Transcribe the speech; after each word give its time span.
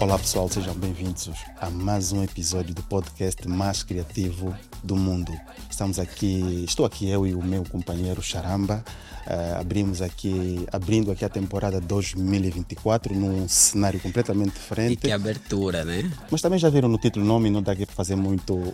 Olá 0.00 0.16
pessoal, 0.16 0.48
sejam 0.48 0.74
bem-vindos 0.74 1.28
a 1.60 1.68
mais 1.70 2.12
um 2.12 2.22
episódio 2.22 2.72
do 2.72 2.84
podcast 2.84 3.48
mais 3.48 3.82
criativo 3.82 4.56
do 4.84 4.94
mundo. 4.94 5.32
Estamos 5.68 5.98
aqui, 5.98 6.64
estou 6.64 6.86
aqui 6.86 7.10
eu 7.10 7.26
e 7.26 7.34
o 7.34 7.42
meu 7.42 7.64
companheiro 7.64 8.22
Charamba. 8.22 8.84
Uh, 9.26 9.60
abrimos 9.60 10.00
aqui, 10.00 10.64
abrindo 10.72 11.10
aqui 11.10 11.24
a 11.24 11.28
temporada 11.28 11.80
2024 11.80 13.12
num 13.12 13.48
cenário 13.48 13.98
completamente 13.98 14.52
diferente. 14.52 14.92
E 14.92 14.96
que 14.96 15.10
abertura, 15.10 15.84
né? 15.84 16.08
Mas 16.30 16.40
também 16.40 16.60
já 16.60 16.70
viram 16.70 16.88
no 16.88 16.96
título 16.96 17.24
o 17.24 17.28
nome, 17.28 17.50
não 17.50 17.60
dá 17.60 17.72
aqui 17.72 17.84
para 17.84 17.96
fazer 17.96 18.14
muito. 18.14 18.72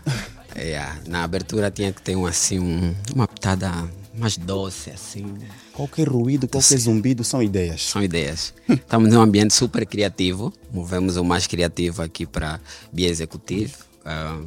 É, 0.55 0.81
na 1.07 1.25
abertura 1.25 1.71
tinha 1.71 1.93
que 1.93 2.01
ter 2.01 2.15
um, 2.17 2.27
assim, 2.27 2.59
um, 2.59 2.95
uma 3.15 3.27
pitada 3.27 3.71
mais 4.15 4.37
doce, 4.37 4.91
assim. 4.91 5.37
Qualquer 5.73 6.09
ruído, 6.09 6.47
qualquer 6.47 6.79
zumbido 6.79 7.25
são 7.25 7.43
ideias. 7.43 7.83
São 7.83 8.03
ideias. 8.03 8.55
Estamos 8.69 9.13
num 9.13 9.21
ambiente 9.21 9.53
super 9.53 9.85
criativo. 9.85 10.53
Movemos 10.73 11.17
o 11.17 11.25
mais 11.25 11.47
criativo 11.47 12.03
aqui 12.03 12.25
para 12.25 12.61
Bia 12.93 13.09
Executivo. 13.09 13.77
Uh, 14.07 14.47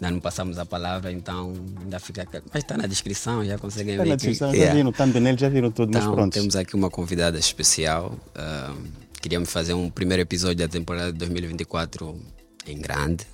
ainda 0.00 0.10
não 0.10 0.20
passamos 0.20 0.58
a 0.58 0.64
palavra, 0.64 1.12
então 1.12 1.52
ainda 1.82 2.00
fica. 2.00 2.26
Mas 2.52 2.62
está 2.62 2.76
na 2.78 2.86
descrição, 2.86 3.44
já 3.44 3.58
conseguem 3.58 3.94
está 3.94 4.04
ver. 4.04 4.10
Na 4.10 4.16
descrição, 4.16 4.50
que, 4.50 4.58
já 4.58 4.72
viram, 4.72 4.92
yeah. 4.98 5.20
nele, 5.20 5.38
já 5.38 5.48
viram 5.50 5.70
tudo, 5.70 5.90
então, 5.90 6.02
mas 6.02 6.14
pronto. 6.14 6.32
Temos 6.32 6.56
aqui 6.56 6.74
uma 6.74 6.88
convidada 6.88 7.38
especial. 7.38 8.16
Uh, 8.34 8.82
queríamos 9.20 9.50
fazer 9.50 9.74
um 9.74 9.90
primeiro 9.90 10.22
episódio 10.22 10.56
da 10.56 10.68
temporada 10.68 11.12
de 11.12 11.18
2024 11.18 12.18
em 12.66 12.78
grande. 12.78 13.26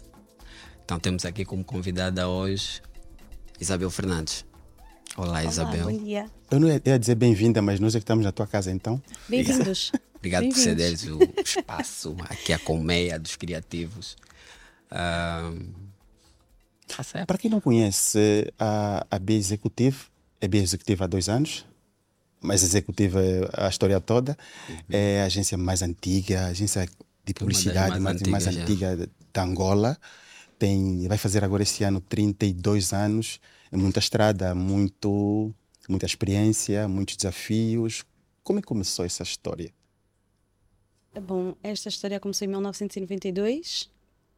Então 0.92 1.01
temos 1.01 1.24
aqui 1.24 1.42
como 1.42 1.64
convidada 1.64 2.28
hoje 2.28 2.82
Isabel 3.59 3.88
Fernandes. 3.88 4.45
Olá, 5.16 5.28
Olá 5.28 5.45
Isabel. 5.45 5.87
Bom 5.87 6.05
dia. 6.05 6.30
Eu 6.50 6.60
não 6.60 6.69
ia, 6.69 6.98
dizer 6.98 7.14
bem-vinda, 7.14 7.62
mas 7.62 7.80
nós 7.80 7.95
é 7.95 7.98
que 7.98 8.03
estamos 8.03 8.27
na 8.27 8.30
tua 8.30 8.47
casa 8.47 8.70
então. 8.70 9.02
Bem-vindos. 9.27 9.91
Obrigado 10.17 10.42
bem 10.42 10.52
por 10.52 10.58
cederes 10.58 11.05
o 11.05 11.19
espaço 11.42 12.14
aqui, 12.28 12.52
a 12.52 12.58
colmeia 12.58 13.19
dos 13.19 13.36
criativos. 13.36 14.19
Uh, 14.91 15.72
Para 17.27 17.39
quem 17.39 17.50
não 17.50 17.58
conhece 17.62 18.52
a, 18.58 19.06
a 19.11 19.19
B 19.19 19.33
Executive, 19.33 19.97
é 20.42 20.47
B 20.47 20.58
Executive 20.58 21.05
há 21.05 21.06
dois 21.06 21.27
anos, 21.30 21.64
mas 22.39 22.62
executiva 22.62 23.19
a 23.55 23.67
história 23.67 23.98
toda. 23.98 24.36
Uhum. 24.69 24.77
É 24.91 25.22
a 25.22 25.24
agência 25.24 25.56
mais 25.56 25.80
antiga, 25.80 26.42
a 26.42 26.47
agência 26.48 26.86
de 27.24 27.33
publicidade 27.33 27.98
mais, 27.98 28.20
mais, 28.20 28.45
mais 28.45 28.47
antiga 28.47 29.08
da 29.33 29.42
Angola. 29.42 29.97
Tem, 30.62 31.08
vai 31.08 31.18
fazer 31.18 31.42
agora 31.42 31.64
esse 31.64 31.82
ano 31.82 32.00
32 32.00 32.92
anos 32.92 33.41
muita 33.72 33.98
estrada, 33.98 34.55
muito, 34.55 35.52
muita 35.88 36.06
experiência, 36.06 36.86
muitos 36.86 37.16
desafios. 37.16 38.05
Como 38.44 38.60
é 38.60 38.62
que 38.62 38.68
começou 38.68 39.05
essa 39.05 39.24
história? 39.24 39.72
Bom, 41.20 41.56
esta 41.64 41.88
história 41.88 42.20
começou 42.20 42.44
em 42.44 42.48
1992. 42.48 43.83
Uh, 43.83 43.90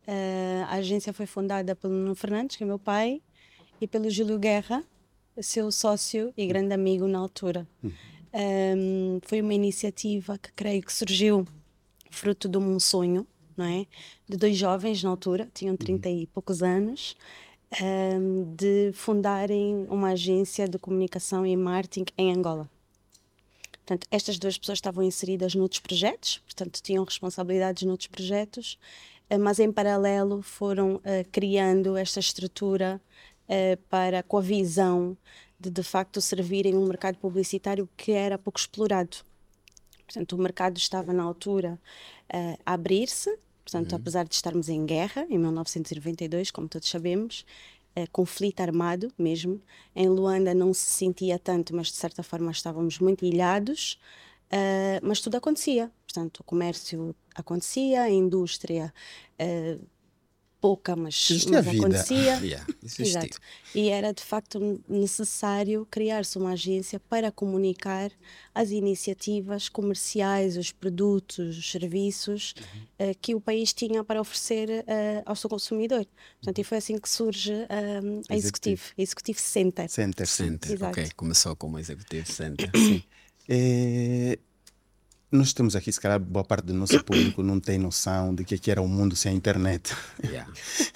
eh, 0.07 0.65
a 0.67 0.77
agência 0.77 1.13
foi 1.13 1.27
fundada 1.27 1.77
pelo 1.77 1.93
Nuno 1.93 2.15
Fernandes, 2.15 2.57
que 2.57 2.65
é 2.65 2.67
meu 2.67 2.79
pai, 2.79 3.21
e 3.79 3.87
pelo 3.87 4.09
Júlio 4.09 4.39
Guerra, 4.39 4.83
seu 5.43 5.71
sócio 5.71 6.33
e 6.39 6.47
grande 6.47 6.73
amigo 6.73 7.07
na 7.07 7.19
altura. 7.19 7.69
Uhum. 7.83 7.91
Um, 7.91 7.95
ehm, 8.33 9.21
foi 9.27 9.43
uma 9.43 9.53
iniciativa 9.53 10.39
que 10.39 10.51
creio 10.55 10.83
que 10.83 10.91
surgiu 10.91 11.47
fruto 12.11 12.49
de 12.49 12.57
um 12.57 12.81
sonho, 12.81 13.27
não 13.57 13.65
é? 13.65 13.87
De 14.29 14.37
dois 14.37 14.57
jovens 14.57 15.03
na 15.03 15.11
altura, 15.11 15.49
tinham 15.53 15.77
30 15.77 16.09
uhum. 16.09 16.19
e 16.19 16.27
poucos 16.27 16.63
anos, 16.63 17.17
um, 17.83 18.55
de 18.55 18.93
fundarem 18.93 19.87
uma 19.89 20.11
agência 20.11 20.69
de 20.69 20.79
comunicação 20.79 21.45
e 21.47 21.57
marketing 21.57 22.07
em 22.17 22.33
Angola. 22.33 22.69
Portanto, 23.73 24.07
estas 24.11 24.39
duas 24.39 24.57
pessoas 24.57 24.79
estavam 24.79 25.03
inseridas 25.03 25.55
noutros 25.55 25.81
projetos, 25.81 26.39
portanto, 26.39 26.81
tinham 26.83 27.05
responsabilidades 27.05 27.83
noutros 27.83 28.07
projetos, 28.09 28.79
uh, 29.31 29.39
mas 29.39 29.59
em 29.59 29.71
paralelo 29.71 30.41
foram 30.43 30.97
uh, 30.97 31.01
criando 31.31 31.97
esta 31.97 32.21
estrutura 32.21 33.01
uh, 33.49 33.77
para, 33.89 34.23
com 34.23 34.39
a 34.39 34.43
visão 34.43 35.17
de 35.59 35.71
de 35.71 35.83
facto 35.83 36.21
servirem 36.21 36.77
um 36.77 36.87
mercado 36.87 37.17
publicitário 37.19 37.89
que 37.97 38.13
era 38.13 38.39
pouco 38.39 38.59
explorado. 38.59 39.19
Portanto, 40.07 40.35
o 40.35 40.39
mercado 40.39 40.77
estava 40.77 41.13
na 41.13 41.23
altura 41.23 41.81
a 42.65 42.75
abrir-se, 42.75 43.39
Portanto, 43.65 43.93
uhum. 43.93 43.99
apesar 43.99 44.25
de 44.27 44.35
estarmos 44.35 44.69
em 44.69 44.85
guerra, 44.85 45.27
em 45.31 45.39
1992, 45.39 46.51
como 46.51 46.69
todos 46.69 46.89
sabemos, 46.89 47.47
uh, 47.97 48.09
conflito 48.13 48.61
armado 48.61 49.11
mesmo, 49.19 49.61
em 49.97 50.07
Luanda 50.09 50.55
não 50.55 50.75
se 50.75 50.91
sentia 50.91 51.39
tanto, 51.39 51.75
mas 51.75 51.87
de 51.87 51.95
certa 51.95 52.23
forma 52.23 52.51
estávamos 52.51 52.99
muito 52.99 53.25
ilhados, 53.25 53.99
uh, 54.53 55.01
mas 55.03 55.21
tudo 55.21 55.37
acontecia. 55.37 55.91
Portanto, 56.07 56.41
o 56.41 56.45
comércio 56.45 57.17
acontecia, 57.35 58.03
a 58.03 58.11
indústria 58.11 58.93
uh, 59.41 59.85
pouca, 60.65 60.97
mas, 60.97 61.29
mas 61.51 61.69
acontecia. 61.69 62.41
Yeah, 62.45 62.67
Exato. 62.99 63.39
E 63.75 63.91
era 63.91 64.13
de 64.13 64.23
facto 64.23 64.83
necessário 64.89 65.87
criar-se 65.91 66.39
uma 66.39 66.53
agência 66.53 66.99
para 66.99 67.31
comunicar 67.31 68.11
as 68.55 68.71
iniciativas 68.71 69.69
comerciais, 69.69 70.57
os 70.57 70.73
produtos, 70.73 71.59
os 71.59 71.71
serviços 71.71 72.55
uhum. 72.59 73.11
uh, 73.11 73.15
que 73.21 73.35
o 73.35 73.41
país 73.41 73.75
tinha 73.75 74.03
para 74.03 74.19
oferecer 74.19 74.71
uh, 74.71 75.23
ao 75.27 75.37
seu 75.37 75.51
consumidor. 75.51 76.07
Portanto, 76.41 76.59
e 76.59 76.65
foi 76.65 76.79
assim 76.79 76.97
que 76.97 77.11
surge 77.11 77.53
um, 77.53 78.23
a 78.31 78.35
Executive, 78.35 78.83
Executive 78.97 79.41
Center. 79.41 79.89
Center, 79.91 80.27
Center. 80.27 80.73
Exato. 80.73 80.99
ok. 80.99 81.11
Começou 81.15 81.55
como 81.57 81.79
Executive 81.79 82.27
Center. 82.27 82.71
Sim. 82.75 83.03
É 83.47 84.39
nós 85.35 85.53
temos 85.53 85.75
aqui, 85.75 85.93
se 85.93 86.01
calhar, 86.01 86.21
boa 86.21 86.45
parte 86.45 86.67
do 86.67 86.75
nosso 86.75 87.03
público 87.03 87.43
não 87.43 87.59
tem 87.59 87.77
noção 87.79 88.35
de 88.35 88.45
que, 88.45 88.57
que 88.57 88.71
era 88.71 88.81
o 88.81 88.85
um 88.85 88.89
mundo 88.89 89.17
sem 89.17 89.35
internet. 89.35 89.95
Yeah. 90.23 90.51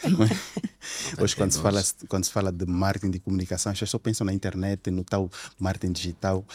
é? 0.04 1.22
Hoje, 1.22 1.34
quando 1.34 1.52
se, 1.52 1.60
fala, 1.60 1.82
quando 2.08 2.24
se 2.24 2.30
fala 2.30 2.52
de 2.52 2.64
marketing 2.64 3.10
de 3.10 3.18
comunicação, 3.18 3.72
as 3.72 3.78
pessoas 3.78 3.90
só 3.90 3.98
pensam 3.98 4.24
na 4.24 4.32
internet, 4.32 4.90
no 4.90 5.02
tal 5.02 5.28
marketing 5.58 5.92
digital. 5.92 6.46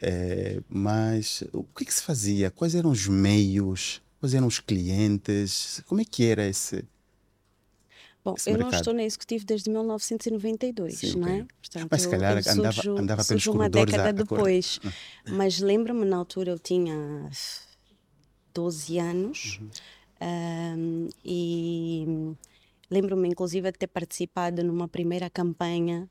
É, 0.00 0.60
mas 0.68 1.44
o 1.52 1.62
que, 1.62 1.84
que 1.84 1.94
se 1.94 2.02
fazia? 2.02 2.50
Quais 2.50 2.74
eram 2.74 2.90
os 2.90 3.06
meios? 3.06 4.02
Quais 4.18 4.34
eram 4.34 4.48
os 4.48 4.58
clientes? 4.58 5.80
Como 5.86 6.00
é 6.00 6.04
que 6.04 6.24
era 6.24 6.44
esse, 6.46 6.84
Bom, 8.28 8.34
eu 8.46 8.52
mercado. 8.52 8.70
não 8.70 8.78
estou 8.78 8.94
na 8.94 9.02
executivo 9.04 9.44
desde 9.46 9.70
1992, 9.70 10.98
Sim, 10.98 11.18
não 11.18 11.28
é? 11.28 11.46
Portanto, 11.60 11.88
Mas 11.90 12.02
se 12.02 12.08
calhar 12.10 12.32
eu, 12.36 12.42
eu 12.44 12.52
andava, 12.52 12.72
surjo, 12.72 12.98
andava 12.98 13.24
pelos 13.24 13.46
uma 13.46 13.70
década 13.70 14.12
depois. 14.12 14.80
Hum. 14.84 14.90
Mas 15.28 15.60
lembro-me, 15.60 16.04
na 16.04 16.16
altura 16.16 16.50
eu 16.50 16.58
tinha 16.58 17.30
12 18.52 18.98
anos 18.98 19.60
uhum. 19.60 19.70
um, 20.76 21.08
e 21.24 22.34
lembro-me 22.90 23.28
inclusive 23.28 23.70
de 23.72 23.78
ter 23.78 23.86
participado 23.86 24.62
numa 24.62 24.88
primeira 24.88 25.30
campanha. 25.30 26.08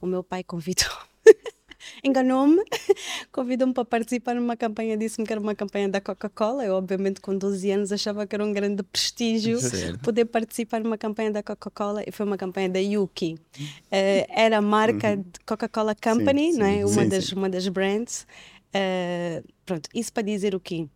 O 0.00 0.06
meu 0.06 0.24
pai 0.24 0.42
convidou 0.42 0.90
enganou-me, 2.04 2.62
convidou-me 3.32 3.72
para 3.72 3.84
participar 3.84 4.34
numa 4.34 4.56
campanha, 4.56 4.96
disse-me 4.96 5.26
que 5.26 5.32
era 5.32 5.40
uma 5.40 5.54
campanha 5.54 5.88
da 5.88 6.00
Coca-Cola. 6.00 6.64
Eu, 6.64 6.74
obviamente, 6.74 7.20
com 7.20 7.36
12 7.36 7.70
anos, 7.70 7.92
achava 7.92 8.26
que 8.26 8.34
era 8.34 8.44
um 8.44 8.52
grande 8.52 8.82
prestígio 8.82 9.58
certo. 9.60 10.00
poder 10.00 10.26
participar 10.26 10.80
numa 10.80 10.98
campanha 10.98 11.30
da 11.30 11.42
Coca-Cola 11.42 12.02
e 12.06 12.12
foi 12.12 12.26
uma 12.26 12.36
campanha 12.36 12.68
da 12.68 12.78
Yuki. 12.78 13.34
Uh, 13.34 14.26
era 14.28 14.58
a 14.58 14.62
marca 14.62 15.10
uhum. 15.10 15.22
de 15.22 15.40
Coca-Cola 15.46 15.94
Company, 15.94 16.52
sim, 16.52 16.58
não 16.58 16.66
é? 16.66 16.84
Uma, 16.84 17.02
sim, 17.02 17.08
das, 17.08 17.32
uma 17.32 17.48
das 17.48 17.68
brands. 17.68 18.26
Uh, 18.74 19.46
pronto, 19.66 19.88
isso 19.94 20.12
para 20.12 20.22
dizer 20.22 20.54
o 20.54 20.60
quê? 20.60 20.88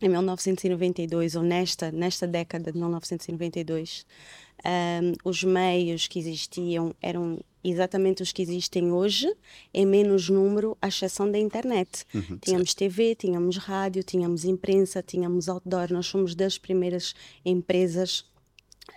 Em 0.00 0.08
1992, 0.10 1.36
ou 1.36 1.42
nesta, 1.42 1.90
nesta 1.90 2.26
década 2.26 2.70
de 2.70 2.78
1992, 2.78 4.04
um, 4.64 5.12
os 5.24 5.44
meios 5.44 6.06
que 6.06 6.18
existiam 6.18 6.94
eram 7.00 7.38
exatamente 7.62 8.22
os 8.22 8.32
que 8.32 8.42
existem 8.42 8.92
hoje, 8.92 9.32
em 9.74 9.84
menos 9.84 10.28
número, 10.28 10.76
à 10.80 10.88
exceção 10.88 11.30
da 11.30 11.38
internet. 11.38 12.04
Uhum, 12.14 12.38
tínhamos 12.38 12.70
certo. 12.70 12.78
TV, 12.78 13.14
tínhamos 13.14 13.56
rádio, 13.56 14.02
tínhamos 14.02 14.44
imprensa, 14.44 15.02
tínhamos 15.02 15.48
outdoor. 15.48 15.92
Nós 15.92 16.06
somos 16.06 16.34
das 16.34 16.58
primeiras 16.58 17.14
empresas. 17.44 18.20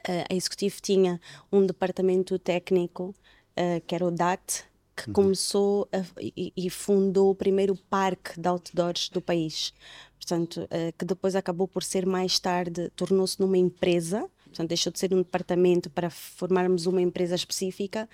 Uh, 0.07 0.25
a 0.29 0.35
Executivo 0.35 0.77
tinha 0.81 1.19
um 1.51 1.65
departamento 1.65 2.37
técnico, 2.37 3.15
uh, 3.57 3.81
que 3.87 3.95
era 3.95 4.05
o 4.05 4.11
DAT, 4.11 4.63
que 4.95 5.07
uhum. 5.07 5.13
começou 5.13 5.87
a, 5.91 6.03
e, 6.21 6.53
e, 6.55 6.69
fundou 6.69 7.31
o 7.31 7.35
primeiro 7.35 7.75
parque 7.89 8.39
de 8.39 8.47
outdoors 8.47 9.09
do 9.09 9.21
país. 9.21 9.73
Portanto, 10.15 10.61
uh, 10.65 10.93
que 10.97 11.05
depois 11.05 11.35
acabou 11.35 11.67
por 11.67 11.83
ser 11.83 12.05
mais 12.05 12.37
tarde, 12.37 12.91
tornou-se 12.95 13.39
numa 13.39 13.57
empresa, 13.57 14.29
portanto, 14.49 14.69
deixou 14.69 14.91
de 14.91 14.99
ser 14.99 15.13
um 15.13 15.17
departamento 15.17 15.89
para 15.89 16.09
formarmos 16.09 16.85
uma 16.85 17.01
empresa 17.01 17.35
específica 17.35 18.09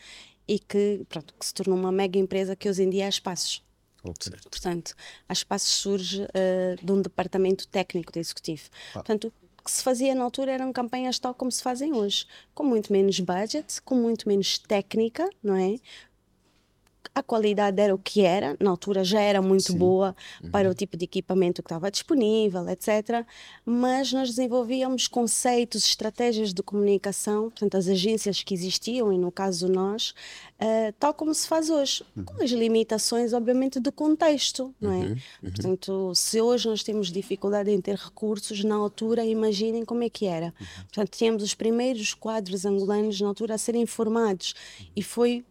e 0.47 0.59
que, 0.59 1.05
pronto, 1.09 1.33
que 1.39 1.45
se 1.45 1.53
tornou 1.53 1.77
uma 1.77 1.91
mega 1.91 2.19
empresa 2.19 2.55
que 2.55 2.69
hoje 2.69 2.83
em 2.83 2.89
dia 2.89 3.05
é 3.05 3.09
Espaços. 3.09 3.63
Okay. 4.03 4.33
Portanto, 4.49 4.95
a 5.27 5.33
Espaços 5.33 5.69
surge 5.69 6.21
uh, 6.23 6.85
de 6.85 6.91
um 6.91 7.01
departamento 7.01 7.67
técnico 7.67 8.13
de 8.13 8.19
executivo. 8.19 8.63
Ah. 8.91 8.93
Portanto, 8.93 9.33
o 9.59 9.63
que 9.63 9.71
se 9.71 9.81
fazia 9.81 10.13
na 10.13 10.23
altura 10.23 10.51
eram 10.51 10.71
campanhas 10.71 11.17
tal 11.17 11.33
como 11.33 11.51
se 11.51 11.63
fazem 11.63 11.93
hoje, 11.93 12.25
com 12.53 12.63
muito 12.63 12.93
menos 12.93 13.19
budget, 13.19 13.81
com 13.81 13.95
muito 13.95 14.27
menos 14.29 14.59
técnica, 14.59 15.27
não 15.41 15.55
é? 15.55 15.79
A 17.13 17.21
qualidade 17.21 17.79
era 17.81 17.93
o 17.93 17.97
que 17.97 18.21
era, 18.21 18.55
na 18.59 18.69
altura 18.69 19.03
já 19.03 19.19
era 19.21 19.41
muito 19.41 19.71
Sim. 19.73 19.77
boa 19.77 20.15
para 20.51 20.67
Uhum. 20.67 20.71
o 20.71 20.75
tipo 20.75 20.95
de 20.97 21.05
equipamento 21.05 21.61
que 21.61 21.67
estava 21.67 21.91
disponível, 21.91 22.67
etc. 22.69 23.25
Mas 23.65 24.11
nós 24.11 24.29
desenvolvíamos 24.29 25.07
conceitos, 25.07 25.85
estratégias 25.85 26.53
de 26.53 26.63
comunicação, 26.63 27.43
portanto, 27.49 27.75
as 27.75 27.87
agências 27.87 28.41
que 28.43 28.53
existiam, 28.53 29.11
e 29.13 29.17
no 29.17 29.31
caso 29.31 29.67
nós, 29.67 30.13
eh, 30.59 30.93
tal 30.99 31.13
como 31.13 31.33
se 31.33 31.47
faz 31.47 31.69
hoje, 31.69 32.03
com 32.25 32.41
as 32.43 32.49
limitações, 32.51 33.33
obviamente, 33.33 33.79
do 33.79 33.91
contexto, 33.91 34.73
não 34.79 34.91
é? 34.91 35.15
Portanto, 35.41 36.13
se 36.15 36.41
hoje 36.41 36.67
nós 36.67 36.83
temos 36.83 37.11
dificuldade 37.11 37.69
em 37.71 37.81
ter 37.81 37.95
recursos, 37.95 38.63
na 38.63 38.75
altura, 38.75 39.25
imaginem 39.25 39.83
como 39.85 40.03
é 40.03 40.09
que 40.09 40.25
era. 40.25 40.53
Portanto, 40.83 41.09
tínhamos 41.09 41.43
os 41.43 41.53
primeiros 41.53 42.13
quadros 42.13 42.65
angolanos 42.65 43.19
na 43.19 43.27
altura 43.27 43.55
a 43.55 43.57
serem 43.57 43.85
formados 43.85 44.53
e 44.95 45.03
foi 45.03 45.43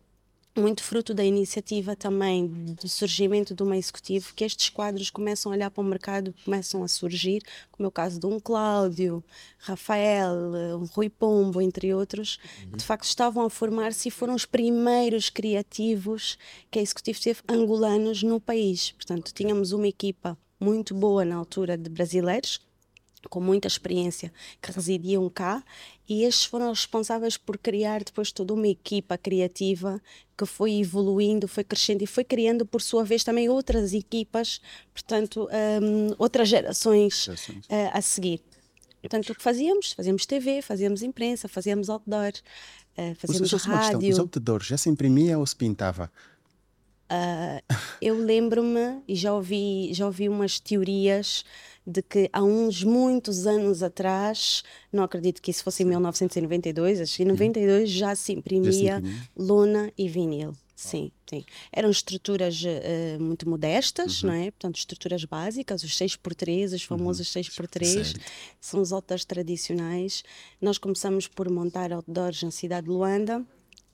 muito 0.57 0.83
fruto 0.85 1.13
da 1.13 1.25
iniciativa 1.25 1.97
também 1.97 2.47
do 2.47 2.89
surgimento 2.89 3.55
de 3.55 3.63
uma 3.63 3.77
executivo 3.77 4.33
que 4.35 4.45
estes 4.45 4.69
quadros 4.69 5.11
começam 5.11 5.51
a 5.51 5.55
olhar 5.55 5.71
para 5.71 5.81
o 5.81 5.85
mercado, 5.85 6.35
começam 6.45 6.85
a 6.85 6.89
surgir, 6.89 7.43
como 7.73 7.87
é 7.87 7.89
o 7.89 7.93
caso 7.93 8.21
de 8.21 8.27
um 8.27 8.39
Cláudio, 8.39 9.23
Rafael, 9.59 10.33
um 10.81 10.85
Rui 10.85 11.09
Pombo, 11.09 11.61
entre 11.61 11.93
outros, 11.93 12.39
que 12.71 12.77
de 12.77 12.85
facto 12.85 13.05
estavam 13.05 13.45
a 13.45 13.51
formar-se 13.51 14.09
e 14.09 14.13
foram 14.13 14.35
os 14.35 14.47
primeiros 14.47 15.29
criativos 15.29 16.39
que 16.71 16.79
a 16.79 16.83
executivo 16.83 17.21
teve 17.21 17.41
angolanos 17.49 18.23
no 18.23 18.41
país. 18.41 18.93
Portanto, 18.93 19.33
tínhamos 19.35 19.73
uma 19.73 19.89
equipa 19.89 20.39
muito 20.61 20.95
boa 20.95 21.25
na 21.25 21.35
altura 21.35 21.77
de 21.77 21.91
brasileiros, 21.91 22.61
com 23.29 23.41
muita 23.41 23.69
experiência 23.69 24.33
que 24.61 24.71
residiam 24.73 25.29
cá 25.29 25.63
e 26.09 26.25
estes 26.25 26.45
foram 26.45 26.69
responsáveis 26.71 27.37
por 27.37 27.57
criar 27.59 28.05
depois 28.05 28.31
toda 28.31 28.53
uma 28.53 28.69
equipa 28.69 29.17
criativa 29.17 30.01
que 30.37 30.45
foi 30.45 30.75
evoluindo, 30.81 31.49
foi 31.49 31.65
crescendo 31.65 32.03
e 32.03 32.07
foi 32.07 32.25
criando 32.25 32.67
por 32.67 32.83
sua 32.83 33.05
vez 33.05 33.25
também 33.25 33.49
outras 33.49 33.93
equipas, 33.95 34.61
portanto 34.93 35.49
hum, 35.83 36.15
outras 36.19 36.49
gerações 36.49 37.29
eh, 37.69 37.91
a 37.93 38.03
seguir. 38.03 38.41
Portanto, 39.01 39.31
o 39.31 39.35
que 39.35 39.43
fazíamos? 39.43 39.93
Fazíamos 39.93 40.25
TV, 40.25 40.63
fazíamos 40.63 41.03
imprensa, 41.03 41.47
fazíamos 41.47 41.91
outdoor, 41.91 42.33
Os, 42.97 43.19
fazíamos 43.19 43.53
os, 43.53 43.65
uma 43.67 43.79
questão, 43.79 43.99
os 43.99 44.05
rádio. 44.05 44.21
outdoors 44.21 44.67
já 44.67 44.79
se 44.79 44.89
imprimia 44.89 45.39
ou 45.39 45.47
se 45.47 45.55
pintava? 45.55 46.11
Eu 48.01 48.19
lembro-me 48.19 49.03
e 49.07 49.15
já 49.15 49.33
ouvi, 49.35 49.93
já 49.93 50.07
ouvi 50.07 50.29
umas 50.29 50.59
teorias 50.59 51.45
de 51.87 52.03
que 52.03 52.31
há 52.33 52.43
uns 52.43 52.83
muitos 52.83 53.47
anos 53.47 53.83
atrás, 53.83 54.63
não 54.93 55.05
acredito 55.05 55.43
que 55.43 55.51
isso 55.51 55.63
fosse 55.63 55.83
em 55.83 55.87
1992, 55.87 57.01
acho 57.01 57.17
que 57.17 57.23
em 57.23 57.27
92 57.27 57.91
já 57.91 58.15
se 58.15 58.33
imprimia 58.33 59.03
lona 59.37 59.93
e 59.97 60.09
vinil. 60.09 60.53
Sim, 60.77 61.13
sim. 61.31 61.45
Eram 61.73 61.89
estruturas 61.91 62.61
eh, 62.67 63.17
muito 63.21 63.49
modestas, 63.49 64.23
Uhum. 64.23 64.29
não 64.31 64.35
é? 64.37 64.51
Portanto, 64.51 64.77
estruturas 64.77 65.25
básicas, 65.25 65.85
os 65.85 65.97
6x3, 65.97 66.75
os 66.75 66.83
famosos 66.83 67.29
6x3, 67.33 67.85
Certo. 67.87 68.21
são 68.61 68.81
os 68.81 68.93
outdoors 68.93 69.25
tradicionais. 69.25 70.25
Nós 70.61 70.77
começamos 70.77 71.29
por 71.29 71.49
montar 71.49 71.93
outdoors 71.93 72.43
na 72.43 72.51
cidade 72.51 72.87
de 72.87 72.93
Luanda, 72.93 73.45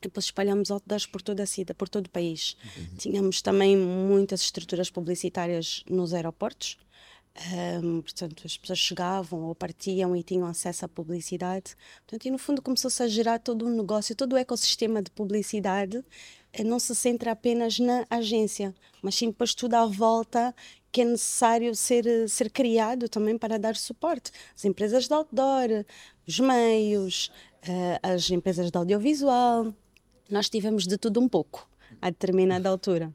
depois 0.00 0.24
espalhamos 0.24 0.70
outdoors 0.70 1.04
por 1.06 1.20
toda 1.20 1.42
a 1.42 1.46
cidade, 1.46 1.76
por 1.76 1.88
todo 1.88 2.06
o 2.06 2.10
país. 2.10 2.56
Tínhamos 2.96 3.42
também 3.42 3.76
muitas 3.76 4.40
estruturas 4.40 4.88
publicitárias 4.90 5.84
nos 5.88 6.14
aeroportos. 6.14 6.78
Ahm, 7.36 8.00
portanto, 8.02 8.42
as 8.44 8.56
pessoas 8.56 8.78
chegavam 8.78 9.44
ou 9.44 9.54
partiam 9.54 10.16
e 10.16 10.22
tinham 10.22 10.46
acesso 10.46 10.84
à 10.84 10.88
publicidade. 10.88 11.76
Portanto, 12.06 12.26
e 12.26 12.30
no 12.30 12.38
fundo 12.38 12.60
começou-se 12.60 13.02
a 13.02 13.08
gerar 13.08 13.38
todo 13.38 13.66
um 13.66 13.70
negócio, 13.76 14.14
todo 14.16 14.32
o 14.34 14.36
ecossistema 14.36 15.00
de 15.00 15.10
publicidade 15.10 16.04
eh, 16.52 16.64
não 16.64 16.78
se 16.78 16.94
centra 16.94 17.32
apenas 17.32 17.78
na 17.78 18.04
agência, 18.10 18.74
mas 19.02 19.14
sim 19.14 19.28
depois 19.28 19.54
tudo 19.54 19.74
à 19.74 19.86
volta 19.86 20.54
que 20.92 21.02
é 21.02 21.04
necessário 21.04 21.74
ser, 21.74 22.06
eh, 22.06 22.26
ser 22.28 22.50
criado 22.50 23.08
também 23.08 23.38
para 23.38 23.58
dar 23.58 23.76
suporte. 23.76 24.32
As 24.56 24.64
empresas 24.64 25.06
de 25.06 25.14
outdoor, 25.14 25.84
os 26.26 26.40
meios, 26.40 27.30
eh, 27.62 27.98
as 28.02 28.28
empresas 28.30 28.70
de 28.70 28.76
audiovisual. 28.78 29.72
Nós 30.28 30.48
tivemos 30.48 30.86
de 30.86 30.98
tudo 30.98 31.20
um 31.20 31.28
pouco 31.28 31.68
a 32.02 32.10
determinada 32.10 32.68
altura. 32.68 33.12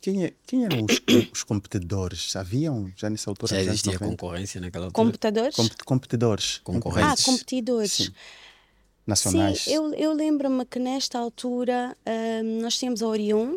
Quem, 0.00 0.24
é- 0.24 0.32
quem 0.46 0.64
eram 0.64 0.84
os, 0.84 1.00
os 1.32 1.42
competidores? 1.42 2.34
Haviam 2.36 2.90
já 2.96 3.10
nessa 3.10 3.30
altura? 3.30 3.54
Já 3.54 3.60
existia 3.62 3.92
90? 3.94 4.10
concorrência 4.10 4.60
naquela 4.60 4.86
altura. 4.86 5.04
Computadores? 5.06 5.56
Compet- 5.56 5.84
competidores. 5.84 6.58
Concorrentes. 6.64 7.12
Ah, 7.12 7.16
Sim. 7.16 7.24
competidores. 7.32 7.92
Sim. 7.92 8.08
Nacionais. 9.06 9.62
Sim, 9.62 9.72
eu, 9.72 9.94
eu 9.94 10.12
lembro-me 10.12 10.64
que 10.66 10.78
nesta 10.78 11.18
altura 11.18 11.96
ahm, 12.04 12.60
nós 12.60 12.78
tínhamos 12.78 13.02
a 13.02 13.06
Orion. 13.08 13.56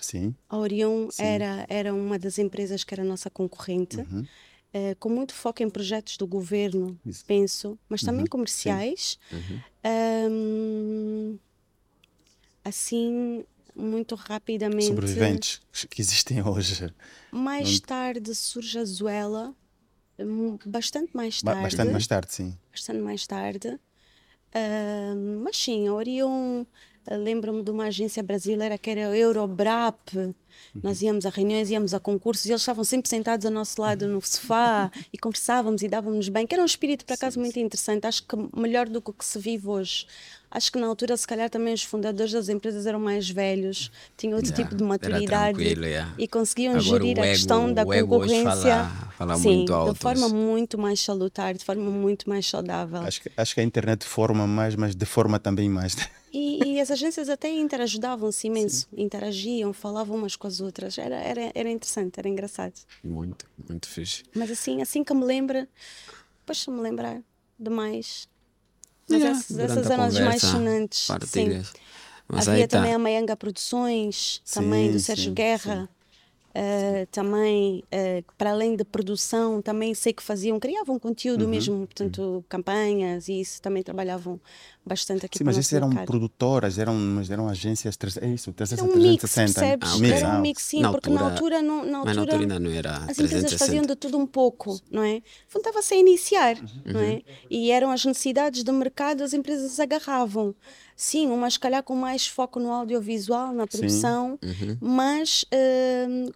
Sim. 0.00 0.34
A 0.48 0.56
Orion 0.58 1.08
era, 1.18 1.66
era 1.68 1.92
uma 1.92 2.18
das 2.18 2.38
empresas 2.38 2.84
que 2.84 2.94
era 2.94 3.02
a 3.02 3.06
nossa 3.06 3.28
concorrente, 3.30 3.98
eh, 4.72 4.94
com 5.00 5.08
muito 5.08 5.34
foco 5.34 5.62
em 5.62 5.70
projetos 5.70 6.16
do 6.16 6.26
governo, 6.26 6.98
Isso. 7.06 7.24
penso, 7.26 7.78
mas 7.88 8.02
também 8.02 8.26
comerciais. 8.26 9.18
Ahm, 9.82 11.38
assim, 12.64 13.44
muito 13.74 14.14
rapidamente. 14.14 14.86
Sobreviventes 14.86 15.60
que 15.90 16.00
existem 16.00 16.42
hoje. 16.42 16.92
Mais 17.30 17.80
tarde 17.80 18.34
surge 18.34 18.78
a 18.78 18.84
Zuela, 18.84 19.54
hum, 20.18 20.56
bastante 20.64 21.10
mais 21.14 21.42
tarde. 21.42 21.62
Bastante 21.62 21.92
mais 21.92 22.06
tarde, 22.06 22.32
sim. 22.32 22.58
bastante 22.70 23.00
mais 23.00 23.26
tarde. 23.26 23.80
Ah, 24.54 25.14
mas 25.42 25.56
sim, 25.56 25.88
Orion, 25.88 26.64
lembro-me 27.10 27.62
de 27.62 27.70
uma 27.70 27.84
agência 27.86 28.22
brasileira 28.22 28.78
que 28.78 28.90
era 28.90 29.08
a 29.08 29.16
Eurobrap. 29.16 30.34
Nós 30.82 31.02
íamos 31.02 31.26
a 31.26 31.30
reuniões, 31.30 31.68
íamos 31.70 31.94
a 31.94 32.00
concursos 32.00 32.46
e 32.46 32.50
eles 32.50 32.62
estavam 32.62 32.84
sempre 32.84 33.08
sentados 33.08 33.44
ao 33.44 33.50
nosso 33.52 33.80
lado 33.80 34.06
no 34.06 34.20
sofá 34.22 34.90
e 35.12 35.18
conversávamos 35.18 35.82
e 35.82 35.88
dávamos 35.88 36.28
bem, 36.28 36.46
que 36.46 36.54
era 36.54 36.62
um 36.62 36.66
espírito, 36.66 37.04
por 37.04 37.12
acaso, 37.14 37.38
muito 37.40 37.58
interessante. 37.58 38.06
Acho 38.06 38.22
que 38.22 38.36
melhor 38.56 38.88
do 38.88 39.00
que 39.02 39.10
o 39.10 39.12
que 39.12 39.24
se 39.24 39.38
vive 39.38 39.66
hoje. 39.68 40.06
Acho 40.50 40.70
que 40.70 40.78
na 40.78 40.86
altura, 40.86 41.16
se 41.16 41.26
calhar, 41.26 41.50
também 41.50 41.74
os 41.74 41.82
fundadores 41.82 42.32
das 42.32 42.48
empresas 42.48 42.86
eram 42.86 43.00
mais 43.00 43.28
velhos, 43.28 43.90
tinham 44.16 44.36
outro 44.36 44.50
Yeah, 44.52 44.64
tipo 44.64 44.76
de 44.76 44.84
maturidade 44.84 45.60
yeah. 45.60 46.14
e 46.16 46.28
conseguiam 46.28 46.74
Agora 46.74 46.84
gerir 46.84 47.18
o 47.18 47.20
a 47.20 47.26
ego- 47.26 47.32
questão 47.34 47.72
da 47.72 47.82
ego 47.82 47.92
hoje 48.18 48.34
concorrência. 48.34 48.44
fala- 48.84 49.12
fala 49.18 49.36
sim, 49.36 49.56
muito 49.66 49.92
de 49.92 49.98
forma 49.98 50.28
muito 50.28 50.78
mais 50.78 51.00
salutar, 51.00 51.54
de 51.54 51.64
forma 51.64 51.90
muito 51.90 52.28
mais 52.28 52.46
saudável. 52.46 53.00
Acho 53.02 53.20
que, 53.22 53.30
acho 53.36 53.54
que 53.54 53.60
a 53.60 53.64
internet 53.64 54.04
forma 54.04 54.46
mais, 54.46 54.76
mas 54.76 54.94
deforma 54.94 55.40
também 55.40 55.68
mais. 55.68 55.96
E, 56.34 56.72
e 56.74 56.80
as 56.80 56.90
agências 56.90 57.28
até 57.28 57.48
interajudavam-se 57.48 58.48
imenso, 58.48 58.88
interagiam, 58.92 59.72
falavam 59.72 60.16
umas 60.16 60.34
com 60.34 60.48
as 60.48 60.60
outras. 60.60 60.98
Era, 60.98 61.14
era, 61.14 61.52
era 61.54 61.70
interessante, 61.70 62.18
era 62.18 62.28
engraçado. 62.28 62.74
Muito, 63.04 63.46
muito 63.68 63.88
fixe. 63.88 64.24
Mas 64.34 64.50
assim, 64.50 64.82
assim 64.82 65.04
que 65.04 65.14
me 65.14 65.24
lembra, 65.24 65.68
depois 66.40 66.58
se 66.58 66.68
me 66.68 66.80
lembrar 66.80 67.22
de 67.56 67.70
mais. 67.70 68.28
Mas 69.08 69.20
Yeah, 69.22 69.38
essas, 69.38 69.90
eram 69.90 70.04
as 70.04 70.18
mais 70.18 70.42
sonantes. 70.42 70.98
Sim. 71.02 71.06
partilhas. 71.06 71.72
Mas 72.26 72.48
Havia 72.48 72.66
tá. 72.66 72.78
também 72.78 72.94
a 72.94 72.98
Maianga 72.98 73.36
Produções, 73.36 74.42
também 74.52 74.90
do 74.90 74.98
Sim, 74.98 75.04
Sérgio 75.04 75.24
sim, 75.26 75.34
Guerra. 75.34 75.88
Eh, 76.54 77.06
também, 77.10 77.82
eh, 77.90 78.22
para 78.38 78.52
além 78.52 78.76
de 78.76 78.84
produção, 78.84 79.60
também 79.60 79.92
sei 79.94 80.12
que 80.12 80.22
faziam, 80.22 80.58
criavam 80.60 80.94
Uhum, 80.94 81.00
conteúdo 81.00 81.48
mesmo, 81.48 81.86
portanto, 81.86 82.44
campanhas 82.48 83.28
e 83.28 83.40
isso 83.40 83.60
também 83.60 83.82
trabalhavam 83.82 84.40
bastante 84.86 85.26
aqui 85.26 85.38
Sim, 85.38 85.44
para 85.44 85.52
mas 85.52 85.56
nosso 85.56 85.74
eram 85.76 85.88
mercado. 85.88 86.06
produtoras, 86.06 86.78
eram, 86.78 86.94
mas 86.94 87.30
eram 87.30 87.48
agências. 87.48 87.96
É 88.20 88.28
isso, 88.28 88.52
360, 88.52 88.74
Era 88.74 88.84
um 88.84 89.02
mix, 89.10 89.22
360. 89.32 89.60
percebes? 89.60 89.88
Ah, 89.90 89.96
ok. 89.96 90.10
Era 90.16 90.28
um 90.28 90.30
ah, 90.32 90.40
mix, 90.40 90.62
sim, 90.62 90.80
Na 90.82 90.90
porque 90.92 91.10
na 91.10 91.20
altura- 91.20 91.34
altura, 91.34 91.62
não, 91.62 91.84
na 91.84 91.84
Mas 91.84 91.90
na 91.90 91.98
altura, 91.98 92.20
altura 92.20 92.40
ainda 92.42 92.60
não 92.60 92.70
era 92.70 92.90
as 92.98 93.18
empresas 93.18 93.50
360. 93.50 93.58
faziam 93.64 93.82
de 93.82 93.96
tudo 93.96 94.18
um 94.18 94.26
pouco, 94.26 94.80
não 94.90 95.02
é? 95.02 95.22
Estava-se 95.54 95.94
a 95.94 95.96
iniciar, 95.96 96.56
não 96.84 97.00
Uhum. 97.00 97.06
é? 97.06 97.22
E 97.50 97.70
eram 97.70 97.90
as 97.90 98.04
necessidades 98.04 98.62
do 98.62 98.72
mercado, 98.72 99.22
as 99.24 99.32
empresas 99.32 99.80
agarravam. 99.80 100.54
Sim, 100.96 101.26
umas 101.28 101.54
se 101.54 101.60
calhar 101.60 101.82
com 101.82 101.96
mais 101.96 102.26
foco 102.26 102.60
no 102.60 102.70
audiovisual, 102.72 103.52
na 103.52 103.66
produção, 103.66 104.38
Uhum. 104.42 104.76
mas 104.80 105.44
hum, 106.08 106.30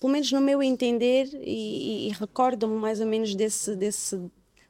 pelo 0.00 0.12
menos 0.12 0.30
no 0.32 0.40
meu 0.40 0.62
entender, 0.62 1.28
e, 1.42 2.06
e- 2.06 2.08
e 2.08 2.12
recordo-me 2.12 2.74
mais 2.76 3.00
ou 3.00 3.06
menos 3.06 3.34
desse, 3.34 3.74
desse, 3.76 4.20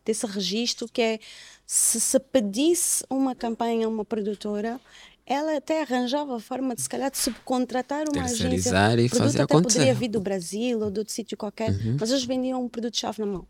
desse 0.04 0.26
registro, 0.26 0.87
que 0.88 1.00
é 1.02 1.19
se 1.66 2.00
se 2.00 2.21
pedisse 2.21 3.04
uma 3.09 3.35
campanha 3.35 3.87
a 3.87 3.88
uma 3.88 4.04
produtora, 4.04 4.81
ela 5.26 5.57
até 5.57 5.81
arranjava 5.81 6.37
a 6.37 6.40
forma 6.40 6.75
de 6.75 6.83
se 6.83 6.88
calhar 6.88 7.11
de 7.11 7.16
subcontratar 7.16 8.04
uma 8.12 8.25
agência. 8.25 8.69
E 8.71 9.09
produto 9.09 9.16
fazer 9.19 9.43
até 9.43 9.54
acontecer. 9.54 9.78
poderia 9.78 9.95
vir 9.95 10.09
do 10.09 10.21
Brasil 10.21 10.81
ou 10.81 10.90
de 10.90 10.99
outro 11.00 11.14
sítio 11.14 11.37
qualquer, 11.37 11.71
Uhum. 11.71 11.97
mas 11.99 12.11
eles 12.11 12.25
vendiam 12.25 12.62
um 12.62 12.69
produto-chave 12.69 13.21
na 13.21 13.26
mão. 13.26 13.47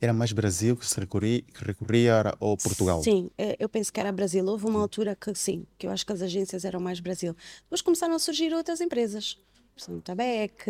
Era 0.00 0.12
mais 0.12 0.32
Brasil 0.32 0.76
que 0.76 0.84
se 0.84 0.98
recorria, 0.98 1.42
que 1.42 1.64
recorria 1.64 2.34
ao 2.40 2.56
Portugal. 2.56 3.00
Sim, 3.04 3.30
eh, 3.38 3.54
eu 3.60 3.68
penso 3.68 3.92
que 3.92 4.00
era 4.00 4.10
Brasil. 4.10 4.44
Houve 4.44 4.66
uma 4.66 4.80
altura 4.80 5.14
que 5.14 5.32
sim, 5.36 5.64
que 5.78 5.86
eu 5.86 5.92
acho 5.92 6.04
que 6.04 6.12
as 6.12 6.20
agências 6.20 6.64
eram 6.64 6.80
mais 6.80 6.98
Brasil. 6.98 7.36
Depois 7.62 7.80
começaram 7.80 8.16
a 8.16 8.18
surgir 8.18 8.52
outras 8.52 8.80
empresas. 8.80 9.38
Portanto, 9.76 10.10
a 10.10 10.14
BEC, 10.14 10.68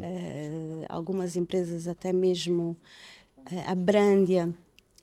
eh, 0.00 0.86
algumas 0.88 1.36
empresas 1.36 1.86
até 1.86 2.12
mesmo 2.12 2.76
eh, 3.50 3.64
a 3.66 3.74
Brandia, 3.74 4.54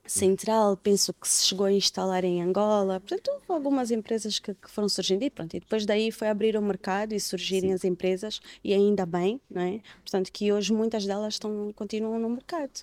central, 0.05 0.75
penso 0.75 1.13
que 1.13 1.27
se 1.27 1.45
chegou 1.45 1.65
a 1.65 1.71
instalar 1.71 2.23
em 2.23 2.41
Angola. 2.41 2.99
Portanto, 2.99 3.31
algumas 3.47 3.91
empresas 3.91 4.39
que, 4.39 4.53
que 4.53 4.69
foram 4.69 4.89
surgindo 4.89 5.23
e 5.23 5.29
pronto. 5.29 5.55
E 5.55 5.59
depois 5.59 5.85
daí 5.85 6.11
foi 6.11 6.27
abrir 6.29 6.57
o 6.57 6.61
mercado 6.61 7.13
e 7.13 7.19
surgirem 7.19 7.69
Sim. 7.69 7.75
as 7.75 7.83
empresas, 7.83 8.41
e 8.63 8.73
ainda 8.73 9.05
bem, 9.05 9.39
não 9.49 9.61
é? 9.61 9.79
Portanto, 10.01 10.31
que 10.31 10.51
hoje 10.51 10.73
muitas 10.73 11.05
delas 11.05 11.35
estão, 11.35 11.71
continuam 11.73 12.19
no 12.19 12.29
mercado. 12.29 12.81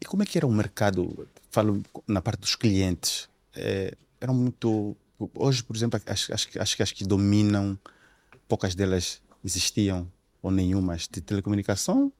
E 0.00 0.04
como 0.04 0.22
é 0.22 0.26
que 0.26 0.38
era 0.38 0.46
o 0.46 0.52
mercado? 0.52 1.28
Falo 1.50 1.82
na 2.06 2.20
parte 2.20 2.40
dos 2.40 2.54
clientes. 2.54 3.28
É, 3.54 3.94
eram 4.20 4.34
muito. 4.34 4.96
Hoje, 5.34 5.62
por 5.62 5.74
exemplo, 5.74 6.00
acho, 6.06 6.32
acho, 6.32 6.48
acho 6.60 6.76
que 6.76 6.82
as 6.82 6.92
que 6.92 7.04
dominam, 7.04 7.78
poucas 8.48 8.74
delas 8.74 9.20
existiam, 9.46 10.10
ou 10.42 10.50
nenhumas, 10.50 11.08
de 11.08 11.20
telecomunicação, 11.20 12.12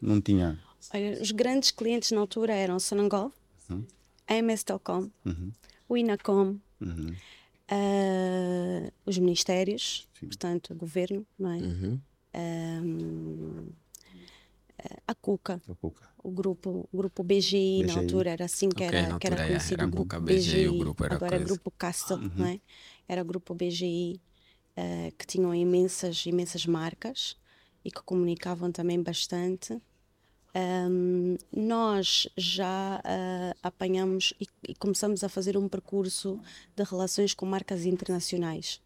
não 0.00 0.20
tinha. 0.20 0.58
Olha, 0.92 1.20
os 1.20 1.30
grandes 1.32 1.70
clientes 1.70 2.12
na 2.12 2.20
altura 2.20 2.54
eram 2.54 2.78
Sonangol, 2.78 3.32
uhum. 3.68 3.84
a 4.26 4.34
MS 4.34 4.64
Telcom, 4.64 5.10
uhum. 5.24 5.50
o 5.88 5.96
Inacom, 5.96 6.58
uhum. 6.80 7.14
uh, 7.72 8.92
os 9.04 9.18
ministérios, 9.18 10.06
Sim. 10.18 10.26
portanto, 10.26 10.72
o 10.72 10.76
governo, 10.76 11.26
não 11.38 11.50
é? 11.50 11.56
Uhum. 11.56 12.00
Um, 12.34 13.68
a 15.08 15.14
Cuca, 15.14 15.60
a 15.68 15.74
Cuca, 15.74 16.08
o 16.22 16.30
grupo, 16.30 16.86
o 16.92 16.96
grupo 16.96 17.22
BGI, 17.24 17.82
BGI, 17.82 17.86
na 17.86 17.94
altura 17.98 18.30
era 18.30 18.44
assim 18.44 18.68
que 18.68 18.84
okay, 18.84 18.98
era, 18.98 19.18
que 19.18 19.26
era 19.26 19.46
conhecido 19.46 19.80
era, 19.80 19.88
o 19.88 19.90
grupo 19.90 20.20
BGI, 20.20 20.36
BGI, 20.36 20.68
o 20.68 20.78
grupo 20.78 21.04
era 21.04 21.14
agora 21.14 21.30
coisa. 21.30 21.44
grupo 21.44 21.70
Castle, 21.70 22.18
uhum. 22.18 22.30
não 22.36 22.46
é? 22.46 22.60
Era 23.08 23.22
o 23.22 23.24
grupo 23.24 23.54
BGI 23.54 24.20
uh, 24.76 25.14
que 25.16 25.26
tinham 25.26 25.54
imensas, 25.54 26.24
imensas 26.26 26.66
marcas 26.66 27.36
e 27.84 27.90
que 27.90 28.02
comunicavam 28.02 28.70
também 28.72 29.02
bastante. 29.02 29.80
Um, 30.56 31.36
nós 31.54 32.26
já 32.36 33.00
uh, 33.04 33.58
apanhamos 33.62 34.32
e, 34.40 34.46
e, 34.68 34.74
começamos 34.74 35.22
a 35.22 35.28
fazer 35.28 35.56
um 35.56 35.68
percurso 35.68 36.40
de 36.74 36.82
relações 36.82 37.34
com 37.34 37.44
marcas 37.44 37.84
internacionais 37.84 38.80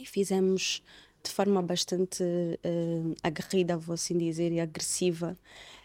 e 0.00 0.04
fizemos 0.04 0.82
de 1.22 1.30
forma 1.30 1.62
bastante 1.62 2.22
uh, 2.22 3.14
aguerrida, 3.22 3.76
vou 3.76 3.94
assim 3.94 4.18
dizer, 4.18 4.52
e 4.52 4.60
agressiva. 4.60 5.36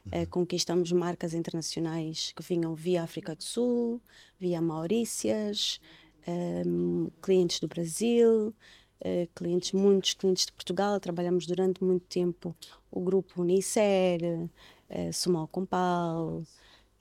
Uh, 0.08 0.28
conquistamos 0.30 0.92
marcas 0.92 1.34
internacionais 1.34 2.34
que 2.36 2.44
vinham 2.44 2.74
via 2.74 3.04
África 3.04 3.36
do 3.36 3.44
Sul, 3.44 4.02
via 4.40 4.60
Maurícias, 4.60 5.80
um, 6.28 7.10
clientes 7.22 7.60
do 7.60 7.68
Brasil, 7.68 8.54
uh, 9.02 9.28
clientes, 9.36 9.72
muitos 9.74 10.14
clientes 10.14 10.46
de 10.46 10.52
Portugal. 10.52 11.00
Trabalhamos 11.00 11.46
durante 11.46 11.84
muito 11.84 12.06
tempo 12.08 12.56
o 12.92 13.02
grupo 13.02 13.42
Unicer, 13.42 14.22
uh, 14.22 15.14
Sumal 15.14 15.48
Compal, 15.48 16.44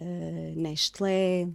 uh, 0.01 0.55
Nestlé. 0.57 1.49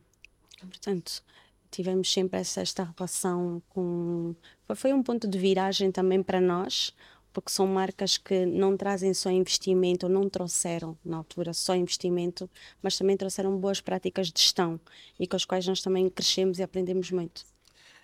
Portanto, 0.59 1.23
tivemos 1.69 2.11
sempre 2.11 2.39
essa, 2.39 2.61
esta 2.61 2.93
relação 2.97 3.61
com. 3.69 4.35
Foi 4.75 4.93
um 4.93 5.03
ponto 5.03 5.27
de 5.27 5.37
viragem 5.37 5.91
também 5.91 6.23
para 6.23 6.39
nós, 6.39 6.93
porque 7.33 7.51
são 7.51 7.67
marcas 7.67 8.17
que 8.17 8.45
não 8.45 8.77
trazem 8.77 9.13
só 9.13 9.29
investimento, 9.29 10.05
ou 10.05 10.11
não 10.11 10.29
trouxeram 10.29 10.97
na 11.03 11.17
altura 11.17 11.53
só 11.53 11.75
investimento, 11.75 12.49
mas 12.81 12.97
também 12.97 13.17
trouxeram 13.17 13.57
boas 13.57 13.81
práticas 13.81 14.31
de 14.31 14.39
gestão 14.39 14.79
e 15.19 15.27
com 15.27 15.35
as 15.35 15.45
quais 15.45 15.67
nós 15.67 15.81
também 15.81 16.09
crescemos 16.09 16.59
e 16.59 16.63
aprendemos 16.63 17.11
muito. 17.11 17.43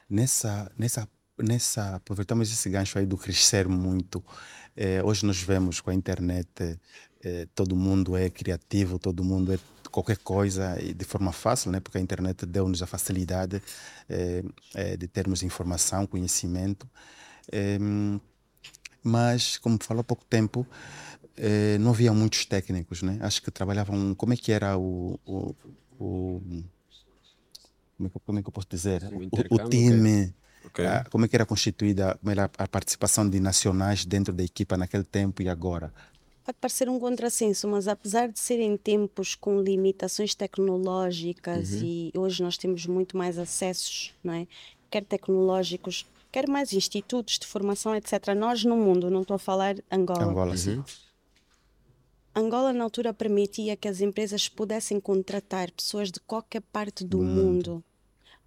Nessa, 0.10 0.69
nessa, 0.77 1.07
nessa 1.41 1.95
aproveitamos 1.95 2.51
esse 2.51 2.69
gancho 2.69 2.98
aí 2.98 3.05
do 3.05 3.17
crescer 3.17 3.67
muito. 3.67 4.24
Eh, 4.75 5.01
hoje 5.03 5.25
nós 5.25 5.41
vemos 5.41 5.81
com 5.81 5.89
a 5.89 5.93
internet 5.93 6.77
eh, 7.24 7.48
todo 7.53 7.75
mundo 7.75 8.17
é 8.17 8.29
criativo, 8.29 8.98
todo 8.98 9.24
mundo 9.24 9.53
é 9.53 9.60
qualquer 9.91 10.17
coisa 10.17 10.75
de 10.75 11.05
forma 11.05 11.31
fácil, 11.31 11.71
né? 11.71 11.79
porque 11.79 11.98
a 11.98 12.01
internet 12.01 12.45
deu-nos 12.45 12.81
a 12.81 12.88
facilidade 12.88 13.62
eh, 14.10 14.43
eh, 14.74 14.98
de 14.98 15.07
termos 15.07 15.43
informação, 15.43 16.07
conhecimento. 16.07 16.89
mas, 19.03 19.57
como 19.57 19.77
falou 19.81 20.01
há 20.01 20.03
pouco 20.03 20.24
tempo, 20.25 20.65
não 21.79 21.91
havia 21.91 22.13
muitos 22.13 22.45
técnicos. 22.45 23.01
Né? 23.01 23.19
Acho 23.21 23.41
que 23.41 23.51
trabalhavam. 23.51 24.15
Como 24.15 24.33
é 24.33 24.38
que 24.38 24.51
era 24.51 24.77
o. 24.77 25.19
o, 25.25 25.55
o 26.00 26.41
como, 27.98 28.07
é 28.07 28.10
que, 28.10 28.19
como, 28.25 28.39
é 28.39 28.41
que, 28.41 28.50
eu 28.50 28.53
posso 28.53 28.67
dizer? 28.69 29.03
O, 29.13 29.55
o 29.55 29.69
time. 29.69 30.33
Okay. 30.65 30.85
Ah, 30.85 31.05
como 31.09 31.25
é 31.25 31.27
que 31.27 31.35
era 31.35 31.45
constituída 31.45 32.17
era 32.25 32.49
a 32.57 32.67
participação 32.67 33.29
de 33.29 33.39
nacionais 33.39 34.05
dentro 34.05 34.33
da 34.33 34.43
equipa 34.43 34.77
naquele 34.77 35.03
tempo 35.03 35.41
e 35.41 35.49
agora? 35.49 35.93
Pode 36.43 36.57
parecer 36.59 36.89
um 36.89 36.99
contrassenso, 36.99 37.67
mas 37.67 37.87
apesar 37.87 38.29
de 38.29 38.39
serem 38.39 38.75
tempos 38.75 39.35
com 39.35 39.61
limitações 39.61 40.33
tecnológicas 40.33 41.73
uhum. 41.73 41.83
e 41.83 42.11
hoje 42.15 42.41
nós 42.41 42.57
temos 42.57 42.85
muito 42.85 43.15
mais 43.15 43.37
acessos, 43.37 44.13
não 44.23 44.33
é? 44.33 44.47
quer 44.91 45.05
tecnológicos, 45.05 46.05
quer 46.31 46.47
mais 46.47 46.73
institutos 46.73 47.39
de 47.39 47.47
formação, 47.47 47.95
etc. 47.95 48.35
Nós 48.35 48.63
no 48.65 48.75
mundo, 48.75 49.09
não 49.09 49.21
estou 49.21 49.35
a 49.35 49.39
falar 49.39 49.75
Angola. 49.89 50.25
Angola, 50.25 50.57
sim. 50.57 50.77
Uhum. 50.77 50.83
Angola 52.35 52.71
na 52.73 52.83
altura 52.83 53.13
permitia 53.13 53.75
que 53.75 53.87
as 53.87 54.01
empresas 54.01 54.47
pudessem 54.47 54.99
contratar 54.99 55.71
pessoas 55.71 56.11
de 56.11 56.19
qualquer 56.19 56.61
parte 56.61 57.03
do, 57.03 57.17
do 57.17 57.23
mundo. 57.23 57.83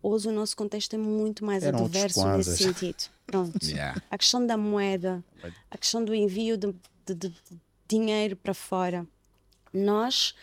Hoje 0.06 0.28
o 0.28 0.32
nosso 0.32 0.54
contexto 0.54 0.92
é 0.92 0.98
muito 0.98 1.46
mais 1.46 1.62
Eram 1.62 1.86
adverso 1.86 2.28
nesse 2.36 2.58
sentido. 2.58 3.04
Pronto. 3.26 3.58
Yeah. 3.64 4.02
A 4.10 4.18
questão 4.18 4.46
da 4.46 4.54
moeda, 4.54 5.24
a 5.70 5.78
questão 5.78 6.04
do 6.04 6.14
envio 6.14 6.58
de, 6.58 6.74
de, 7.06 7.14
de 7.14 7.34
dinheiro 7.88 8.36
para 8.36 8.52
fora. 8.52 9.06
Nós 9.72 10.34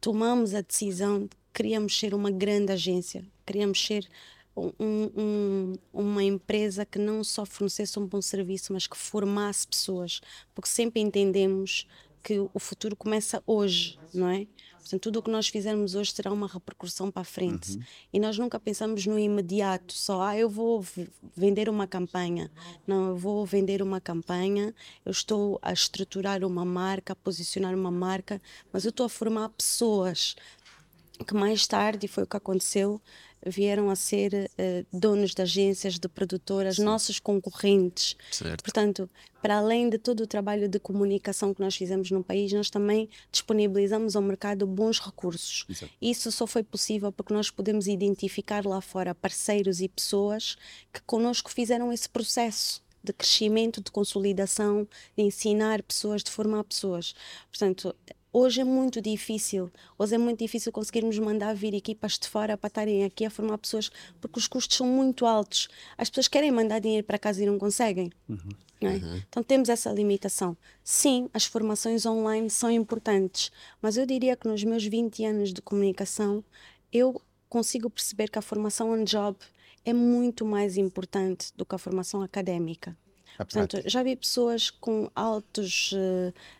tomamos 0.00 0.54
a 0.54 0.60
decisão 0.60 1.22
de 1.24 1.30
que 1.30 1.36
queríamos 1.52 1.98
ser 1.98 2.14
uma 2.14 2.30
grande 2.30 2.70
agência, 2.70 3.24
queríamos 3.44 3.84
ser 3.84 4.08
um, 4.56 4.70
um, 4.78 5.74
uma 5.92 6.22
empresa 6.22 6.86
que 6.86 6.98
não 7.00 7.24
só 7.24 7.44
fornecesse 7.44 7.98
um 7.98 8.06
bom 8.06 8.22
serviço, 8.22 8.72
mas 8.72 8.86
que 8.86 8.96
formasse 8.96 9.66
pessoas, 9.66 10.20
porque 10.54 10.70
sempre 10.70 11.00
entendemos 11.00 11.88
que 12.22 12.38
o 12.38 12.58
futuro 12.60 12.94
começa 12.94 13.42
hoje, 13.44 13.98
não 14.14 14.28
é? 14.28 14.46
Portanto, 14.82 15.00
tudo 15.00 15.20
o 15.20 15.22
que 15.22 15.30
nós 15.30 15.48
fizermos 15.48 15.94
hoje 15.94 16.12
terá 16.12 16.32
uma 16.32 16.48
repercussão 16.48 17.10
para 17.10 17.22
a 17.22 17.24
frente. 17.24 17.76
Uhum. 17.76 17.82
E 18.12 18.20
nós 18.20 18.36
nunca 18.36 18.58
pensamos 18.58 19.06
no 19.06 19.18
imediato, 19.18 19.92
só, 19.92 20.22
ah, 20.22 20.36
eu 20.36 20.50
vou 20.50 20.84
vender 21.36 21.68
uma 21.68 21.86
campanha. 21.86 22.50
Não, 22.86 23.10
eu 23.10 23.16
vou 23.16 23.46
vender 23.46 23.80
uma 23.80 24.00
campanha, 24.00 24.74
eu 25.04 25.12
estou 25.12 25.58
a 25.62 25.72
estruturar 25.72 26.44
uma 26.44 26.64
marca, 26.64 27.12
a 27.12 27.16
posicionar 27.16 27.74
uma 27.74 27.90
marca, 27.90 28.42
mas 28.72 28.84
eu 28.84 28.90
estou 28.90 29.06
a 29.06 29.08
formar 29.08 29.48
pessoas 29.50 30.34
que 31.24 31.34
mais 31.34 31.66
tarde, 31.66 32.06
e 32.06 32.08
foi 32.08 32.24
o 32.24 32.26
que 32.26 32.36
aconteceu, 32.36 33.00
vieram 33.46 33.90
a 33.90 33.96
ser 33.96 34.32
uh, 34.34 34.86
donos 34.92 35.34
de 35.34 35.42
agências, 35.42 35.98
de 35.98 36.08
produtoras, 36.08 36.76
Sim. 36.76 36.84
nossos 36.84 37.18
concorrentes. 37.18 38.16
Certo. 38.30 38.62
Portanto, 38.62 39.10
para 39.40 39.58
além 39.58 39.88
de 39.88 39.98
todo 39.98 40.20
o 40.20 40.26
trabalho 40.26 40.68
de 40.68 40.78
comunicação 40.78 41.52
que 41.52 41.60
nós 41.60 41.74
fizemos 41.74 42.10
no 42.10 42.22
país, 42.22 42.52
nós 42.52 42.70
também 42.70 43.08
disponibilizamos 43.30 44.14
ao 44.14 44.22
mercado 44.22 44.66
bons 44.66 45.00
recursos. 45.00 45.64
Exato. 45.68 45.92
Isso 46.00 46.30
só 46.30 46.46
foi 46.46 46.62
possível 46.62 47.10
porque 47.10 47.34
nós 47.34 47.50
podemos 47.50 47.86
identificar 47.86 48.64
lá 48.64 48.80
fora 48.80 49.14
parceiros 49.14 49.80
e 49.80 49.88
pessoas 49.88 50.56
que 50.92 51.00
conosco 51.02 51.50
fizeram 51.50 51.92
esse 51.92 52.08
processo 52.08 52.82
de 53.02 53.12
crescimento, 53.12 53.82
de 53.82 53.90
consolidação, 53.90 54.86
de 55.16 55.24
ensinar 55.24 55.82
pessoas, 55.82 56.22
de 56.22 56.30
formar 56.30 56.62
pessoas. 56.62 57.14
Portanto, 57.50 57.94
Hoje 58.34 58.62
é 58.62 58.64
muito 58.64 59.02
difícil, 59.02 59.70
hoje 59.98 60.14
é 60.14 60.18
muito 60.18 60.38
difícil 60.38 60.72
conseguirmos 60.72 61.18
mandar 61.18 61.54
vir 61.54 61.74
equipas 61.74 62.18
de 62.18 62.26
fora 62.26 62.56
para 62.56 62.68
estarem 62.68 63.04
aqui 63.04 63.26
a 63.26 63.30
formar 63.30 63.58
pessoas, 63.58 63.90
porque 64.22 64.38
os 64.38 64.48
custos 64.48 64.78
são 64.78 64.86
muito 64.86 65.26
altos. 65.26 65.68
As 65.98 66.08
pessoas 66.08 66.28
querem 66.28 66.50
mandar 66.50 66.78
dinheiro 66.78 67.06
para 67.06 67.18
casa 67.18 67.42
e 67.42 67.46
não 67.46 67.58
conseguem. 67.58 68.10
Uhum. 68.26 68.48
Não 68.80 68.90
é? 68.90 68.94
uhum. 68.94 69.22
Então 69.28 69.42
temos 69.42 69.68
essa 69.68 69.92
limitação. 69.92 70.56
Sim, 70.82 71.28
as 71.34 71.44
formações 71.44 72.06
online 72.06 72.48
são 72.48 72.70
importantes, 72.70 73.52
mas 73.82 73.98
eu 73.98 74.06
diria 74.06 74.34
que 74.34 74.48
nos 74.48 74.64
meus 74.64 74.82
20 74.82 75.26
anos 75.26 75.52
de 75.52 75.60
comunicação, 75.60 76.42
eu 76.90 77.20
consigo 77.50 77.90
perceber 77.90 78.30
que 78.30 78.38
a 78.38 78.42
formação 78.42 78.92
on 78.92 79.04
job 79.04 79.36
é 79.84 79.92
muito 79.92 80.46
mais 80.46 80.78
importante 80.78 81.52
do 81.54 81.66
que 81.66 81.74
a 81.74 81.78
formação 81.78 82.22
académica. 82.22 82.96
Portanto, 83.36 83.82
já 83.86 84.02
vi 84.02 84.16
pessoas 84.16 84.70
com 84.70 85.10
altos 85.14 85.92
uh, 85.92 85.96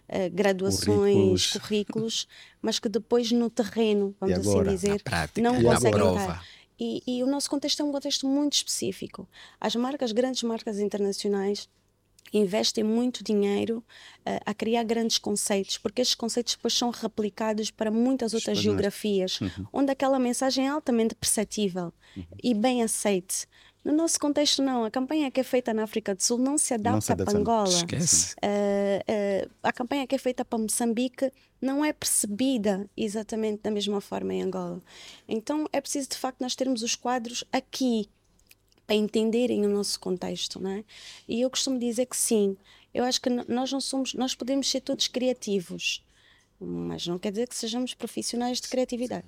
uh, 0.08 0.30
graduações, 0.32 1.52
currículos. 1.52 1.52
currículos. 1.52 2.28
mas 2.60 2.78
que 2.78 2.88
depois 2.88 3.30
no 3.32 3.50
terreno, 3.50 4.14
vamos 4.20 4.38
assim 4.38 4.50
agora, 4.50 4.68
assim 4.70 4.76
dizer, 4.76 5.02
prática, 5.02 5.40
não 5.40 5.62
conseguem 5.62 6.16
estar. 6.16 6.44
E, 6.80 7.02
e 7.06 7.22
o 7.22 7.26
nosso 7.26 7.48
contexto 7.48 7.80
é 7.80 7.84
um 7.84 7.92
contexto 7.92 8.26
muito 8.26 8.54
específico. 8.54 9.28
As 9.60 9.76
marcas, 9.76 10.10
grandes 10.10 10.42
marcas 10.42 10.78
internacionais, 10.78 11.68
investem 12.32 12.82
muito 12.82 13.22
dinheiro 13.22 13.78
uh, 14.26 14.40
a 14.46 14.54
criar 14.54 14.82
grandes 14.84 15.18
conceitos, 15.18 15.78
porque 15.78 16.00
estes 16.00 16.14
conceitos 16.14 16.54
depois 16.54 16.74
são 16.74 16.90
replicados 16.90 17.70
para 17.70 17.90
muitas 17.90 18.32
outras 18.32 18.58
geografias, 18.58 19.40
uhum. 19.40 19.66
onde 19.72 19.92
aquela 19.92 20.18
mensagem 20.18 20.66
é 20.66 20.70
altamente 20.70 21.14
perceptível 21.14 21.92
uhum. 22.16 22.24
e 22.42 22.54
bem 22.54 22.82
aceite. 22.82 23.46
No 23.84 23.92
nosso 23.92 24.18
contexto, 24.20 24.62
não. 24.62 24.84
A 24.84 24.90
campanha 24.90 25.30
que 25.30 25.40
é 25.40 25.42
feita 25.42 25.74
na 25.74 25.82
África 25.82 26.14
do 26.14 26.22
Sul 26.22 26.38
não 26.38 26.56
se 26.56 26.72
adapta, 26.72 26.92
Não 26.92 27.00
se 27.00 27.12
adapta. 27.12 27.32
para 27.32 27.40
Angola. 27.40 27.68
Esquece. 27.68 28.34
Eh, 28.40 29.02
eh, 29.08 29.48
a 29.62 29.72
campanha 29.72 30.06
que 30.06 30.14
é 30.14 30.18
feita 30.18 30.44
para 30.44 30.58
Moçambique 30.58 31.32
não 31.60 31.84
é 31.84 31.92
percebida 31.92 32.88
exatamente 32.96 33.62
da 33.62 33.70
mesma 33.70 34.00
forma 34.00 34.32
em 34.34 34.42
Angola. 34.42 34.80
Então 35.28 35.66
é 35.72 35.80
preciso 35.80 36.10
de 36.10 36.16
facto 36.16 36.40
nós 36.40 36.54
termos 36.54 36.82
os 36.82 36.94
quadros 36.94 37.44
aqui 37.52 38.08
para 38.86 38.94
entenderem 38.96 39.64
o 39.66 39.68
nosso 39.68 39.98
contexto, 39.98 40.60
não 40.60 40.70
é? 40.70 40.84
E 41.28 41.40
eu 41.40 41.50
costumo 41.50 41.78
dizer 41.78 42.06
que 42.06 42.16
sim. 42.16 42.56
Eu 42.94 43.04
acho 43.04 43.20
que 43.20 43.30
nós 43.30 43.72
não 43.72 43.80
somos, 43.80 44.14
nós 44.14 44.34
podemos 44.34 44.68
ser 44.70 44.80
todos 44.80 45.08
criativos, 45.08 46.04
mas 46.64 47.06
não 47.06 47.18
quer 47.18 47.30
dizer 47.30 47.48
que 47.48 47.54
sejamos 47.54 47.94
profissionais 47.94 48.60
de 48.60 48.68
criatividade. 48.68 49.26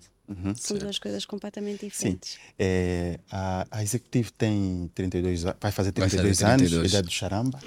São 0.57 0.79
duas 0.79 0.99
coisas 0.99 1.25
completamente 1.27 1.81
Sim. 1.81 1.89
diferentes. 1.89 2.39
É, 2.59 3.19
a, 3.31 3.67
a 3.71 3.83
Executive 3.83 4.33
tem 4.33 4.91
32 4.95 5.45
anos, 5.45 5.57
vai 5.61 5.71
fazer 5.73 5.93
Vai 5.93 6.09
fazer 6.09 6.23
32 6.23 6.43
anos, 6.43 6.57
32. 6.71 6.93
idade 6.93 7.07
do 7.07 7.13
charamba. 7.13 7.61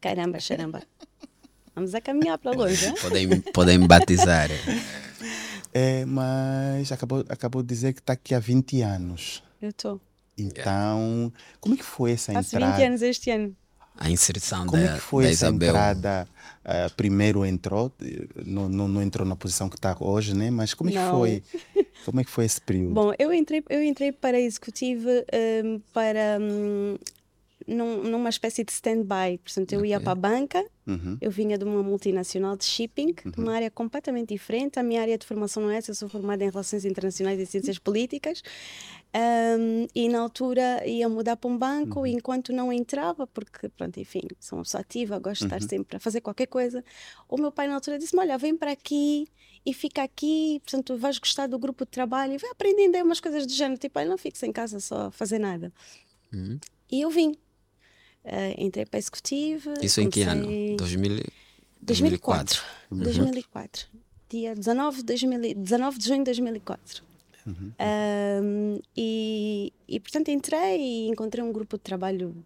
Caramba, 0.00 0.40
charamba. 0.40 0.82
Vamos 1.74 1.94
a 1.94 2.00
caminhar 2.00 2.38
para 2.38 2.56
longe, 2.56 2.86
hein? 2.86 2.94
Podem, 3.00 3.40
podem 3.40 3.78
me 3.78 3.86
batizar. 3.86 4.48
É, 5.74 6.04
mas 6.04 6.92
acabou, 6.92 7.24
acabou 7.30 7.62
de 7.62 7.68
dizer 7.68 7.94
que 7.94 8.00
está 8.00 8.12
aqui 8.12 8.34
há 8.34 8.38
20 8.38 8.82
anos. 8.82 9.42
Eu 9.58 9.70
estou. 9.70 9.98
Então, 10.36 11.32
como 11.60 11.74
é 11.74 11.78
que 11.78 11.84
foi 11.84 12.12
essa 12.12 12.30
Faço 12.32 12.56
entrada? 12.56 12.76
20 12.76 12.86
anos 12.86 13.02
este 13.02 13.30
ano. 13.30 13.56
A 13.96 14.10
inserção 14.10 14.66
Como 14.66 14.82
da, 14.82 14.92
é 14.92 14.94
que 14.94 15.00
foi 15.00 15.24
da 15.24 15.30
essa 15.30 15.46
Isabel. 15.46 15.68
entrada? 15.68 16.28
Ah, 16.64 16.90
primeiro 16.96 17.44
entrou, 17.44 17.92
não, 18.44 18.68
não, 18.68 18.88
não 18.88 19.02
entrou 19.02 19.26
na 19.26 19.36
posição 19.36 19.68
que 19.68 19.76
está 19.76 19.96
hoje, 20.00 20.34
né? 20.34 20.50
Mas 20.50 20.74
como 20.74 20.90
é 20.90 20.92
que 20.92 20.98
foi? 21.10 21.42
Como 22.04 22.18
é 22.20 22.24
que 22.24 22.30
foi 22.30 22.44
esse 22.44 22.60
período? 22.60 22.94
Bom, 22.94 23.12
eu 23.16 23.32
entrei, 23.32 23.62
eu 23.68 23.80
entrei 23.82 24.10
para 24.10 24.36
a 24.36 24.40
executiva 24.40 25.08
hum, 25.64 25.80
para 25.92 26.36
num- 26.40 26.98
numa 28.02 28.28
espécie 28.28 28.64
de 28.64 28.72
stand-by. 28.72 29.38
Portanto, 29.38 29.72
eu 29.72 29.84
ia 29.86 30.00
para 30.00 30.10
a 30.12 30.16
banca, 30.16 30.64
Uhum. 30.84 31.16
eu 31.20 31.30
vinha 31.30 31.56
de 31.56 31.64
uma 31.64 31.80
multinacional 31.80 32.56
de 32.56 32.64
shipping, 32.64 33.14
de 33.24 33.38
uma 33.38 33.54
área 33.54 33.70
completamente 33.70 34.30
diferente. 34.30 34.80
A 34.80 34.82
minha 34.82 35.00
área 35.00 35.16
de 35.16 35.24
formação 35.24 35.62
não 35.62 35.70
é 35.70 35.76
essa, 35.76 35.92
eu 35.92 35.94
sou 35.94 36.08
formada 36.08 36.42
em 36.44 36.50
Relações 36.50 36.84
Internacionais 36.84 37.38
e 37.38 37.46
Ciências 37.46 37.78
Políticas. 37.78 38.42
Hum, 39.14 39.86
e 39.94 40.08
na 40.08 40.20
altura 40.20 40.86
ia 40.88 41.06
mudar 41.06 41.36
para 41.36 41.50
um 41.50 41.58
banco 41.58 42.06
enquanto 42.06 42.50
não 42.50 42.72
entrava, 42.72 43.26
porque, 43.26 43.68
pronto, 43.68 44.00
enfim, 44.00 44.22
sou 44.40 44.58
uma 44.58 44.64
pessoa 44.64 44.80
ativa, 44.80 45.18
gosto 45.18 45.40
de 45.46 45.54
estar 45.54 45.68
sempre 45.68 45.96
a 45.98 46.00
fazer 46.00 46.22
qualquer 46.22 46.46
coisa. 46.46 46.82
O 47.28 47.36
meu 47.36 47.52
pai 47.52 47.68
na 47.68 47.74
altura 47.74 47.98
disse-me: 47.98 48.20
Olha, 48.22 48.38
vem 48.38 48.56
para 48.56 48.72
aqui 48.72 49.28
e 49.66 49.74
fica 49.74 50.02
aqui, 50.02 50.60
portanto, 50.64 50.96
vais 50.96 51.18
gostar 51.18 51.46
do 51.46 51.58
grupo 51.58 51.84
de 51.84 51.90
trabalho 51.90 52.32
e 52.32 52.38
vai 52.38 52.50
aprendendo 52.50 52.94
aí 52.96 53.02
umas 53.02 53.20
coisas 53.20 53.46
do 53.46 53.52
género. 53.52 53.78
Tipo, 53.78 53.98
olha, 53.98 54.08
não 54.08 54.16
fiques 54.16 54.42
em 54.42 54.50
casa 54.52 54.80
só 54.80 55.08
a 55.08 55.10
fazer 55.10 55.38
nada. 55.38 55.70
Uhum. 56.32 56.58
E 56.90 57.02
eu 57.02 57.10
vim. 57.10 57.36
Eh, 58.24 58.54
entrei 58.56 58.86
para 58.86 58.96
a 58.96 59.00
executiva. 59.00 59.74
Isso 59.82 60.00
em 60.00 60.08
que 60.08 60.22
ano? 60.22 60.44
comecei- 60.44 60.76
2000, 60.76 61.22
2004. 61.82 62.62
2004. 62.90 63.86
Dia 64.30 64.54
19 64.54 64.98
de, 64.98 65.02
2000, 65.04 65.54
19 65.56 65.98
de 65.98 66.04
junho 66.08 66.20
de 66.20 66.24
2004. 66.24 67.02
Um, 67.46 68.80
e, 68.96 69.72
e, 69.88 70.00
portanto, 70.00 70.28
entrei 70.30 70.78
e 70.80 71.08
encontrei 71.08 71.44
um 71.44 71.52
grupo 71.52 71.76
de 71.76 71.82
trabalho 71.82 72.44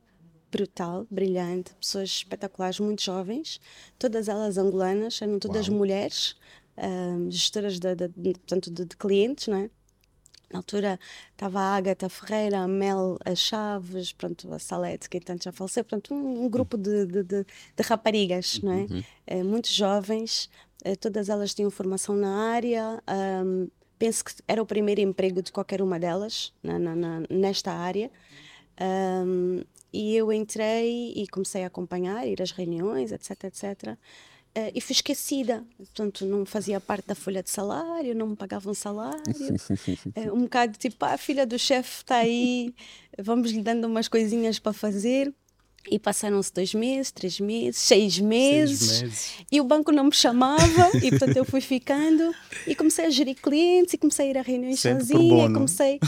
brutal, 0.51 1.07
brilhante, 1.11 1.75
pessoas 1.75 2.09
espetaculares, 2.11 2.81
muito 2.81 3.03
jovens, 3.03 3.61
todas 3.99 4.29
elas 4.29 4.57
angolanas, 4.57 5.21
eram 5.21 5.39
todas 5.39 5.69
mulheres, 5.69 6.37
um, 6.79 7.31
gestoras 7.31 7.79
de, 7.79 7.95
de, 7.95 8.09
de- 8.09 8.33
portanto, 8.35 8.71
de, 8.71 8.85
de 8.85 8.97
clientes, 8.97 9.49
não 9.49 9.59
é? 9.59 9.71
Na 10.51 10.61
altura 10.61 10.99
estava 11.33 11.59
a 11.59 11.75
Agatha 11.77 12.09
Ferreira, 12.09 12.61
a 12.61 12.69
Mel 12.69 13.19
a 13.25 13.35
Chaves, 13.35 14.13
pronto, 14.13 14.53
a 14.55 14.59
Salete, 14.61 15.11
que 15.11 15.19
tanto 15.21 15.43
já 15.45 15.51
faleceu, 15.53 15.83
portanto, 15.85 16.15
um, 16.15 16.45
um 16.45 16.49
grupo 16.49 16.77
de, 16.79 17.05
de, 17.05 17.23
de, 17.25 17.43
de 17.45 17.83
raparigas, 17.83 18.61
não 18.63 18.73
é? 18.73 18.87
Eh, 19.27 19.43
muito 19.43 19.69
jovens, 19.69 20.49
eh, 20.85 20.95
todas 20.95 21.29
elas 21.29 21.53
tinham 21.53 21.69
formação 21.71 22.15
na 22.15 22.53
área. 22.53 23.03
ahm, 23.09 23.67
penso 23.99 24.25
que 24.25 24.33
era 24.47 24.63
o 24.63 24.67
primeiro 24.67 25.01
emprego 25.01 25.43
de 25.43 25.51
qualquer 25.53 25.81
uma 25.83 25.99
delas 25.99 26.53
na, 26.63 26.79
na- 26.79 26.95
na- 26.97 27.23
nesta 27.31 27.73
área. 27.73 28.11
Ahm, 28.79 29.63
e 29.93 30.15
eu 30.15 30.33
entrei 30.33 31.13
e 31.17 31.27
comecei 31.29 31.65
a 31.65 31.69
acompanhar, 31.69 32.27
ir 32.27 32.43
às 32.43 32.51
reuniões, 32.51 33.13
etc, 33.13 33.45
etc. 33.45 33.97
Eh, 34.55 34.73
e 34.75 34.81
fui 34.81 34.93
esquecida, 34.93 35.65
portanto, 35.79 36.25
não 36.27 36.45
fazia 36.45 36.81
parte 36.81 37.07
da 37.07 37.15
folha 37.15 37.43
de 37.43 37.51
salário, 37.51 38.15
não 38.15 38.29
me 38.29 38.37
pagavam 38.37 38.75
salário. 38.75 39.23
Eh, 40.15 40.31
um 40.33 40.41
bocado 40.43 40.77
tipo, 40.79 41.03
ah, 41.05 41.13
a 41.15 41.19
filha 41.19 41.47
do 41.47 41.59
chefe 41.59 41.99
está 42.03 42.17
aí, 42.17 42.75
vamos 43.19 43.51
lhe 43.53 43.63
dando 43.63 43.87
umas 43.87 44.09
coisinhas 44.09 44.59
para 44.59 44.73
fazer. 44.73 45.33
E 45.91 45.99
passaram-se 45.99 46.53
dois 46.53 46.75
meses, 46.75 47.11
três 47.13 47.39
meses, 47.39 47.81
seis 47.81 48.19
meses, 48.19 49.03
meses. 49.03 49.33
e 49.51 49.61
o 49.61 49.65
banco 49.65 49.93
não 49.93 50.05
me 50.05 50.13
chamava, 50.15 50.91
e 51.03 51.11
portanto 51.11 51.37
eu 51.37 51.45
fui 51.45 51.61
ficando 51.61 52.35
e 52.67 52.75
comecei 52.75 53.07
a 53.07 53.11
gerir 53.11 53.37
clientes 53.37 53.95
e 53.95 53.99
comecei 53.99 54.27
a 54.27 54.31
ir 54.31 54.39
a 54.39 54.43
reuniões 54.43 54.81
Sempre 54.81 55.05
sozinha, 55.07 55.43
bono. 55.45 55.55
comecei 55.55 56.01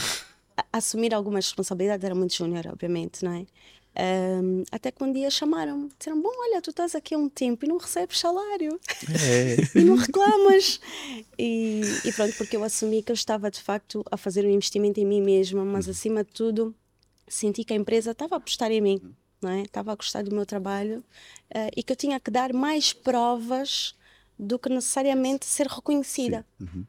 a 0.56 0.64
assumir 0.78 1.14
algumas 1.14 1.44
responsabilidades, 1.46 2.04
era 2.04 2.14
muito 2.14 2.34
júnior, 2.34 2.66
obviamente, 2.66 3.24
não 3.24 3.32
é? 3.32 3.46
Ahm, 4.00 4.62
até 4.70 4.92
que 4.92 5.02
um 5.02 5.12
dia 5.12 5.28
chamaram-me, 5.30 5.88
disseram: 5.98 6.20
Bom, 6.22 6.30
olha, 6.32 6.60
tu 6.62 6.70
estás 6.70 6.94
aqui 6.94 7.14
há 7.14 7.18
um 7.18 7.28
tempo 7.28 7.64
e 7.64 7.68
não 7.68 7.78
recebes 7.78 8.18
salário 8.20 8.78
É. 9.08 9.56
e 9.78 9.82
não 9.82 9.96
reclamas. 9.96 10.80
E, 11.36 11.80
e 12.04 12.12
pronto, 12.12 12.32
porque 12.36 12.56
eu 12.56 12.62
assumi 12.62 13.02
que 13.02 13.10
eu 13.10 13.14
estava 13.14 13.50
de 13.50 13.60
facto 13.60 14.04
a 14.10 14.16
fazer 14.16 14.44
um 14.44 14.50
investimento 14.50 15.00
em 15.00 15.04
mim 15.06 15.20
mesma, 15.20 15.64
mas 15.64 15.88
acima 15.88 16.22
de 16.22 16.30
tudo 16.30 16.74
senti 17.26 17.64
que 17.64 17.72
a 17.72 17.76
empresa 17.76 18.12
estava 18.12 18.36
a 18.36 18.38
apostar 18.38 18.70
em 18.70 18.80
mim, 18.80 19.00
não 19.40 19.50
é? 19.50 19.62
Estava 19.62 19.92
a 19.92 19.94
gostar 19.94 20.22
do 20.22 20.34
meu 20.34 20.46
trabalho 20.46 21.04
eh, 21.50 21.70
e 21.76 21.82
que 21.82 21.92
eu 21.92 21.96
tinha 21.96 22.18
que 22.20 22.30
dar 22.30 22.52
mais 22.52 22.92
provas 22.92 23.94
do 24.38 24.58
que 24.58 24.68
necessariamente 24.68 25.46
ser 25.46 25.66
reconhecida, 25.66 26.46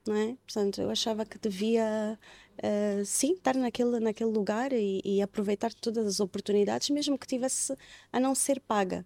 não 0.07 0.15
é? 0.15 0.35
Portanto, 0.45 0.81
eu 0.81 0.89
achava 0.89 1.25
que 1.25 1.39
devia 1.39 2.17
eh, 2.57 3.01
sim 3.05 3.33
estar 3.33 3.55
naquele 3.55 3.99
naquele 3.99 4.29
lugar 4.31 4.71
e, 4.71 5.01
e 5.03 5.21
aproveitar 5.21 5.73
todas 5.73 6.05
as 6.05 6.19
oportunidades, 6.19 6.89
mesmo 6.89 7.17
que 7.17 7.25
tivesse 7.27 7.75
a 8.11 8.19
não 8.19 8.35
ser 8.35 8.59
paga. 8.59 9.05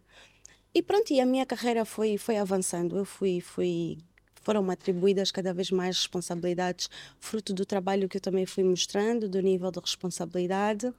E 0.73 0.81
pronto, 0.81 1.13
e 1.13 1.21
a 1.21 1.25
minha 1.25 1.45
carreira 1.45 1.85
foi, 1.85 2.17
foi 2.17 2.37
avançando. 2.37 2.97
Eu 2.97 3.05
fui, 3.05 3.39
fui, 3.39 3.99
foram-me 4.41 4.73
atribuídas 4.73 5.31
cada 5.31 5.53
vez 5.53 5.69
mais 5.69 5.97
responsabilidades, 5.97 6.89
fruto 7.19 7.53
do 7.53 7.65
trabalho 7.65 8.09
que 8.09 8.17
eu 8.17 8.21
também 8.21 8.45
fui 8.45 8.63
mostrando, 8.63 9.29
do 9.29 9.39
nível 9.39 9.71
de 9.71 9.79
responsabilidade. 9.79 10.91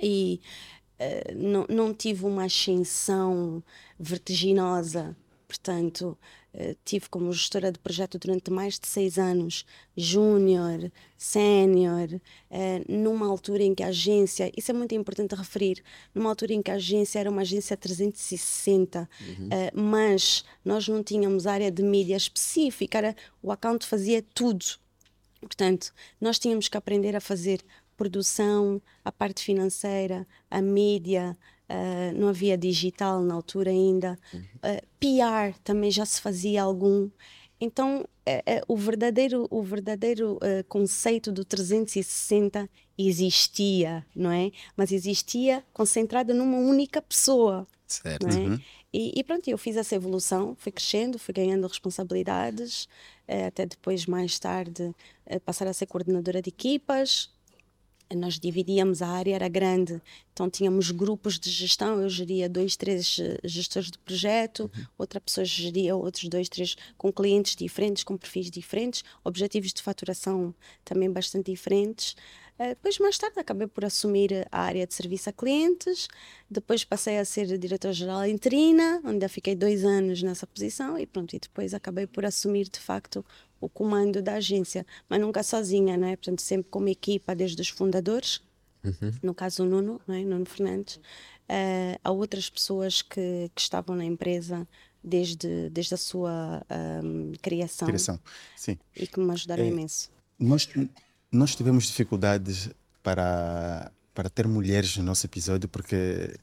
E 0.00 0.40
não, 1.34 1.66
não 1.68 1.94
tive 1.94 2.24
uma 2.24 2.44
ascensão 2.44 3.62
vertiginosa. 3.98 5.16
Portanto, 5.46 6.16
eh, 6.54 6.76
tive 6.84 7.08
como 7.08 7.32
gestora 7.32 7.72
de 7.72 7.78
projeto 7.78 8.18
durante 8.18 8.50
mais 8.50 8.78
de 8.78 8.86
seis 8.86 9.18
anos, 9.18 9.64
júnior, 9.96 10.92
sénior, 11.16 12.08
eh, 12.50 12.82
numa 12.88 13.26
altura 13.26 13.62
em 13.62 13.74
que 13.74 13.82
a 13.82 13.88
agência, 13.88 14.52
isso 14.56 14.70
é 14.70 14.74
muito 14.74 14.94
importante 14.94 15.34
referir, 15.34 15.82
numa 16.14 16.28
altura 16.28 16.52
em 16.52 16.62
que 16.62 16.70
a 16.70 16.74
agência 16.74 17.18
era 17.18 17.30
uma 17.30 17.40
agência 17.40 17.74
360, 17.76 19.08
eh, 19.50 19.70
mas 19.74 20.44
nós 20.62 20.86
não 20.88 21.02
tínhamos 21.02 21.46
área 21.46 21.70
de 21.70 21.82
mídia 21.82 22.16
específica, 22.16 22.98
era, 22.98 23.16
o 23.42 23.50
account 23.50 23.86
fazia 23.86 24.22
tudo. 24.34 24.64
Portanto, 25.40 25.92
nós 26.20 26.38
tínhamos 26.38 26.68
que 26.68 26.76
aprender 26.76 27.16
a 27.16 27.20
fazer 27.20 27.60
produção, 27.96 28.80
a 29.04 29.12
parte 29.12 29.42
financeira, 29.42 30.26
a 30.50 30.60
mídia, 30.60 31.36
ah, 31.68 32.12
não 32.14 32.28
havia 32.28 32.56
digital 32.56 33.22
na 33.22 33.34
altura 33.34 33.70
ainda, 33.70 34.18
Ah, 34.62 34.82
PR 34.98 35.58
também 35.64 35.90
já 35.90 36.04
se 36.04 36.20
fazia 36.20 36.62
algum. 36.62 37.10
Então, 37.60 38.04
eh, 38.26 38.42
eh, 38.46 38.62
o 38.66 38.76
verdadeiro, 38.76 39.46
o 39.50 39.62
verdadeiro 39.62 40.38
eh, 40.42 40.64
conceito 40.64 41.30
do 41.30 41.44
360 41.44 42.68
existia, 42.98 44.04
não 44.14 44.30
é? 44.32 44.50
Mas 44.76 44.90
existia 44.92 45.64
concentrado 45.72 46.34
numa 46.34 46.58
única 46.58 47.00
pessoa 47.00 47.66
certo. 47.86 48.26
é? 48.26 48.60
E, 48.92 49.18
e 49.18 49.24
pronto, 49.24 49.48
eu 49.48 49.56
fiz 49.56 49.76
essa 49.76 49.94
evolução, 49.94 50.54
fui 50.58 50.70
crescendo, 50.70 51.18
fui 51.18 51.32
ganhando 51.32 51.66
responsabilidades, 51.66 52.88
eh, 53.26 53.46
até 53.46 53.64
depois, 53.64 54.06
mais 54.06 54.38
tarde, 54.38 54.94
eh, 55.24 55.38
passar 55.38 55.66
a 55.66 55.72
ser 55.72 55.86
coordenadora 55.86 56.42
de 56.42 56.50
equipas. 56.50 57.30
Nós 58.14 58.38
dividíamos 58.38 59.00
a 59.00 59.08
área, 59.08 59.34
era 59.34 59.48
grande, 59.48 60.00
então 60.32 60.48
tínhamos 60.50 60.90
grupos 60.90 61.38
de 61.38 61.50
gestão. 61.50 62.00
Eu 62.00 62.08
geria 62.08 62.48
dois, 62.48 62.76
três 62.76 63.18
eh, 63.18 63.38
gestores 63.44 63.90
de 63.90 63.98
projeto, 63.98 64.70
outra 64.98 65.20
pessoa 65.20 65.44
geria 65.44 65.96
outros 65.96 66.28
dois, 66.28 66.48
três 66.48 66.76
com 66.98 67.12
clientes 67.12 67.56
diferentes, 67.56 68.04
com 68.04 68.16
perfis 68.16 68.50
diferentes, 68.50 69.02
objetivos 69.24 69.72
de 69.72 69.82
faturação 69.82 70.54
também 70.84 71.10
bastante 71.10 71.50
diferentes. 71.50 72.14
Eh, 72.58 72.68
Depois, 72.70 72.98
mais 72.98 73.18
tarde, 73.18 73.40
acabei 73.40 73.66
por 73.66 73.84
assumir 73.84 74.46
a 74.52 74.60
área 74.60 74.86
de 74.86 74.94
serviço 74.94 75.30
a 75.30 75.32
clientes. 75.32 76.06
Depois 76.50 76.84
passei 76.84 77.18
a 77.18 77.24
ser 77.24 77.58
diretora-geral 77.58 78.26
interina, 78.26 79.00
onde 79.04 79.26
fiquei 79.28 79.54
dois 79.54 79.84
anos 79.84 80.22
nessa 80.22 80.46
posição 80.46 80.98
e 80.98 81.06
pronto. 81.06 81.34
E 81.34 81.38
depois 81.38 81.74
acabei 81.74 82.06
por 82.06 82.24
assumir, 82.24 82.68
de 82.68 82.78
facto, 82.78 83.24
o 83.62 83.68
comando 83.68 84.20
da 84.20 84.34
agência, 84.34 84.84
mas 85.08 85.20
nunca 85.20 85.42
sozinha, 85.42 85.96
né? 85.96 86.16
Portanto, 86.16 86.42
sempre 86.42 86.70
como 86.70 86.88
equipa, 86.88 87.34
desde 87.34 87.60
os 87.62 87.68
fundadores 87.68 88.40
uhum. 88.84 89.12
no 89.22 89.34
caso 89.34 89.62
o 89.62 89.66
Nuno, 89.66 90.00
não 90.06 90.14
é? 90.14 90.24
Nuno 90.24 90.44
Fernandes, 90.44 90.96
uh, 90.96 91.98
a 92.02 92.10
outras 92.10 92.50
pessoas 92.50 93.02
que, 93.02 93.50
que 93.54 93.60
estavam 93.60 93.96
na 93.96 94.04
empresa 94.04 94.66
desde, 95.02 95.68
desde 95.70 95.94
a 95.94 95.96
sua 95.96 96.64
um, 97.04 97.32
criação, 97.40 97.86
criação. 97.86 98.20
Sim. 98.56 98.78
e 98.94 99.06
que 99.06 99.18
me 99.18 99.32
ajudaram 99.32 99.64
é, 99.64 99.68
imenso. 99.68 100.10
Nós, 100.38 100.68
nós 101.30 101.54
tivemos 101.54 101.86
dificuldades 101.86 102.70
para, 103.02 103.90
para 104.14 104.30
ter 104.30 104.46
mulheres 104.46 104.96
no 104.96 105.02
nosso 105.02 105.26
episódio 105.26 105.68
porque 105.68 106.38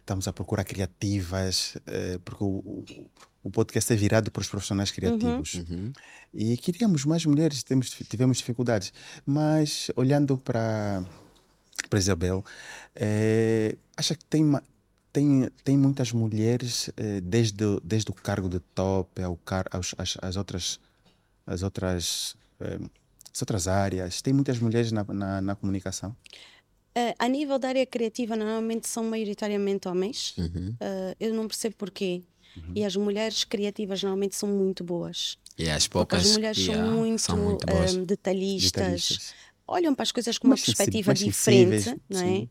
estamos 0.00 0.26
a 0.26 0.32
procurar 0.32 0.64
criativas, 0.64 1.76
eh, 1.86 2.18
porque 2.24 2.42
o, 2.42 2.82
o 3.42 3.50
podcast 3.50 3.92
é 3.92 3.96
virado 3.96 4.30
para 4.30 4.40
os 4.40 4.48
profissionais 4.48 4.90
criativos. 4.90 5.54
Uhum. 5.54 5.64
Uhum. 5.70 5.92
E 6.34 6.56
queríamos 6.56 7.04
mais 7.04 7.24
mulheres, 7.24 7.62
temos, 7.62 7.90
tivemos 7.90 8.38
dificuldades. 8.38 8.92
Mas 9.24 9.90
olhando 9.96 10.36
para, 10.36 11.04
para 11.88 11.98
Isabel, 11.98 12.44
é, 12.94 13.76
acha 13.96 14.14
que 14.14 14.24
tem, 14.24 14.44
tem, 15.12 15.48
tem 15.64 15.78
muitas 15.78 16.12
mulheres 16.12 16.90
é, 16.96 17.20
desde, 17.20 17.64
desde 17.82 18.10
o 18.10 18.14
cargo 18.14 18.48
de 18.48 18.60
top 18.74 19.22
ao 19.22 19.36
car, 19.36 19.66
aos, 19.70 19.94
as, 19.96 20.18
as 20.20 20.36
outras, 20.36 20.80
as 21.46 21.62
outras, 21.62 22.36
é, 22.60 22.78
as 23.32 23.42
outras 23.42 23.68
áreas. 23.68 24.20
Tem 24.20 24.32
muitas 24.32 24.58
mulheres 24.58 24.92
na, 24.92 25.04
na, 25.04 25.40
na 25.40 25.54
comunicação? 25.54 26.14
Uh, 26.98 27.14
a 27.16 27.28
nível 27.28 27.60
da 27.60 27.68
área 27.68 27.86
criativa, 27.86 28.34
normalmente 28.34 28.88
são 28.88 29.04
maioritariamente 29.04 29.86
homens. 29.86 30.34
Uhum. 30.36 30.70
Uh, 30.70 31.14
eu 31.20 31.32
não 31.32 31.46
percebo 31.46 31.76
porquê. 31.76 32.24
Uhum. 32.66 32.72
E 32.74 32.84
as 32.84 32.96
mulheres 32.96 33.44
criativas 33.44 34.02
normalmente 34.02 34.36
são 34.36 34.48
muito 34.48 34.82
boas. 34.84 35.38
E 35.56 35.68
as 35.68 35.88
poucas 35.88 36.26
as 36.26 36.32
mulheres 36.32 36.58
yeah, 36.58 36.84
são 36.84 36.96
muito, 36.96 37.20
são 37.20 37.36
muito 37.36 37.66
um, 37.72 38.04
detalhistas, 38.04 38.72
detalhistas, 38.72 39.34
olham 39.66 39.94
para 39.94 40.04
as 40.04 40.12
coisas 40.12 40.38
com 40.38 40.46
uma 40.46 40.56
perspectiva 40.56 41.12
diferente, 41.12 42.00
não 42.08 42.20
é? 42.20 42.48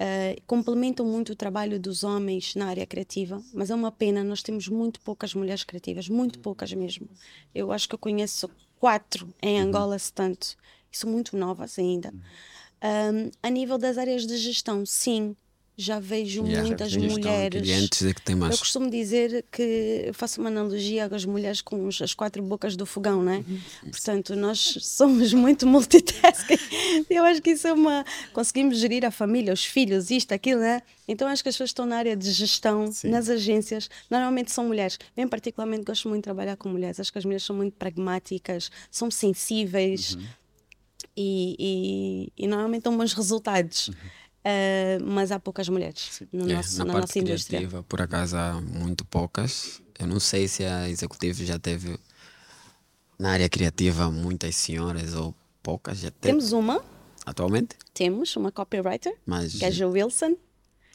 Uh, 0.00 0.40
complementam 0.46 1.04
muito 1.04 1.32
o 1.32 1.36
trabalho 1.36 1.78
dos 1.78 2.04
homens 2.04 2.54
na 2.54 2.66
área 2.66 2.86
criativa, 2.86 3.42
mas 3.52 3.68
é 3.68 3.74
uma 3.74 3.90
pena, 3.90 4.22
nós 4.22 4.42
temos 4.42 4.68
muito 4.68 5.00
poucas 5.00 5.34
mulheres 5.34 5.64
criativas, 5.64 6.08
muito 6.08 6.38
poucas 6.38 6.72
mesmo. 6.72 7.08
Eu 7.52 7.72
acho 7.72 7.88
que 7.88 7.96
eu 7.96 7.98
conheço 7.98 8.48
quatro 8.78 9.28
em 9.42 9.60
uhum. 9.60 9.68
Angola, 9.68 9.98
se 9.98 10.12
tanto, 10.12 10.56
e 10.92 10.96
são 10.96 11.10
muito 11.10 11.36
novas 11.36 11.78
ainda. 11.78 12.12
Uhum. 12.12 12.20
Um, 12.80 13.30
a 13.42 13.50
nível 13.50 13.76
das 13.76 13.98
áreas 13.98 14.24
de 14.24 14.36
gestão, 14.36 14.86
sim, 14.86 15.34
já 15.80 16.00
vejo 16.00 16.44
yeah, 16.44 16.66
muitas 16.66 16.90
já 16.90 16.98
mulheres. 16.98 18.02
É 18.02 18.12
que 18.12 18.20
tem 18.20 18.34
mais. 18.34 18.52
Eu 18.52 18.58
costumo 18.58 18.90
dizer 18.90 19.44
que 19.52 20.10
faço 20.12 20.40
uma 20.40 20.50
analogia 20.50 21.06
às 21.06 21.24
mulheres 21.24 21.60
com 21.60 21.86
as 21.86 22.14
quatro 22.14 22.42
bocas 22.42 22.74
do 22.74 22.84
fogão, 22.84 23.22
né? 23.22 23.44
Portanto, 23.82 24.34
nós 24.34 24.76
somos 24.80 25.32
muito 25.32 25.68
multitasking. 25.68 26.58
Eu 27.08 27.24
acho 27.24 27.40
que 27.40 27.50
isso 27.50 27.68
é 27.68 27.72
uma. 27.72 28.04
Conseguimos 28.32 28.78
gerir 28.78 29.04
a 29.04 29.12
família, 29.12 29.52
os 29.52 29.64
filhos, 29.64 30.10
isto, 30.10 30.32
aquilo, 30.32 30.60
né? 30.60 30.82
Então 31.06 31.28
acho 31.28 31.44
que 31.44 31.48
as 31.48 31.54
pessoas 31.54 31.70
estão 31.70 31.86
na 31.86 31.96
área 31.96 32.16
de 32.16 32.28
gestão, 32.32 32.90
Sim. 32.90 33.10
nas 33.10 33.28
agências, 33.28 33.88
normalmente 34.10 34.50
são 34.50 34.66
mulheres. 34.66 34.98
Eu, 35.16 35.28
particularmente, 35.28 35.84
gosto 35.84 36.08
muito 36.08 36.22
de 36.22 36.24
trabalhar 36.24 36.56
com 36.56 36.68
mulheres. 36.68 36.98
Acho 36.98 37.12
que 37.12 37.18
as 37.18 37.24
mulheres 37.24 37.44
são 37.44 37.54
muito 37.54 37.74
pragmáticas, 37.74 38.68
são 38.90 39.12
sensíveis. 39.12 40.16
Uhum. 40.16 40.26
E, 41.16 41.56
e, 41.58 42.44
e, 42.44 42.46
normalmente 42.46 42.84
dão 42.84 42.96
bons 42.96 43.12
resultados. 43.12 43.88
Uhum. 43.88 43.94
Uh, 44.48 45.04
mas 45.04 45.30
há 45.30 45.38
poucas 45.38 45.68
mulheres 45.68 46.22
no 46.32 46.48
é, 46.48 46.54
nosso, 46.54 46.78
na, 46.78 46.84
na 46.86 47.00
nossa 47.00 47.18
indústria. 47.18 47.58
Criativa, 47.58 47.82
por 47.82 48.00
acaso 48.00 48.36
há 48.36 48.60
muito 48.60 49.04
poucas. 49.04 49.82
Eu 49.98 50.06
não 50.06 50.18
sei 50.18 50.48
se 50.48 50.64
a 50.64 50.88
executiva 50.88 51.44
já 51.44 51.58
teve 51.58 51.98
na 53.18 53.32
área 53.32 53.48
criativa 53.48 54.10
muitas 54.10 54.56
senhoras 54.56 55.14
ou 55.14 55.34
poucas. 55.62 55.98
Já 55.98 56.10
teve. 56.10 56.32
Temos 56.32 56.52
uma. 56.52 56.82
Atualmente? 57.26 57.76
Temos 57.92 58.34
uma 58.36 58.50
copywriter, 58.50 59.14
mas... 59.26 59.54
que 59.54 59.64
é 59.64 59.68
a 59.68 59.86
Wilson. 59.86 60.36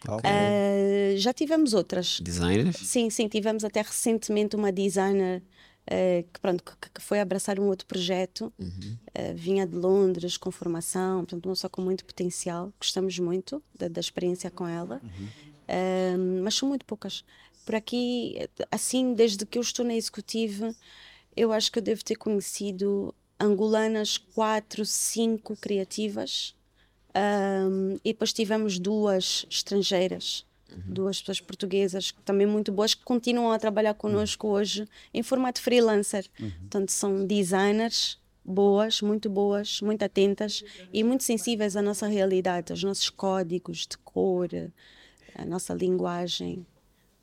Okay. 0.08 0.30
Uh, 0.30 1.18
já 1.18 1.32
tivemos 1.32 1.74
outras. 1.74 2.20
Designers? 2.20 2.78
Sim, 2.78 3.10
sim, 3.10 3.28
tivemos 3.28 3.64
até 3.64 3.82
recentemente 3.82 4.56
uma 4.56 4.72
designer 4.72 5.44
Uh, 5.84 6.24
que, 6.32 6.40
pronto, 6.40 6.64
que, 6.64 6.90
que, 6.92 7.02
foi 7.02 7.20
abraçar 7.20 7.60
um 7.60 7.68
outro 7.68 7.86
projeto. 7.86 8.54
Uhum. 8.58 8.98
Uh, 9.10 9.36
vinha 9.36 9.68
de 9.68 9.76
Londres 9.76 10.38
com 10.38 10.50
formação, 10.50 11.20
portanto, 11.20 11.46
não 11.46 11.56
só 11.56 11.68
com 11.68 11.82
muito 11.82 12.06
potencial. 12.06 12.72
Gostamos 12.80 13.20
muito 13.20 13.62
da, 13.78 13.90
da 13.90 14.00
experiência 14.00 14.50
com 14.50 14.66
ela, 14.66 15.02
uhum. 15.04 15.26
uh, 15.28 16.44
mas 16.44 16.56
são 16.56 16.70
muito 16.70 16.86
poucas. 16.86 17.26
Por 17.66 17.76
aqui, 17.76 18.38
assim, 18.72 19.14
desde 19.14 19.46
que 19.46 19.58
eu 19.58 19.62
estou 19.62 19.86
na 19.86 19.94
executiva, 19.94 20.74
eu 21.36 21.52
acho 21.52 21.72
que 21.72 21.80
eu 21.80 21.84
devo 21.84 22.04
ter 22.04 22.16
conhecido 22.16 23.14
angolanas 23.40 24.18
quatro, 24.18 24.86
cinco 24.86 25.56
criativas. 25.56 26.56
E 28.04 28.12
depois 28.12 28.34
tivemos 28.34 28.80
duas 28.80 29.46
estrangeiras. 29.50 30.46
Duas 30.86 31.20
pessoas 31.20 31.42
portuguesas 31.42 32.14
também 32.26 32.48
muito 32.48 32.72
boas 32.72 32.94
que 32.94 33.04
continuam 33.04 33.52
a 33.52 33.60
trabalhar 33.60 33.94
connosco 33.94 34.48
uhum. 34.48 34.54
hoje 34.54 34.88
em 35.14 35.24
formato 35.24 35.62
freelancer. 35.62 36.26
Uhum. 36.40 36.52
Portanto, 36.62 36.92
são 36.92 37.26
designers 37.26 38.18
boas, 38.44 39.02
muito 39.02 39.30
boas, 39.30 39.80
muito 39.82 40.04
atentas 40.04 40.64
e 40.92 41.04
muito 41.04 41.24
sensíveis 41.24 41.76
à 41.76 41.82
nossa 41.82 42.08
realidade, 42.08 42.72
aos 42.72 42.84
nossos 42.84 43.10
códigos 43.10 43.88
de 43.90 43.98
cor, 44.00 44.50
à 45.36 45.46
nossa 45.46 45.74
linguagem. 45.74 46.66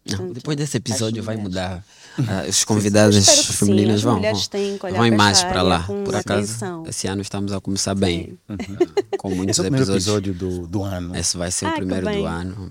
Não, 0.06 0.32
depois 0.32 0.56
desse 0.56 0.78
episódio 0.78 1.22
vai 1.22 1.36
mudar. 1.36 1.84
Uh, 2.18 2.50
os 2.50 2.64
convidados 2.64 3.46
femininas 3.56 4.02
vão, 4.02 4.20
vão, 4.20 4.92
vão 4.92 5.16
mais 5.16 5.42
para 5.42 5.62
lá. 5.62 5.84
Por 5.84 6.14
acaso, 6.14 6.52
atenção. 6.52 6.84
esse 6.86 7.06
ano 7.06 7.22
estamos 7.22 7.52
a 7.52 7.60
começar 7.60 7.94
bem. 7.94 8.36
Uhum. 8.48 9.16
Com 9.16 9.30
muitos 9.30 9.58
esse 9.58 9.66
é 9.66 9.70
o 9.70 9.74
episódios. 9.74 10.06
episódio 10.06 10.34
do, 10.34 10.66
do 10.66 10.82
ano. 10.82 11.16
Esse 11.16 11.38
vai 11.38 11.50
ser 11.50 11.66
ah, 11.66 11.70
o 11.70 11.74
primeiro 11.76 12.10
do 12.10 12.26
ano. 12.26 12.70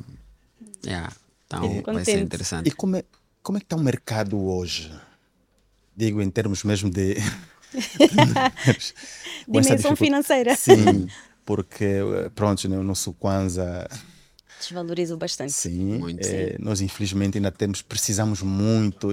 Yeah. 0.86 1.14
Então, 1.46 1.64
é, 1.64 1.82
vai 1.94 2.06
ser 2.06 2.20
interessante. 2.20 2.68
E 2.68 2.72
como 2.72 2.96
é, 2.96 3.04
como 3.42 3.58
é 3.58 3.62
que 3.62 3.66
está 3.66 3.76
o 3.76 3.80
mercado 3.80 4.40
hoje? 4.40 4.92
Digo 5.96 6.22
em 6.22 6.30
termos 6.30 6.64
mesmo 6.64 6.90
de. 6.90 7.18
Dimensão 9.48 9.96
financeira. 9.96 10.56
Sim, 10.56 11.08
porque, 11.46 12.02
pronto, 12.36 12.70
né, 12.70 12.78
o 12.78 12.84
nosso 12.84 13.14
Kwanza. 13.14 13.88
Desvalorizou 14.60 15.18
bastante. 15.18 15.54
Sim, 15.54 15.98
muito, 15.98 16.26
é, 16.26 16.52
sim. 16.52 16.56
nós 16.60 16.82
infelizmente 16.82 17.38
ainda 17.38 17.52
temos, 17.52 17.82
precisamos 17.82 18.42
muito, 18.42 19.10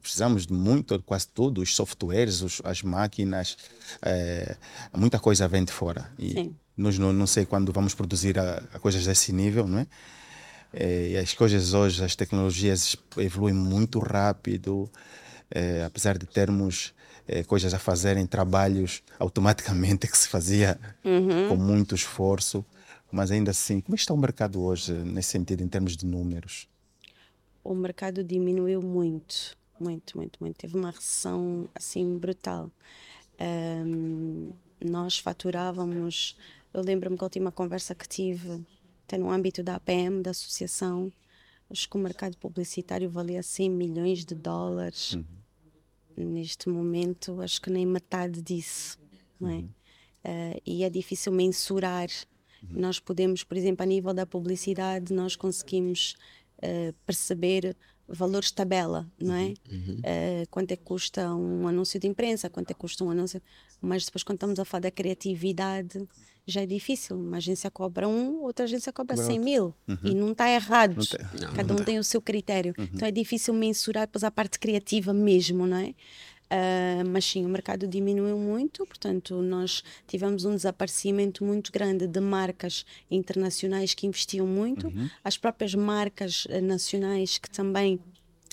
precisamos 0.00 0.46
de 0.46 0.52
muito, 0.52 1.00
quase 1.02 1.28
tudo, 1.28 1.60
os 1.60 1.76
softwares, 1.76 2.40
os, 2.40 2.60
as 2.64 2.82
máquinas, 2.82 3.56
é, 4.02 4.56
muita 4.96 5.18
coisa 5.18 5.46
vem 5.46 5.64
de 5.64 5.72
fora. 5.72 6.10
E 6.18 6.32
sim. 6.32 6.56
nós 6.76 6.98
não, 6.98 7.12
não 7.12 7.26
sei 7.26 7.44
quando 7.44 7.72
vamos 7.72 7.94
produzir 7.94 8.38
a, 8.38 8.62
a 8.72 8.78
coisas 8.78 9.04
desse 9.04 9.32
nível, 9.32 9.68
não 9.68 9.80
é? 9.80 9.86
É, 10.72 11.18
as 11.18 11.34
coisas 11.34 11.74
hoje, 11.74 12.04
as 12.04 12.14
tecnologias 12.14 12.96
evoluem 13.16 13.54
muito 13.54 13.98
rápido, 13.98 14.88
é, 15.50 15.84
apesar 15.84 16.16
de 16.16 16.26
termos 16.26 16.94
é, 17.26 17.42
coisas 17.42 17.74
a 17.74 17.78
fazerem, 17.78 18.26
trabalhos 18.26 19.02
automaticamente 19.18 20.06
que 20.06 20.16
se 20.16 20.28
fazia 20.28 20.78
uhum. 21.04 21.48
com 21.48 21.56
muito 21.56 21.94
esforço, 21.94 22.64
mas 23.10 23.30
ainda 23.30 23.50
assim, 23.50 23.80
como 23.80 23.96
está 23.96 24.14
o 24.14 24.16
mercado 24.16 24.62
hoje 24.62 24.92
nesse 24.92 25.30
sentido, 25.30 25.62
em 25.62 25.68
termos 25.68 25.96
de 25.96 26.06
números? 26.06 26.68
O 27.62 27.74
mercado 27.74 28.22
diminuiu 28.22 28.80
muito, 28.80 29.56
muito, 29.78 30.16
muito, 30.16 30.38
muito. 30.40 30.56
Teve 30.56 30.76
uma 30.76 30.90
recessão 30.90 31.68
assim 31.74 32.16
brutal. 32.16 32.70
Um, 33.40 34.52
nós 34.80 35.18
faturávamos, 35.18 36.36
eu 36.72 36.82
lembro-me 36.82 37.16
que 37.16 37.24
a 37.24 37.26
última 37.26 37.52
conversa 37.52 37.94
que 37.94 38.08
tive 38.08 38.64
até 39.10 39.18
no 39.18 39.28
âmbito 39.28 39.60
da 39.60 39.74
APM, 39.74 40.22
da 40.22 40.30
associação, 40.30 41.12
acho 41.68 41.88
que 41.90 41.96
o 41.96 42.00
mercado 42.00 42.36
publicitário 42.36 43.10
valia 43.10 43.42
100 43.42 43.68
milhões 43.68 44.24
de 44.24 44.36
dólares. 44.36 45.14
Uhum. 45.14 45.24
Neste 46.16 46.68
momento, 46.68 47.40
acho 47.40 47.60
que 47.60 47.70
nem 47.70 47.84
metade 47.84 48.40
disso, 48.40 48.96
não 49.40 49.50
é? 49.50 49.54
Uhum. 49.54 49.68
Uh, 50.22 50.62
e 50.64 50.84
é 50.84 50.90
difícil 50.90 51.32
mensurar. 51.32 52.08
Uhum. 52.62 52.68
Nós 52.80 53.00
podemos, 53.00 53.42
por 53.42 53.56
exemplo, 53.56 53.82
a 53.82 53.86
nível 53.86 54.14
da 54.14 54.24
publicidade, 54.24 55.12
nós 55.12 55.34
conseguimos 55.34 56.14
uh, 56.58 56.92
perceber 57.04 57.76
valores 58.10 58.48
de 58.48 58.54
tabela, 58.54 59.06
não 59.18 59.34
é? 59.34 59.54
Uhum. 59.70 59.98
Uh, 59.98 60.46
quanto 60.50 60.72
é 60.72 60.76
que 60.76 60.82
custa 60.82 61.34
um 61.34 61.66
anúncio 61.66 61.98
de 61.98 62.06
imprensa, 62.06 62.50
quanto 62.50 62.70
é 62.70 62.74
que 62.74 62.80
custa 62.80 63.04
um 63.04 63.10
anúncio. 63.10 63.40
Mas 63.80 64.04
depois, 64.04 64.22
quando 64.22 64.36
estamos 64.36 64.58
a 64.58 64.64
falar 64.64 64.82
da 64.82 64.90
criatividade, 64.90 66.06
já 66.46 66.62
é 66.62 66.66
difícil. 66.66 67.16
Uma 67.16 67.38
agência 67.38 67.70
cobra 67.70 68.08
um, 68.08 68.42
outra 68.42 68.64
agência 68.64 68.92
cobra 68.92 69.14
Pronto. 69.14 69.26
100 69.26 69.38
mil. 69.38 69.74
Uhum. 69.88 69.98
E 70.04 70.14
não 70.14 70.32
está 70.32 70.50
errado. 70.50 70.96
Não 71.40 71.52
Cada 71.54 71.74
um 71.74 71.84
tem 71.84 71.98
o 71.98 72.04
seu 72.04 72.20
critério. 72.20 72.74
Uhum. 72.76 72.88
Então 72.92 73.06
é 73.06 73.10
difícil 73.10 73.54
mensurar 73.54 74.06
depois 74.06 74.24
a 74.24 74.30
parte 74.30 74.58
criativa 74.58 75.12
mesmo, 75.12 75.66
não 75.66 75.76
é? 75.76 75.94
Uh, 76.50 77.08
mas 77.08 77.24
sim, 77.24 77.46
o 77.46 77.48
mercado 77.48 77.86
diminuiu 77.86 78.36
muito, 78.36 78.84
portanto, 78.84 79.40
nós 79.40 79.84
tivemos 80.08 80.44
um 80.44 80.56
desaparecimento 80.56 81.44
muito 81.44 81.70
grande 81.70 82.08
de 82.08 82.18
marcas 82.18 82.84
internacionais 83.08 83.94
que 83.94 84.04
investiam 84.04 84.48
muito, 84.48 84.88
uhum. 84.88 85.08
as 85.22 85.38
próprias 85.38 85.76
marcas 85.76 86.46
uh, 86.46 86.60
nacionais 86.60 87.38
que 87.38 87.48
também 87.48 88.00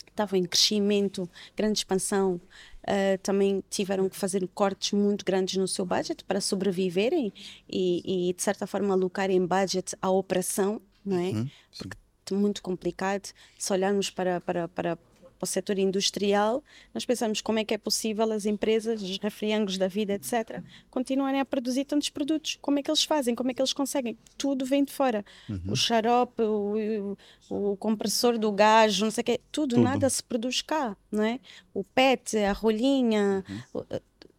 estavam 0.10 0.38
em 0.38 0.46
crescimento, 0.46 1.28
grande 1.56 1.80
expansão, 1.80 2.36
uh, 2.36 3.18
também 3.24 3.64
tiveram 3.68 4.08
que 4.08 4.16
fazer 4.16 4.48
cortes 4.54 4.92
muito 4.92 5.26
grandes 5.26 5.58
no 5.58 5.68
seu 5.68 5.84
budget 5.84 6.24
para 6.24 6.40
sobreviverem 6.40 7.34
e, 7.68 8.30
e 8.30 8.34
de 8.34 8.44
certa 8.44 8.68
forma 8.68 8.94
alocarem 8.94 9.44
budget 9.44 9.96
à 10.00 10.10
operação, 10.10 10.80
não 11.04 11.18
é? 11.18 11.30
Uhum, 11.30 11.50
Porque 11.78 11.98
é 12.32 12.36
muito 12.36 12.62
complicado 12.62 13.30
se 13.58 13.74
olharmos 13.74 14.10
para, 14.10 14.42
para, 14.42 14.68
para 14.68 14.98
para 15.38 15.45
o 15.45 15.47
setor 15.47 15.78
industrial, 15.78 16.63
nós 16.93 17.06
pensamos 17.06 17.41
como 17.41 17.60
é 17.60 17.63
que 17.63 17.73
é 17.73 17.78
possível 17.78 18.32
as 18.32 18.45
empresas, 18.45 19.02
os 19.02 19.17
refriangos 19.19 19.78
da 19.78 19.88
vida, 19.88 20.13
etc., 20.13 20.62
continuarem 20.89 21.39
a 21.39 21.45
produzir 21.45 21.86
tantos 21.86 22.10
produtos. 22.10 22.58
Como 22.62 22.80
é 22.80 22.84
que 22.84 22.89
eles 22.89 23.04
fazem? 23.04 23.36
Como 23.36 23.52
é 23.52 23.54
que 23.54 23.62
eles 23.62 23.73
conseguem? 23.73 24.17
Tudo 24.38 24.65
vem 24.65 24.84
de 24.84 24.93
fora. 24.93 25.23
Uhum. 25.50 25.71
O 25.71 25.76
xarope, 25.76 26.41
o, 26.41 27.17
o, 27.50 27.71
o, 27.71 27.78
compressor 27.78 28.38
do 28.38 28.52
gás, 28.52 29.00
não 29.00 29.12
sei 29.12 29.21
o 29.21 29.26
quê, 29.26 29.41
tudo, 29.52 29.76
tudo, 29.76 29.84
nada 29.84 30.10
se 30.10 30.23
produz 30.23 30.62
cá, 30.62 30.95
não 31.12 31.23
é? 31.23 31.39
O 31.73 31.84
PET, 31.84 32.38
a 32.38 32.52
rolhinha, 32.52 33.43
uhum. 33.47 33.84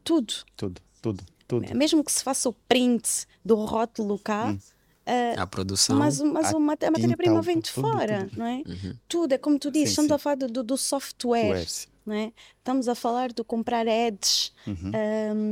tudo. 0.02 0.34
Tudo, 0.56 0.80
tudo, 1.00 1.24
tudo. 1.46 1.76
Mesmo 1.76 2.02
que 2.02 2.12
se 2.12 2.22
faça 2.22 2.48
o 2.48 2.52
print 2.52 3.26
do 3.44 3.54
rótulo 3.54 4.18
cá, 4.18 4.48
uhum 4.48 4.58
Uh, 5.08 5.40
a 5.40 5.46
produção. 5.46 5.98
Mas, 5.98 6.20
mas 6.20 6.52
a, 6.52 6.56
a 6.56 6.60
matéria-prima 6.60 7.40
vem 7.40 7.60
de 7.60 7.72
tudo, 7.72 7.90
fora, 7.90 8.24
tudo. 8.24 8.38
não 8.38 8.46
é? 8.46 8.56
Uhum. 8.66 8.94
Tudo, 9.08 9.32
é 9.32 9.38
como 9.38 9.58
tu 9.58 9.70
dizes, 9.70 9.90
estamos 9.90 10.10
sim. 10.10 10.14
a 10.14 10.18
falar 10.18 10.36
do, 10.36 10.62
do 10.62 10.76
software. 10.76 11.66
Não 12.04 12.14
é? 12.14 12.32
Estamos 12.58 12.88
a 12.88 12.94
falar 12.94 13.32
de 13.32 13.42
comprar 13.44 13.86
ads 13.86 14.52
uhum. 14.66 14.92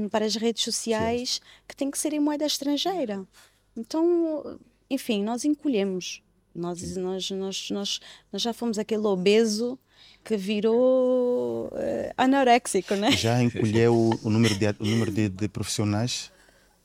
um, 0.04 0.08
para 0.08 0.24
as 0.24 0.36
redes 0.36 0.62
sociais 0.62 1.34
sim. 1.34 1.40
que 1.66 1.76
tem 1.76 1.90
que 1.90 1.98
ser 1.98 2.12
em 2.12 2.20
moeda 2.20 2.44
estrangeira. 2.46 3.26
Então, 3.74 4.58
enfim, 4.90 5.22
nós 5.22 5.44
encolhemos. 5.44 6.22
Nós, 6.54 6.96
nós, 6.96 7.30
nós, 7.30 7.70
nós, 7.70 8.00
nós 8.32 8.42
já 8.42 8.52
fomos 8.52 8.78
aquele 8.78 9.06
obeso 9.06 9.78
que 10.24 10.36
virou 10.36 11.66
uh, 11.66 12.12
anoréxico, 12.16 12.94
né? 12.94 13.12
Já 13.12 13.42
encolheu 13.42 13.94
o, 13.94 14.26
o 14.26 14.30
número 14.30 14.54
de, 14.54 14.66
o 14.66 14.84
número 14.84 15.10
de, 15.10 15.28
de 15.28 15.48
profissionais 15.48 16.30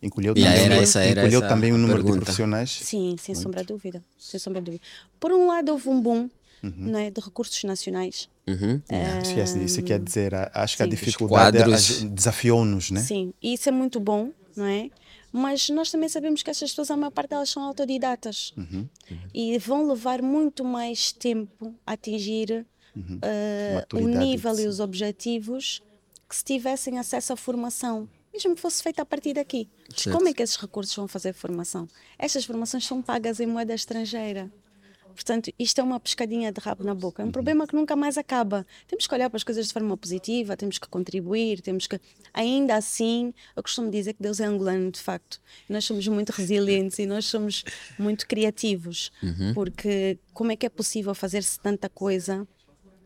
Encolheu, 0.02 0.34
também, 0.34 0.50
era 0.50 0.76
essa, 0.76 1.04
era 1.04 1.22
encolheu 1.22 1.48
também 1.48 1.72
o 1.72 1.78
número 1.78 2.00
pergunta. 2.00 2.20
de 2.20 2.26
profissionais? 2.26 2.72
Sim, 2.72 3.16
sem 3.20 3.36
Muito. 3.36 3.44
sombra 3.44 3.62
de 3.62 3.68
dúvida. 3.68 4.04
Sem 4.18 4.40
sombra 4.40 4.60
de 4.60 4.66
dúvida. 4.66 4.84
Por 5.20 5.32
um 5.32 5.48
lado, 5.48 5.72
houve 5.72 5.90
um 5.90 6.02
boom 6.02 6.30
uhum. 6.64 6.74
né, 6.76 7.12
de 7.12 7.22
recursos 7.22 7.64
nacionais. 7.64 8.30
Uhum. 8.48 8.82
Uh, 8.90 9.64
isso 9.64 9.82
quer 9.84 10.00
dizer, 10.00 10.34
acho 10.54 10.78
que 10.78 10.84
a 10.84 10.88
dificuldade 10.88 11.60
desafiou-nos, 12.10 12.92
né? 12.92 13.02
Sim, 13.02 13.34
e 13.42 13.54
isso 13.54 13.70
é 13.70 13.72
muito 13.72 14.00
bom, 14.00 14.32
não 14.56 14.66
é? 14.66 14.90
Mas 15.32 15.70
nós 15.70 15.90
também 15.90 16.10
sabemos 16.10 16.44
que 16.44 16.50
essas 16.50 16.72
pessoas, 16.72 16.92
a 16.92 16.98
maior 16.98 17.12
parte 17.12 17.30
delas 17.30 17.50
são 17.50 17.64
autodidatas 17.64 18.54
uhum. 18.58 18.88
e 19.34 19.58
vão 19.58 19.88
levar 19.88 20.22
muito 20.22 20.64
mais 20.66 21.14
tempo 21.14 21.74
a 21.86 21.94
atingir 21.94 22.66
uh, 22.98 23.98
o 23.98 24.08
nível 24.08 24.60
e 24.60 24.68
os 24.68 24.80
objetivos 24.80 25.82
que 26.28 26.36
se 26.36 26.44
tivessem 26.44 27.00
acesso 27.00 27.32
à 27.32 27.38
formação 27.38 28.10
mesmo 28.34 28.56
que 28.56 28.62
fosse 28.62 28.82
feita 28.82 29.02
a 29.02 29.06
partir 29.06 29.34
daqui. 29.34 29.70
Como 30.12 30.28
é 30.28 30.34
que 30.34 30.42
esses 30.42 30.56
recursos 30.56 30.96
vão 30.96 31.08
fazer 31.08 31.34
formação? 31.34 31.88
Estas 32.18 32.46
formações 32.46 32.86
são 32.86 33.02
pagas 33.02 33.40
em 33.40 33.46
moeda 33.46 33.74
estrangeira. 33.74 34.52
Portanto, 35.14 35.52
isto 35.60 35.80
é 35.80 35.84
uma 35.84 36.00
pescadinha 36.00 36.52
de 36.52 36.60
rabo 36.60 36.84
na 36.84 36.96
boca. 36.96 37.22
É 37.22 37.24
um 37.24 37.28
uhum. 37.28 37.32
problema 37.32 37.68
que 37.68 37.76
nunca 37.76 37.96
mais 37.96 38.18
acaba. 38.18 38.66
Temos 38.88 39.08
que 39.08 39.14
olhar 39.14 39.30
para 39.30 39.38
as 39.38 39.44
coisas 39.44 39.68
de 39.68 39.74
forma 39.74 39.96
positiva, 39.98 40.58
temos 40.58 40.78
que 40.78 40.88
contribuir, 40.88 41.62
temos 41.62 41.88
que. 41.88 42.00
Ainda 42.34 42.76
assim, 42.76 43.34
eu 43.56 43.62
costumo 43.62 43.92
dizer 43.92 44.14
que 44.14 44.24
Deus 44.24 44.40
é 44.40 44.46
angolano, 44.46 44.92
de 44.92 45.00
facto. 45.00 45.40
Nós 45.70 45.86
somos 45.86 46.08
muito 46.08 46.30
resilientes 46.30 47.00
e 47.00 47.06
nós 47.06 47.26
somos 47.26 47.64
muito 48.00 48.28
criativos. 48.28 49.12
Uhum. 49.22 49.54
Porque 49.54 50.18
como 50.34 50.52
é 50.52 50.56
que 50.56 50.66
é 50.66 50.70
possível 50.70 51.14
fazer-se 51.14 51.60
tanta 51.60 51.90
coisa 51.90 52.48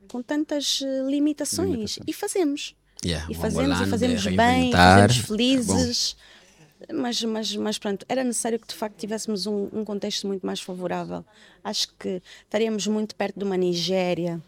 com 0.07 0.21
tantas 0.21 0.81
eh, 0.81 1.09
limitações? 1.09 1.69
limitações. 1.69 1.99
E 2.07 2.13
fazemos. 2.13 2.75
Yeah, 3.03 3.27
e 3.31 3.36
fazemos 3.36 3.81
e 3.81 3.86
fazemos 3.86 4.27
bem, 4.27 4.71
fazemos 4.71 5.17
felizes. 5.17 6.15
É 6.19 6.93
mas, 6.93 7.23
mas, 7.23 7.55
mas 7.55 7.77
pronto, 7.77 8.05
era 8.08 8.23
necessário 8.23 8.60
que 8.60 8.67
de 8.67 8.75
facto 8.75 8.97
tivéssemos 8.97 9.47
um, 9.47 9.69
um, 9.71 9.86
contexto 9.86 10.27
muito 10.27 10.45
mais 10.45 10.60
favorável. 10.62 11.25
Acho 11.63 11.88
que 11.97 12.21
estaríamos 12.43 12.86
muito 12.88 13.15
perto 13.15 13.39
de 13.39 13.45
uma 13.45 13.58
Nigéria, 13.58 14.41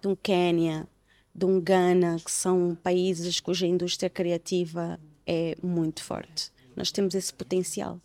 de 0.00 0.08
um 0.08 0.16
Quênia, 0.16 0.86
de 1.34 1.44
um 1.44 1.60
Ghana, 1.60 2.16
que 2.24 2.30
são 2.30 2.76
países 2.82 3.40
cuja 3.40 3.66
indústria 3.66 4.10
criativa 4.10 4.98
é 5.26 5.56
muito 5.62 6.02
forte. 6.02 6.50
Nós 6.74 6.90
temos 6.90 7.14
esse 7.14 7.32
potencial. 7.32 8.00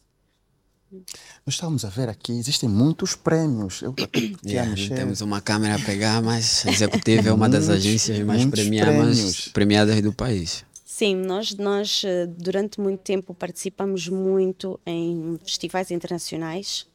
Nós 1.46 1.56
estamos 1.56 1.86
a 1.86 1.90
ver 1.90 2.10
aqui, 2.10 2.34
existem 2.34 2.70
muitos 2.70 3.16
prêmios. 3.16 3.82
Eu, 3.82 3.94
yeah, 4.46 4.74
temos 4.96 5.22
uma 5.22 5.42
câmera 5.42 5.76
a 5.76 5.80
pegar, 5.80 6.22
mas 6.22 6.66
a 6.66 6.72
Executiva 6.72 7.30
é 7.30 7.34
uma 7.34 7.50
das 7.50 7.70
agências 7.70 8.20
mais 8.20 8.46
premiadas, 8.46 9.48
premiadas 9.50 10.02
do 10.02 10.14
país. 10.14 10.66
Sim, 10.86 11.16
nós, 11.16 11.56
nós 11.56 12.04
eh, 12.06 12.28
durante 12.28 12.80
muito 12.80 13.00
tempo 13.00 13.34
participamos 13.34 14.08
muito 14.08 14.80
em 14.86 15.40
festivais 15.44 15.90
internacionais, 15.90 16.86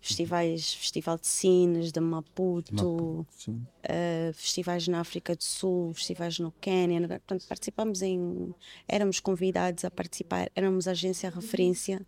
festivais, 0.00 0.74
Festival 0.74 1.18
de 1.18 1.26
Cines, 1.26 1.90
de 1.90 2.00
Maputo, 2.00 2.74
Maputo 2.74 3.26
uh, 3.50 4.32
festivais 4.34 4.86
na 4.86 5.00
África 5.00 5.34
do 5.34 5.42
Sul, 5.42 5.94
festivais 5.94 6.38
no 6.38 6.52
Quênia, 6.52 7.00
portanto 7.08 7.46
participamos 7.48 8.02
em, 8.02 8.54
éramos 8.86 9.18
convidados 9.18 9.82
a 9.84 9.90
participar, 9.90 10.50
éramos 10.54 10.86
agência 10.86 11.30
referência 11.30 12.06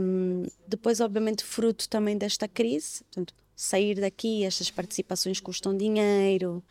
um, 0.00 0.44
depois, 0.66 1.00
obviamente, 1.00 1.44
fruto 1.44 1.88
também 1.88 2.16
desta 2.16 2.46
crise, 2.46 3.02
portanto, 3.04 3.34
sair 3.54 4.00
daqui, 4.00 4.44
estas 4.44 4.70
participações 4.70 5.40
custam 5.40 5.76
dinheiro. 5.76 6.62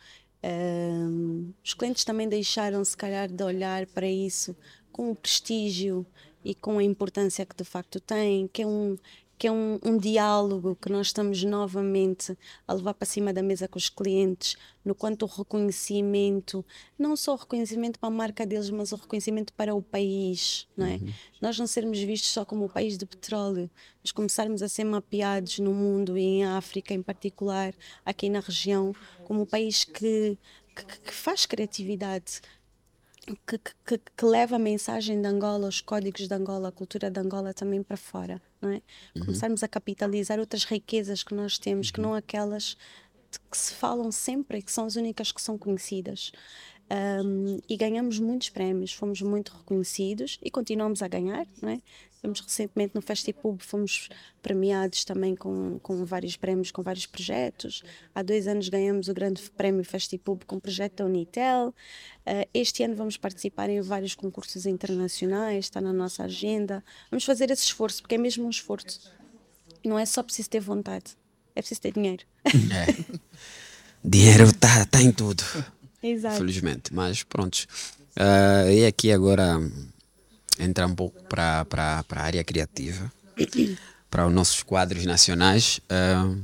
Um, 0.42 1.52
os 1.64 1.74
clientes 1.74 2.04
também 2.04 2.28
deixaram, 2.28 2.84
se 2.84 2.96
calhar, 2.96 3.28
de 3.28 3.42
olhar 3.42 3.86
para 3.86 4.06
isso 4.06 4.56
com 4.92 5.10
o 5.10 5.16
prestígio 5.16 6.06
e 6.44 6.54
com 6.54 6.78
a 6.78 6.84
importância 6.84 7.44
que 7.44 7.56
de 7.56 7.64
facto 7.64 8.00
tem, 8.00 8.48
que 8.48 8.62
é 8.62 8.66
um, 8.66 8.96
que 9.38 9.46
é 9.46 9.52
um, 9.52 9.78
um, 9.84 9.98
diálogo 9.98 10.76
que 10.80 10.90
nós 10.90 11.08
estamos 11.08 11.44
novamente 11.44 12.36
a 12.66 12.72
levar 12.72 12.94
para 12.94 13.06
cima 13.06 13.32
da 13.32 13.42
mesa 13.42 13.68
com 13.68 13.78
os 13.78 13.88
clientes, 13.88 14.56
no 14.84 14.94
quanto 14.94 15.24
o 15.24 15.28
reconhecimento, 15.28 16.64
não 16.98 17.14
só 17.16 17.34
o 17.34 17.36
reconhecimento 17.36 17.98
para 17.98 18.08
a 18.08 18.12
marca 18.12 18.46
deles, 18.46 18.70
mas 18.70 18.92
o 18.92 18.96
reconhecimento 18.96 19.52
para 19.52 19.74
o 19.74 19.82
país, 19.82 20.66
não 20.76 20.86
é? 20.86 20.94
Uhum. 20.94 21.12
Nós 21.40 21.58
não 21.58 21.66
sermos 21.66 21.98
vistos 21.98 22.30
só 22.30 22.44
como 22.44 22.64
o 22.64 22.68
país 22.68 22.96
de 22.96 23.04
petróleo, 23.04 23.70
mas 24.02 24.10
começarmos 24.10 24.62
a 24.62 24.68
ser 24.68 24.84
mapeados 24.84 25.58
no 25.58 25.74
mundo 25.74 26.16
e 26.16 26.22
em 26.22 26.44
África 26.44 26.94
em 26.94 27.02
particular, 27.02 27.74
aqui 28.04 28.30
na 28.30 28.40
região, 28.40 28.94
como 29.24 29.42
o 29.42 29.46
país 29.46 29.84
que, 29.84 30.38
que, 30.74 30.84
que 31.00 31.12
faz 31.12 31.44
criatividade, 31.44 32.40
que, 33.46 33.58
que, 33.58 33.98
que, 33.98 34.24
leva 34.24 34.56
a 34.56 34.58
mensagem 34.58 35.20
de 35.20 35.26
Angola, 35.26 35.68
os 35.68 35.80
códigos 35.80 36.28
de 36.28 36.34
Angola, 36.34 36.68
a 36.68 36.72
cultura 36.72 37.10
de 37.10 37.18
Angola 37.18 37.52
também 37.52 37.82
para 37.82 37.96
fora, 37.96 38.40
não 38.60 38.70
é? 38.70 38.82
Uhum. 39.16 39.24
Começarmos 39.24 39.62
a 39.62 39.68
capitalizar 39.68 40.38
outras 40.38 40.64
riquezas 40.64 41.22
que 41.22 41.34
nós 41.34 41.58
temos, 41.58 41.88
uhum. 41.88 41.92
que 41.92 42.00
não 42.00 42.14
aquelas 42.14 42.76
que 43.50 43.58
se 43.58 43.74
falam 43.74 44.10
sempre 44.12 44.58
e 44.58 44.62
que 44.62 44.70
são 44.72 44.86
as 44.86 44.96
únicas 44.96 45.32
que 45.32 45.42
são 45.42 45.58
conhecidas. 45.58 46.32
Um, 46.88 47.58
e 47.68 47.76
ganhamos 47.76 48.20
muitos 48.20 48.48
prémios, 48.48 48.92
fomos 48.92 49.20
muito 49.20 49.52
reconhecidos 49.52 50.38
e 50.40 50.50
continuamos 50.50 51.02
a 51.02 51.08
ganhar, 51.08 51.44
não 51.60 51.70
é? 51.70 51.80
Fomos 52.22 52.40
recentemente 52.40 52.94
no 52.94 53.02
Festipub, 53.02 53.60
fomos 53.60 54.08
premiados 54.40 55.04
também 55.04 55.34
com, 55.34 55.78
com 55.80 56.04
vários 56.04 56.36
prémios, 56.36 56.70
com 56.70 56.82
vários 56.82 57.06
projetos. 57.06 57.82
Há 58.14 58.22
dois 58.22 58.46
anos 58.46 58.68
ganhamos 58.68 59.08
o 59.08 59.14
grande 59.14 59.42
prémio 59.50 59.84
Festipub 59.84 60.44
com 60.44 60.56
o 60.56 60.60
projeto 60.60 60.98
da 60.98 61.06
Unitel. 61.06 61.68
Uh, 62.26 62.48
este 62.54 62.82
ano 62.82 62.94
vamos 62.94 63.16
participar 63.16 63.68
em 63.68 63.80
vários 63.80 64.14
concursos 64.14 64.64
internacionais, 64.64 65.66
está 65.66 65.80
na 65.80 65.92
nossa 65.92 66.24
agenda. 66.24 66.84
Vamos 67.10 67.24
fazer 67.24 67.50
esse 67.50 67.64
esforço, 67.64 68.00
porque 68.00 68.14
é 68.14 68.18
mesmo 68.18 68.46
um 68.46 68.50
esforço. 68.50 69.12
Não 69.84 69.98
é 69.98 70.06
só 70.06 70.22
preciso 70.22 70.50
ter 70.50 70.60
vontade, 70.60 71.16
é 71.54 71.60
preciso 71.60 71.80
ter 71.80 71.92
dinheiro. 71.92 72.24
É. 72.44 73.26
Dinheiro 74.08 74.44
está 74.44 74.86
tá 74.86 75.02
em 75.02 75.10
tudo. 75.10 75.42
Exato. 76.02 76.36
Felizmente, 76.36 76.94
mas 76.94 77.22
pronto. 77.22 77.66
Uh, 78.16 78.70
e 78.70 78.86
aqui 78.86 79.12
agora 79.12 79.60
entrar 80.58 80.86
um 80.86 80.94
pouco 80.94 81.22
para 81.24 81.66
a 82.10 82.20
área 82.22 82.42
criativa, 82.42 83.12
para 84.10 84.26
os 84.26 84.32
nossos 84.32 84.62
quadros 84.62 85.04
nacionais. 85.04 85.80
Uh, 85.90 86.40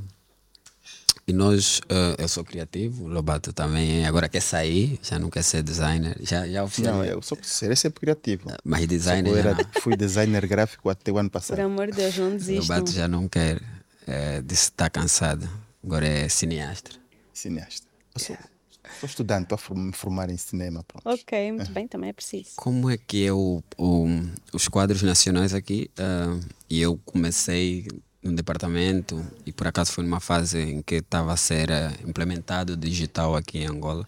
e 1.25 1.31
nós, 1.31 1.79
uh, 1.79 2.19
eu 2.21 2.27
sou 2.27 2.43
criativo, 2.43 3.05
o 3.05 3.07
Lobato 3.07 3.53
também 3.53 4.05
agora 4.05 4.27
quer 4.27 4.41
sair, 4.41 4.99
já 5.01 5.17
não 5.17 5.29
quer 5.29 5.41
ser 5.41 5.63
designer, 5.63 6.17
já, 6.19 6.45
já 6.45 6.63
oficialmente. 6.65 7.09
Não, 7.09 7.15
eu 7.15 7.21
sou 7.21 7.37
ser 7.41 7.75
sempre 7.77 8.01
criativo. 8.01 8.51
Mas 8.63 8.85
designer. 8.85 9.37
Era, 9.37 9.57
fui 9.79 9.95
designer 9.95 10.45
gráfico 10.45 10.89
até 10.89 11.11
o 11.11 11.17
ano 11.17 11.29
passado. 11.29 11.55
Por 11.55 11.63
amor 11.63 11.87
de 11.91 11.97
Deus, 11.97 12.17
não 12.17 12.31
desistam. 12.35 12.75
Lobato 12.75 12.91
já 12.91 13.07
não 13.07 13.29
quer, 13.29 13.61
é, 14.05 14.41
disse 14.41 14.65
que 14.65 14.73
está 14.73 14.89
cansado, 14.89 15.49
agora 15.81 16.05
é 16.05 16.27
cineasta. 16.27 16.91
Cineasta. 17.33 17.87
Eu 18.13 18.19
sou, 18.19 18.35
yeah. 18.35 18.52
Estou 18.93 19.07
estudando, 19.07 19.43
estou 19.43 19.59
a 19.69 19.79
me 19.79 19.91
formar 19.91 20.29
em 20.29 20.37
cinema. 20.37 20.83
Pronto. 20.83 21.07
Ok, 21.07 21.51
muito 21.51 21.71
bem, 21.71 21.87
também 21.87 22.09
é 22.09 22.13
preciso. 22.13 22.51
Como 22.55 22.89
é 22.89 22.97
que 22.97 23.25
é 23.25 23.33
o, 23.33 23.61
o 23.77 24.07
os 24.53 24.67
quadros 24.67 25.01
nacionais 25.01 25.53
aqui? 25.53 25.89
Uh, 25.97 26.39
e 26.69 26.81
eu 26.81 26.99
comecei 27.05 27.87
no 28.23 28.33
departamento 28.33 29.25
e 29.45 29.51
por 29.51 29.67
acaso 29.67 29.91
foi 29.91 30.03
numa 30.03 30.19
fase 30.19 30.59
em 30.59 30.81
que 30.81 30.95
estava 30.95 31.33
a 31.33 31.37
ser 31.37 31.69
uh, 31.69 32.09
implementado 32.09 32.77
digital 32.77 33.35
aqui 33.35 33.59
em 33.59 33.67
Angola. 33.67 34.07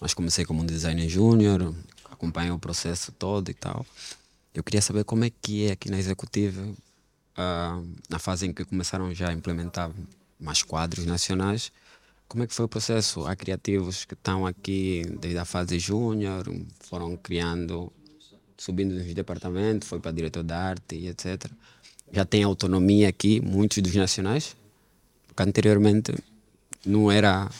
mas 0.00 0.14
comecei 0.14 0.44
como 0.44 0.62
um 0.62 0.66
designer 0.66 1.08
júnior, 1.08 1.74
acompanhei 2.10 2.50
o 2.50 2.58
processo 2.58 3.12
todo 3.12 3.50
e 3.50 3.54
tal. 3.54 3.84
Eu 4.54 4.64
queria 4.64 4.82
saber 4.82 5.04
como 5.04 5.24
é 5.24 5.30
que 5.30 5.66
é 5.66 5.72
aqui 5.72 5.90
na 5.90 5.98
executiva, 5.98 6.60
uh, 6.62 7.88
na 8.08 8.18
fase 8.18 8.46
em 8.46 8.52
que 8.52 8.64
começaram 8.64 9.14
já 9.14 9.28
a 9.28 9.32
implementar 9.32 9.90
mais 10.38 10.62
quadros 10.62 11.04
nacionais. 11.04 11.70
Como 12.30 12.44
é 12.44 12.46
que 12.46 12.54
foi 12.54 12.64
o 12.64 12.68
processo? 12.68 13.26
Há 13.26 13.34
criativos 13.34 14.04
que 14.04 14.14
estão 14.14 14.46
aqui 14.46 15.02
desde 15.18 15.36
a 15.36 15.44
fase 15.44 15.80
júnior, 15.80 16.44
foram 16.78 17.16
criando, 17.16 17.92
subindo 18.56 18.94
nos 18.94 19.12
departamentos, 19.12 19.88
foi 19.88 19.98
para 19.98 20.12
diretor 20.12 20.44
de 20.44 20.52
arte 20.52 20.94
e 20.94 21.08
etc. 21.08 21.50
Já 22.12 22.24
tem 22.24 22.44
autonomia 22.44 23.08
aqui, 23.08 23.40
muitos 23.40 23.82
dos 23.82 23.96
nacionais, 23.96 24.54
porque 25.26 25.42
anteriormente 25.42 26.14
não 26.86 27.10
era 27.10 27.50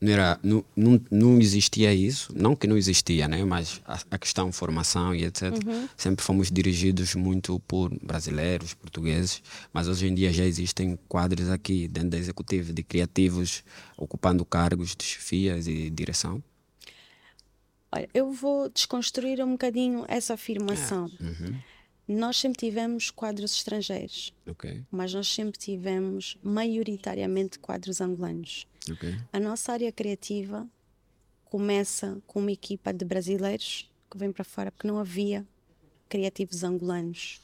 não, 0.00 0.12
era, 0.12 0.40
não, 0.42 0.64
não, 0.74 1.00
não 1.10 1.40
existia 1.40 1.92
isso, 1.92 2.32
não 2.34 2.56
que 2.56 2.66
não 2.66 2.76
existia, 2.76 3.28
né? 3.28 3.44
mas 3.44 3.82
a, 3.84 4.00
a 4.12 4.18
questão 4.18 4.50
formação 4.50 5.14
e 5.14 5.24
etc. 5.24 5.52
Uhum. 5.66 5.88
Sempre 5.96 6.24
fomos 6.24 6.50
dirigidos 6.50 7.14
muito 7.14 7.60
por 7.60 7.90
brasileiros, 8.02 8.72
portugueses, 8.72 9.42
mas 9.72 9.88
hoje 9.88 10.06
em 10.06 10.14
dia 10.14 10.32
já 10.32 10.44
existem 10.44 10.98
quadros 11.06 11.50
aqui 11.50 11.86
dentro 11.86 12.10
da 12.10 12.18
executiva 12.18 12.72
de 12.72 12.82
criativos 12.82 13.62
ocupando 13.96 14.44
cargos 14.44 14.96
de 14.96 15.04
chefias 15.04 15.66
e 15.66 15.90
direção. 15.90 16.42
Olha, 17.92 18.08
eu 18.14 18.32
vou 18.32 18.70
desconstruir 18.70 19.42
um 19.44 19.52
bocadinho 19.52 20.04
essa 20.08 20.34
afirmação. 20.34 21.10
É. 21.20 21.24
Uhum. 21.24 21.58
Nós 22.08 22.38
sempre 22.38 22.58
tivemos 22.58 23.10
quadros 23.10 23.54
estrangeiros, 23.54 24.32
okay. 24.48 24.82
mas 24.90 25.12
nós 25.14 25.28
sempre 25.28 25.58
tivemos 25.58 26.36
maioritariamente 26.42 27.58
quadros 27.58 28.00
angolanos. 28.00 28.66
Okay. 28.88 29.16
A 29.32 29.40
nossa 29.40 29.72
área 29.72 29.90
criativa 29.90 30.66
começa 31.44 32.18
com 32.26 32.40
uma 32.40 32.52
equipa 32.52 32.92
de 32.92 33.04
brasileiros 33.04 33.90
que 34.10 34.16
vem 34.16 34.32
para 34.32 34.44
fora 34.44 34.70
porque 34.70 34.86
não 34.86 34.98
havia 34.98 35.46
criativos 36.08 36.64
angolanos 36.64 37.40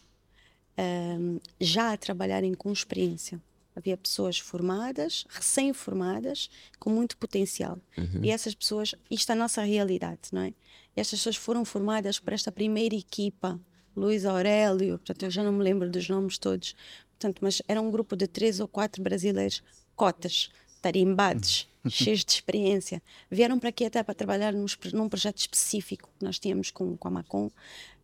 um, 0.79 1.41
já 1.61 1.93
a 1.93 1.97
trabalharem 1.97 2.55
com 2.55 2.73
experiência. 2.73 3.41
Havia 3.75 3.97
pessoas 3.97 4.39
formadas, 4.39 5.27
recém-formadas, 5.29 6.49
com 6.79 6.89
muito 6.89 7.17
potencial. 7.19 7.79
Uhum. 7.97 8.25
E 8.25 8.31
essas 8.31 8.55
pessoas, 8.55 8.95
isto 9.11 9.31
é 9.31 9.33
a 9.35 9.37
nossa 9.37 9.63
realidade, 9.63 10.21
não 10.33 10.43
é? 10.43 10.49
E 10.97 11.01
estas 11.01 11.19
pessoas 11.19 11.37
foram 11.37 11.65
formadas 11.65 12.19
por 12.19 12.33
esta 12.33 12.51
primeira 12.51 12.95
equipa 12.95 13.61
Luiz 13.95 14.27
Aurélio, 14.27 14.99
portanto, 14.99 15.23
eu 15.23 15.31
já 15.31 15.43
não 15.43 15.53
me 15.53 15.63
lembro 15.63 15.91
dos 15.91 16.07
nomes 16.09 16.37
todos, 16.37 16.77
portanto, 17.11 17.39
mas 17.41 17.63
era 17.67 17.81
um 17.81 17.91
grupo 17.91 18.15
de 18.15 18.27
três 18.27 18.61
ou 18.61 18.69
quatro 18.69 19.03
brasileiros, 19.03 19.63
cotas, 19.95 20.51
tarimbados, 20.81 21.69
cheios 21.89 22.25
de 22.25 22.33
experiência. 22.33 23.03
Vieram 23.31 23.59
para 23.59 23.71
aqui 23.71 23.85
até 23.85 24.03
para 24.03 24.15
trabalhar 24.15 24.53
nos, 24.53 24.77
num 24.93 25.09
projeto 25.09 25.39
específico 25.39 26.11
que 26.19 26.25
nós 26.25 26.39
tínhamos 26.39 26.71
com, 26.71 26.97
com 26.97 27.09
a 27.09 27.11
Macom, 27.11 27.51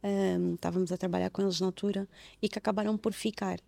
um, 0.03 0.55
estávamos 0.55 0.91
a 0.91 0.97
trabalhar 0.97 1.31
com 1.31 1.43
eles 1.43 1.61
na 1.61 1.67
altura 1.67 2.09
e 2.41 2.49
que 2.49 2.59
acabaram 2.59 2.97
por 2.97 3.13
ficar. 3.13 3.61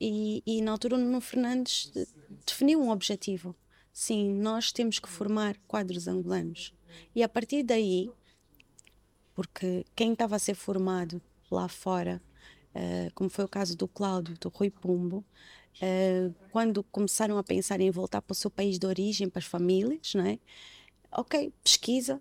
E, 0.00 0.42
e 0.46 0.62
na 0.62 0.72
altura 0.72 0.96
o 0.96 0.98
Nuno 0.98 1.20
Fernandes 1.20 1.92
definiu 2.46 2.80
um 2.80 2.90
objetivo. 2.90 3.54
Sim, 3.92 4.32
nós 4.34 4.72
temos 4.72 4.98
que 4.98 5.08
formar 5.08 5.56
quadros 5.66 6.08
angolanos. 6.08 6.72
E 7.14 7.22
a 7.22 7.28
partir 7.28 7.62
daí, 7.62 8.10
porque 9.34 9.84
quem 9.94 10.12
estava 10.12 10.36
a 10.36 10.38
ser 10.38 10.54
formado 10.54 11.20
lá 11.50 11.68
fora, 11.68 12.22
uh, 12.74 13.12
como 13.14 13.28
foi 13.28 13.44
o 13.44 13.48
caso 13.48 13.76
do 13.76 13.88
Cláudio, 13.88 14.36
do 14.38 14.48
Rui 14.48 14.70
Pumbo, 14.70 15.24
uh, 15.76 16.34
quando 16.50 16.82
começaram 16.84 17.38
a 17.38 17.42
pensar 17.42 17.80
em 17.80 17.90
voltar 17.90 18.22
para 18.22 18.32
o 18.32 18.36
seu 18.36 18.50
país 18.50 18.78
de 18.78 18.86
origem, 18.86 19.28
para 19.28 19.40
as 19.40 19.46
famílias, 19.46 20.14
não 20.14 20.24
é? 20.24 20.38
Ok, 21.12 21.52
pesquisa. 21.62 22.20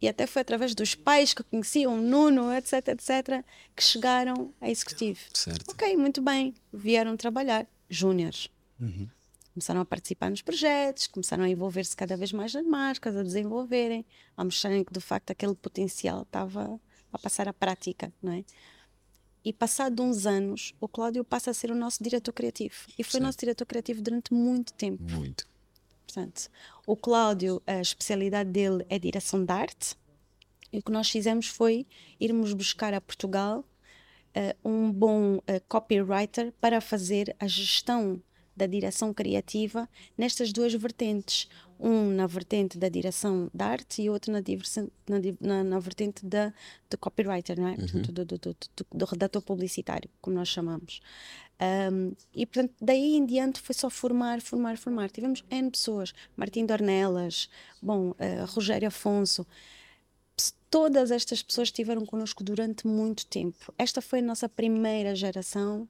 E 0.00 0.08
até 0.08 0.26
foi 0.26 0.40
através 0.40 0.74
dos 0.74 0.94
pais 0.94 1.34
que 1.34 1.42
conheciam 1.42 1.96
Nuno, 1.98 2.50
etc, 2.52 2.88
etc, 2.88 3.44
que 3.76 3.82
chegaram 3.82 4.54
a 4.60 4.70
executivo. 4.70 5.20
Certo. 5.34 5.70
Ok, 5.70 5.94
muito 5.96 6.22
bem. 6.22 6.54
Vieram 6.72 7.16
trabalhar, 7.16 7.66
júniores. 7.88 8.48
Uhum. 8.80 9.08
Começaram 9.52 9.80
a 9.80 9.84
participar 9.84 10.30
nos 10.30 10.40
projetos, 10.40 11.06
começaram 11.06 11.44
a 11.44 11.48
envolver-se 11.48 11.94
cada 11.94 12.16
vez 12.16 12.32
mais 12.32 12.54
nas 12.54 12.64
marcas, 12.64 13.14
a 13.14 13.22
desenvolverem, 13.22 14.06
a 14.36 14.44
mostrarem 14.44 14.82
que 14.82 14.92
de 14.92 15.00
facto 15.00 15.32
aquele 15.32 15.54
potencial 15.54 16.22
estava 16.22 16.80
a 17.12 17.18
passar 17.18 17.48
à 17.48 17.52
prática, 17.52 18.12
não 18.22 18.32
é? 18.32 18.44
E 19.44 19.52
passado 19.52 20.02
uns 20.02 20.26
anos, 20.26 20.74
o 20.80 20.86
Cláudio 20.86 21.24
passa 21.24 21.50
a 21.50 21.54
ser 21.54 21.70
o 21.70 21.74
nosso 21.74 22.02
diretor 22.02 22.32
criativo. 22.32 22.74
E 22.98 23.02
foi 23.02 23.20
o 23.20 23.22
nosso 23.22 23.38
diretor 23.38 23.64
criativo 23.64 24.02
durante 24.02 24.34
muito 24.34 24.72
tempo. 24.74 25.02
Muito. 25.02 25.46
Portanto, 26.06 26.50
o 26.86 26.96
Cláudio, 26.96 27.62
a 27.66 27.80
especialidade 27.80 28.50
dele 28.50 28.84
é 28.88 28.98
direção 28.98 29.44
de 29.44 29.52
arte. 29.52 29.96
E 30.72 30.78
o 30.78 30.82
que 30.82 30.92
nós 30.92 31.08
fizemos 31.08 31.46
foi 31.46 31.86
irmos 32.18 32.52
buscar 32.52 32.92
a 32.92 33.00
Portugal 33.00 33.64
uh, 34.36 34.68
um 34.68 34.92
bom 34.92 35.36
uh, 35.36 35.42
copywriter 35.68 36.52
para 36.60 36.80
fazer 36.80 37.34
a 37.38 37.46
gestão 37.46 38.22
da 38.56 38.66
direção 38.66 39.12
criativa 39.14 39.88
nestas 40.16 40.52
duas 40.52 40.74
vertentes 40.74 41.48
um 41.80 42.10
na 42.10 42.26
vertente 42.26 42.76
da 42.76 42.88
direção 42.88 43.50
da 43.54 43.66
arte 43.66 44.02
e 44.02 44.10
outro 44.10 44.30
na, 44.30 44.40
na, 45.40 45.64
na, 45.64 45.78
vertente 45.78 46.24
da, 46.26 46.52
do 46.90 46.98
copywriter, 46.98 47.58
não 47.58 47.68
é? 47.68 47.72
Uhum. 47.72 48.02
Do, 48.02 48.12
do, 48.12 48.24
do, 48.24 48.38
do, 48.38 48.86
do, 48.92 49.04
redator 49.06 49.40
publicitário, 49.40 50.10
como 50.20 50.36
nós 50.36 50.48
chamamos. 50.48 51.00
Um, 51.92 52.12
e 52.34 52.44
portanto, 52.46 52.74
daí 52.80 53.16
em 53.16 53.24
diante 53.24 53.60
foi 53.60 53.74
só 53.74 53.88
formar, 53.88 54.40
formar, 54.40 54.76
formar. 54.76 55.10
Tivemos 55.10 55.42
N 55.50 55.70
pessoas, 55.70 56.12
Martim 56.36 56.66
Dornelas, 56.66 57.48
bom, 57.80 58.10
uh, 58.10 58.16
Rogério 58.46 58.88
Afonso. 58.88 59.46
Todas 60.70 61.10
estas 61.10 61.42
pessoas 61.42 61.68
estiveram 61.68 62.06
connosco 62.06 62.44
durante 62.44 62.86
muito 62.86 63.26
tempo. 63.26 63.74
Esta 63.76 64.00
foi 64.00 64.20
a 64.20 64.22
nossa 64.22 64.48
primeira 64.48 65.14
geração 65.14 65.88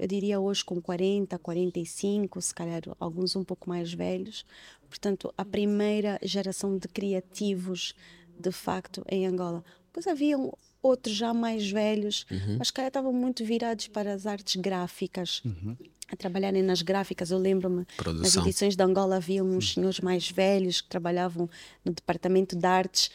eu 0.00 0.06
diria 0.06 0.40
hoje 0.40 0.64
com 0.64 0.80
40, 0.80 1.38
45, 1.38 2.40
se 2.40 2.54
calhar 2.54 2.80
alguns 2.98 3.36
um 3.36 3.44
pouco 3.44 3.68
mais 3.68 3.92
velhos. 3.92 4.46
Portanto, 4.88 5.30
a 5.36 5.44
primeira 5.44 6.18
geração 6.22 6.78
de 6.78 6.88
criativos, 6.88 7.94
de 8.38 8.50
facto, 8.50 9.04
em 9.10 9.26
Angola. 9.26 9.62
Pois 9.92 10.06
haviam 10.06 10.56
outros 10.82 11.14
já 11.14 11.34
mais 11.34 11.70
velhos, 11.70 12.24
uhum. 12.30 12.56
mas 12.58 12.70
que 12.70 12.80
estavam 12.80 13.12
muito 13.12 13.44
virados 13.44 13.88
para 13.88 14.14
as 14.14 14.24
artes 14.24 14.56
gráficas. 14.56 15.42
Uhum. 15.44 15.76
A 16.08 16.16
trabalharem 16.16 16.62
nas 16.62 16.80
gráficas, 16.80 17.30
eu 17.30 17.38
lembro-me, 17.38 17.86
nas 18.18 18.34
edições 18.36 18.74
de 18.74 18.82
Angola 18.82 19.16
havia 19.16 19.44
uns 19.44 19.52
uhum. 19.52 19.74
senhores 19.74 20.00
mais 20.00 20.30
velhos 20.30 20.80
que 20.80 20.88
trabalhavam 20.88 21.48
no 21.84 21.92
departamento 21.92 22.56
de 22.56 22.66
artes, 22.66 23.10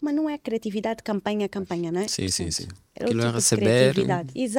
mas 0.00 0.14
não 0.14 0.28
é 0.28 0.38
criatividade 0.38 1.02
campanha 1.02 1.46
a 1.46 1.48
campanha, 1.48 1.92
não 1.92 2.00
é? 2.00 2.08
Sim, 2.08 2.28
sim, 2.28 2.50
sim. 2.50 2.66
Era 2.94 3.06
Aquilo 3.06 3.20
é 3.20 3.24
tipo 3.26 3.36
receber, 3.36 3.94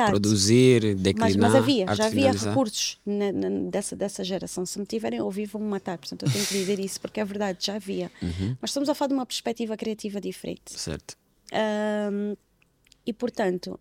produzir, 0.07 0.95
declinar, 0.95 1.29
mas, 1.29 1.35
mas 1.35 1.55
havia, 1.55 1.95
já 1.95 2.05
havia 2.05 2.31
recursos 2.31 2.99
na, 3.05 3.31
na, 3.31 3.69
dessa, 3.69 3.95
dessa 3.95 4.23
geração. 4.23 4.65
Se 4.65 4.79
me 4.79 4.85
tiverem 4.85 5.19
a 5.19 5.23
ouvir, 5.23 5.47
vão-me 5.47 5.67
matar. 5.67 5.97
Portanto, 5.97 6.25
eu 6.25 6.31
tenho 6.31 6.45
que 6.45 6.53
dizer 6.53 6.79
isso, 6.79 7.01
porque 7.01 7.19
é 7.19 7.25
verdade, 7.25 7.65
já 7.65 7.75
havia. 7.75 8.11
Uhum. 8.21 8.55
Mas 8.61 8.69
estamos 8.69 8.87
a 8.87 8.95
falar 8.95 9.09
de 9.09 9.13
uma 9.15 9.25
perspectiva 9.25 9.75
criativa 9.75 10.21
diferente. 10.21 10.61
Certo. 10.67 11.15
Um, 11.51 12.35
e, 13.05 13.11
portanto, 13.11 13.79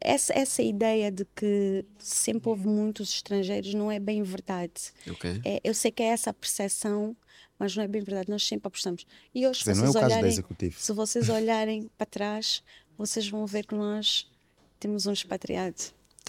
essa, 0.00 0.32
essa 0.32 0.62
ideia 0.62 1.10
de 1.10 1.24
que 1.36 1.84
sempre 1.98 2.48
houve 2.48 2.66
muitos 2.66 3.12
estrangeiros 3.14 3.74
não 3.74 3.90
é 3.90 3.98
bem 3.98 4.22
verdade. 4.22 4.92
Okay. 5.10 5.40
É, 5.44 5.60
eu 5.64 5.74
sei 5.74 5.90
que 5.90 6.02
é 6.02 6.06
essa 6.06 6.30
a 6.30 6.34
percepção 6.34 7.16
mas 7.58 7.74
não 7.74 7.82
é 7.82 7.88
bem 7.88 8.02
verdade, 8.02 8.30
nós 8.30 8.46
sempre 8.46 8.68
apostamos. 8.68 9.04
E 9.34 9.46
hoje, 9.46 9.64
se, 9.64 9.74
vocês, 9.74 9.94
é 9.94 9.98
olharem, 9.98 10.44
se 10.72 10.92
vocês 10.92 11.28
olharem 11.28 11.90
para 11.98 12.06
trás, 12.06 12.62
vocês 12.96 13.28
vão 13.28 13.44
ver 13.46 13.66
que 13.66 13.74
nós 13.74 14.30
temos 14.78 15.06
um 15.06 15.12
expatriado. 15.12 15.76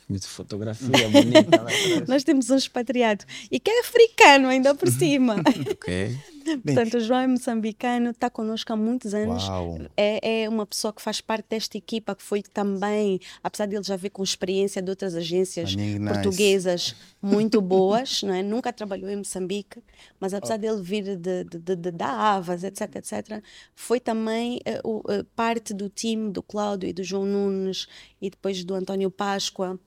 Temos 0.08 0.26
fotografia 0.26 1.10
bonita. 1.10 1.66
nós 2.08 2.24
temos 2.24 2.50
um 2.50 2.56
expatriado 2.56 3.26
e 3.52 3.60
que 3.60 3.70
é 3.70 3.82
africano 3.82 4.48
ainda 4.48 4.74
por 4.74 4.90
cima. 4.92 5.36
ok. 5.72 6.18
Portanto, 6.58 6.98
o 6.98 7.00
João 7.00 7.20
é 7.20 7.28
moçambicano, 7.28 8.10
está 8.12 8.30
connosco 8.30 8.72
há 8.74 8.76
muitos 8.76 9.14
anos. 9.14 9.44
É, 9.96 10.44
é 10.44 10.50
uma 10.50 10.66
pessoa 10.66 10.94
que 10.94 11.02
faz 11.02 11.22
parte 11.22 11.48
desta 11.50 11.78
equipa, 11.78 12.16
que 12.16 12.24
foi 12.24 12.42
também, 12.42 13.20
apesar 13.44 13.66
de 13.66 13.76
ele 13.76 13.84
já 13.84 13.96
ver 13.96 14.10
com 14.10 14.24
experiência 14.24 14.82
de 14.82 14.90
outras 14.90 15.16
agências 15.16 15.76
portuguesas 16.08 16.96
muito 17.22 17.62
boas, 17.62 18.24
não 18.24 18.34
é? 18.34 18.42
nunca 18.42 18.72
trabalhou 18.72 19.10
em 19.10 19.18
Moçambique, 19.18 19.82
mas 20.20 20.34
apesar 20.34 20.56
oh. 20.56 20.58
dele 20.58 20.82
vir 20.82 21.18
de, 21.18 21.44
de, 21.44 21.60
de, 21.60 21.76
de, 21.76 21.92
da 21.92 22.08
Avas, 22.08 22.64
etc, 22.64 22.96
etc, 22.96 23.44
foi 23.76 24.00
também 24.00 24.62
uh, 24.84 24.98
uh, 24.98 25.24
parte 25.36 25.74
do 25.74 25.90
time 25.90 26.32
do 26.32 26.42
Cláudio 26.42 26.90
e 26.90 26.94
do 26.94 27.04
João 27.04 27.26
Nunes 27.26 27.88
e 28.22 28.30
depois 28.30 28.64
do 28.64 28.74
António 28.74 29.12
Páscoa 29.12 29.80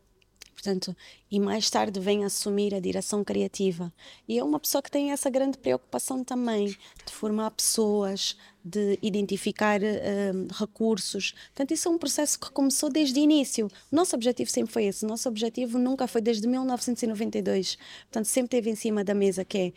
Portanto, 0.52 0.94
e 1.30 1.40
mais 1.40 1.68
tarde 1.70 1.98
vem 1.98 2.24
assumir 2.24 2.74
a 2.74 2.80
direção 2.80 3.24
criativa. 3.24 3.92
E 4.28 4.38
é 4.38 4.44
uma 4.44 4.60
pessoa 4.60 4.82
que 4.82 4.90
tem 4.90 5.10
essa 5.10 5.30
grande 5.30 5.58
preocupação 5.58 6.22
também 6.22 6.66
de 6.66 7.12
formar 7.12 7.50
pessoas, 7.52 8.36
de 8.64 8.98
identificar 9.02 9.80
uh, 9.80 10.54
recursos. 10.54 11.32
Portanto, 11.46 11.72
isso 11.72 11.88
é 11.88 11.90
um 11.90 11.98
processo 11.98 12.38
que 12.38 12.50
começou 12.50 12.90
desde 12.90 13.18
o 13.18 13.22
início. 13.22 13.66
O 13.90 13.96
nosso 13.96 14.14
objetivo 14.14 14.50
sempre 14.50 14.72
foi 14.72 14.84
esse. 14.84 15.04
O 15.04 15.08
nosso 15.08 15.28
objetivo 15.28 15.78
nunca 15.78 16.06
foi 16.06 16.20
desde 16.20 16.46
1992. 16.46 17.76
Portanto, 18.02 18.26
sempre 18.26 18.50
teve 18.50 18.70
em 18.70 18.76
cima 18.76 19.02
da 19.02 19.14
mesa 19.14 19.44
que 19.44 19.58
é 19.58 19.72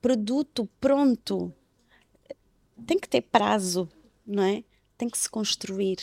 produto 0.00 0.68
pronto 0.80 1.52
tem 2.84 2.98
que 2.98 3.08
ter 3.08 3.22
prazo, 3.22 3.88
não 4.26 4.42
é? 4.42 4.64
Tem 4.98 5.08
que 5.08 5.16
se 5.16 5.30
construir. 5.30 5.98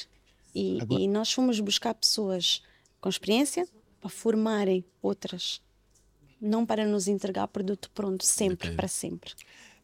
E, 0.56 0.80
Agora... 0.82 1.02
e 1.02 1.08
nós 1.08 1.32
fomos 1.32 1.60
buscar 1.60 1.94
pessoas 1.94 2.62
com 3.00 3.10
experiência 3.10 3.68
para 4.04 4.10
formarem 4.10 4.84
outras, 5.02 5.62
não 6.42 6.66
para 6.66 6.86
nos 6.86 7.08
entregar 7.08 7.48
produto 7.48 7.90
pronto 7.92 8.26
sempre, 8.26 8.68
okay. 8.68 8.76
para 8.76 8.88
sempre. 8.90 9.32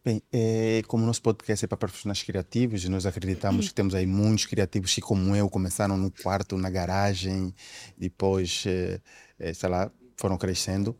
Bem, 0.03 0.21
é, 0.31 0.81
como 0.87 1.05
nosso 1.05 1.21
podcast 1.21 1.63
é 1.63 1.67
para 1.67 1.77
profissionais 1.77 2.21
criativos, 2.21 2.83
nós 2.85 3.05
acreditamos 3.05 3.69
que 3.69 3.73
temos 3.73 3.95
aí 3.95 4.05
muitos 4.05 4.45
criativos 4.45 4.93
que, 4.93 4.99
como 4.99 5.33
eu, 5.35 5.49
começaram 5.49 5.95
no 5.95 6.11
quarto, 6.11 6.57
na 6.57 6.69
garagem, 6.69 7.53
depois, 7.97 8.65
é, 8.67 8.99
é, 9.39 9.53
sei 9.53 9.69
lá, 9.69 9.89
foram 10.17 10.37
crescendo. 10.37 10.97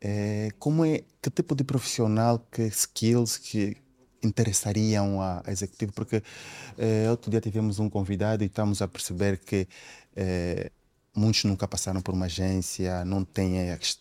É, 0.00 0.48
como 0.58 0.86
é, 0.86 1.02
que 1.20 1.30
tipo 1.30 1.54
de 1.54 1.64
profissional, 1.64 2.38
que 2.50 2.62
skills 2.62 3.36
que 3.36 3.76
interessariam 4.22 5.20
a, 5.20 5.42
a 5.44 5.52
executivo? 5.52 5.92
Porque 5.92 6.22
é, 6.78 7.10
outro 7.10 7.30
dia 7.30 7.42
tivemos 7.42 7.78
um 7.78 7.90
convidado 7.90 8.42
e 8.42 8.46
estamos 8.46 8.80
a 8.80 8.88
perceber 8.88 9.38
que 9.38 9.68
é, 10.16 10.70
muitos 11.14 11.44
nunca 11.44 11.66
passaram 11.68 12.00
por 12.00 12.14
uma 12.14 12.26
agência, 12.26 13.04
não 13.04 13.24
têm, 13.24 13.56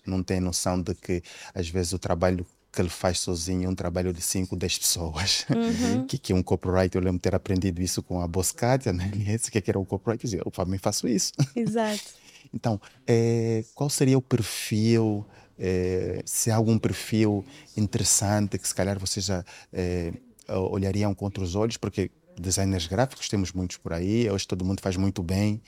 não 0.06 0.24
têm 0.24 0.40
noção 0.40 0.82
de 0.82 0.96
que 0.96 1.24
às 1.54 1.70
vezes 1.70 1.94
o 1.94 2.00
trabalho 2.00 2.46
que 2.74 2.82
ele 2.82 2.90
faz 2.90 3.20
sozinho, 3.20 3.70
um 3.70 3.76
trabalho 3.76 4.12
de 4.12 4.22
5, 4.22 4.56
10 4.56 4.78
pessoas. 4.80 5.46
Uhum. 5.54 6.08
que, 6.08 6.18
que 6.18 6.34
é 6.34 6.36
um 6.36 6.42
copyright, 6.42 6.96
eu 6.96 7.02
lembro 7.02 7.20
ter 7.20 7.36
aprendido 7.36 7.82
isso 7.82 8.02
com 8.02 8.20
a 8.20 8.28
Boscatia, 8.28 8.92
né? 8.92 9.12
Esse 9.28 9.52
que 9.52 9.64
era 9.70 9.78
o 9.78 9.86
copyright, 9.86 10.36
eu 10.36 10.50
também 10.52 10.80
faço 10.80 11.08
isso. 11.08 11.32
Exato. 11.56 12.02
então, 12.54 12.82
é, 13.06 13.64
qual 13.76 13.90
seria 13.90 14.18
o 14.18 14.22
perfil, 14.22 15.26
é, 15.60 16.24
se 16.26 16.50
há 16.50 16.56
algum 16.56 16.80
perfil 16.80 17.46
interessante 17.78 18.58
que 18.58 18.68
se 18.68 18.74
calhar 18.74 18.98
vocês 19.00 19.26
já 19.26 19.46
é, 19.72 20.12
olhariam 20.50 21.14
com 21.14 21.26
outros 21.26 21.56
olhos, 21.56 21.78
porque 21.78 22.10
designers 22.40 22.88
gráficos 22.88 23.30
temos 23.30 23.52
muitos 23.52 23.78
por 23.78 23.94
aí, 23.94 24.30
hoje 24.30 24.48
todo 24.48 24.66
mundo 24.66 24.82
faz 24.82 24.98
muito 24.98 25.22
bem, 25.22 25.62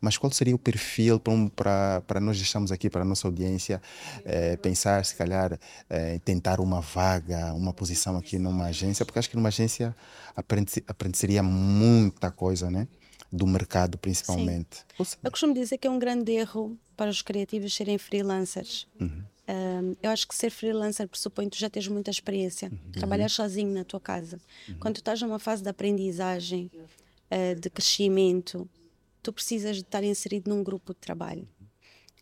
mas 0.00 0.16
qual 0.16 0.32
seria 0.32 0.54
o 0.54 0.58
perfil 0.58 1.20
para, 1.20 2.20
nós 2.20 2.36
deixarmos 2.36 2.72
aqui, 2.72 2.88
para 2.90 3.02
a 3.02 3.04
nossa 3.04 3.26
audiência, 3.26 3.80
é, 4.24 4.56
pensar, 4.56 5.04
se 5.04 5.14
calhar, 5.14 5.58
é, 5.88 6.18
tentar 6.20 6.60
uma 6.60 6.80
vaga, 6.80 7.52
uma 7.54 7.72
posição 7.72 8.16
aqui 8.16 8.38
numa 8.38 8.66
agência, 8.66 9.04
porque 9.04 9.18
acho 9.18 9.30
que 9.30 9.36
numa 9.36 9.48
agência 9.48 9.94
aprende, 10.34 10.82
aprende 10.86 11.42
muita 11.42 12.30
coisa, 12.30 12.70
né? 12.70 12.86
Do 13.32 13.46
mercado, 13.46 13.98
principalmente. 13.98 14.78
Sim. 15.04 15.16
Eu 15.22 15.30
costumo 15.30 15.52
dizer 15.52 15.78
que 15.78 15.86
é 15.86 15.90
um 15.90 15.98
grande 15.98 16.32
erro 16.32 16.78
para 16.96 17.10
os 17.10 17.22
criativos 17.22 17.74
serem 17.74 17.98
freelancers. 17.98 18.86
Uhum. 19.00 19.22
Um, 19.48 19.94
eu 20.02 20.10
acho 20.10 20.26
que 20.26 20.34
ser 20.34 20.50
freelancer 20.50 21.06
pressupõe 21.06 21.48
que 21.48 21.56
tu 21.56 21.60
já 21.60 21.70
tens 21.70 21.86
muita 21.86 22.10
experiência, 22.10 22.68
uhum. 22.68 22.92
trabalhar 22.92 23.28
sozinho 23.28 23.72
na 23.72 23.84
tua 23.84 24.00
casa. 24.00 24.40
Uhum. 24.68 24.76
Quando 24.80 24.94
tu 24.94 25.00
estás 25.00 25.20
numa 25.22 25.38
fase 25.38 25.62
de 25.62 25.68
aprendizagem, 25.68 26.70
uh, 26.74 27.60
de 27.60 27.70
crescimento, 27.70 28.68
tu 29.26 29.32
precisas 29.32 29.74
de 29.74 29.82
estar 29.82 30.04
inserido 30.04 30.48
num 30.48 30.62
grupo 30.62 30.94
de 30.94 31.00
trabalho. 31.00 31.48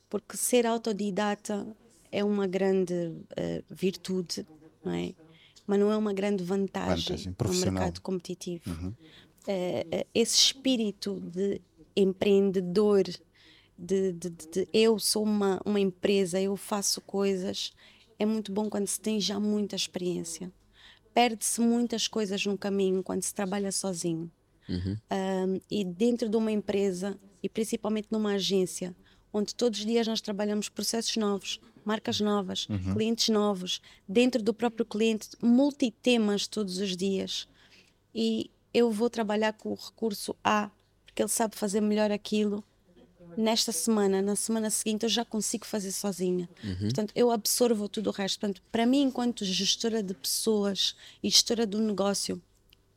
Porque 0.08 0.38
ser 0.38 0.66
autodidata 0.66 1.66
é 2.10 2.24
uma 2.24 2.46
grande 2.46 2.94
uh, 2.94 3.64
virtude, 3.68 4.46
não 4.82 4.92
é? 4.92 5.14
Mas 5.66 5.78
não 5.78 5.92
é 5.92 5.96
uma 5.98 6.14
grande 6.14 6.42
vantagem, 6.42 7.16
vantagem 7.16 7.34
no 7.42 7.72
mercado 7.72 8.00
competitivo. 8.00 8.70
Uhum. 8.70 8.88
Uh, 8.88 10.06
esse 10.14 10.36
espírito 10.38 11.20
de 11.20 11.60
empreendedor, 11.94 13.04
de, 13.76 14.12
de, 14.12 14.30
de, 14.30 14.68
eu 14.72 14.98
sou 14.98 15.24
uma, 15.24 15.60
uma 15.62 15.78
empresa, 15.78 16.40
eu 16.40 16.56
faço 16.56 17.02
coisas, 17.02 17.74
é 18.18 18.24
muito 18.24 18.50
bom 18.50 18.70
quando 18.70 18.86
se 18.86 18.98
tem 18.98 19.20
já 19.20 19.38
muita 19.38 19.76
experiência. 19.76 20.50
Perde-se 21.12 21.60
muitas 21.60 22.08
coisas 22.08 22.46
no 22.46 22.56
caminho 22.56 23.02
quando 23.02 23.22
se 23.22 23.34
trabalha 23.34 23.70
sozinho. 23.70 24.30
Uhum. 24.68 24.96
Um, 25.10 25.60
e 25.70 25.84
dentro 25.84 26.28
de 26.28 26.36
uma 26.36 26.50
empresa, 26.50 27.18
e 27.42 27.48
principalmente 27.48 28.08
numa 28.10 28.34
agência, 28.34 28.94
onde 29.32 29.54
todos 29.54 29.80
os 29.80 29.86
dias 29.86 30.06
nós 30.06 30.20
trabalhamos 30.20 30.68
processos 30.68 31.16
novos, 31.16 31.60
marcas 31.84 32.20
novas, 32.20 32.66
uhum. 32.68 32.94
clientes 32.94 33.28
novos, 33.28 33.80
dentro 34.08 34.42
do 34.42 34.54
próprio 34.54 34.86
cliente, 34.86 35.30
multitemas 35.42 36.46
todos 36.46 36.78
os 36.78 36.96
dias. 36.96 37.46
E 38.14 38.50
eu 38.72 38.90
vou 38.90 39.10
trabalhar 39.10 39.52
com 39.52 39.70
o 39.70 39.74
recurso 39.74 40.34
A, 40.42 40.70
porque 41.04 41.22
ele 41.22 41.28
sabe 41.28 41.56
fazer 41.56 41.80
melhor 41.80 42.10
aquilo. 42.10 42.64
Nesta 43.36 43.72
semana, 43.72 44.22
na 44.22 44.36
semana 44.36 44.70
seguinte, 44.70 45.02
eu 45.02 45.08
já 45.08 45.24
consigo 45.24 45.66
fazer 45.66 45.90
sozinha. 45.90 46.48
Uhum. 46.62 46.78
Portanto, 46.78 47.12
eu 47.16 47.30
absorvo 47.32 47.88
tudo 47.88 48.10
o 48.10 48.12
resto. 48.12 48.38
Portanto, 48.38 48.62
para 48.70 48.86
mim, 48.86 49.02
enquanto 49.02 49.44
gestora 49.44 50.02
de 50.02 50.14
pessoas 50.14 50.94
e 51.22 51.28
gestora 51.28 51.66
do 51.66 51.80
negócio, 51.80 52.40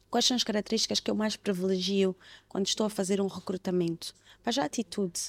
Quais 0.09 0.25
são 0.25 0.35
as 0.35 0.43
características 0.43 0.99
que 0.99 1.11
eu 1.11 1.15
mais 1.15 1.35
privilegio 1.35 2.15
quando 2.47 2.67
estou 2.67 2.85
a 2.85 2.89
fazer 2.89 3.19
um 3.19 3.27
recrutamento? 3.27 4.13
Para 4.43 4.63
a 4.63 4.65
atitude. 4.65 5.19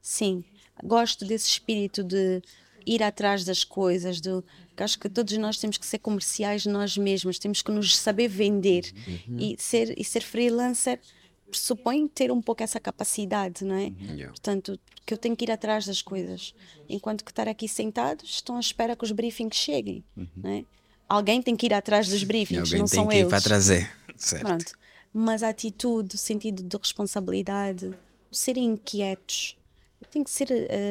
Sim, 0.00 0.44
gosto 0.82 1.24
desse 1.24 1.48
espírito 1.48 2.02
de 2.02 2.42
ir 2.86 3.02
atrás 3.02 3.44
das 3.44 3.62
coisas, 3.62 4.20
do, 4.20 4.44
acho 4.76 4.98
que 4.98 5.08
todos 5.08 5.36
nós 5.38 5.58
temos 5.58 5.78
que 5.78 5.86
ser 5.86 5.98
comerciais 5.98 6.66
nós 6.66 6.96
mesmos, 6.96 7.38
temos 7.38 7.62
que 7.62 7.70
nos 7.70 7.96
saber 7.96 8.28
vender 8.28 8.92
uhum. 9.06 9.36
e 9.38 9.56
ser 9.58 9.98
e 9.98 10.04
ser 10.04 10.22
freelancer 10.22 10.98
pressupõe 11.52 12.08
ter 12.08 12.32
um 12.32 12.40
pouco 12.40 12.62
essa 12.62 12.80
capacidade, 12.80 13.62
não 13.62 13.74
é? 13.74 13.92
Yeah. 14.00 14.28
Portanto, 14.28 14.80
que 15.04 15.12
eu 15.12 15.18
tenho 15.18 15.36
que 15.36 15.44
ir 15.44 15.50
atrás 15.50 15.84
das 15.84 16.00
coisas, 16.00 16.54
enquanto 16.88 17.22
que 17.22 17.30
estar 17.30 17.46
aqui 17.46 17.68
sentados 17.68 18.30
estão 18.30 18.56
à 18.56 18.60
espera 18.60 18.96
que 18.96 19.04
os 19.04 19.12
briefings 19.12 19.56
cheguem, 19.56 20.02
uhum. 20.16 20.26
não 20.34 20.50
é? 20.50 20.64
Alguém 21.06 21.42
tem 21.42 21.54
que 21.54 21.66
ir 21.66 21.74
atrás 21.74 22.08
dos 22.08 22.24
briefings, 22.24 22.72
não 22.72 22.86
são 22.86 22.86
eles. 22.86 22.96
Alguém 22.98 23.08
tem 23.10 23.20
que 23.20 23.26
ir 23.26 23.28
para 23.28 23.40
trazer. 23.42 23.90
Certo. 24.16 24.46
Pronto. 24.46 24.72
Mas 25.12 25.42
a 25.42 25.48
atitude, 25.50 26.14
o 26.14 26.18
sentido 26.18 26.62
de 26.62 26.76
responsabilidade, 26.76 27.92
serem 28.30 28.64
inquietos, 28.64 29.56
tem 30.10 30.22
que 30.22 30.30
ser, 30.30 30.48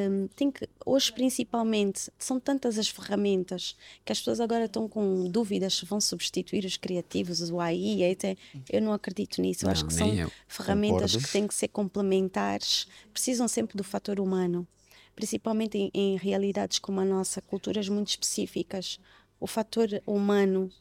um, 0.10 0.28
tem 0.36 0.52
que, 0.52 0.68
hoje 0.86 1.12
principalmente, 1.12 2.10
são 2.18 2.40
tantas 2.40 2.78
as 2.78 2.88
ferramentas 2.88 3.76
que 4.04 4.12
as 4.12 4.20
pessoas 4.20 4.40
agora 4.40 4.66
estão 4.66 4.88
com 4.88 5.30
dúvidas 5.30 5.76
se 5.76 5.86
vão 5.86 6.02
substituir 6.02 6.66
os 6.66 6.78
criativos, 6.78 7.50
o 7.50 7.60
AI, 7.60 8.12
até, 8.12 8.36
eu 8.70 8.82
não 8.82 8.94
acredito 8.94 9.42
nisso, 9.42 9.64
eu 9.64 9.68
não, 9.68 9.74
acho 9.74 9.86
que 9.86 9.94
são 9.94 10.12
eu. 10.14 10.32
ferramentas 10.48 11.12
Concordo. 11.12 11.28
que 11.28 11.32
têm 11.32 11.48
que 11.48 11.54
ser 11.54 11.68
complementares, 11.68 12.88
precisam 13.14 13.48
sempre 13.48 13.78
do 13.78 13.84
fator 13.84 14.20
humano, 14.20 14.68
principalmente 15.16 15.78
em, 15.78 15.92
em 15.94 16.18
realidades 16.18 16.80
como 16.80 17.00
a 17.00 17.06
nossa, 17.06 17.42
culturas 17.42 17.88
muito 17.88 18.10
específicas, 18.10 19.00
o 19.40 19.48
fator 19.48 19.88
humano 20.06 20.72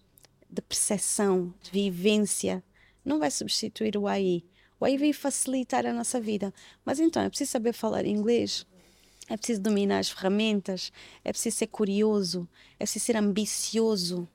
de 0.51 0.61
percepção, 0.63 1.55
de 1.63 1.71
vivência, 1.71 2.63
não 3.05 3.19
vai 3.19 3.31
substituir 3.31 3.97
o 3.97 4.07
AI. 4.07 4.45
O 4.79 4.85
AI 4.85 4.99
vai 4.99 5.13
facilitar 5.13 5.87
a 5.87 5.93
nossa 5.93 6.21
vida. 6.21 6.53
Mas 6.85 6.99
então 6.99 7.23
é 7.23 7.29
preciso 7.29 7.51
saber 7.53 7.73
falar 7.73 8.05
inglês, 8.05 8.67
é 9.29 9.37
preciso 9.37 9.61
dominar 9.61 9.99
as 9.99 10.11
ferramentas, 10.11 10.91
é 11.25 11.33
preciso 11.33 11.59
ser 11.59 11.67
curioso, 11.69 12.49
é 12.79 12.85
preciso 12.85 13.05
ser 13.05 13.17
ambicioso 13.17 14.29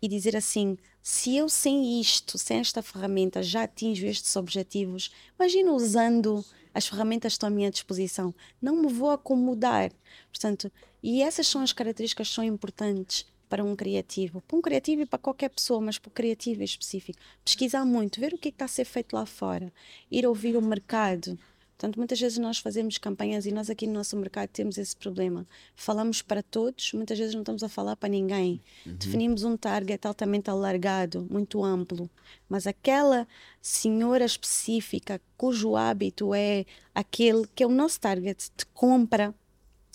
e 0.00 0.08
dizer 0.08 0.36
assim: 0.36 0.76
se 1.00 1.36
eu 1.36 1.48
sem 1.48 2.00
isto, 2.00 2.36
sem 2.36 2.58
esta 2.58 2.82
ferramenta, 2.82 3.42
já 3.42 3.62
atinjo 3.62 4.06
estes 4.06 4.34
objetivos, 4.36 5.10
imagina 5.38 5.72
usando 5.72 6.44
as 6.74 6.86
ferramentas 6.86 7.34
estão 7.34 7.48
à 7.48 7.50
minha 7.50 7.70
disposição. 7.70 8.34
Não 8.60 8.76
me 8.76 8.92
vou 8.92 9.10
acomodar. 9.10 9.92
Portanto, 10.30 10.70
e 11.02 11.22
essas 11.22 11.46
são 11.46 11.62
as 11.62 11.72
características 11.72 12.28
que 12.28 12.34
são 12.34 12.44
importantes 12.44 13.26
para 13.52 13.62
um 13.62 13.76
criativo, 13.76 14.40
para 14.48 14.56
um 14.56 14.62
criativo 14.62 15.02
e 15.02 15.06
para 15.06 15.18
qualquer 15.18 15.50
pessoa, 15.50 15.78
mas 15.78 15.98
para 15.98 16.08
o 16.08 16.10
criativo 16.10 16.62
em 16.62 16.64
específico. 16.64 17.18
Pesquisar 17.44 17.84
muito, 17.84 18.18
ver 18.18 18.32
o 18.32 18.38
que, 18.38 18.48
é 18.48 18.50
que 18.50 18.54
está 18.54 18.64
a 18.64 18.68
ser 18.68 18.86
feito 18.86 19.12
lá 19.12 19.26
fora, 19.26 19.70
ir 20.10 20.26
ouvir 20.26 20.56
o 20.56 20.62
mercado. 20.62 21.38
Portanto, 21.76 21.98
muitas 21.98 22.18
vezes 22.18 22.38
nós 22.38 22.56
fazemos 22.56 22.96
campanhas 22.96 23.44
e 23.44 23.52
nós 23.52 23.68
aqui 23.68 23.86
no 23.86 23.92
nosso 23.92 24.16
mercado 24.16 24.48
temos 24.48 24.78
esse 24.78 24.96
problema. 24.96 25.46
Falamos 25.76 26.22
para 26.22 26.42
todos, 26.42 26.94
muitas 26.94 27.18
vezes 27.18 27.34
não 27.34 27.42
estamos 27.42 27.62
a 27.62 27.68
falar 27.68 27.94
para 27.94 28.08
ninguém. 28.08 28.58
Uhum. 28.86 28.94
Definimos 28.94 29.44
um 29.44 29.54
target 29.54 30.06
altamente 30.06 30.48
alargado, 30.48 31.28
muito 31.30 31.62
amplo, 31.62 32.08
mas 32.48 32.66
aquela 32.66 33.28
senhora 33.60 34.24
específica 34.24 35.20
cujo 35.36 35.76
hábito 35.76 36.34
é 36.34 36.64
aquele 36.94 37.46
que 37.54 37.62
é 37.62 37.66
o 37.66 37.70
nosso 37.70 38.00
target 38.00 38.50
de 38.56 38.64
compra 38.72 39.34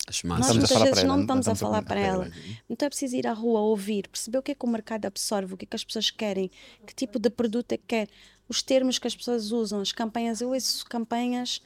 as 0.08 0.22
massas. 0.22 0.46
Nós 0.48 0.56
muitas 0.56 0.78
vezes 0.82 1.04
não 1.04 1.20
estamos, 1.20 1.26
não 1.26 1.38
estamos 1.40 1.48
a 1.48 1.54
falar 1.54 1.82
para 1.82 2.00
ela. 2.00 2.24
ela. 2.26 2.34
Então 2.68 2.86
é 2.86 2.88
preciso 2.88 3.16
ir 3.16 3.26
à 3.26 3.32
rua 3.32 3.60
ouvir, 3.60 4.08
perceber 4.08 4.38
o 4.38 4.42
que 4.42 4.52
é 4.52 4.54
que 4.54 4.64
o 4.64 4.68
mercado 4.68 5.06
absorve, 5.06 5.54
o 5.54 5.56
que 5.56 5.64
é 5.64 5.68
que 5.68 5.76
as 5.76 5.84
pessoas 5.84 6.10
querem, 6.10 6.50
que 6.86 6.94
tipo 6.94 7.18
de 7.18 7.30
produto 7.30 7.72
é 7.72 7.76
que 7.76 7.84
quer, 7.86 8.08
os 8.48 8.62
termos 8.62 8.98
que 8.98 9.06
as 9.06 9.14
pessoas 9.14 9.52
usam, 9.52 9.80
as 9.80 9.92
campanhas. 9.92 10.40
Eu 10.40 10.50
ouço 10.50 10.86
campanhas 10.86 11.60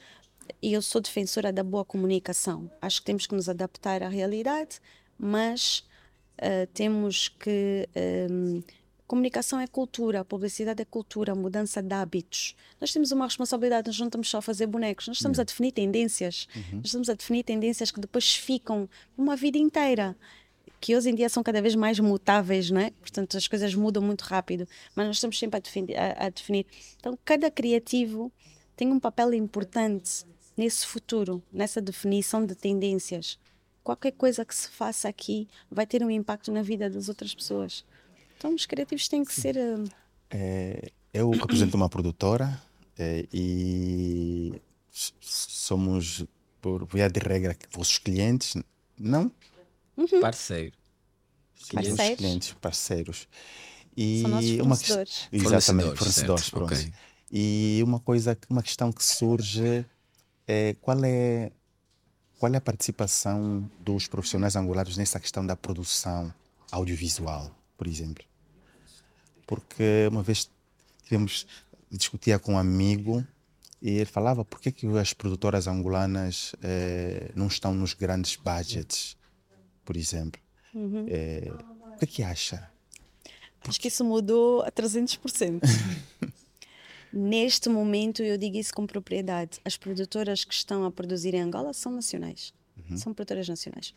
e 0.61 0.73
eu 0.73 0.81
sou 0.81 1.01
defensora 1.01 1.51
da 1.51 1.63
boa 1.63 1.85
comunicação. 1.85 2.69
Acho 2.81 2.99
que 2.99 3.05
temos 3.05 3.25
que 3.25 3.35
nos 3.35 3.47
adaptar 3.47 4.03
à 4.03 4.09
realidade, 4.09 4.79
mas 5.17 5.85
uh, 6.39 6.67
temos 6.73 7.29
que. 7.29 7.87
Um, 8.29 8.57
ehm, 8.57 8.63
Comunicação 9.05 9.59
é 9.59 9.67
cultura, 9.67 10.23
publicidade 10.23 10.81
é 10.81 10.85
cultura, 10.85 11.35
mudança 11.35 11.83
de 11.83 11.93
hábitos. 11.93 12.55
Nós 12.79 12.91
temos 12.91 13.11
uma 13.11 13.25
responsabilidade, 13.25 13.87
nós 13.87 13.99
não 13.99 14.07
estamos 14.07 14.29
só 14.29 14.37
a 14.37 14.41
fazer 14.41 14.65
bonecos, 14.65 15.07
nós 15.07 15.17
estamos 15.17 15.39
a 15.39 15.43
definir 15.43 15.71
tendências. 15.71 16.47
Uhum. 16.55 16.77
Nós 16.77 16.85
estamos 16.85 17.09
a 17.09 17.13
definir 17.13 17.43
tendências 17.43 17.91
que 17.91 17.99
depois 17.99 18.33
ficam 18.35 18.89
uma 19.17 19.35
vida 19.35 19.57
inteira. 19.57 20.15
que 20.79 20.95
hoje 20.97 21.09
em 21.09 21.15
dia 21.15 21.29
são 21.29 21.41
cada 21.41 21.61
vez 21.61 21.75
mais 21.75 21.97
mutáveis, 21.99 22.69
não 22.69 22.81
é? 22.81 22.91
Portanto, 22.91 23.37
as 23.37 23.47
coisas 23.47 23.73
mudam 23.73 24.03
muito 24.03 24.21
rápido, 24.23 24.67
mas 24.93 25.07
nós 25.07 25.15
estamos 25.15 25.39
sempre 25.39 25.57
a 25.57 25.59
definir. 25.61 25.97
A, 25.97 26.25
a 26.25 26.29
definir. 26.29 26.65
Então, 26.97 27.17
cada 27.23 27.49
criativo 27.49 28.31
tem 28.75 28.91
um 28.91 28.99
papel 28.99 29.33
importante 29.33 30.25
nesse 30.57 30.85
futuro, 30.85 31.41
nessa 31.51 31.81
definição 31.81 32.45
de 32.45 32.53
tendências. 32.53 33.39
Qualquer 33.83 34.11
coisa 34.11 34.43
que 34.43 34.55
se 34.55 34.69
faça 34.69 35.07
aqui 35.07 35.47
vai 35.69 35.85
ter 35.85 36.03
um 36.03 36.09
impacto 36.09 36.51
na 36.51 36.61
vida 36.61 36.89
das 36.89 37.09
outras 37.09 37.33
pessoas. 37.33 37.85
Então, 38.43 38.53
os 38.53 38.65
criativos 38.65 39.07
têm 39.07 39.23
que 39.23 39.33
ser. 39.33 39.55
Uh... 39.55 39.89
É, 40.29 40.91
eu 41.13 41.29
represento 41.29 41.77
uma 41.77 41.87
produtora 41.87 42.61
é, 42.99 43.25
e 43.31 44.61
somos, 44.91 46.25
por 46.59 46.85
via 46.85 47.09
de 47.09 47.21
regra, 47.21 47.55
vossos 47.71 47.99
clientes, 47.99 48.57
não? 48.99 49.31
Uhum. 49.95 50.19
Parceiro. 50.19 50.75
Clientes, 51.69 51.95
parceiros. 51.95 52.17
clientes, 52.17 52.53
parceiros. 52.59 53.27
E 53.95 54.21
São 54.23 54.31
nossos 54.31 54.57
fornecedores. 54.57 55.29
Uma, 55.31 55.45
exatamente, 55.45 55.97
fornecedores. 55.97 56.49
Pronto. 56.49 56.73
Okay. 56.73 56.93
E 57.31 57.81
uma 57.81 58.01
coisa, 58.01 58.37
uma 58.49 58.61
questão 58.61 58.91
que 58.91 59.05
surge 59.05 59.85
é 60.45 60.75
qual 60.81 61.01
é 61.05 61.49
qual 62.37 62.53
é 62.53 62.57
a 62.57 62.61
participação 62.61 63.71
dos 63.79 64.05
profissionais 64.05 64.57
angolanos 64.57 64.97
nessa 64.97 65.17
questão 65.17 65.45
da 65.45 65.55
produção 65.55 66.33
audiovisual, 66.73 67.49
por 67.77 67.87
exemplo? 67.87 68.32
Porque 69.45 70.07
uma 70.09 70.23
vez 70.23 70.49
tivemos 71.03 71.45
discutia 71.97 72.39
com 72.39 72.53
um 72.53 72.57
amigo 72.57 73.25
e 73.81 73.89
ele 73.89 74.05
falava 74.05 74.43
por 74.43 74.59
que, 74.59 74.71
que 74.71 74.87
as 74.97 75.13
produtoras 75.13 75.67
angolanas 75.67 76.55
eh, 76.63 77.31
não 77.35 77.47
estão 77.47 77.73
nos 77.73 77.93
grandes 77.93 78.35
budgets, 78.35 79.17
por 79.83 79.97
exemplo. 79.97 80.41
Uhum. 80.73 81.05
Eh, 81.07 81.51
o 81.95 81.99
que, 81.99 82.07
que 82.07 82.23
acha? 82.23 82.69
Acho 83.67 83.79
que 83.79 83.87
isso 83.87 84.03
mudou 84.03 84.61
a 84.61 84.71
300%. 84.71 85.61
Neste 87.13 87.69
momento, 87.69 88.23
eu 88.23 88.37
digo 88.37 88.57
isso 88.57 88.73
com 88.73 88.87
propriedade. 88.87 89.59
As 89.63 89.77
produtoras 89.77 90.43
que 90.43 90.53
estão 90.53 90.83
a 90.83 90.91
produzir 90.91 91.35
em 91.35 91.41
Angola 91.41 91.73
são 91.73 91.91
nacionais. 91.91 92.53
Uhum. 92.89 92.97
São 92.97 93.13
produtoras 93.13 93.47
nacionais. 93.47 93.93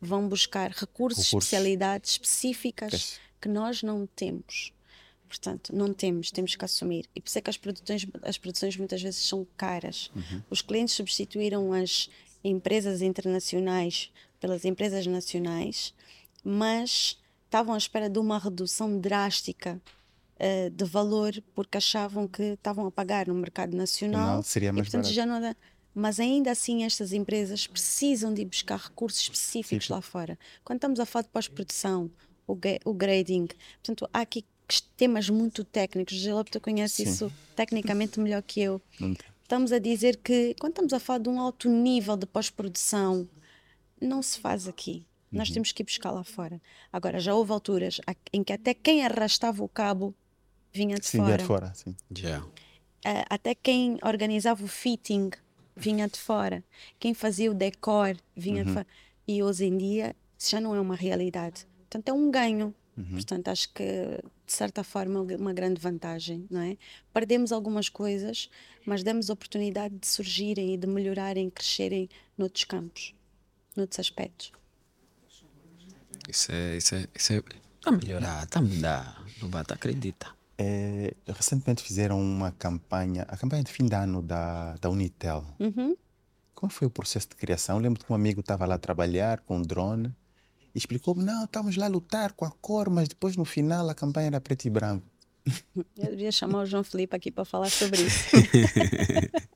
Vão 0.00 0.28
buscar 0.28 0.70
recursos, 0.70 1.26
recursos. 1.26 1.32
especialidades 1.32 2.12
específicas 2.12 3.18
que 3.40 3.48
nós 3.48 3.82
não 3.82 4.06
temos. 4.06 4.72
Portanto, 5.28 5.74
não 5.74 5.94
temos, 5.94 6.30
temos 6.30 6.56
que 6.56 6.64
assumir. 6.64 7.08
E 7.14 7.20
por 7.20 7.28
isso 7.28 7.38
é 7.38 7.40
que 7.40 7.50
as 7.50 7.56
produções, 7.56 8.06
as 8.22 8.36
produções 8.36 8.76
muitas 8.76 9.00
vezes 9.00 9.24
são 9.24 9.46
caras. 9.56 10.10
Uhum. 10.14 10.42
Os 10.50 10.60
clientes 10.60 10.94
substituíram 10.94 11.72
as 11.72 12.10
empresas 12.42 13.00
internacionais 13.00 14.10
pelas 14.40 14.64
empresas 14.64 15.06
nacionais, 15.06 15.94
mas 16.42 17.16
estavam 17.44 17.74
à 17.74 17.78
espera 17.78 18.08
de 18.10 18.18
uma 18.18 18.38
redução 18.38 18.98
drástica 18.98 19.80
uh, 20.36 20.70
de 20.70 20.84
valor 20.84 21.32
porque 21.54 21.76
achavam 21.78 22.26
que 22.26 22.42
estavam 22.42 22.86
a 22.86 22.90
pagar 22.90 23.28
no 23.28 23.34
mercado 23.34 23.76
nacional. 23.76 24.36
Não, 24.36 24.42
seria 24.42 24.72
mais 24.72 24.88
e, 24.88 24.90
portanto, 24.90 25.12
já 25.12 25.24
não 25.24 25.36
era, 25.36 25.56
mas 25.94 26.18
ainda 26.18 26.50
assim 26.50 26.84
estas 26.84 27.12
empresas 27.12 27.66
precisam 27.66 28.32
de 28.32 28.44
buscar 28.44 28.78
recursos 28.78 29.20
específicos 29.20 29.86
Sim. 29.86 29.92
lá 29.92 30.00
fora. 30.00 30.38
Quando 30.64 30.78
estamos 30.78 30.98
a 30.98 31.06
falar 31.06 31.22
de 31.22 31.28
pós-produção, 31.28 32.10
o, 32.46 32.58
o 32.84 32.94
grading, 32.94 33.48
portanto, 33.82 34.08
há 34.12 34.20
aqui 34.20 34.44
temas 34.96 35.28
muito 35.28 35.64
técnicos. 35.64 36.14
Gelopta 36.14 36.60
conhece 36.60 37.04
Sim. 37.04 37.10
isso 37.10 37.32
tecnicamente 37.56 38.20
melhor 38.20 38.42
que 38.42 38.60
eu. 38.60 38.80
Estamos 39.42 39.72
a 39.72 39.78
dizer 39.78 40.16
que, 40.18 40.54
quando 40.60 40.72
estamos 40.72 40.92
a 40.92 41.00
falar 41.00 41.18
de 41.18 41.28
um 41.28 41.40
alto 41.40 41.68
nível 41.68 42.16
de 42.16 42.26
pós-produção, 42.26 43.28
não 44.00 44.22
se 44.22 44.38
faz 44.38 44.68
aqui. 44.68 45.04
Nós 45.30 45.48
uhum. 45.48 45.54
temos 45.54 45.72
que 45.72 45.82
ir 45.82 45.84
buscar 45.84 46.10
lá 46.10 46.24
fora. 46.24 46.60
Agora, 46.92 47.18
já 47.20 47.34
houve 47.34 47.52
alturas 47.52 48.00
em 48.32 48.42
que 48.42 48.52
até 48.52 48.74
quem 48.74 49.04
arrastava 49.04 49.62
o 49.62 49.68
cabo 49.68 50.14
vinha 50.72 50.96
de 50.96 51.06
sim, 51.06 51.18
fora. 51.18 51.38
de 51.38 51.44
fora 51.44 51.72
sim. 51.74 51.96
Yeah. 52.16 52.44
Uh, 52.44 53.24
até 53.28 53.54
quem 53.54 53.98
organizava 54.04 54.64
o 54.64 54.68
fitting 54.68 55.30
vinha 55.76 56.08
de 56.08 56.18
fora. 56.18 56.64
Quem 56.98 57.14
fazia 57.14 57.50
o 57.50 57.54
decor 57.54 58.16
vinha 58.36 58.62
uhum. 58.62 58.68
de 58.68 58.72
fora. 58.72 58.86
E 59.26 59.42
hoje 59.42 59.66
em 59.66 59.76
dia, 59.76 60.16
isso 60.36 60.50
já 60.50 60.60
não 60.60 60.74
é 60.74 60.80
uma 60.80 60.96
realidade. 60.96 61.66
Portanto, 61.90 62.08
é 62.08 62.12
um 62.12 62.30
ganho. 62.30 62.72
Uhum. 62.96 63.12
Portanto, 63.12 63.48
acho 63.48 63.72
que 63.72 63.84
de 64.46 64.52
certa 64.52 64.84
forma 64.84 65.20
uma 65.20 65.52
grande 65.52 65.80
vantagem, 65.80 66.46
não 66.48 66.60
é? 66.60 66.76
Perdemos 67.12 67.50
algumas 67.50 67.88
coisas, 67.88 68.48
mas 68.86 69.02
damos 69.02 69.28
oportunidade 69.28 69.96
de 69.96 70.06
surgirem 70.06 70.74
e 70.74 70.76
de 70.76 70.86
melhorarem, 70.86 71.50
crescerem 71.50 72.08
noutros 72.38 72.64
campos, 72.64 73.14
noutros 73.76 73.98
aspectos. 73.98 74.52
Isso 76.28 76.52
é, 76.52 76.76
isso 76.76 76.94
é, 76.94 77.08
isso 77.14 77.32
é, 77.32 77.36
está 77.38 77.90
a 77.90 77.92
melhorar, 77.92 78.44
está 78.44 78.60
a 78.60 78.62
mudar, 78.62 79.24
Lubata, 79.42 79.74
acredita. 79.74 80.28
É, 80.58 81.14
recentemente 81.26 81.82
fizeram 81.82 82.20
uma 82.20 82.52
campanha, 82.52 83.22
a 83.28 83.36
campanha 83.36 83.64
de 83.64 83.72
fim 83.72 83.86
de 83.86 83.94
ano 83.94 84.20
da, 84.20 84.76
da 84.76 84.90
Unitel. 84.90 85.44
Uhum. 85.58 85.96
Como 86.54 86.70
foi 86.70 86.86
o 86.86 86.90
processo 86.90 87.30
de 87.30 87.36
criação? 87.36 87.76
Eu 87.76 87.82
lembro 87.82 88.04
que 88.04 88.12
um 88.12 88.14
amigo 88.14 88.40
estava 88.40 88.66
lá 88.66 88.74
a 88.74 88.78
trabalhar 88.78 89.40
com 89.40 89.56
um 89.56 89.62
drone 89.62 90.14
explicou-me, 90.74 91.22
não, 91.24 91.44
estamos 91.44 91.76
lá 91.76 91.86
a 91.86 91.88
lutar 91.88 92.32
com 92.32 92.44
a 92.44 92.50
cor, 92.50 92.90
mas 92.90 93.08
depois 93.08 93.36
no 93.36 93.44
final 93.44 93.88
a 93.88 93.94
campanha 93.94 94.28
era 94.28 94.40
preto 94.40 94.66
e 94.66 94.70
branco. 94.70 95.06
Eu 95.96 96.10
devia 96.10 96.30
chamar 96.30 96.62
o 96.62 96.66
João 96.66 96.84
Felipe 96.84 97.16
aqui 97.16 97.30
para 97.30 97.44
falar 97.44 97.70
sobre 97.70 98.02
isso. 98.02 98.30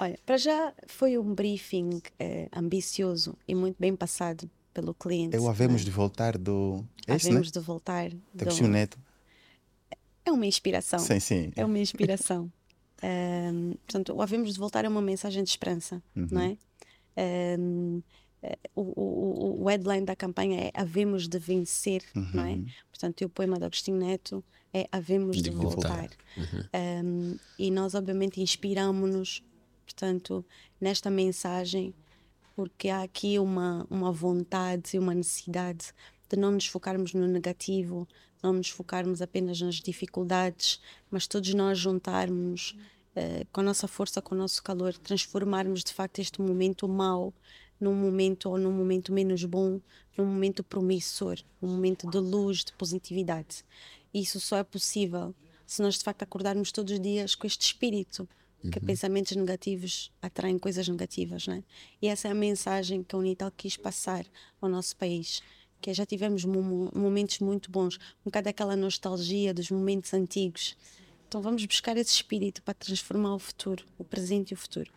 Olha, 0.00 0.18
para 0.26 0.36
já 0.36 0.72
foi 0.86 1.16
um 1.16 1.34
briefing 1.34 2.02
eh, 2.18 2.48
ambicioso 2.52 3.36
e 3.46 3.54
muito 3.54 3.76
bem 3.78 3.94
passado 3.94 4.50
pelo 4.72 4.92
cliente. 4.92 5.36
É 5.36 5.40
o 5.40 5.48
Havemos 5.48 5.82
né? 5.82 5.84
de 5.84 5.90
Voltar 5.90 6.36
do. 6.36 6.84
É 7.06 7.12
Havemos 7.12 7.46
né? 7.46 7.52
de 7.52 7.60
Voltar. 7.60 8.10
Do... 8.10 8.68
Neto. 8.68 8.98
É 10.24 10.32
uma 10.32 10.46
inspiração. 10.46 10.98
Sim, 10.98 11.20
sim. 11.20 11.52
É 11.54 11.64
uma 11.64 11.78
inspiração. 11.78 12.50
um, 13.52 13.74
portanto, 13.86 14.12
o 14.14 14.22
Havemos 14.22 14.52
de 14.52 14.58
Voltar 14.58 14.84
é 14.84 14.88
uma 14.88 15.02
mensagem 15.02 15.42
de 15.44 15.50
esperança, 15.50 16.02
uhum. 16.16 16.28
não 16.30 16.42
é? 16.42 16.56
Um, 17.58 18.02
o, 18.74 18.82
o, 18.82 19.62
o 19.62 19.68
headline 19.68 20.04
da 20.04 20.16
campanha 20.16 20.60
é 20.60 20.70
Havemos 20.74 21.28
de 21.28 21.38
Vencer, 21.38 22.02
uhum. 22.14 22.30
não 22.34 22.44
é? 22.44 22.58
Portanto, 22.90 23.24
o 23.24 23.28
poema 23.28 23.58
de 23.58 23.64
Agostinho 23.64 23.98
Neto 23.98 24.44
é 24.72 24.88
Havemos 24.90 25.36
de, 25.36 25.44
de 25.44 25.50
Voltar. 25.50 26.10
Uhum. 26.36 27.04
Um, 27.04 27.38
e 27.58 27.70
nós, 27.70 27.94
obviamente, 27.94 28.40
inspiramos-nos, 28.40 29.42
portanto, 29.84 30.44
nesta 30.80 31.10
mensagem, 31.10 31.94
porque 32.56 32.88
há 32.88 33.02
aqui 33.02 33.38
uma, 33.38 33.86
uma 33.88 34.12
vontade 34.12 34.96
e 34.96 34.98
uma 34.98 35.14
necessidade 35.14 35.92
de 36.28 36.36
não 36.36 36.50
nos 36.50 36.66
focarmos 36.66 37.14
no 37.14 37.26
negativo, 37.26 38.08
não 38.42 38.52
nos 38.52 38.68
focarmos 38.68 39.22
apenas 39.22 39.60
nas 39.60 39.76
dificuldades, 39.76 40.80
mas 41.10 41.26
todos 41.26 41.52
nós 41.54 41.78
juntarmos 41.78 42.76
uh, 43.16 43.46
com 43.52 43.60
a 43.60 43.64
nossa 43.64 43.88
força, 43.88 44.20
com 44.20 44.34
o 44.34 44.38
nosso 44.38 44.62
calor, 44.62 44.94
transformarmos 44.98 45.82
de 45.82 45.92
facto 45.92 46.18
este 46.18 46.40
momento 46.40 46.88
mau 46.88 47.32
num 47.84 47.94
momento 47.94 48.48
ou 48.48 48.56
num 48.56 48.72
momento 48.72 49.12
menos 49.12 49.44
bom, 49.44 49.78
num 50.16 50.24
momento 50.24 50.64
promissor, 50.64 51.38
num 51.60 51.68
momento 51.68 52.10
de 52.10 52.18
luz, 52.18 52.64
de 52.64 52.72
positividade. 52.72 53.62
Isso 54.12 54.40
só 54.40 54.56
é 54.56 54.64
possível 54.64 55.34
se 55.66 55.82
nós 55.82 55.98
de 55.98 56.04
facto 56.04 56.22
acordarmos 56.22 56.72
todos 56.72 56.94
os 56.94 57.00
dias 57.00 57.34
com 57.34 57.46
este 57.46 57.66
espírito 57.66 58.26
que 58.72 58.78
uhum. 58.78 58.86
pensamentos 58.86 59.36
negativos 59.36 60.10
atraem 60.22 60.58
coisas 60.58 60.88
negativas, 60.88 61.46
né? 61.46 61.62
E 62.00 62.08
essa 62.08 62.28
é 62.28 62.30
a 62.30 62.34
mensagem 62.34 63.02
que 63.02 63.14
a 63.14 63.18
Unital 63.18 63.52
quis 63.54 63.76
passar 63.76 64.24
ao 64.58 64.70
nosso 64.70 64.96
país, 64.96 65.42
que 65.82 65.92
já 65.92 66.06
tivemos 66.06 66.46
momentos 66.46 67.40
muito 67.40 67.70
bons, 67.70 67.96
um 68.22 68.30
bocado 68.30 68.48
aquela 68.48 68.74
nostalgia 68.74 69.52
dos 69.52 69.70
momentos 69.70 70.14
antigos. 70.14 70.74
Então 71.28 71.42
vamos 71.42 71.66
buscar 71.66 71.94
esse 71.98 72.12
espírito 72.12 72.62
para 72.62 72.72
transformar 72.72 73.34
o 73.34 73.38
futuro, 73.38 73.84
o 73.98 74.04
presente 74.04 74.52
e 74.52 74.54
o 74.54 74.56
futuro 74.56 74.90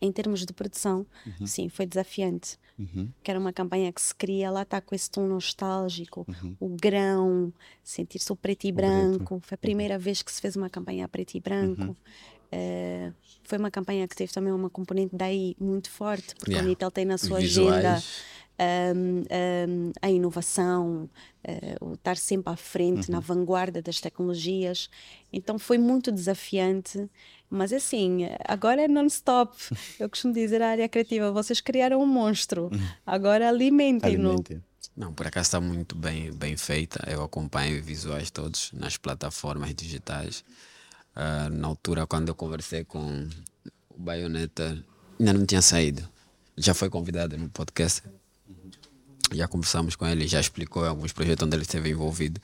em 0.00 0.12
termos 0.12 0.46
de 0.46 0.52
produção, 0.52 1.06
uhum. 1.26 1.46
sim, 1.46 1.68
foi 1.68 1.86
desafiante. 1.86 2.58
Uhum. 2.78 3.08
Que 3.22 3.30
era 3.30 3.40
uma 3.40 3.52
campanha 3.52 3.92
que 3.92 4.00
se 4.00 4.14
queria, 4.14 4.50
lá 4.50 4.62
está 4.62 4.80
com 4.80 4.94
esse 4.94 5.10
tom 5.10 5.26
nostálgico, 5.26 6.24
uhum. 6.28 6.56
o 6.60 6.68
grão, 6.68 7.52
sentir-se 7.82 8.30
o 8.32 8.36
preto 8.36 8.66
e 8.66 8.72
branco. 8.72 9.40
Foi 9.42 9.54
a 9.56 9.58
primeira 9.58 9.94
uhum. 9.94 10.00
vez 10.00 10.22
que 10.22 10.30
se 10.30 10.40
fez 10.40 10.54
uma 10.54 10.70
campanha 10.70 11.04
a 11.04 11.08
preto 11.08 11.34
e 11.34 11.40
branco. 11.40 11.96
Uh, 12.50 13.12
foi 13.42 13.58
uma 13.58 13.70
campanha 13.70 14.08
que 14.08 14.16
teve 14.16 14.32
também 14.32 14.52
uma 14.52 14.70
componente 14.70 15.14
daí 15.14 15.54
muito 15.60 15.90
forte, 15.90 16.34
porque 16.36 16.52
yeah. 16.52 16.64
a 16.64 16.66
Unitel 16.66 16.90
tem 16.90 17.04
na 17.04 17.18
sua 17.18 17.40
Visuais. 17.40 17.84
agenda 17.84 18.02
um, 18.58 19.20
um, 19.20 19.92
a 20.02 20.10
inovação, 20.10 21.08
uh, 21.46 21.84
o 21.84 21.94
estar 21.94 22.16
sempre 22.16 22.52
à 22.52 22.56
frente, 22.56 23.08
uhum. 23.08 23.14
na 23.14 23.20
vanguarda 23.20 23.80
das 23.80 24.00
tecnologias. 24.00 24.90
Então 25.32 25.58
foi 25.58 25.78
muito 25.78 26.10
desafiante, 26.10 27.08
mas 27.50 27.72
assim, 27.72 28.28
agora 28.46 28.82
é 28.82 28.88
non-stop. 28.88 29.56
Eu 29.98 30.08
costumo 30.08 30.34
dizer 30.34 30.62
à 30.62 30.70
área 30.70 30.88
criativa: 30.88 31.30
vocês 31.32 31.60
criaram 31.60 32.02
um 32.02 32.06
monstro, 32.06 32.70
agora 33.06 33.48
alimentem-no. 33.48 34.30
Alimentem. 34.30 34.62
Não, 34.98 35.12
por 35.12 35.28
acaso 35.28 35.46
está 35.46 35.60
muito 35.60 35.94
bem, 35.94 36.32
bem 36.32 36.56
feita. 36.56 37.08
Eu 37.08 37.22
acompanho 37.22 37.80
visuais 37.80 38.32
todos 38.32 38.72
nas 38.72 38.96
plataformas 38.96 39.72
digitais. 39.72 40.44
Uh, 41.14 41.48
na 41.50 41.68
altura, 41.68 42.04
quando 42.04 42.28
eu 42.28 42.34
conversei 42.34 42.82
com 42.82 43.28
o 43.90 44.00
Baioneta, 44.00 44.84
ainda 45.18 45.32
não 45.32 45.46
tinha 45.46 45.62
saído. 45.62 46.02
Já 46.56 46.74
foi 46.74 46.90
convidado 46.90 47.38
no 47.38 47.48
podcast 47.48 48.02
Já 49.32 49.46
conversamos 49.46 49.94
com 49.94 50.04
ele, 50.04 50.26
já 50.26 50.40
explicou 50.40 50.84
alguns 50.84 51.12
projetos 51.12 51.46
onde 51.46 51.54
ele 51.54 51.62
esteve 51.62 51.90
envolvido. 51.90 52.40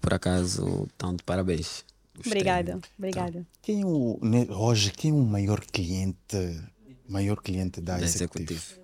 Por 0.00 0.14
acaso, 0.14 0.88
de 1.16 1.22
parabéns. 1.24 1.84
Gostei. 2.22 2.32
Obrigada, 2.32 2.78
obrigada. 2.98 3.46
Quem 3.62 3.80
é 3.80 3.86
o, 3.86 4.20
hoje, 4.50 4.92
quem 4.92 5.10
é 5.10 5.14
o 5.14 5.22
maior 5.22 5.60
cliente, 5.60 6.60
maior 7.08 7.40
cliente 7.40 7.80
da, 7.80 7.96
da 7.96 8.04
Executive? 8.04 8.60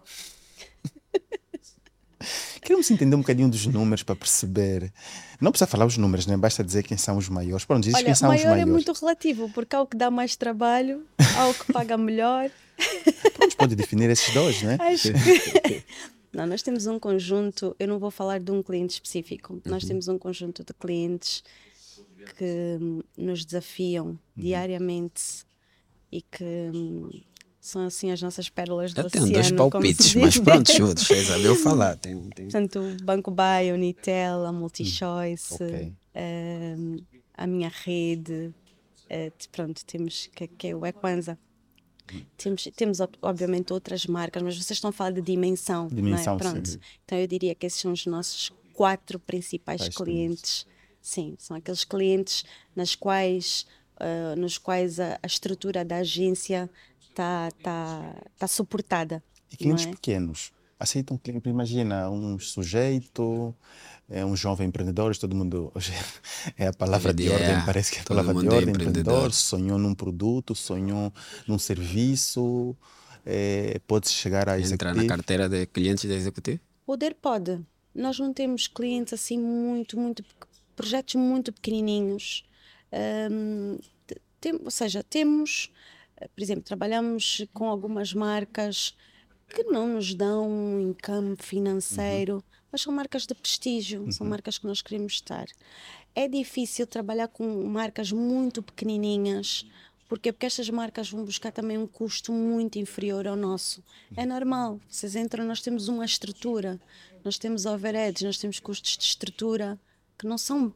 Queremos 2.63 2.91
entender 2.91 3.15
um 3.15 3.21
bocadinho 3.21 3.49
dos 3.49 3.67
números 3.67 4.03
para 4.03 4.17
perceber. 4.17 4.91
Não 5.39 5.53
precisa 5.53 5.69
falar 5.69 5.85
os 5.85 5.99
números, 5.99 6.27
né? 6.27 6.37
basta 6.37 6.65
dizer 6.65 6.83
quem 6.83 6.97
são 6.97 7.19
os 7.19 7.29
maiores. 7.29 7.67
Pronto, 7.67 7.85
diz 7.85 7.95
Olha, 7.95 8.05
quem 8.07 8.15
são 8.15 8.31
os 8.31 8.37
maiores. 8.37 8.51
maior 8.51 8.63
é 8.63 8.65
muito 8.65 8.91
relativo, 8.93 9.51
porque 9.51 9.77
há 9.77 9.83
o 9.83 9.87
que 9.87 9.97
dá 9.97 10.11
mais 10.11 10.35
trabalho, 10.35 11.07
há 11.37 11.47
o 11.47 11.55
que 11.55 11.73
paga 11.73 11.99
melhor. 11.99 12.51
Pronto, 13.35 13.57
pode 13.57 13.77
definir 13.77 14.09
esses 14.09 14.33
dois, 14.33 14.63
né? 14.63 14.79
Acho 14.81 15.13
que... 15.13 15.85
Não, 16.33 16.47
nós 16.47 16.63
temos 16.63 16.87
um 16.87 16.99
conjunto, 16.99 17.75
eu 17.79 17.89
não 17.89 17.99
vou 17.99 18.11
falar 18.11 18.39
de 18.39 18.51
um 18.51 18.63
cliente 18.63 18.93
específico, 18.93 19.55
uhum. 19.55 19.63
nós 19.65 19.85
temos 19.85 20.07
um 20.07 20.19
conjunto 20.19 20.63
de 20.63 20.75
clientes 20.75 21.43
que 22.35 22.79
nos 23.17 23.45
desafiam 23.45 24.07
uhum. 24.07 24.19
diariamente 24.37 25.47
e 26.11 26.23
que 26.23 26.71
são 27.61 27.85
assim 27.85 28.13
as 28.13 28.23
nossas 28.23 28.49
pérolas 28.49 28.93
do 28.93 29.01
eu 29.01 29.07
oceano. 29.07 29.27
Tenho 29.27 29.35
dois 29.35 29.53
palpites, 29.53 30.15
mas 30.15 30.39
pronto, 30.39 30.71
chute, 30.71 31.13
Isabel 31.15 31.57
falar. 31.57 31.97
Tem, 31.97 32.17
tem... 32.31 32.47
Portanto, 32.47 32.79
o 32.79 33.05
Banco 33.05 33.31
Bay, 33.31 33.71
a 33.71 33.75
Unitel, 33.75 34.47
a 34.47 34.53
MultiChoice, 34.53 35.55
okay. 35.55 35.93
uh, 36.15 37.05
a 37.37 37.47
minha 37.47 37.71
rede, 37.85 38.55
uh, 39.11 39.49
pronto, 39.51 39.85
temos 39.85 40.29
que, 40.33 40.47
que 40.47 40.69
é 40.69 40.77
o 40.77 40.87
Equanza. 40.87 41.39
Temos, 42.37 42.69
temos, 42.77 42.99
obviamente, 43.21 43.73
outras 43.73 44.07
marcas, 44.07 44.41
mas 44.41 44.55
vocês 44.55 44.77
estão 44.77 44.91
a 44.91 44.93
falar 44.93 45.11
de 45.11 45.21
dimensão. 45.21 45.89
Dimensão, 45.89 46.37
é? 46.37 46.39
Pronto. 46.39 46.69
Sim. 46.69 46.79
Então, 47.05 47.19
eu 47.19 47.27
diria 47.27 47.53
que 47.53 47.67
esses 47.67 47.81
são 47.81 47.91
os 47.91 48.07
nossos 48.07 48.53
quatro 48.73 49.19
principais 49.19 49.81
Faz 49.81 49.97
clientes. 49.97 50.67
Sim, 51.07 51.37
são 51.39 51.57
aqueles 51.57 51.85
clientes 51.85 52.45
nas 52.75 52.97
quais, 52.97 53.65
uh, 54.01 54.35
nos 54.37 54.59
quais 54.59 54.99
a, 54.99 55.21
a 55.23 55.27
estrutura 55.29 55.85
da 55.85 55.99
agência 55.99 56.69
está 57.01 57.49
tá, 57.63 58.17
tá 58.37 58.49
suportada. 58.49 59.23
E 59.53 59.57
clientes 59.57 59.87
é? 59.87 59.91
pequenos 59.91 60.51
aceitam 60.81 61.17
cliente, 61.17 61.49
imagina 61.49 62.11
um 62.11 62.41
sujeito, 62.41 63.55
é 64.11 64.27
um 64.27 64.35
jovem 64.35 64.67
empreendedor, 64.67 65.17
todo 65.17 65.37
mundo 65.37 65.71
hoje 65.77 65.93
é 66.59 66.67
a 66.67 66.73
palavra 66.73 67.15
de 67.15 67.31
ordem, 67.31 67.65
parece 67.65 67.93
que 67.93 67.99
é 67.99 68.01
a 68.01 68.05
palavra 68.05 68.35
de 68.35 68.45
é 68.45 68.51
ordem, 68.51 68.67
é 68.67 68.71
empreendedor. 68.71 69.13
empreendedor, 69.13 69.33
sonhou 69.33 69.79
num 69.79 69.95
produto, 69.95 70.57
sonhou 70.57 71.13
num 71.47 71.57
serviço, 71.59 72.77
é, 73.25 73.81
pode 73.87 74.09
chegar 74.09 74.49
a 74.49 74.59
entrar 74.61 74.93
na 74.93 75.07
carteira 75.07 75.49
de 75.49 75.67
clientes 75.67 76.11
da 76.11 76.17
executivo? 76.17 76.59
Poder 76.85 77.15
pode. 77.15 77.61
Nós 77.95 78.19
não 78.19 78.33
temos 78.33 78.67
clientes 78.67 79.15
assim 79.15 79.39
muito, 79.39 79.97
muito 79.97 80.25
projetos 80.77 81.15
muito 81.17 81.53
pequenininhos. 81.53 82.45
Um, 83.31 83.79
tem, 84.41 84.55
ou 84.63 84.71
seja, 84.71 85.03
temos 85.03 85.73
por 86.35 86.43
exemplo, 86.43 86.65
trabalhamos 86.65 87.45
com 87.53 87.69
algumas 87.69 88.15
marcas 88.15 88.95
que 89.49 89.63
não 89.65 89.87
nos 89.87 90.15
dão 90.15 90.49
um 90.49 90.81
income 90.81 91.37
financeiro, 91.39 92.37
uhum. 92.37 92.43
mas 92.73 92.83
são 92.83 92.93
marcas 92.93 93.27
de 93.27 93.35
prestígio, 93.35 94.03
uhum. 94.03 94.13
são 94.13 94.27
marcas 94.27 94.59
que 94.59 94.67
nós 94.67 94.83
queremos 94.83 95.15
estar. 95.15 95.47
É 96.15 96.27
difícil 96.27 96.87
trabalhar 96.87 97.29
com 97.29 97.65
marcas 97.65 98.11
muito 98.11 98.63
pequenininhas, 98.63 99.67
porque 100.09 100.33
porque 100.33 100.47
estas 100.47 100.71
marcas 100.71 101.11
vão 101.11 101.25
buscar 101.25 101.53
também 101.53 101.77
um 101.77 101.87
custo 101.87 102.33
muito 102.33 102.79
inferior 102.79 103.27
ao 103.27 103.37
nosso. 103.37 103.83
É 104.17 104.25
normal, 104.25 104.81
vocês 104.89 105.15
entram, 105.17 105.45
nós 105.45 105.61
temos 105.61 105.89
uma 105.89 106.05
estrutura, 106.05 106.81
nós 107.25 107.39
temos 107.39 107.67
overheads, 107.67 108.23
nós 108.23 108.39
temos 108.39 108.59
custos 108.59 108.97
de 108.97 109.05
estrutura 109.05 109.79
que 110.19 110.27
não 110.27 110.39
são 110.39 110.73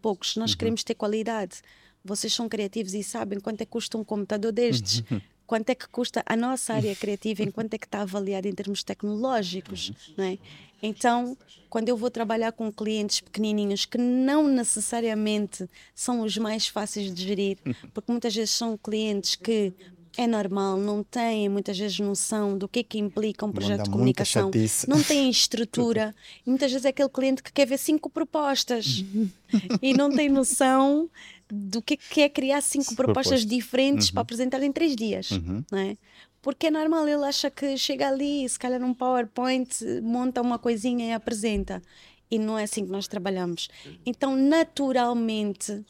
poucos, 0.00 0.36
nós 0.36 0.52
uhum. 0.52 0.58
queremos 0.58 0.84
ter 0.84 0.94
qualidade. 0.94 1.62
Vocês 2.04 2.32
são 2.32 2.48
criativos 2.48 2.94
e 2.94 3.02
sabem 3.02 3.38
quanto 3.38 3.60
é 3.60 3.64
que 3.64 3.70
custa 3.70 3.98
um 3.98 4.04
computador 4.04 4.52
destes. 4.52 5.02
Uhum. 5.10 5.20
Quanto 5.46 5.68
é 5.70 5.74
que 5.74 5.88
custa 5.88 6.22
a 6.24 6.36
nossa 6.36 6.74
área 6.74 6.94
criativa, 6.94 7.42
em 7.42 7.50
quanto 7.52 7.74
é 7.74 7.78
que 7.78 7.86
está 7.86 8.02
avaliada 8.02 8.48
em 8.48 8.52
termos 8.52 8.82
tecnológicos, 8.82 9.90
uhum. 9.90 10.14
não 10.16 10.24
é? 10.24 10.38
Então, 10.82 11.36
quando 11.68 11.88
eu 11.88 11.96
vou 11.96 12.10
trabalhar 12.10 12.52
com 12.52 12.72
clientes 12.72 13.20
pequenininhos 13.20 13.84
que 13.84 13.98
não 13.98 14.48
necessariamente 14.48 15.68
são 15.94 16.22
os 16.22 16.38
mais 16.38 16.66
fáceis 16.68 17.12
de 17.12 17.22
gerir, 17.22 17.58
porque 17.92 18.10
muitas 18.10 18.34
vezes 18.34 18.50
são 18.50 18.78
clientes 18.78 19.36
que 19.36 19.74
é 20.16 20.26
normal, 20.26 20.76
não 20.76 21.02
têm 21.02 21.48
muitas 21.48 21.78
vezes 21.78 21.98
noção 22.00 22.58
do 22.58 22.68
que 22.68 22.80
é 22.80 22.82
que 22.82 22.98
implica 22.98 23.46
um 23.46 23.52
projeto 23.52 23.84
de 23.84 23.90
comunicação, 23.90 24.50
não 24.88 25.02
têm 25.02 25.30
estrutura. 25.30 26.14
muitas 26.44 26.70
vezes 26.70 26.84
é 26.84 26.88
aquele 26.88 27.08
cliente 27.08 27.42
que 27.42 27.52
quer 27.52 27.66
ver 27.66 27.78
cinco 27.78 28.10
propostas 28.10 29.04
e 29.80 29.92
não 29.94 30.10
tem 30.10 30.28
noção 30.28 31.08
do 31.48 31.80
que, 31.80 31.96
que 31.96 32.22
é 32.22 32.28
criar 32.28 32.60
cinco 32.60 32.94
propostas 32.94 33.44
diferentes 33.44 34.08
uhum. 34.08 34.14
para 34.14 34.22
apresentar 34.22 34.62
em 34.62 34.72
três 34.72 34.94
dias, 34.94 35.30
uhum. 35.30 35.64
não 35.70 35.78
é? 35.78 35.96
Porque 36.42 36.68
é 36.68 36.70
normal, 36.70 37.06
ele 37.06 37.24
acha 37.24 37.50
que 37.50 37.76
chega 37.76 38.08
ali, 38.08 38.48
se 38.48 38.58
calhar 38.58 38.80
num 38.80 38.94
PowerPoint, 38.94 39.68
monta 40.02 40.40
uma 40.40 40.58
coisinha 40.58 41.06
e 41.06 41.12
apresenta. 41.12 41.82
E 42.30 42.38
não 42.38 42.58
é 42.58 42.62
assim 42.62 42.86
que 42.86 42.90
nós 42.90 43.06
trabalhamos. 43.06 43.68
Então, 44.06 44.36
naturalmente, 44.36 45.84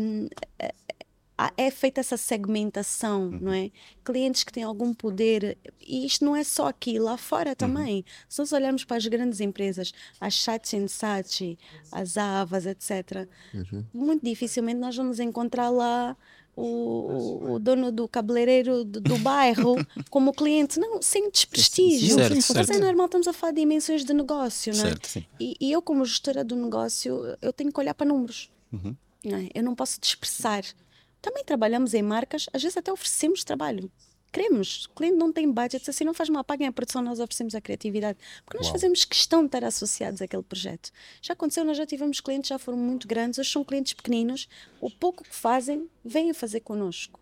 um, 0.00 0.28
é 1.56 1.70
feita 1.70 2.00
essa 2.00 2.16
segmentação, 2.16 3.24
uhum. 3.24 3.38
não 3.42 3.52
é? 3.52 3.70
Clientes 4.04 4.42
que 4.42 4.52
têm 4.52 4.62
algum 4.62 4.94
poder, 4.94 5.58
e 5.80 6.06
isto 6.06 6.24
não 6.24 6.34
é 6.34 6.42
só 6.42 6.68
aqui, 6.68 6.98
lá 6.98 7.16
fora 7.16 7.50
uhum. 7.50 7.56
também. 7.56 7.96
Uhum. 7.96 8.04
Se 8.28 8.38
nós 8.38 8.52
olharmos 8.52 8.84
para 8.84 8.96
as 8.96 9.06
grandes 9.06 9.40
empresas, 9.40 9.92
as 10.20 10.34
Saatchi 10.34 10.88
Saatchi, 10.88 11.58
as 11.92 12.16
Avas, 12.16 12.64
etc., 12.64 13.28
uhum. 13.52 13.84
muito 13.92 14.24
dificilmente 14.24 14.80
nós 14.80 14.96
vamos 14.96 15.20
encontrar 15.20 15.68
lá 15.68 16.16
o, 16.56 17.52
o, 17.52 17.58
dono 17.58 17.92
do 17.92 18.08
cabeleireiro 18.08 18.82
do, 18.82 18.98
do 18.98 19.18
bairro 19.18 19.76
como 20.08 20.32
cliente, 20.32 20.80
não, 20.80 21.02
sem 21.02 21.30
desprestígio. 21.30 22.14
Certo, 22.14 22.54
Mas 22.54 22.70
é 22.70 22.78
normal, 22.78 23.06
estamos 23.06 23.28
a 23.28 23.32
falar 23.34 23.52
de 23.52 23.60
dimensões 23.60 24.06
de 24.06 24.14
negócio, 24.14 24.72
não 24.74 24.86
é? 24.86 24.88
Certo, 24.88 25.26
e, 25.38 25.54
e, 25.60 25.70
eu, 25.70 25.82
como 25.82 26.02
gestora 26.06 26.42
do 26.42 26.56
negócio, 26.56 27.36
eu 27.42 27.52
tenho 27.52 27.70
que 27.70 27.78
olhar 27.78 27.92
para 27.92 28.06
números. 28.06 28.50
Uhum. 28.72 28.96
Não 29.22 29.36
é? 29.36 29.48
Eu 29.54 29.62
não 29.62 29.74
posso 29.74 30.00
dispersar 30.00 30.64
também 31.26 31.42
trabalhamos 31.42 31.92
em 31.92 32.02
marcas, 32.02 32.46
às 32.52 32.62
vezes 32.62 32.76
até 32.76 32.92
oferecemos 32.92 33.42
trabalho. 33.42 33.90
Queremos. 34.32 34.84
O 34.84 34.90
cliente 34.90 35.16
não 35.16 35.32
tem 35.32 35.50
budget, 35.50 35.90
assim 35.90 36.04
não 36.04 36.14
faz 36.14 36.28
mal, 36.28 36.44
paguem 36.44 36.68
a 36.68 36.72
produção, 36.72 37.02
nós 37.02 37.18
oferecemos 37.18 37.52
a 37.56 37.60
criatividade. 37.60 38.16
Porque 38.44 38.58
nós 38.58 38.68
Uau. 38.68 38.74
fazemos 38.74 39.04
questão 39.04 39.40
de 39.40 39.46
estar 39.46 39.64
associados 39.64 40.22
àquele 40.22 40.44
projeto. 40.44 40.92
Já 41.20 41.32
aconteceu, 41.32 41.64
nós 41.64 41.76
já 41.76 41.84
tivemos 41.84 42.20
clientes, 42.20 42.48
já 42.48 42.60
foram 42.60 42.78
muito 42.78 43.08
grandes, 43.08 43.40
hoje 43.40 43.50
são 43.50 43.64
clientes 43.64 43.92
pequeninos, 43.92 44.48
o 44.80 44.88
pouco 44.88 45.24
que 45.24 45.34
fazem, 45.34 45.90
vêm 46.04 46.32
fazer 46.32 46.60
connosco. 46.60 47.18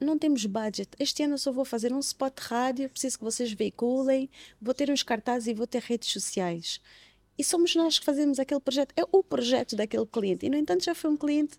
Não 0.00 0.18
temos 0.18 0.44
budget. 0.46 0.88
Este 0.98 1.22
ano 1.22 1.34
eu 1.34 1.38
só 1.38 1.52
vou 1.52 1.64
fazer 1.64 1.92
um 1.92 2.00
spot 2.00 2.36
rádio, 2.40 2.90
preciso 2.90 3.18
que 3.18 3.24
vocês 3.24 3.52
veiculem, 3.52 4.28
vou 4.60 4.74
ter 4.74 4.90
uns 4.90 5.04
cartazes 5.04 5.46
e 5.46 5.54
vou 5.54 5.66
ter 5.66 5.80
redes 5.82 6.10
sociais. 6.10 6.80
E 7.38 7.44
somos 7.44 7.76
nós 7.76 8.00
que 8.00 8.04
fazemos 8.04 8.40
aquele 8.40 8.60
projeto. 8.60 8.92
É 8.96 9.04
o 9.12 9.22
projeto 9.22 9.76
daquele 9.76 10.06
cliente. 10.06 10.44
E, 10.46 10.48
no 10.48 10.56
entanto, 10.56 10.82
já 10.82 10.94
foi 10.94 11.10
um 11.10 11.16
cliente 11.16 11.56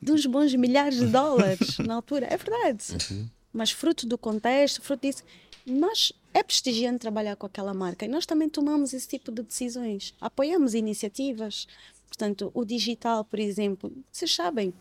de 0.00 0.12
uns 0.12 0.26
bons 0.26 0.54
milhares 0.54 0.98
de 0.98 1.06
dólares 1.08 1.78
na 1.78 1.94
altura. 1.94 2.26
É 2.30 2.36
verdade. 2.36 2.84
Uhum. 3.10 3.28
Mas 3.52 3.70
fruto 3.70 4.06
do 4.06 4.16
contexto, 4.16 4.82
fruto 4.82 5.06
disso. 5.06 5.22
Nós 5.66 6.12
é 6.32 6.42
prestigiante 6.42 7.00
trabalhar 7.00 7.36
com 7.36 7.46
aquela 7.46 7.74
marca 7.74 8.04
e 8.04 8.08
nós 8.08 8.24
também 8.24 8.48
tomamos 8.48 8.92
esse 8.92 9.08
tipo 9.08 9.30
de 9.30 9.42
decisões. 9.42 10.14
Apoiamos 10.20 10.74
iniciativas. 10.74 11.66
Portanto, 12.06 12.50
o 12.54 12.64
digital, 12.64 13.24
por 13.24 13.38
exemplo, 13.38 13.92
vocês 14.10 14.34
sabem, 14.34 14.72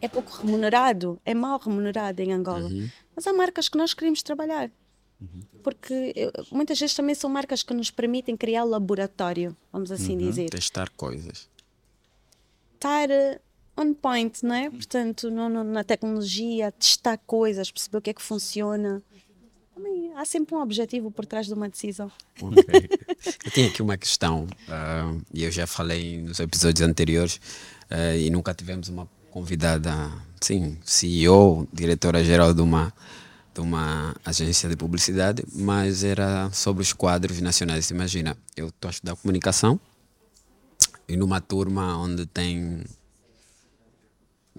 é 0.00 0.08
pouco 0.08 0.30
remunerado, 0.30 1.20
é 1.24 1.34
mal 1.34 1.58
remunerado 1.58 2.20
em 2.22 2.32
Angola. 2.32 2.68
Uhum. 2.68 2.88
Mas 3.14 3.26
há 3.26 3.32
marcas 3.32 3.68
que 3.68 3.78
nós 3.78 3.94
queremos 3.94 4.22
trabalhar. 4.22 4.70
Uhum. 5.20 5.42
Porque 5.62 6.12
eu, 6.16 6.32
muitas 6.50 6.78
vezes 6.78 6.94
também 6.94 7.14
são 7.14 7.30
marcas 7.30 7.62
que 7.62 7.72
nos 7.72 7.90
permitem 7.90 8.36
criar 8.36 8.64
laboratório, 8.64 9.56
vamos 9.72 9.90
assim 9.92 10.12
uhum. 10.12 10.18
dizer. 10.18 10.50
Testar 10.50 10.90
coisas. 10.90 11.48
Estar 12.74 13.08
on 13.76 13.94
point, 13.94 14.44
não 14.44 14.54
é? 14.54 14.70
Portanto, 14.70 15.30
no, 15.30 15.48
no, 15.48 15.64
na 15.64 15.84
tecnologia, 15.84 16.72
testar 16.72 17.18
coisas, 17.18 17.70
perceber 17.70 17.98
o 17.98 18.02
que 18.02 18.10
é 18.10 18.14
que 18.14 18.22
funciona. 18.22 19.02
Também 19.74 20.12
há 20.14 20.24
sempre 20.24 20.54
um 20.54 20.60
objetivo 20.60 21.10
por 21.10 21.24
trás 21.24 21.46
de 21.46 21.54
uma 21.54 21.68
decisão. 21.68 22.10
Okay. 22.40 22.88
eu 23.44 23.50
tenho 23.52 23.68
aqui 23.68 23.82
uma 23.82 23.96
questão, 23.96 24.44
uh, 24.44 25.22
e 25.32 25.44
eu 25.44 25.50
já 25.50 25.66
falei 25.66 26.20
nos 26.20 26.38
episódios 26.40 26.86
anteriores, 26.86 27.36
uh, 27.90 28.16
e 28.16 28.30
nunca 28.30 28.54
tivemos 28.54 28.88
uma 28.88 29.08
convidada, 29.30 30.12
sim, 30.40 30.78
CEO, 30.84 31.66
diretora-geral 31.72 32.52
de 32.52 32.60
uma, 32.60 32.92
de 33.54 33.60
uma 33.60 34.14
agência 34.24 34.68
de 34.68 34.76
publicidade, 34.76 35.42
mas 35.54 36.04
era 36.04 36.50
sobre 36.52 36.82
os 36.82 36.92
quadros 36.92 37.40
nacionais. 37.40 37.90
Imagina, 37.90 38.36
eu 38.54 38.68
estou 38.68 38.88
a 38.88 38.90
estudar 38.90 39.16
comunicação, 39.16 39.80
e 41.08 41.16
numa 41.16 41.40
turma 41.40 41.96
onde 41.96 42.26
tem 42.26 42.84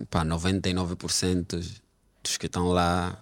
pá, 0.10 0.24
99% 0.24 1.82
dos 2.24 2.38
que 2.38 2.46
estão 2.46 2.68
lá 2.70 3.22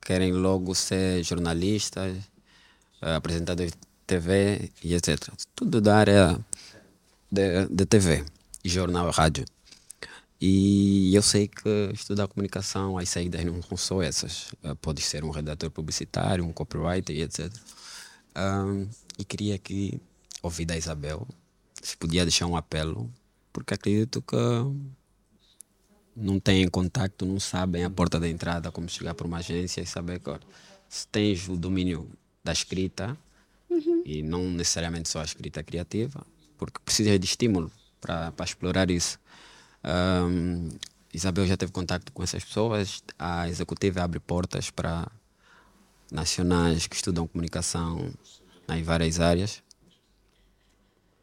querem 0.00 0.32
logo 0.32 0.74
ser 0.74 1.22
jornalistas, 1.22 2.16
uh, 3.02 3.16
apresentadores 3.16 3.72
de 3.72 3.78
TV 4.06 4.70
e 4.82 4.94
etc. 4.94 5.32
Tudo 5.54 5.80
da 5.80 5.96
área 5.96 6.38
de, 7.30 7.66
de 7.66 7.86
TV, 7.86 8.24
jornal, 8.64 9.10
rádio. 9.10 9.44
E 10.40 11.14
eu 11.14 11.22
sei 11.22 11.46
que 11.46 11.90
estudar 11.94 12.26
comunicação, 12.26 12.98
as 12.98 13.08
saídas 13.08 13.44
não 13.44 13.76
são 13.76 14.02
essas. 14.02 14.52
Uh, 14.64 14.74
pode 14.80 15.00
ser 15.00 15.24
um 15.24 15.30
redator 15.30 15.70
publicitário, 15.70 16.44
um 16.44 16.52
copywriter 16.52 17.14
e 17.14 17.22
etc. 17.22 17.52
E 19.18 19.24
queria 19.24 19.54
aqui 19.54 20.00
ouvir 20.42 20.64
da 20.64 20.76
Isabel 20.76 21.26
se 21.82 21.96
podia 21.96 22.24
deixar 22.24 22.46
um 22.46 22.56
apelo, 22.56 23.12
porque 23.52 23.74
acredito 23.74 24.22
que 24.22 24.36
não 26.16 26.38
têm 26.38 26.68
contato, 26.68 27.24
não 27.24 27.40
sabem 27.40 27.84
a 27.84 27.90
porta 27.90 28.20
da 28.20 28.28
entrada, 28.28 28.70
como 28.70 28.88
chegar 28.88 29.14
para 29.14 29.26
uma 29.26 29.38
agência 29.38 29.80
e 29.80 29.86
saber 29.86 30.20
que 30.20 30.30
se 30.88 31.06
tens 31.08 31.48
o 31.48 31.56
domínio 31.56 32.08
da 32.44 32.52
escrita, 32.52 33.16
uhum. 33.70 34.02
e 34.04 34.22
não 34.22 34.50
necessariamente 34.50 35.08
só 35.08 35.20
a 35.20 35.24
escrita 35.24 35.62
criativa, 35.62 36.24
porque 36.58 36.78
precisas 36.84 37.18
de 37.18 37.26
estímulo 37.26 37.70
para 38.00 38.32
explorar 38.44 38.90
isso. 38.90 39.18
Um, 39.84 40.68
Isabel 41.14 41.46
já 41.46 41.56
teve 41.56 41.72
contato 41.72 42.10
com 42.12 42.22
essas 42.22 42.44
pessoas, 42.44 43.02
a 43.18 43.48
executiva 43.48 44.02
abre 44.02 44.18
portas 44.18 44.70
para 44.70 45.10
nacionais 46.10 46.86
que 46.86 46.96
estudam 46.96 47.26
comunicação 47.26 48.12
em 48.68 48.82
várias 48.82 49.18
áreas. 49.18 49.62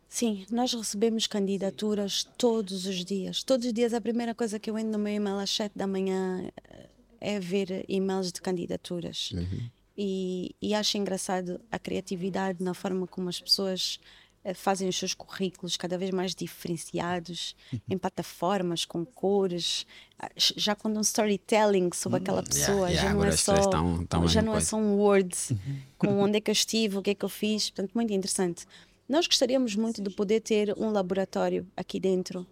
Sim, 0.10 0.44
nós 0.50 0.74
recebemos 0.74 1.28
candidaturas 1.28 2.28
todos 2.36 2.88
os 2.88 3.06
dias. 3.06 3.44
Todos 3.44 3.68
os 3.68 3.72
dias 3.72 3.94
a 3.94 4.02
primeira 4.02 4.34
coisa 4.34 4.60
que 4.60 4.70
eu 4.70 4.78
entro 4.78 4.92
no 4.92 4.98
meu 4.98 5.14
e-mail 5.14 5.38
às 5.38 5.52
7 5.52 5.78
da 5.78 5.86
manhã 5.86 6.50
eh, 6.68 6.90
é 7.22 7.40
ver 7.40 7.86
e-mails 7.88 8.32
de 8.32 8.42
candidaturas. 8.42 9.32
Uhum. 9.32 9.70
E, 9.96 10.56
e 10.60 10.74
acho 10.74 10.98
engraçado 10.98 11.62
a 11.72 11.78
criatividade 11.78 12.64
na 12.64 12.74
forma 12.74 13.06
como 13.06 13.30
as 13.30 13.40
pessoas 13.40 14.00
eh, 14.44 14.54
fazem 14.54 14.88
os 14.88 14.98
seus 14.98 15.14
currículos 15.14 15.76
cada 15.78 15.98
vez 15.98 16.10
mais 16.12 16.34
diferenciados 16.34 17.56
uhum. 17.72 17.80
em 17.90 17.98
plataformas 17.98 18.86
com 18.86 19.06
cores 19.06 19.86
ah, 20.18 20.32
já 20.36 20.76
quando 20.76 20.98
um 20.98 21.02
storytelling 21.02 21.90
sobre 21.94 22.20
hum, 22.20 22.22
aquela 22.22 22.42
pessoa 22.42 22.90
yeah, 22.90 22.92
yeah, 22.92 23.10
já 23.10 23.14
não 23.14 23.26
é 23.26 23.32
só 23.32 23.70
tão, 23.70 24.06
tão 24.06 24.28
já 24.28 24.42
não 24.42 24.56
é 24.56 24.62
só 24.62 24.78
um 24.78 24.96
word 24.96 25.36
uhum. 25.52 25.82
com 25.98 26.22
onde 26.22 26.38
é 26.38 26.42
que 26.42 26.50
eu 26.50 26.54
estive 26.54 26.98
o 26.98 27.02
que 27.02 27.10
é 27.10 27.16
que 27.16 27.26
eu 27.26 27.30
fiz 27.30 27.70
portanto 27.70 27.92
muito 27.94 28.14
interessante 28.14 28.66
nós 29.10 29.26
gostaríamos 29.26 29.76
muito 29.76 30.02
de 30.02 30.12
poder 30.12 30.40
ter 30.40 30.74
um 30.78 30.92
laboratório 30.92 31.68
aqui 31.76 32.00
dentro 32.00 32.46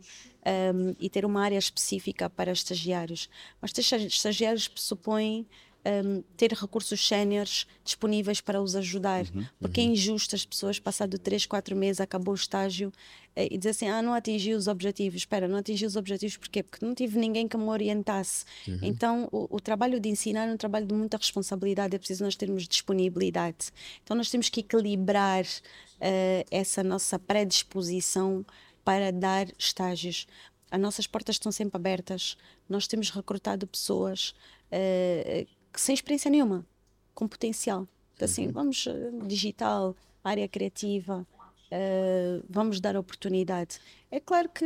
um, 0.73 0.95
e 0.99 1.07
ter 1.07 1.23
uma 1.23 1.43
área 1.43 1.57
específica 1.57 2.27
para 2.29 2.51
estagiários. 2.51 3.29
Mas 3.61 3.71
ter 3.71 3.81
estagiários 3.81 4.67
pressupõe 4.67 5.45
um, 5.87 6.21
ter 6.35 6.51
recursos 6.51 7.07
séniores 7.07 7.65
disponíveis 7.83 8.41
para 8.41 8.61
os 8.61 8.75
ajudar. 8.75 9.25
Uhum, 9.33 9.45
porque 9.59 9.79
é 9.79 9.83
uhum. 9.85 9.89
é 9.91 9.93
injusto 9.93 10.35
as 10.35 10.45
pessoas, 10.45 10.79
passado 10.79 11.17
3, 11.17 11.45
4 11.45 11.75
meses, 11.75 12.01
acabou 12.01 12.33
o 12.33 12.35
estágio 12.35 12.91
eh, 13.35 13.47
e 13.51 13.57
dizer 13.57 13.69
assim: 13.69 13.87
ah, 13.87 14.01
não 14.01 14.13
atingi 14.13 14.53
os 14.53 14.67
objetivos. 14.67 15.21
Espera, 15.21 15.47
não 15.47 15.57
atingi 15.59 15.85
os 15.85 15.95
objetivos 15.95 16.35
porquê? 16.35 16.61
Porque 16.61 16.85
não 16.85 16.93
tive 16.93 17.17
ninguém 17.17 17.47
que 17.47 17.55
me 17.55 17.69
orientasse. 17.69 18.43
Uhum. 18.67 18.79
Então, 18.81 19.29
o, 19.31 19.55
o, 19.55 19.59
trabalho 19.61 19.99
de 19.99 20.09
ensinar 20.09 20.47
é 20.47 20.51
um 20.51 20.57
trabalho 20.57 20.85
de 20.85 20.93
muita 20.93 21.17
responsabilidade, 21.17 21.95
é 21.95 21.99
preciso 21.99 22.23
nós 22.23 22.35
termos 22.35 22.67
disponibilidade. 22.67 23.71
Então, 24.03 24.17
nós 24.17 24.29
temos 24.29 24.49
que 24.49 24.59
equilibrar 24.59 25.43
uh, 25.43 26.45
essa 26.51 26.83
nossa 26.83 27.17
predisposição 27.17 28.45
para 28.83 29.11
dar 29.11 29.47
estágios. 29.57 30.27
As 30.69 30.79
nossas 30.79 31.07
portas 31.07 31.35
estão 31.35 31.51
sempre 31.51 31.77
abertas. 31.77 32.35
Nós 32.67 32.87
temos 32.87 33.09
recrutado 33.09 33.65
pessoas 33.65 34.33
uh, 34.71 35.47
sem 35.81 35.93
experiência 35.93 36.29
nenhuma, 36.29 36.65
com 37.13 37.27
potencial. 37.27 37.87
Então, 38.15 38.25
assim, 38.25 38.47
uhum. 38.47 38.51
vamos 38.51 38.87
digital, 39.27 39.95
área 40.23 40.47
criativa, 40.47 41.25
uh, 41.71 42.45
vamos 42.49 42.79
dar 42.79 42.95
oportunidade. 42.95 43.79
É 44.11 44.19
claro 44.19 44.49
que 44.49 44.65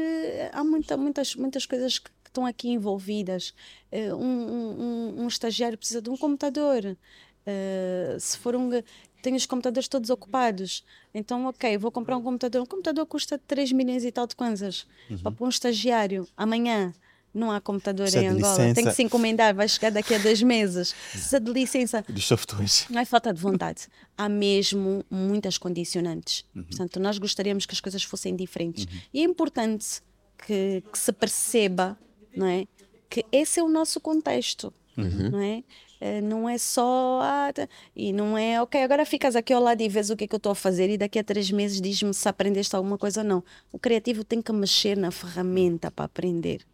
há 0.52 0.64
muita, 0.64 0.98
muitas, 0.98 1.36
muitas 1.36 1.66
coisas 1.66 2.00
que, 2.00 2.10
que 2.10 2.30
estão 2.30 2.46
aqui 2.46 2.70
envolvidas. 2.70 3.54
Uh, 3.92 4.16
um, 4.16 4.52
um, 4.52 5.24
um, 5.24 5.28
estagiário 5.28 5.78
precisa 5.78 6.02
de 6.02 6.10
um 6.10 6.18
computador. 6.18 6.86
Uh, 6.86 8.20
se 8.20 8.38
for 8.38 8.56
um 8.56 8.70
tenho 9.22 9.36
os 9.36 9.46
computadores 9.46 9.88
todos 9.88 10.10
ocupados. 10.10 10.84
Então, 11.14 11.46
ok, 11.46 11.78
vou 11.78 11.92
comprar 11.92 12.18
um 12.18 12.24
computador. 12.24 12.62
Um 12.62 12.66
computador 12.66 13.06
custa 13.06 13.38
3 13.38 13.72
milhões 13.72 14.04
e 14.04 14.12
tal 14.12 14.26
de 14.26 14.36
kwanzas. 14.36 14.88
Uhum. 15.10 15.18
Para 15.32 15.46
um 15.46 15.50
estagiário, 15.50 16.28
amanhã, 16.36 16.92
não 17.34 17.52
há 17.52 17.62
computador 17.62 18.06
Precisa 18.06 18.24
em 18.24 18.28
Angola. 18.28 18.74
Tem 18.74 18.86
que 18.86 18.94
se 18.94 19.04
encomendar, 19.04 19.56
vai 19.56 19.68
chegar 19.68 19.92
daqui 19.92 20.14
a 20.14 20.18
dois 20.18 20.42
meses. 20.42 20.94
Precisa 21.12 21.40
de 21.40 21.52
licença. 21.52 22.04
Dos 22.08 22.26
softwares. 22.26 22.86
Não 22.90 23.00
é 23.00 23.06
falta 23.06 23.34
de 23.34 23.42
vontade. 23.42 23.88
Há 24.18 24.28
mesmo 24.28 25.06
muitas 25.10 25.58
condicionantes. 25.58 26.46
Uhum. 26.56 26.64
Portanto, 26.64 27.00
nós 27.00 27.18
gostaríamos 27.18 27.66
que 27.66 27.74
as 27.74 27.80
coisas 27.80 28.04
fossem 28.04 28.36
diferentes. 28.36 28.86
Uhum. 28.86 29.00
E 29.14 29.20
é 29.22 29.24
importante 29.24 30.02
que, 30.46 30.84
que, 30.92 30.98
se 30.98 31.12
perceba 31.12 31.98
não 32.36 32.48
é, 32.48 32.66
que 33.10 33.26
esse 33.32 33.60
é 33.60 33.64
o 33.64 33.70
nosso 33.70 34.00
contexto. 34.00 34.74
Uhum. 34.98 35.30
Não 35.32 35.40
é? 35.40 35.64
Eh, 36.02 36.20
não 36.20 36.50
é 36.50 36.58
só. 36.58 37.20
Ah, 37.22 37.54
e 37.96 38.12
não 38.12 38.36
é, 38.36 38.60
ok, 38.60 38.82
agora 38.82 39.06
ficas 39.06 39.36
aqui 39.36 39.54
ao 39.54 39.62
lado 39.62 39.82
e 39.82 39.88
vês 39.88 40.10
o 40.10 40.18
que 40.18 40.24
é 40.24 40.28
que 40.28 40.34
eu 40.34 40.38
estou 40.38 40.52
a 40.52 40.56
fazer 40.56 40.90
e 40.90 40.98
daqui 40.98 41.20
a 41.20 41.24
três 41.24 41.52
meses 41.52 41.80
diz-me 41.80 42.14
se 42.14 42.28
aprendeste 42.28 42.76
alguma 42.76 42.98
coisa 42.98 43.22
ou 43.22 43.28
não. 43.28 43.44
O 43.72 43.78
criativo 43.78 44.24
tem 44.24 44.42
que 44.42 44.52
mexer 44.52 44.98
na 44.98 45.12
ferramenta 45.12 45.92
para 45.92 46.06
aprender. 46.06 46.66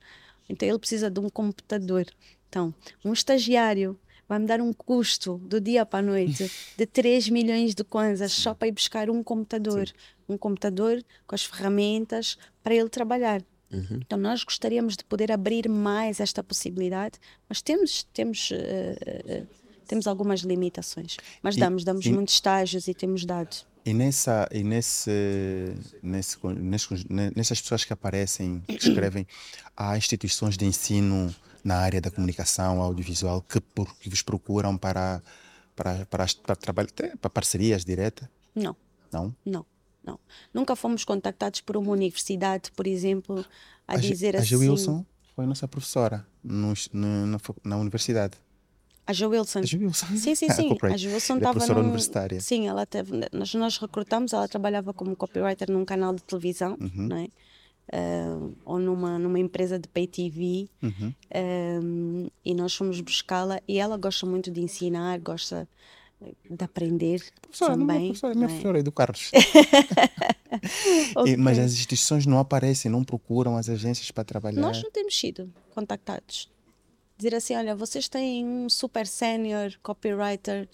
Então 0.49 0.67
ele 0.67 0.79
precisa 0.79 1.09
de 1.09 1.19
um 1.19 1.29
computador. 1.29 2.05
Então, 2.49 2.73
um 3.03 3.13
estagiário 3.13 3.99
vai 4.27 4.39
me 4.39 4.45
dar 4.45 4.59
um 4.61 4.73
custo 4.73 5.37
do 5.37 5.59
dia 5.59 5.85
para 5.85 5.99
a 5.99 6.01
noite 6.01 6.51
de 6.75 6.85
3 6.87 7.29
milhões 7.29 7.73
de 7.73 7.83
kwanzas 7.83 8.31
só 8.33 8.53
para 8.53 8.67
ir 8.67 8.71
buscar 8.71 9.09
um 9.09 9.23
computador. 9.23 9.87
Sim. 9.87 9.93
Um 10.29 10.37
computador 10.37 11.03
com 11.25 11.35
as 11.35 11.45
ferramentas 11.45 12.37
para 12.61 12.75
ele 12.75 12.89
trabalhar. 12.89 13.41
Uhum. 13.71 13.99
Então 14.05 14.17
nós 14.17 14.43
gostaríamos 14.43 14.95
de 14.95 15.03
poder 15.03 15.31
abrir 15.31 15.67
mais 15.67 16.19
esta 16.19 16.43
possibilidade, 16.43 17.19
mas 17.49 17.61
temos 17.61 18.03
temos 18.13 18.51
uh, 18.51 18.55
uh, 18.55 19.47
temos 19.85 20.07
algumas 20.07 20.41
limitações. 20.41 21.17
Mas 21.41 21.55
damos 21.55 21.83
damos 21.83 22.05
e, 22.05 22.11
muitos 22.11 22.35
estágios 22.35 22.87
e 22.87 22.93
temos 22.93 23.25
dado. 23.25 23.65
E 23.87 23.93
nessa 23.93 24.49
e 24.51 24.65
nesse, 24.65 25.09
nesse, 26.03 26.37
nessas 27.33 27.61
pessoas 27.61 27.85
que 27.85 27.93
aparecem, 27.93 28.61
que 28.67 28.75
escrevem, 28.85 29.25
há 29.77 29.97
instituições 29.97 30.57
de 30.57 30.65
ensino 30.65 31.33
na 31.63 31.77
área 31.77 32.01
da 32.01 32.11
comunicação 32.11 32.81
audiovisual 32.81 33.41
que, 33.41 33.61
por, 33.61 33.97
que 33.97 34.09
vos 34.09 34.21
procuram 34.21 34.77
para 34.77 35.23
para 35.73 36.05
para, 36.07 36.25
para 36.43 36.55
trabalhar 36.57 36.89
para 37.21 37.29
parcerias 37.29 37.85
diretas? 37.85 38.27
Não. 38.53 38.75
Não. 39.09 39.33
Não. 39.45 39.65
Não. 40.03 40.19
Nunca 40.53 40.75
fomos 40.75 41.05
contactados 41.05 41.61
por 41.61 41.77
uma 41.77 41.93
universidade, 41.93 42.73
por 42.73 42.87
exemplo, 42.87 43.45
a, 43.87 43.93
a 43.93 43.97
dizer 43.97 44.35
a 44.35 44.39
assim. 44.39 44.55
A 44.55 44.57
Wilson 44.57 45.05
foi 45.33 45.45
nossa 45.45 45.65
professora 45.65 46.27
no, 46.43 46.73
no, 46.91 47.25
na, 47.25 47.39
na 47.63 47.77
universidade. 47.77 48.37
A 49.07 49.13
Jo 49.13 49.29
Wilson. 49.29 49.59
A 49.59 49.63
Jo 49.63 49.79
Wilson. 49.79 50.05
Sim, 50.17 50.35
sim, 50.35 50.49
sim. 50.49 50.77
a 50.81 50.97
Jo 50.97 51.09
Wilson 51.09 51.37
estava. 51.37 51.53
professora 51.53 51.79
num... 51.79 51.85
universitária. 51.85 52.41
Sim, 52.41 52.67
ela 52.67 52.85
teve. 52.85 53.11
Nós, 53.31 53.53
nós 53.53 53.77
recrutamos, 53.77 54.33
ela 54.33 54.47
trabalhava 54.47 54.93
como 54.93 55.15
copywriter 55.15 55.71
num 55.71 55.85
canal 55.85 56.13
de 56.13 56.21
televisão, 56.23 56.77
uhum. 56.79 57.07
não 57.07 57.17
é? 57.17 57.29
Uh, 57.89 58.53
ou 58.65 58.79
numa, 58.79 59.17
numa 59.17 59.39
empresa 59.39 59.79
de 59.79 59.87
pay 59.87 60.05
TV 60.05 60.67
uhum. 60.83 61.07
uh, 61.07 62.31
e 62.43 62.53
nós 62.53 62.75
fomos 62.75 62.99
buscá-la 62.99 63.61
e 63.65 63.79
ela 63.79 63.95
gosta 63.95 64.25
muito 64.25 64.51
de 64.51 64.59
ensinar, 64.59 65.17
gosta 65.19 65.69
de 66.19 66.65
aprender 66.65 67.23
professora, 67.41 67.77
também. 67.77 67.97
Minha 67.97 68.07
professora, 68.07 68.33
minha 68.33 68.45
é? 68.45 68.49
professora 68.49 68.79
é 68.79 68.83
do 68.83 68.91
Carlos. 68.91 69.31
okay. 71.15 71.33
e, 71.33 71.37
mas 71.37 71.57
as 71.59 71.71
instituições 71.71 72.25
não 72.25 72.39
aparecem, 72.39 72.91
não 72.91 73.05
procuram 73.05 73.55
as 73.55 73.69
agências 73.69 74.11
para 74.11 74.25
trabalhar. 74.25 74.59
Nós 74.59 74.83
não 74.83 74.91
temos 74.91 75.17
sido 75.17 75.49
contactados. 75.73 76.49
Dizer 77.17 77.35
assim, 77.35 77.55
olha, 77.55 77.75
vocês 77.75 78.07
têm 78.07 78.45
um 78.45 78.69
super 78.69 79.07
senior 79.07 79.73
copywriter, 79.81 80.67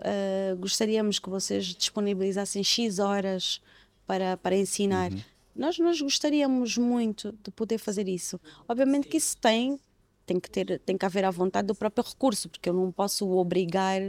uh, 0.00 0.56
gostaríamos 0.56 1.18
que 1.18 1.30
vocês 1.30 1.64
disponibilizassem 1.66 2.62
X 2.62 2.98
horas 2.98 3.62
para, 4.06 4.36
para 4.36 4.56
ensinar. 4.56 5.10
Uhum. 5.10 5.20
Nós, 5.54 5.78
nós 5.78 6.00
gostaríamos 6.00 6.76
muito 6.76 7.32
de 7.42 7.50
poder 7.50 7.78
fazer 7.78 8.08
isso. 8.08 8.38
Obviamente 8.68 9.08
que 9.08 9.16
isso 9.16 9.36
tem 9.38 9.80
tem 10.26 10.40
que 10.40 10.50
ter 10.50 10.80
tem 10.80 10.98
que 10.98 11.06
haver 11.06 11.24
a 11.24 11.30
vontade 11.30 11.68
do 11.68 11.74
próprio 11.74 12.04
recurso 12.04 12.48
porque 12.48 12.68
eu 12.68 12.74
não 12.74 12.90
posso 12.90 13.30
obrigar 13.30 14.00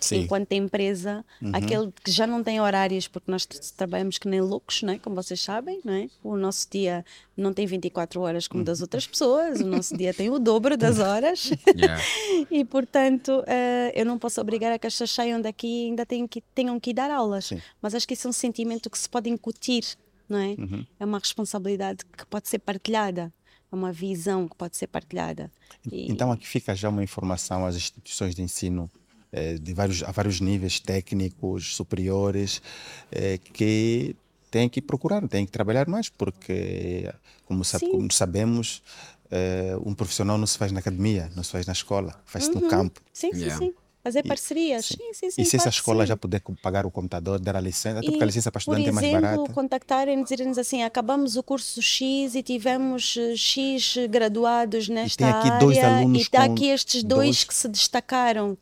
Sim. 0.00 0.22
enquanto 0.22 0.52
empresa 0.52 1.24
uhum. 1.40 1.52
aquele 1.52 1.92
que 2.02 2.10
já 2.10 2.26
não 2.26 2.42
tem 2.42 2.60
horários 2.60 3.06
porque 3.06 3.30
nós 3.30 3.44
trabalhamos 3.76 4.18
que 4.18 4.26
nem 4.26 4.40
loucos 4.40 4.82
não 4.82 4.94
é? 4.94 4.98
como 4.98 5.14
vocês 5.14 5.40
sabem 5.40 5.80
não 5.84 5.92
é? 5.92 6.08
o 6.24 6.36
nosso 6.36 6.66
dia 6.70 7.04
não 7.36 7.52
tem 7.52 7.66
24 7.66 8.20
horas 8.20 8.48
como 8.48 8.64
das 8.64 8.80
outras 8.80 9.06
pessoas 9.06 9.60
o 9.60 9.66
nosso 9.66 9.96
dia 9.96 10.14
tem 10.14 10.30
o 10.30 10.38
dobro 10.38 10.76
das 10.76 10.98
horas 11.00 11.50
yeah. 11.76 12.02
e 12.50 12.64
portanto 12.64 13.40
uh, 13.40 13.92
eu 13.94 14.06
não 14.06 14.18
posso 14.18 14.40
obrigar 14.40 14.72
a 14.72 14.78
que 14.78 14.86
as 14.86 14.94
pessoas 14.94 15.10
saiam 15.10 15.40
daqui 15.40 15.66
e 15.66 15.84
ainda 15.86 16.06
tenham 16.06 16.26
que, 16.26 16.40
tenham 16.54 16.80
que 16.80 16.94
dar 16.94 17.10
aulas 17.10 17.46
Sim. 17.46 17.60
mas 17.82 17.94
acho 17.94 18.08
que 18.08 18.14
isso 18.14 18.26
é 18.26 18.30
um 18.30 18.32
sentimento 18.32 18.88
que 18.88 18.98
se 18.98 19.08
pode 19.08 19.28
incutir 19.28 19.84
não 20.28 20.38
é? 20.38 20.56
Uhum. 20.58 20.86
É 20.98 21.04
uma 21.04 21.18
responsabilidade 21.18 22.04
que 22.04 22.26
pode 22.26 22.48
ser 22.48 22.58
partilhada 22.58 23.32
é 23.70 23.74
uma 23.74 23.92
visão 23.92 24.48
que 24.48 24.56
pode 24.56 24.76
ser 24.76 24.86
partilhada. 24.86 25.50
E... 25.90 26.10
Então 26.10 26.30
aqui 26.32 26.46
fica 26.46 26.74
já 26.74 26.88
uma 26.88 27.02
informação 27.02 27.66
às 27.66 27.76
instituições 27.76 28.34
de 28.34 28.42
ensino 28.42 28.90
eh, 29.32 29.58
de 29.58 29.74
vários, 29.74 30.02
a 30.02 30.12
vários 30.12 30.40
níveis 30.40 30.80
técnicos, 30.80 31.74
superiores, 31.74 32.62
eh, 33.10 33.38
que 33.38 34.16
têm 34.50 34.68
que 34.68 34.80
procurar, 34.80 35.26
têm 35.28 35.44
que 35.44 35.52
trabalhar 35.52 35.88
mais, 35.88 36.08
porque, 36.08 37.12
como, 37.44 37.64
sabe, 37.64 37.90
como 37.90 38.10
sabemos, 38.12 38.82
eh, 39.30 39.76
um 39.84 39.94
profissional 39.94 40.38
não 40.38 40.46
se 40.46 40.56
faz 40.56 40.70
na 40.72 40.78
academia, 40.78 41.30
não 41.34 41.42
se 41.42 41.50
faz 41.50 41.66
na 41.66 41.72
escola, 41.72 42.18
faz-se 42.24 42.50
no 42.54 42.68
campo. 42.68 43.00
Sim, 43.12 43.32
sim, 43.32 43.40
Yeah. 43.40 43.58
sim. 43.58 43.74
Fazer 44.06 44.22
parcerias. 44.22 44.86
Sim, 44.86 45.12
sim, 45.12 45.30
sim. 45.32 45.42
E 45.42 45.44
se 45.44 45.56
essa 45.56 45.68
que 45.68 45.74
escola 45.76 46.04
sim. 46.04 46.08
já 46.08 46.16
puder 46.16 46.40
pagar 46.62 46.86
o 46.86 46.90
computador, 46.92 47.40
dar 47.40 47.56
a 47.56 47.60
licença, 47.60 47.98
até 47.98 48.06
porque 48.08 48.22
a 48.22 48.24
E, 48.24 48.26
licença 48.26 48.52
para 48.52 48.58
estudante 48.60 48.88
é 48.88 48.92
mais 48.92 49.06
exemplo, 49.06 49.22
barata. 49.22 49.52
contactarem 49.52 50.20
e 50.20 50.22
dizerem-nos 50.22 50.58
assim: 50.58 50.82
acabamos 50.84 51.36
o 51.36 51.42
curso 51.42 51.82
X 51.82 52.34
e 52.36 52.42
tivemos 52.42 53.16
eh, 53.18 53.34
X 53.36 53.96
graduados 54.08 54.88
nesta 54.88 55.18
tem 55.18 55.26
aqui 55.28 55.48
área 55.48 55.58
dois 55.58 55.78
alunos 55.78 56.18
e 56.18 56.22
está 56.22 56.44
aqui 56.44 56.68
estes 56.68 57.02
dois, 57.02 57.26
dois- 57.26 57.44
que 57.44 57.54
se 57.54 57.68
destacaram. 57.68 58.56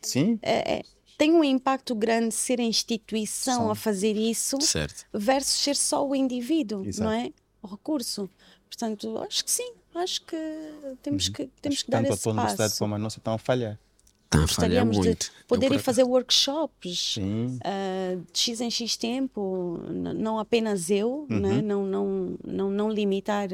Sim, 0.00 0.38
É, 0.42 0.74
é, 0.76 0.82
tem 1.18 1.32
um 1.32 1.42
impacto 1.42 1.92
grande 1.94 2.32
ser 2.32 2.60
a 2.60 2.64
instituição 2.64 3.70
a 3.72 3.74
fazer 3.74 4.14
isso 4.16 4.60
Certo. 4.60 5.04
versus 5.12 5.54
ser 5.60 5.74
só 5.74 6.06
o 6.06 6.14
indivíduo, 6.14 6.86
Exato. 6.86 7.04
não 7.10 7.12
é? 7.12 7.32
O 7.60 7.66
recurso. 7.66 8.30
Portanto, 8.68 9.18
acho 9.28 9.44
que 9.44 9.50
sim, 9.50 9.72
acho 9.96 10.24
que 10.24 10.36
temos 11.02 11.28
que, 11.28 11.48
temos 11.60 11.78
Acho 11.78 11.84
que 11.84 11.90
dar 11.90 11.98
tanto 11.98 12.10
a 12.12 12.14
esse 12.14 12.22
tua 12.22 12.32
universidade 12.32 12.70
passo. 12.70 12.78
como 12.78 12.94
a 12.94 12.98
nossa 12.98 13.18
estão 13.18 13.34
a 13.34 13.38
falhar. 13.38 13.76
Está 14.28 14.44
a 14.44 14.46
falhar 14.46 14.84
Gostaríamos 14.84 14.96
muito. 14.98 15.24
de 15.24 15.46
poder 15.46 15.66
Eu, 15.66 15.70
por 15.70 15.76
ir 15.76 15.82
fazer 15.82 16.04
workshops 16.04 17.18
ah, 17.64 18.18
de 18.30 18.38
X 18.38 18.60
em 18.60 18.70
X 18.70 18.94
tempo, 18.94 19.80
não 19.90 20.38
apenas 20.38 20.90
eu, 20.90 21.26
né? 21.30 21.62
não, 21.62 21.86
não, 21.86 22.38
não, 22.44 22.70
não 22.70 22.90
limitar 22.90 23.48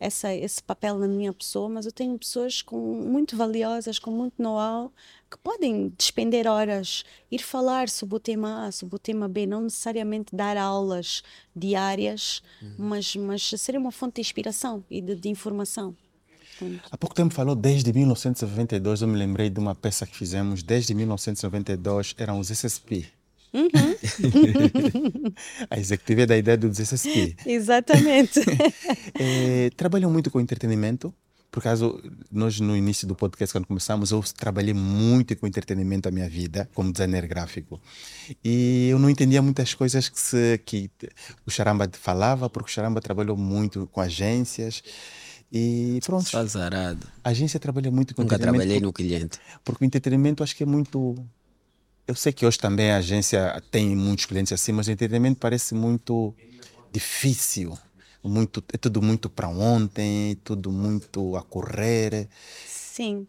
essa, 0.00 0.34
esse 0.34 0.60
papel 0.60 0.98
na 0.98 1.06
minha 1.06 1.32
pessoa, 1.32 1.68
mas 1.68 1.86
eu 1.86 1.92
tenho 1.92 2.18
pessoas 2.18 2.60
com, 2.60 2.76
muito 2.76 3.36
valiosas, 3.36 4.00
com 4.00 4.10
muito 4.10 4.42
know-how, 4.42 4.92
que 5.30 5.38
podem 5.38 5.92
despender 5.96 6.48
horas, 6.48 7.04
ir 7.30 7.40
falar 7.40 7.88
sobre 7.88 8.16
o 8.16 8.20
tema 8.20 8.66
A, 8.66 8.72
sobre 8.72 8.96
o 8.96 8.98
tema 8.98 9.28
B, 9.28 9.46
não 9.46 9.60
necessariamente 9.60 10.34
dar 10.34 10.56
aulas 10.56 11.22
diárias, 11.54 12.42
mas, 12.76 13.14
mas 13.14 13.48
serem 13.58 13.80
uma 13.80 13.92
fonte 13.92 14.16
de 14.16 14.22
inspiração 14.22 14.84
e 14.90 15.00
de, 15.00 15.14
de 15.14 15.28
informação. 15.28 15.94
Há 16.90 16.96
pouco 16.96 17.14
tempo 17.14 17.34
falou 17.34 17.54
desde 17.54 17.92
1992, 17.92 19.02
eu 19.02 19.08
me 19.08 19.16
lembrei 19.16 19.50
de 19.50 19.60
uma 19.60 19.74
peça 19.74 20.06
que 20.06 20.16
fizemos 20.16 20.62
desde 20.62 20.94
1992, 20.94 22.14
eram 22.18 22.38
os 22.38 22.50
SSP. 22.50 23.06
Uhum. 23.52 23.70
a 25.70 25.78
executiva 25.78 26.22
é 26.22 26.26
da 26.26 26.36
ideia 26.36 26.56
dos 26.56 26.78
SSP. 26.78 27.36
Exatamente. 27.46 28.40
Eh, 29.18 29.70
trabalham 29.76 30.10
muito 30.10 30.30
com 30.30 30.40
entretenimento. 30.40 31.12
Por 31.50 31.60
acaso, 31.60 32.02
nós 32.30 32.60
no 32.60 32.76
início 32.76 33.08
do 33.08 33.14
podcast, 33.14 33.54
quando 33.54 33.66
começamos, 33.66 34.10
eu 34.10 34.22
trabalhei 34.36 34.74
muito 34.74 35.34
com 35.36 35.46
entretenimento 35.46 36.06
a 36.06 36.12
minha 36.12 36.28
vida, 36.28 36.68
como 36.74 36.92
designer 36.92 37.26
gráfico. 37.26 37.80
E 38.44 38.88
eu 38.90 38.98
não 38.98 39.08
entendia 39.08 39.40
muitas 39.40 39.72
coisas 39.72 40.10
que, 40.10 40.20
se, 40.20 40.60
que 40.66 40.90
o 41.46 41.50
Charamba 41.50 41.88
falava, 41.92 42.50
porque 42.50 42.68
o 42.68 42.72
Charamba 42.72 43.00
trabalhou 43.00 43.38
muito 43.38 43.86
com 43.90 44.02
agências. 44.02 44.82
E 45.56 46.00
pronto, 46.04 46.28
Só 46.28 46.38
a 46.40 47.28
agência 47.30 47.58
trabalha 47.58 47.90
muito 47.90 48.14
com 48.14 48.22
Nunca 48.22 48.38
trabalhei 48.38 48.78
no 48.78 48.92
cliente. 48.92 49.38
Porque 49.64 49.84
o 49.84 49.86
entretenimento 49.86 50.42
acho 50.42 50.54
que 50.54 50.62
é 50.62 50.66
muito. 50.66 51.16
Eu 52.06 52.14
sei 52.14 52.32
que 52.32 52.44
hoje 52.44 52.58
também 52.58 52.90
a 52.90 52.98
agência 52.98 53.62
tem 53.70 53.96
muitos 53.96 54.26
clientes 54.26 54.52
assim, 54.52 54.72
mas 54.72 54.86
o 54.86 54.90
entretenimento 54.90 55.40
parece 55.40 55.74
muito 55.74 56.34
difícil. 56.92 57.76
Muito, 58.22 58.62
é 58.72 58.76
tudo 58.76 59.00
muito 59.00 59.30
para 59.30 59.48
ontem, 59.48 60.36
tudo 60.44 60.70
muito 60.70 61.36
a 61.36 61.42
correr. 61.42 62.28
Sim. 62.66 63.26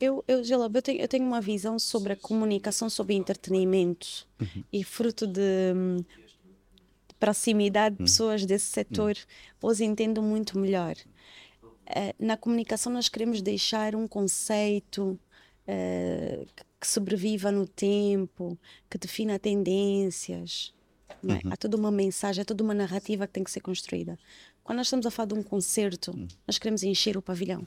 Eu, 0.00 0.24
eu, 0.26 0.42
Gelab, 0.42 0.74
eu, 0.74 0.82
tenho, 0.82 1.00
eu 1.00 1.06
tenho 1.06 1.24
uma 1.24 1.40
visão 1.40 1.78
sobre 1.78 2.14
a 2.14 2.16
comunicação 2.16 2.90
sobre 2.90 3.14
entretenimento 3.14 4.26
e 4.72 4.82
fruto 4.82 5.26
de, 5.26 5.72
hum, 5.76 5.96
de 5.98 7.14
proximidade 7.20 7.96
de 7.96 8.02
pessoas 8.02 8.44
desse 8.44 8.66
setor, 8.66 9.14
os 9.62 9.80
entendo 9.80 10.20
muito 10.22 10.58
melhor. 10.58 10.96
Eh, 11.94 12.14
na 12.18 12.36
comunicação 12.36 12.92
nós 12.92 13.08
queremos 13.08 13.42
deixar 13.42 13.94
um 13.94 14.06
conceito 14.08 15.18
eh, 15.66 16.44
que- 16.80 16.86
sobreviva 16.86 17.52
no 17.52 17.66
tempo, 17.66 18.58
que 18.90 18.98
defina 18.98 19.38
tendências. 19.38 20.72
não 21.22 21.36
é? 21.36 21.40
Há 21.50 21.56
toda 21.56 21.76
uma 21.76 21.90
mensagem, 21.92 22.42
há 22.42 22.44
toda 22.44 22.64
uma 22.64 22.74
narrativa 22.74 23.26
que 23.26 23.32
tem 23.32 23.44
que 23.44 23.50
ser 23.50 23.60
construída. 23.60 24.18
Quando 24.64 24.78
nós 24.78 24.86
estamos 24.88 25.06
a 25.06 25.10
falar 25.10 25.26
de 25.28 25.34
um 25.34 25.42
concerto, 25.42 26.12
nós 26.46 26.58
queremos 26.58 26.82
encher 26.82 27.16
o 27.16 27.22
pavilhão. 27.22 27.64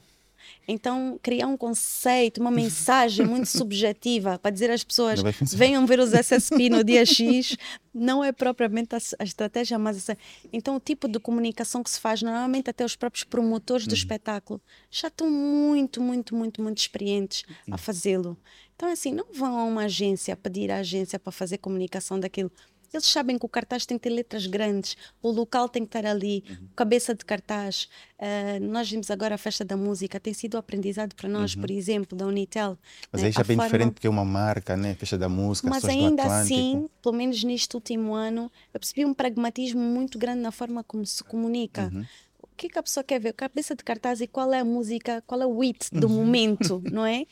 Então, 0.68 1.18
criar 1.22 1.46
um 1.46 1.56
conceito, 1.56 2.40
uma 2.40 2.50
mensagem 2.50 3.24
muito 3.26 3.46
subjetiva 3.48 4.38
para 4.38 4.50
dizer 4.50 4.70
às 4.70 4.82
pessoas 4.84 5.20
venham 5.56 5.86
ver 5.86 5.98
os 6.00 6.12
SSP 6.12 6.68
no 6.70 6.82
dia 6.84 7.04
X, 7.06 7.56
não 7.94 8.22
é 8.22 8.32
propriamente 8.32 8.94
a, 8.94 8.98
a 9.18 9.24
estratégia 9.24 9.78
mais. 9.78 9.96
essa- 9.96 10.16
Então, 10.52 10.76
o 10.76 10.80
tipo 10.80 11.08
de 11.08 11.18
comunicação 11.18 11.82
que 11.82 11.90
se 11.90 12.00
faz, 12.00 12.22
normalmente 12.22 12.68
até 12.70 12.84
os 12.84 12.96
próprios 12.96 13.24
promotores 13.24 13.86
do 13.86 13.94
espetáculo 13.94 14.60
já 14.90 15.08
estão 15.08 15.30
muito, 15.30 16.00
muito, 16.00 16.34
muito, 16.34 16.62
muito 16.62 16.78
experientes 16.78 17.44
a 17.70 17.78
fazê-lo. 17.78 18.36
Então, 18.74 18.90
assim, 18.90 19.12
não 19.12 19.26
vão 19.32 19.58
a 19.58 19.64
uma 19.64 19.84
agência 19.84 20.36
pedir 20.36 20.70
à 20.70 20.78
agência 20.78 21.18
para 21.18 21.32
fazer 21.32 21.58
comunicação 21.58 22.20
daquilo. 22.20 22.52
Eles 22.92 23.06
sabem 23.06 23.38
que 23.38 23.44
o 23.44 23.48
cartaz 23.48 23.84
tem 23.84 23.98
que 23.98 24.04
ter 24.04 24.10
letras 24.14 24.46
grandes, 24.46 24.96
o 25.22 25.30
local 25.30 25.68
tem 25.68 25.82
que 25.84 25.88
estar 25.88 26.06
ali, 26.06 26.44
cabeça 26.74 27.14
de 27.14 27.24
cartaz. 27.24 27.88
Ah, 28.18 28.58
nós 28.60 28.90
vimos 28.90 29.10
agora 29.10 29.34
a 29.34 29.38
festa 29.38 29.64
da 29.64 29.76
música, 29.76 30.18
tem 30.18 30.32
sido 30.32 30.56
aprendizado 30.56 31.14
para 31.14 31.28
nós, 31.28 31.54
por 31.54 31.70
exemplo, 31.70 32.16
da 32.16 32.26
Unitel. 32.26 32.78
Mas 33.12 33.22
né? 33.22 33.28
aí 33.28 33.32
já 33.32 33.40
é 33.40 33.44
bem 33.44 33.56
forma- 33.56 33.68
diferente 33.68 33.92
porque 33.94 34.06
é 34.06 34.10
uma 34.10 34.24
marca, 34.24 34.76
né? 34.76 34.94
Festa 34.94 35.18
da 35.18 35.28
música, 35.28 35.68
mas 35.68 35.84
ainda 35.84 36.22
assim, 36.24 36.88
pelo 37.02 37.14
menos 37.14 37.42
neste 37.44 37.74
último 37.76 38.14
ano, 38.14 38.50
eu 38.72 38.80
percebi 38.80 39.04
um 39.04 39.12
pragmatismo 39.14 39.80
muito 39.80 40.18
grande 40.18 40.40
na 40.40 40.50
forma 40.52 40.82
como 40.84 41.04
se 41.04 41.22
comunica. 41.22 41.90
Uhum. 41.92 42.04
O 42.42 42.48
que, 42.56 42.70
que 42.70 42.78
a 42.78 42.82
pessoa 42.82 43.04
quer 43.04 43.20
ver? 43.20 43.34
Cabeça 43.34 43.74
de 43.76 43.84
cartaz 43.84 44.22
e 44.22 44.26
qual 44.26 44.50
é 44.54 44.60
a 44.60 44.64
música, 44.64 45.22
qual 45.26 45.42
é 45.42 45.46
o 45.46 45.58
hit 45.60 45.90
Uhum. 45.92 46.00
do 46.00 46.08
momento, 46.08 46.82
não 46.90 47.04
é? 47.04 47.26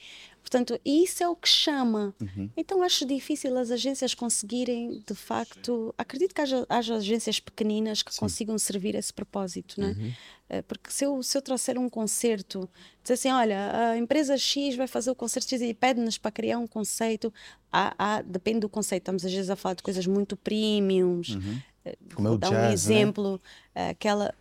Portanto, 0.45 0.79
isso 0.85 1.23
é 1.25 1.29
o 1.29 1.35
que 1.35 1.49
chama. 1.49 2.15
Uhum. 2.21 2.51
Então, 2.55 2.83
acho 2.83 3.07
difícil 3.07 3.57
as 3.57 3.71
agências 3.71 4.15
conseguirem, 4.15 5.03
de 5.07 5.15
facto. 5.15 5.95
Acredito 5.97 6.35
que 6.35 6.41
haja, 6.43 6.67
haja 6.69 6.97
agências 6.97 7.41
pequeninas 7.41 8.03
que 8.03 8.15
consigam 8.15 8.57
servir 8.59 8.95
esse 8.95 9.11
propósito, 9.13 9.81
não 9.81 9.89
é? 9.89 9.93
Uhum. 9.93 10.13
Eh, 10.51 10.63
Porque 10.63 10.91
se 10.93 11.07
eu, 11.07 11.23
se 11.23 11.37
eu 11.39 11.41
trouxer 11.41 11.79
um 11.79 11.89
concerto, 11.89 12.69
dizer 13.03 13.15
assim: 13.15 13.31
olha, 13.31 13.91
a 13.93 13.97
empresa 13.97 14.37
X 14.37 14.77
vai 14.77 14.87
fazer 14.87 15.11
o 15.11 15.15
concerto 15.15 15.49
X 15.49 15.63
e 15.63 15.73
pede-nos 15.73 16.19
para 16.19 16.31
criar 16.31 16.59
um 16.59 16.67
conceito, 16.67 17.33
há, 17.73 17.95
há- 17.99 18.23
depende 18.23 18.61
do 18.61 18.69
conceito. 18.69 19.01
Estamos 19.01 19.25
às 19.25 19.33
vezes 19.33 19.49
a 19.49 19.57
falar 19.57 19.75
de 19.77 19.83
coisas 19.83 20.07
muito 20.07 20.37
premiums. 20.37 21.39
Eh, 21.87 21.97
Como 22.15 22.29
é 22.29 22.31
Vou 22.31 22.37
o 22.37 22.39
dar 22.39 22.49
um 22.49 22.51
jazz, 22.51 22.67
né? 22.67 22.73
exemplo, 22.73 23.41
eh, 23.75 23.89
aquela, 23.89 24.35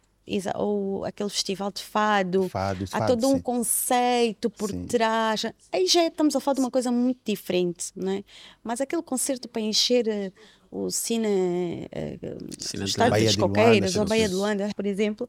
ou 0.56 1.06
aquele 1.06 1.30
festival 1.30 1.72
de 1.72 1.82
fado. 1.82 2.50
Fado, 2.50 2.86
Há 2.86 3.00
fado, 3.00 3.16
todo 3.16 3.28
um 3.30 3.36
sim. 3.36 3.42
conceito 3.42 4.50
por 4.50 4.70
Sim. 4.70 4.86
trás. 4.86 5.46
Aí 5.72 5.88
já 5.88 6.08
estamos 6.08 6.36
a 6.36 6.40
falar 6.40 6.56
de 6.56 6.62
uma 6.62 6.72
coisa 6.72 6.92
muito 6.92 7.20
diferente, 7.26 7.92
não 7.96 8.12
é? 8.12 8.24
Mas 8.64 8.82
aquele 8.82 9.02
concerto 9.02 9.48
para 9.48 9.62
encher 9.62 10.08
eh, 10.08 10.32
o 10.72 10.90
cine, 10.90 11.88
eh, 11.92 12.18
Cine 12.60 12.86
estádio 12.86 13.38
Coqueiras, 13.38 13.96
ou 13.96 14.02
a 14.02 14.06
Baía 14.06 14.28
de 14.28 14.36
Luanda, 14.36 14.70
por 14.76 14.86
exemplo, 14.86 15.28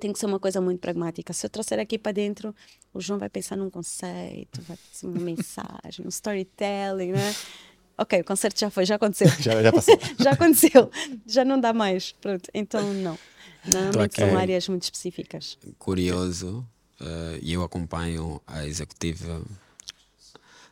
tem 0.00 0.12
que 0.12 0.18
ser 0.18 0.26
uma 0.26 0.38
coisa 0.38 0.60
muito 0.60 0.80
pragmática. 0.80 1.32
Se 1.32 1.46
eu 1.46 1.50
trouxer 1.50 1.78
aqui 1.78 1.98
para 1.98 2.12
dentro, 2.12 2.54
o 2.92 3.00
João 3.00 3.18
vai 3.18 3.28
pensar 3.28 3.56
num 3.56 3.70
conceito, 3.70 4.60
vai 4.62 4.76
pensar 4.76 5.08
numa 5.08 5.20
mensagem, 5.20 6.04
um 6.04 6.08
storytelling, 6.08 7.12
né? 7.12 7.34
Ok, 7.96 8.20
o 8.20 8.24
concerto 8.24 8.60
já 8.60 8.70
foi, 8.70 8.86
já 8.86 8.94
aconteceu. 8.94 9.26
Já, 9.40 9.60
já 9.60 9.72
passou. 9.72 9.98
já 10.22 10.30
aconteceu, 10.30 10.90
já 11.26 11.44
não 11.44 11.58
dá 11.60 11.72
mais. 11.72 12.12
Pronto, 12.12 12.48
então 12.54 12.94
não. 12.94 13.18
Normalmente 13.72 14.20
Ok. 14.20 14.28
são 14.28 14.38
áreas 14.38 14.68
muito 14.68 14.82
específicas. 14.84 15.58
curioso 15.78 16.66
eh, 17.00 17.38
e 17.42 17.52
eu 17.52 17.62
acompanho 17.62 18.40
a 18.46 18.66
executiva 18.66 19.40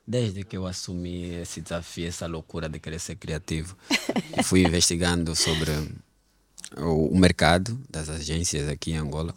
desde 0.06 0.44
que 0.44 0.56
eu 0.56 0.66
assumi 0.66 1.34
esse 1.34 1.60
desafio, 1.60 2.06
essa 2.08 2.26
loucura 2.26 2.68
de 2.68 2.78
querer 2.78 2.98
ser 3.00 3.16
criativo. 3.16 3.76
E 4.38 4.42
fui 4.42 4.62
investigando 4.62 5.34
sobre 5.34 5.70
o, 6.76 7.08
o 7.08 7.18
mercado 7.18 7.78
das 7.90 8.08
agências 8.08 8.68
aqui 8.68 8.92
em 8.92 8.96
Angola 8.96 9.34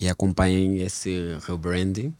e 0.00 0.08
acompanhei 0.08 0.82
esse 0.82 1.36
rebranding, 1.46 2.14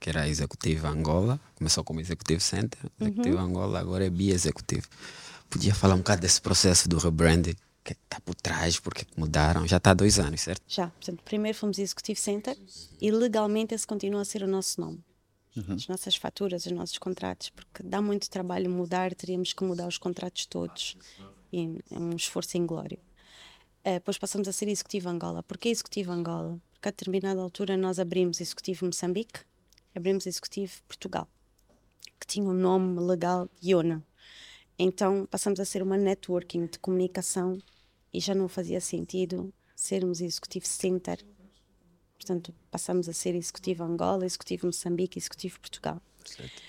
que 0.00 0.08
era 0.10 0.22
a 0.22 0.28
Executiva 0.28 0.88
Angola, 0.88 1.38
começou 1.56 1.84
como 1.84 2.00
Executive 2.00 2.40
Center, 2.40 2.78
Executiva 3.00 3.40
Angola, 3.40 3.78
agora 3.80 4.06
é 4.06 4.10
Bi-Executive. 4.10 4.86
Podia 5.50 5.74
falar 5.74 5.94
um 5.94 5.98
bocado 5.98 6.22
desse 6.22 6.40
processo 6.40 6.88
do 6.88 6.98
rebranding, 6.98 7.54
que 7.84 7.92
está 7.92 8.20
por 8.20 8.34
trás, 8.34 8.78
porque 8.78 9.06
mudaram, 9.16 9.66
já 9.66 9.78
está 9.78 9.90
há 9.90 9.94
dois 9.94 10.18
anos, 10.18 10.42
certo? 10.42 10.62
Já, 10.68 10.88
portanto, 10.88 11.22
primeiro 11.24 11.56
fomos 11.56 11.78
Executive 11.78 12.18
Center 12.20 12.56
e 13.00 13.10
legalmente 13.10 13.74
esse 13.74 13.86
continua 13.86 14.20
a 14.20 14.24
ser 14.24 14.42
o 14.42 14.46
nosso 14.46 14.80
nome. 14.80 15.02
As 15.74 15.88
nossas 15.88 16.14
faturas, 16.14 16.64
os 16.64 16.72
nossos 16.72 16.96
contratos, 16.96 17.50
porque 17.50 17.82
dá 17.82 18.00
muito 18.00 18.30
trabalho 18.30 18.70
mudar, 18.70 19.14
teríamos 19.14 19.52
que 19.52 19.64
mudar 19.64 19.88
os 19.88 19.98
contratos 19.98 20.46
todos 20.46 20.96
e 21.52 21.76
é 21.90 21.98
um 21.98 22.14
esforço 22.14 22.56
inglório. 22.56 22.98
Eh, 23.82 23.94
depois 23.94 24.16
passamos 24.16 24.46
a 24.46 24.52
ser 24.52 24.68
Executivo 24.68 25.08
Angola. 25.08 25.42
Porquê 25.42 25.68
Executivo 25.68 26.12
Angola? 26.12 26.60
Porque 26.72 26.88
a 26.88 26.92
determinada 26.92 27.40
altura 27.40 27.76
nós 27.76 27.98
abrimos 27.98 28.40
Executivo 28.40 28.86
Moçambique, 28.86 29.40
abrimos 29.94 30.26
Executivo 30.26 30.72
Portugal. 30.86 31.28
que 32.18 32.26
tinha 32.26 32.46
o 32.46 32.52
nome 32.52 33.00
legal 33.00 33.48
Iona. 33.62 34.04
Então 34.82 35.26
passamos 35.26 35.60
a 35.60 35.64
ser 35.66 35.82
uma 35.82 35.98
networking 35.98 36.64
de 36.64 36.78
comunicação 36.78 37.58
e 38.10 38.18
já 38.18 38.34
não 38.34 38.48
fazia 38.48 38.80
sentido 38.80 39.52
sermos 39.76 40.22
executivo 40.22 40.66
center. 40.66 41.22
Portanto, 42.16 42.54
passamos 42.70 43.06
a 43.06 43.12
ser 43.12 43.34
executivo 43.34 43.84
Angola, 43.84 44.24
executivo 44.24 44.68
Moçambique, 44.68 45.18
executivo 45.18 45.60
Portugal. 45.60 46.00
Certo. 46.24 46.62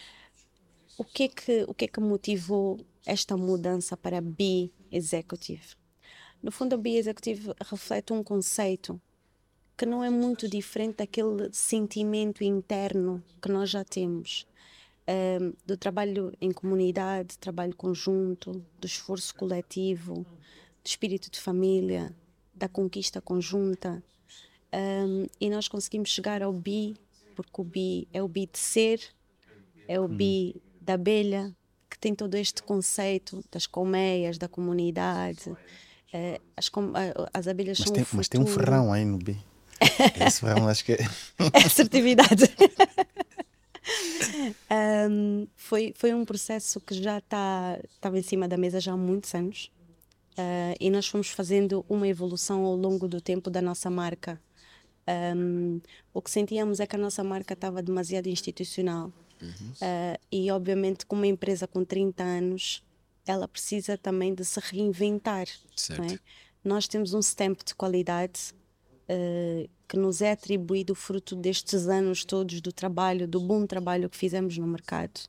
O 0.98 1.06
que 1.06 1.24
é 1.24 1.28
que 1.30 1.66
o 1.70 1.74
que 1.74 1.86
é 1.86 1.88
que 1.88 2.02
motivou 2.02 2.86
esta 3.06 3.38
mudança 3.38 3.96
para 3.96 4.20
Be 4.20 4.74
Executive? 4.92 5.78
No 6.44 6.52
fundo, 6.52 6.76
a 6.76 6.78
Be 6.78 6.98
Executive 6.98 7.54
reflete 7.62 8.12
um 8.12 8.22
conceito 8.22 9.02
que 9.78 9.86
não 9.86 10.04
é 10.04 10.10
muito 10.10 10.50
diferente 10.50 10.98
daquele 10.98 11.50
sentimento 11.54 12.44
interno 12.44 13.24
que 13.42 13.50
nós 13.50 13.70
já 13.70 13.86
temos 13.86 14.46
um, 15.12 15.54
do 15.66 15.76
trabalho 15.76 16.32
em 16.40 16.52
comunidade, 16.52 17.38
trabalho 17.38 17.76
conjunto, 17.76 18.64
do 18.80 18.86
esforço 18.86 19.36
coletivo, 19.36 20.26
do 20.84 20.88
espírito 20.88 21.30
de 21.30 21.40
família, 21.40 22.16
da 22.54 22.70
conquista 22.70 23.20
conjunta. 23.20 24.02
Um, 24.74 25.26
e 25.40 25.50
nós 25.50 25.68
conseguimos 25.68 26.10
chegar 26.10 26.42
ao 26.42 26.54
bi, 26.54 26.96
porque 27.36 27.62
o 27.62 27.64
bi 27.64 28.08
é 28.14 28.24
o 28.24 28.28
bi 28.28 28.48
de 28.52 28.58
ser, 28.60 29.02
é 29.88 30.00
o 30.00 30.08
bi 30.08 30.56
hum. 30.56 30.62
da 30.80 30.94
abelha, 30.94 31.56
que 31.90 32.00
tem 32.00 32.16
todo 32.16 32.36
este 32.36 32.64
conceito 32.64 33.44
das 33.52 33.68
colmeias, 33.68 34.38
da 34.38 34.48
comunidade. 34.48 35.50
Uh, 35.50 36.42
as, 36.56 36.70
com, 36.70 36.92
as 37.34 37.48
abelhas 37.48 37.80
mas 37.80 37.88
são 37.88 37.96
tem, 37.96 38.06
Mas 38.14 38.28
tem 38.30 38.40
um 38.40 38.46
ferrão 38.46 38.94
aí 38.94 39.04
no 39.04 39.18
bi. 39.18 39.38
Esse 40.26 40.42
ferrão 40.42 40.68
acho 40.68 40.86
que 40.86 40.94
é. 40.94 40.98
Assertividade. 41.66 42.46
um, 45.10 45.48
foi, 45.56 45.94
foi 45.96 46.14
um 46.14 46.26
processo 46.26 46.80
que 46.80 46.94
já 46.94 47.18
está 47.18 47.80
estava 47.90 48.18
em 48.18 48.22
cima 48.22 48.48
da 48.48 48.58
mesa 48.58 48.80
já 48.80 48.94
há 48.94 48.98
muitos 48.98 49.34
anos 49.34 49.72
uh, 50.34 50.76
e 50.80 50.90
nós 50.90 51.08
fomos 51.08 51.30
fazendo 51.30 51.86
uma 51.90 52.08
evolução 52.08 52.66
ao 52.66 52.76
longo 52.76 53.08
do 53.08 53.22
tempo 53.22 53.50
da 53.50 53.62
nossa 53.62 53.90
marca. 53.90 54.42
Um, 55.36 55.82
o 56.14 56.22
que 56.22 56.30
sentíamos 56.30 56.80
é 56.80 56.86
que 56.86 56.96
a 56.96 57.00
nossa 57.00 57.24
marca 57.24 57.54
estava 57.54 57.82
demasiado 57.82 58.28
institucional 58.28 59.12
uhum. 59.42 59.72
uh, 59.72 60.20
e 60.32 60.52
obviamente 60.52 61.06
com 61.06 61.16
uma 61.16 61.28
empresa 61.28 61.68
com 61.68 61.84
30 61.84 62.24
anos 62.24 62.84
ela 63.26 63.48
precisa 63.48 63.98
também 63.98 64.34
de 64.34 64.44
se 64.46 64.60
reinventar. 64.60 65.48
É? 66.14 66.20
Nós 66.64 66.88
temos 66.88 67.14
um 67.14 67.20
stamp 67.20 67.62
de 67.64 67.74
qualidade 67.76 68.54
uh, 69.12 69.70
que 69.88 69.98
nos 69.98 70.22
é 70.22 70.32
atribuído 70.32 70.96
fruto 70.96 71.36
destes 71.36 71.88
anos 71.88 72.24
todos 72.24 72.62
do 72.62 72.72
trabalho, 72.72 73.28
do 73.28 73.40
bom 73.40 73.66
trabalho 73.66 74.10
que 74.10 74.18
fizemos 74.18 74.58
no 74.58 74.68
mercado. 74.68 75.20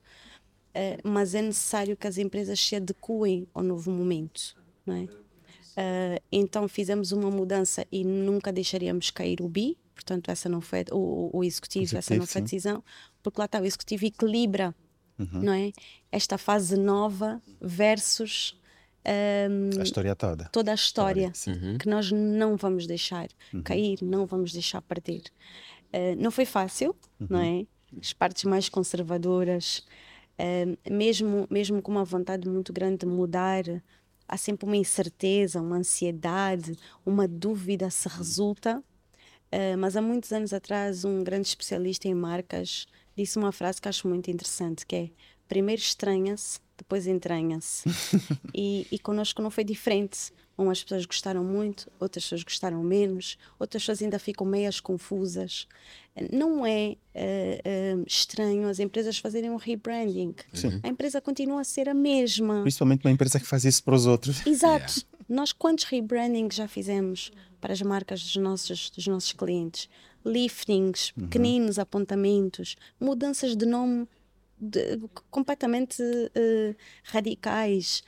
Uh, 0.70 0.96
mas 1.02 1.34
é 1.34 1.42
necessário 1.42 1.96
que 1.96 2.06
as 2.06 2.16
empresas 2.16 2.58
se 2.60 2.76
adequem 2.76 3.46
ao 3.52 3.62
novo 3.62 3.90
momento, 3.90 4.56
não 4.86 4.94
é? 4.94 5.02
Uh, 5.72 6.22
então 6.30 6.68
fizemos 6.68 7.12
uma 7.12 7.30
mudança 7.30 7.86
e 7.90 8.04
nunca 8.04 8.52
deixaríamos 8.52 9.10
cair 9.10 9.40
o 9.40 9.48
BI, 9.48 9.76
portanto 9.94 10.30
essa 10.30 10.48
não 10.48 10.60
foi 10.60 10.84
o, 10.90 11.30
o 11.32 11.42
executivo, 11.42 11.84
executivo, 11.84 11.98
essa 11.98 12.14
não 12.14 12.26
foi 12.26 12.40
a 12.40 12.44
decisão, 12.44 12.84
porque 13.22 13.40
lá 13.40 13.46
está 13.46 13.60
o 13.60 13.64
executivo 13.64 14.04
equilibra, 14.04 14.74
uhum. 15.18 15.42
não 15.42 15.52
é? 15.52 15.72
Esta 16.10 16.36
fase 16.36 16.76
nova 16.76 17.42
versus 17.60 18.60
um, 19.04 19.80
a 19.80 19.82
história 19.82 20.14
toda. 20.14 20.48
Toda 20.52 20.70
a 20.70 20.74
história, 20.74 21.32
história 21.34 21.60
uhum. 21.60 21.78
que 21.78 21.88
nós 21.88 22.12
não 22.12 22.56
vamos 22.56 22.86
deixar 22.86 23.28
uhum. 23.52 23.62
cair, 23.62 23.98
não 24.02 24.26
vamos 24.26 24.52
deixar 24.52 24.80
perder. 24.82 25.22
Uh, 25.92 26.16
não 26.18 26.30
foi 26.30 26.44
fácil, 26.44 26.94
uhum. 27.20 27.26
não 27.28 27.40
é? 27.40 27.66
As 28.00 28.12
partes 28.12 28.44
mais 28.44 28.68
conservadoras, 28.68 29.84
uh, 30.38 30.90
mesmo, 30.90 31.46
mesmo 31.50 31.82
com 31.82 31.90
uma 31.90 32.04
vontade 32.04 32.48
muito 32.48 32.72
grande 32.72 32.98
de 32.98 33.06
mudar, 33.06 33.64
há 34.28 34.36
sempre 34.36 34.66
uma 34.66 34.76
incerteza, 34.76 35.60
uma 35.60 35.76
ansiedade, 35.76 36.76
uma 37.04 37.26
dúvida 37.26 37.90
se 37.90 38.08
resulta. 38.08 38.82
Uh, 39.52 39.76
mas 39.78 39.96
há 39.96 40.00
muitos 40.00 40.32
anos 40.32 40.52
atrás, 40.52 41.04
um 41.04 41.22
grande 41.24 41.48
especialista 41.48 42.08
em 42.08 42.14
marcas 42.14 42.86
disse 43.14 43.36
uma 43.38 43.52
frase 43.52 43.80
que 43.80 43.88
acho 43.88 44.08
muito 44.08 44.30
interessante, 44.30 44.86
que 44.86 44.96
é 44.96 45.10
primeiro 45.46 45.82
estranha-se 45.82 46.60
depois 46.82 47.06
entranha-se. 47.06 47.88
e, 48.54 48.86
e 48.90 48.98
connosco 48.98 49.40
não 49.40 49.50
foi 49.50 49.64
diferente. 49.64 50.32
Umas 50.58 50.82
pessoas 50.82 51.06
gostaram 51.06 51.42
muito, 51.42 51.90
outras 51.98 52.24
pessoas 52.24 52.42
gostaram 52.44 52.82
menos, 52.82 53.38
outras 53.58 53.82
pessoas 53.82 54.02
ainda 54.02 54.18
ficam 54.18 54.46
meias 54.46 54.80
confusas. 54.80 55.66
Não 56.30 56.66
é 56.66 56.96
uh, 57.14 57.98
uh, 57.98 58.04
estranho 58.06 58.68
as 58.68 58.78
empresas 58.78 59.16
fazerem 59.18 59.50
um 59.50 59.56
rebranding. 59.56 60.34
Sim. 60.52 60.78
A 60.82 60.88
empresa 60.88 61.20
continua 61.20 61.62
a 61.62 61.64
ser 61.64 61.88
a 61.88 61.94
mesma. 61.94 62.60
Principalmente 62.62 63.04
uma 63.04 63.10
empresa 63.10 63.40
que 63.40 63.46
faz 63.46 63.64
isso 63.64 63.82
para 63.82 63.94
os 63.94 64.06
outros. 64.06 64.46
Exato. 64.46 65.02
Yeah. 65.22 65.36
Nós 65.36 65.52
quantos 65.52 65.84
rebrandings 65.84 66.56
já 66.56 66.68
fizemos 66.68 67.30
para 67.60 67.72
as 67.72 67.80
marcas 67.80 68.20
dos 68.22 68.36
nossos, 68.36 68.90
dos 68.90 69.06
nossos 69.06 69.32
clientes? 69.32 69.88
Liftings, 70.26 71.12
uhum. 71.16 71.24
pequeninos 71.24 71.78
apontamentos, 71.78 72.76
mudanças 73.00 73.56
de 73.56 73.64
nome 73.64 74.06
de, 74.62 74.98
completamente 75.28 76.00
uh, 76.00 76.76
radicais, 77.02 78.04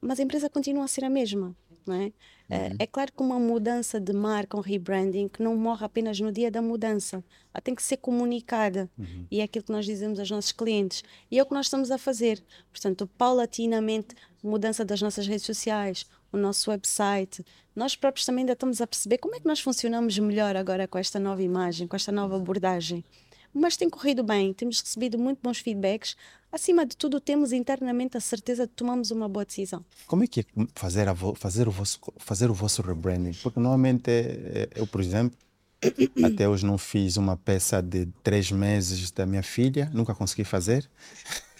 mas 0.00 0.18
a 0.18 0.22
empresa 0.22 0.48
continua 0.48 0.84
a 0.84 0.88
ser 0.88 1.04
a 1.04 1.10
mesma, 1.10 1.54
não 1.86 1.94
é? 1.94 2.12
Eh, 2.48 2.68
uhum. 2.68 2.76
É 2.78 2.86
claro 2.86 3.12
que 3.12 3.22
uma 3.22 3.38
mudança 3.38 4.00
de 4.00 4.12
marca, 4.12 4.56
um 4.56 4.60
rebranding, 4.60 5.28
que 5.28 5.42
não 5.42 5.56
morre 5.56 5.84
apenas 5.84 6.18
no 6.20 6.32
dia 6.32 6.50
da 6.50 6.60
mudança, 6.60 7.24
ela 7.52 7.60
tem 7.62 7.74
que 7.74 7.82
ser 7.82 7.96
comunicada 7.96 8.90
uhum. 8.98 9.26
e 9.30 9.40
é 9.40 9.44
aquilo 9.44 9.64
que 9.64 9.72
nós 9.72 9.86
dizemos 9.86 10.18
aos 10.18 10.30
nossos 10.30 10.52
clientes 10.52 11.02
e 11.30 11.38
é 11.38 11.42
o 11.42 11.46
que 11.46 11.54
nós 11.54 11.66
estamos 11.66 11.90
a 11.90 11.98
fazer. 11.98 12.42
Portanto, 12.70 13.08
paulatinamente, 13.18 14.14
mudança 14.42 14.84
das 14.84 15.00
nossas 15.00 15.26
redes 15.26 15.44
sociais, 15.44 16.06
o 16.32 16.36
nosso 16.36 16.70
website, 16.70 17.44
nós 17.74 17.96
próprios 17.96 18.26
também 18.26 18.42
ainda 18.42 18.52
estamos 18.52 18.80
a 18.80 18.86
perceber 18.86 19.18
como 19.18 19.34
é 19.34 19.40
que 19.40 19.46
nós 19.46 19.60
funcionamos 19.60 20.18
melhor 20.18 20.56
agora 20.56 20.86
com 20.86 20.98
esta 20.98 21.18
nova 21.18 21.42
imagem, 21.42 21.86
com 21.86 21.96
esta 21.96 22.12
nova 22.12 22.36
abordagem 22.36 23.04
mas 23.52 23.76
tem 23.76 23.88
corrido 23.88 24.22
bem, 24.22 24.52
temos 24.52 24.80
recebido 24.80 25.18
muito 25.18 25.40
bons 25.42 25.58
feedbacks. 25.58 26.16
Acima 26.50 26.84
de 26.84 26.96
tudo, 26.96 27.18
temos 27.18 27.52
internamente 27.52 28.16
a 28.16 28.20
certeza 28.20 28.66
de 28.66 28.72
tomamos 28.72 29.10
uma 29.10 29.28
boa 29.28 29.44
decisão. 29.44 29.84
Como 30.06 30.22
é 30.22 30.26
que 30.26 30.40
é 30.40 30.44
fazer, 30.74 31.08
a 31.08 31.14
fazer, 31.34 31.66
o, 31.66 31.70
vosso, 31.70 31.98
fazer 32.18 32.50
o 32.50 32.54
vosso 32.54 32.82
rebranding? 32.82 33.32
Porque 33.42 33.58
normalmente 33.58 34.10
é, 34.10 34.20
é, 34.54 34.68
eu, 34.74 34.86
por 34.86 35.00
exemplo, 35.00 35.36
até 36.24 36.48
hoje 36.48 36.64
não 36.64 36.78
fiz 36.78 37.16
uma 37.16 37.36
peça 37.36 37.82
de 37.82 38.06
três 38.22 38.50
meses 38.50 39.10
da 39.10 39.26
minha 39.26 39.42
filha, 39.42 39.90
nunca 39.92 40.14
consegui 40.14 40.44
fazer. 40.44 40.88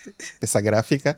Peça 0.41 0.61
gráfica 0.61 1.17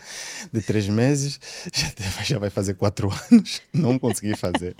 de 0.52 0.60
três 0.60 0.86
meses, 0.88 1.40
já, 1.72 2.22
já 2.22 2.38
vai 2.38 2.50
fazer 2.50 2.74
quatro 2.74 3.08
anos, 3.32 3.62
não 3.72 3.98
consegui 3.98 4.36
fazer. 4.36 4.76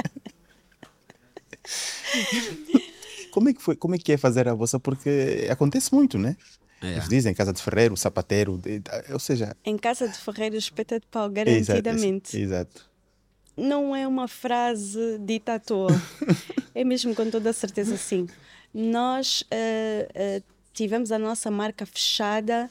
Como 3.35 3.49
é 3.49 3.53
que 3.53 3.61
foi? 3.61 3.75
Como 3.75 3.97
é 3.97 3.99
que 3.99 4.13
é 4.13 4.17
fazer 4.17 4.47
a 4.47 4.55
vossa? 4.55 4.79
Porque 4.79 5.49
acontece 5.51 5.93
muito, 5.93 6.17
né? 6.17 6.37
É. 6.81 6.93
Eles 6.93 7.09
dizem 7.09 7.35
casa 7.35 7.53
de 7.53 7.61
ferreiro, 7.61 7.97
sapateiro, 7.97 8.63
ou 9.13 9.19
seja. 9.19 9.57
Em 9.65 9.77
casa 9.77 10.07
de 10.07 10.17
ferreiro, 10.17 10.55
espeta 10.55 11.01
de 11.01 11.07
pau, 11.09 11.29
garantidamente. 11.29 12.39
Exato. 12.39 12.71
exato. 12.79 12.91
Não 13.57 13.95
é 13.95 14.07
uma 14.07 14.29
frase 14.29 15.19
dita 15.19 15.55
à 15.55 15.59
toa. 15.59 15.91
é 16.73 16.85
mesmo 16.85 17.13
com 17.13 17.29
toda 17.29 17.51
a 17.51 17.53
certeza 17.53 17.97
sim. 17.97 18.29
Nós 18.73 19.43
uh, 19.43 20.39
uh, 20.39 20.45
tivemos 20.73 21.11
a 21.11 21.19
nossa 21.19 21.51
marca 21.51 21.85
fechada, 21.85 22.71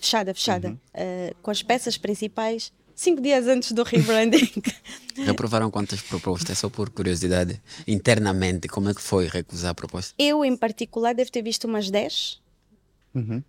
fechada, 0.00 0.34
fechada, 0.34 0.68
uhum. 0.70 0.74
uh, 0.74 1.36
com 1.42 1.52
as 1.52 1.62
peças 1.62 1.96
principais 1.96 2.72
cinco 2.96 3.20
dias 3.20 3.46
antes 3.46 3.72
do 3.72 3.82
rebranding. 3.84 4.50
Reprovaram 5.24 5.70
quantas 5.70 6.00
propostas? 6.00 6.50
É 6.50 6.54
só 6.54 6.68
por 6.68 6.90
curiosidade. 6.90 7.60
Internamente, 7.86 8.66
como 8.66 8.88
é 8.88 8.94
que 8.94 9.00
foi 9.00 9.28
recusar 9.28 9.70
a 9.70 9.74
proposta? 9.74 10.14
Eu, 10.18 10.44
em 10.44 10.56
particular, 10.56 11.14
devo 11.14 11.30
ter 11.30 11.42
visto 11.42 11.64
umas 11.64 11.90
10. 11.90 12.40
Uhum. 13.14 13.42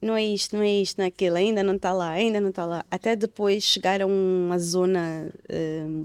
Não 0.00 0.16
é 0.16 0.24
isto, 0.24 0.56
não 0.56 0.62
é 0.62 0.70
isto, 0.70 0.98
não 0.98 1.04
é 1.04 1.08
aquilo, 1.08 1.36
ainda 1.36 1.62
não 1.62 1.76
está 1.76 1.92
lá, 1.92 2.10
ainda 2.10 2.40
não 2.40 2.50
está 2.50 2.66
lá. 2.66 2.84
Até 2.90 3.16
depois 3.16 3.64
chegar 3.64 4.02
a 4.02 4.06
uma 4.06 4.58
zona 4.58 5.32
hum, 5.50 6.04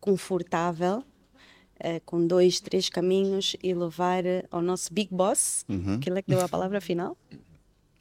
confortável, 0.00 0.98
uh, 0.98 2.00
com 2.04 2.24
dois, 2.24 2.60
três 2.60 2.88
caminhos 2.88 3.56
e 3.62 3.74
levar 3.74 4.22
ao 4.50 4.62
nosso 4.62 4.92
big 4.94 5.12
boss, 5.12 5.64
uhum. 5.68 5.98
que 5.98 6.08
ele 6.08 6.20
é 6.20 6.22
que 6.22 6.30
deu 6.30 6.40
a 6.40 6.48
palavra 6.48 6.80
final. 6.80 7.16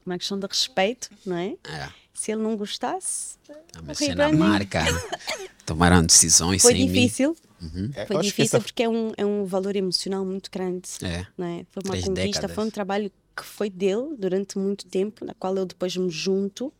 Uma 0.06 0.18
questão 0.18 0.40
de 0.40 0.46
respeito, 0.46 1.10
não 1.26 1.36
é? 1.36 1.58
é 1.68 2.05
se 2.16 2.32
ele 2.32 2.42
não 2.42 2.56
gostasse. 2.56 3.38
A 3.76 3.82
mexer 3.82 4.16
na 4.16 4.32
marca, 4.32 4.84
tomaram 5.66 6.04
decisões 6.04 6.62
Foi 6.62 6.74
sem 6.74 6.88
difícil. 6.88 7.36
Uhum. 7.62 7.92
Foi 8.08 8.22
difícil 8.22 8.58
essa... 8.58 8.60
porque 8.60 8.84
é 8.84 8.90
um, 8.90 9.12
é 9.18 9.26
um 9.26 9.46
valor 9.46 9.76
emocional 9.76 10.26
muito 10.26 10.50
grande. 10.50 10.90
É. 11.04 11.28
Não 11.38 11.46
é? 11.46 11.66
Foi 11.70 11.84
uma 11.84 11.92
Três 11.92 12.06
conquista, 12.06 12.24
décadas. 12.24 12.56
foi 12.56 12.64
um 12.66 12.70
trabalho 12.70 13.12
que 13.36 13.44
foi 13.44 13.70
dele 13.70 14.16
durante 14.18 14.58
muito 14.58 14.86
tempo, 14.86 15.26
na 15.26 15.34
qual 15.34 15.56
eu 15.58 15.66
depois 15.66 15.96
me 15.98 16.10
junto. 16.10 16.74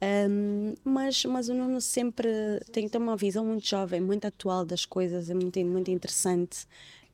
Um, 0.00 0.74
mas, 0.84 1.24
mas 1.24 1.48
o 1.48 1.54
Nuno 1.54 1.80
sempre 1.80 2.28
tem, 2.70 2.88
tem 2.88 3.00
uma 3.00 3.16
visão 3.16 3.44
muito 3.44 3.66
jovem, 3.66 4.00
muito 4.00 4.26
atual 4.26 4.64
das 4.64 4.84
coisas, 4.84 5.30
é 5.30 5.34
muito, 5.34 5.58
muito 5.64 5.90
interessante. 5.90 6.66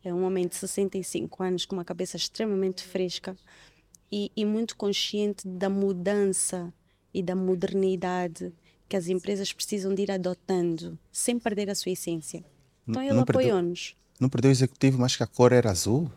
É 0.02 0.12
um 0.12 0.24
homem 0.24 0.46
de 0.46 0.57
65 0.57 1.42
anos 1.42 1.64
com 1.64 1.76
uma 1.76 1.84
cabeça 1.84 2.16
extremamente 2.16 2.82
fresca 2.82 3.34
e, 4.12 4.30
e 4.36 4.44
muito 4.44 4.76
consciente 4.76 5.48
da 5.48 5.70
mudança 5.70 6.72
e 7.14 7.22
da 7.22 7.36
modernidade 7.36 8.52
que 8.88 8.96
as 8.96 9.08
empresas 9.08 9.52
precisam 9.52 9.94
de 9.94 10.02
ir 10.02 10.10
adotando 10.10 10.98
sem 11.10 11.38
perder 11.38 11.70
a 11.70 11.74
sua 11.74 11.92
essência. 11.92 12.44
Então 12.86 13.02
ele 13.02 13.18
apoiou-nos. 13.18 13.94
Não 14.20 14.28
perdeu 14.28 14.50
o 14.50 14.52
executivo, 14.52 14.98
mas 14.98 15.16
que 15.16 15.22
a 15.22 15.26
cor 15.26 15.52
era 15.52 15.70
azul? 15.70 16.10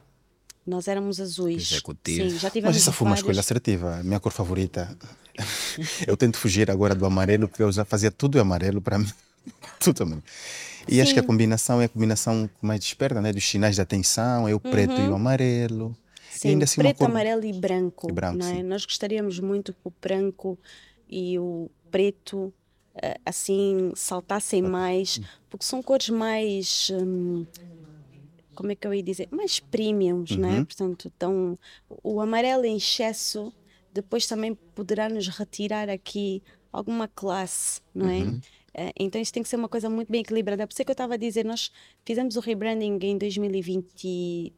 Nós 0.65 0.87
éramos 0.87 1.21
azuis. 1.21 1.71
Executivo. 1.71 2.29
Sim, 2.29 2.37
já 2.37 2.49
tivemos 2.49 2.75
Mas 2.75 2.81
essa 2.83 2.91
foi 2.91 3.07
uma 3.07 3.15
escolha 3.15 3.39
assertiva, 3.39 4.01
minha 4.03 4.19
cor 4.19 4.33
favorita. 4.33 4.97
eu 6.05 6.17
tento 6.17 6.37
fugir 6.37 6.69
agora 6.69 6.93
do 6.93 7.05
amarelo, 7.05 7.47
porque 7.47 7.63
eu 7.63 7.71
já 7.71 7.85
fazia 7.85 8.11
tudo 8.11 8.39
amarelo 8.39 8.81
para 8.81 8.99
mim. 8.99 9.09
tudo 9.79 10.03
amarelo. 10.03 10.23
E 10.89 11.01
acho 11.01 11.13
que 11.13 11.19
a 11.19 11.23
combinação 11.23 11.81
é 11.81 11.85
a 11.85 11.89
combinação 11.89 12.49
mais 12.61 12.79
desperta, 12.79 13.21
né? 13.21 13.33
Dos 13.33 13.47
sinais 13.47 13.75
de 13.75 13.81
atenção, 13.81 14.47
é 14.47 14.53
o 14.53 14.59
preto 14.59 14.99
e 14.99 15.07
o 15.07 15.15
amarelo. 15.15 15.95
E 16.37 16.39
Sim, 16.41 16.49
ainda 16.49 16.63
assim 16.65 16.81
preto, 16.81 16.97
cor- 16.99 17.09
amarelo 17.09 17.45
e 17.45 17.53
branco. 17.53 18.07
E 18.09 18.13
branco, 18.13 18.37
não 18.37 18.47
é? 18.47 18.63
Nós 18.63 18.85
gostaríamos 18.85 19.39
muito 19.39 19.73
que 19.73 19.79
o 19.83 19.93
branco 20.01 20.57
e 21.09 21.37
o 21.39 21.69
preto 21.89 22.53
eh, 23.01 23.17
assim 23.25 23.91
saltassem 23.95 24.61
mais, 24.61 25.19
porque 25.49 25.65
são 25.65 25.81
cores 25.81 26.09
mais. 26.09 26.91
hum, 26.93 27.45
como 28.55 28.71
é 28.71 28.75
que 28.75 28.87
eu 28.87 28.93
ia 28.93 29.03
dizer? 29.03 29.27
Mais 29.31 29.59
premiums, 29.59 30.31
não 30.31 30.49
Uhum. 30.49 30.61
é? 30.61 30.65
Portanto, 30.65 31.11
então, 31.15 31.59
o 32.03 32.19
amarelo 32.19 32.65
em 32.65 32.77
excesso 32.77 33.53
depois 33.93 34.25
também 34.27 34.55
poderá 34.75 35.09
nos 35.09 35.27
retirar 35.27 35.89
aqui 35.89 36.41
alguma 36.71 37.07
classe, 37.07 37.81
não 37.93 38.07
é? 38.09 38.19
Uhum. 38.23 38.39
Eh, 38.73 38.93
Então 38.99 39.19
isto 39.21 39.33
tem 39.33 39.43
que 39.43 39.49
ser 39.49 39.55
uma 39.57 39.69
coisa 39.69 39.89
muito 39.89 40.11
bem 40.11 40.21
equilibrada. 40.21 40.65
Por 40.67 40.73
isso 40.73 40.81
é 40.81 40.85
que 40.85 40.91
eu 40.91 40.93
estava 40.93 41.13
a 41.15 41.17
dizer, 41.17 41.45
nós 41.45 41.71
fizemos 42.05 42.35
o 42.35 42.39
rebranding 42.39 42.97
em 43.01 43.17
2020, 43.17 44.53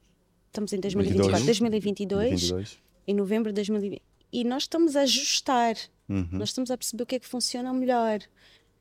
estamos 0.49 0.73
em 0.73 0.79
2024, 0.79 1.45
2022, 1.45 2.29
2022. 2.29 2.77
em 3.07 3.13
novembro 3.15 3.51
de 3.51 3.55
2020. 3.55 4.01
E 4.31 4.43
nós 4.43 4.63
estamos 4.63 4.95
a 4.95 5.01
ajustar, 5.01 5.75
Uhum. 6.07 6.27
nós 6.31 6.49
estamos 6.49 6.69
a 6.71 6.77
perceber 6.77 7.03
o 7.03 7.05
que 7.05 7.15
é 7.15 7.19
que 7.19 7.27
funciona 7.27 7.71
melhor. 7.73 8.19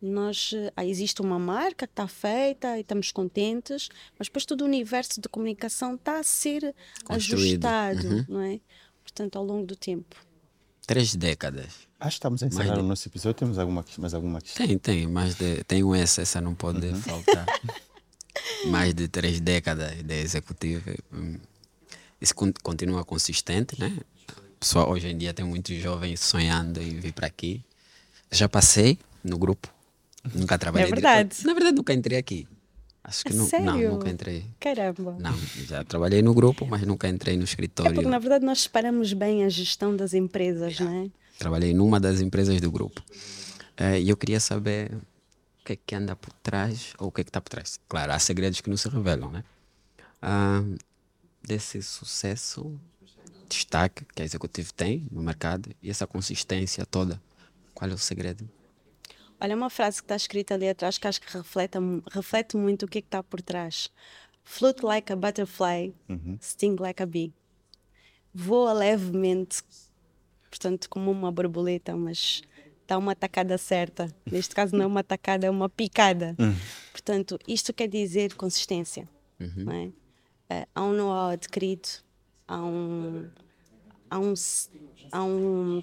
Nós, 0.01 0.53
eh, 0.55 0.73
ah, 0.77 0.85
existe 0.85 1.21
uma 1.21 1.39
marca 1.39 1.87
que 1.87 1.93
está 1.93 2.07
feita 2.07 2.77
e 2.77 2.83
estamos 2.83 3.11
contentes, 3.11 3.89
mas 4.19 4.29
depois 4.29 4.45
todo 4.45 4.63
o 4.63 4.65
universo 4.65 5.21
de 5.21 5.29
comunicação 5.29 5.95
está 5.97 6.21
a 6.21 6.23
ser 6.23 6.75
Construído. 7.05 7.65
ajustado, 7.67 8.09
Uhum. 8.09 8.25
não 8.29 8.41
é? 8.43 8.61
Portanto, 9.03 9.37
ao 9.37 9.45
longo 9.45 9.67
do 9.67 9.75
tempo. 9.75 10.15
Três 10.87 11.15
décadas. 11.17 11.89
Acho 11.99 12.11
que 12.11 12.19
estamos 12.19 12.43
a 12.43 12.47
encerrar 12.47 12.75
de- 12.75 12.81
o 12.81 12.83
nosso 12.85 13.09
episódio. 13.09 13.35
Temos 13.39 13.59
alguma, 13.59 13.85
mais 13.99 14.15
alguma 14.15 14.41
questão? 14.41 14.67
Tem, 14.67 14.79
tem. 14.79 15.07
Mais 15.07 15.35
de, 15.35 15.65
tenho 15.65 15.93
essa, 15.95 16.23
essa 16.23 16.41
não 16.41 16.55
pode 16.55 16.87
Uhum. 16.87 16.95
faltar. 17.03 17.45
mais 18.71 18.95
de 18.95 19.09
três 19.09 19.41
décadas 19.41 20.03
de 20.03 20.15
executivo. 20.15 20.83
Isso 22.21 22.35
con- 22.35 22.53
continua 22.63 23.05
consistente, 23.05 23.79
né? 23.79 23.97
Pessoal, 24.59 24.91
hoje 24.91 25.09
em 25.09 25.17
dia 25.17 25.33
tem 25.33 25.45
muitos 25.45 25.77
jovens 25.77 26.21
sonhando 26.21 26.81
em 26.83 26.99
vir 26.99 27.13
para 27.13 27.27
aqui. 27.27 27.63
Já 28.31 28.49
passei 28.49 28.99
no 29.23 29.39
grupo. 29.39 29.73
Nunca 30.35 30.59
trabalhei. 30.59 30.89
É 30.89 30.91
verdade. 30.91 31.29
direto. 31.31 31.47
Na 31.47 31.55
verdade, 31.55 31.77
nunca 31.77 31.93
entrei 31.95 32.19
aqui. 32.19 32.47
Acho 33.05 33.25
que 33.25 33.33
A 33.33 33.37
nu- 33.37 33.49
não, 33.65 33.93
nunca 33.95 34.11
entrei. 34.11 34.45
Caramba! 34.61 35.17
Não, 35.19 35.35
já 35.67 35.83
trabalhei 35.85 36.21
no 36.21 36.35
grupo, 36.35 36.67
mas 36.67 36.83
nunca 36.83 37.09
entrei 37.09 37.37
no 37.37 37.43
É 37.43 37.45
escritório. 37.45 37.95
porque, 37.95 38.09
na 38.11 38.19
verdade, 38.19 38.45
nós 38.45 38.61
separamos 38.63 39.13
bem 39.15 39.45
a 39.45 39.49
gestão 39.49 39.97
das 39.97 40.13
empresas, 40.13 40.79
não 40.81 41.05
é? 41.05 41.11
Trabalhei 41.39 41.73
numa 41.73 41.99
das 42.01 42.21
empresas 42.21 42.61
do 42.61 42.71
grupo. 42.71 43.01
Eh, 43.77 44.01
E 44.01 44.11
eu 44.11 44.17
queria 44.17 44.41
saber 44.41 44.93
o 44.93 45.65
que 45.65 45.73
é 45.75 45.77
que 45.87 45.95
anda 45.95 46.15
por 46.17 46.33
trás, 46.43 46.93
ou 46.99 47.09
o 47.09 47.13
que 47.13 47.21
é 47.23 47.25
que 47.25 47.31
está 47.31 47.41
por 47.41 47.49
trás. 47.49 47.79
Claro, 47.89 48.13
há 48.13 48.19
segredos 48.19 48.61
que 48.61 48.69
não 48.69 48.77
se 48.77 48.89
revelam, 48.89 49.31
né? 49.31 49.45
Ah, 50.21 50.63
desse 51.49 51.83
sucesso, 51.83 52.79
destaque 53.49 54.05
que 54.05 54.21
a 54.21 54.25
Executivo 54.25 54.73
tem 54.75 55.09
no 55.11 55.23
mercado 55.23 55.71
e 55.83 55.89
essa 55.89 56.07
consistência 56.07 56.85
toda. 56.85 57.21
Qual 57.75 57.91
é 57.91 57.95
o 57.95 57.99
segredo? 57.99 58.49
Olha, 59.41 59.57
uma 59.57 59.71
frase 59.71 59.99
que 59.99 60.05
está 60.05 60.17
escrita 60.17 60.55
ali 60.55 60.69
atrás 60.69 60.99
que 60.99 61.07
acho 61.07 61.21
que 61.21 61.33
reflete, 61.33 61.79
reflete 62.11 62.57
muito 62.57 62.85
o 62.85 62.89
que 62.89 62.99
é 62.99 63.01
que 63.01 63.07
está 63.07 63.23
por 63.23 63.41
trás. 63.41 63.91
Float 64.45 64.85
like 64.85 65.13
a 65.13 65.17
butterfly, 65.17 65.95
sting 66.41 66.77
like 66.79 67.03
a 67.03 67.07
bee. 67.07 67.33
Voa 68.35 68.73
levemente, 68.73 69.63
portanto, 70.51 70.89
como 70.91 71.11
uma 71.11 71.33
borboleta, 71.33 71.97
mas 71.97 72.43
dá 72.87 72.99
uma 72.99 73.15
tacada 73.15 73.57
certa. 73.57 74.13
Neste 74.31 74.55
caso, 74.55 74.77
não 74.77 74.85
é 74.85 74.87
uma 74.87 75.03
tacada, 75.05 75.47
é 75.47 75.51
uma 75.51 75.69
picada. 75.69 76.37
Portanto, 76.93 77.39
isto 77.49 77.73
quer 77.73 77.89
dizer 77.89 78.35
consistência. 78.35 79.09
Não 79.65 79.73
é? 79.73 79.93
Há 80.75 80.83
um 80.83 80.93
know-how 80.93 81.31
adquirido, 81.31 81.89
há 82.47 82.63
um, 82.63 83.29
há 84.11 84.19
um, 84.19 84.35
há 85.13 85.23
um 85.23 85.83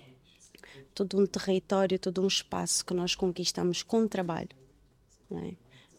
todo 0.93 1.19
um 1.19 1.25
território, 1.25 1.99
todo 1.99 2.21
um 2.21 2.27
espaço 2.27 2.85
que 2.85 2.93
nós 2.93 3.13
conquistamos 3.13 3.83
com 3.83 4.07
trabalho. 4.07 4.49
é? 5.31 5.53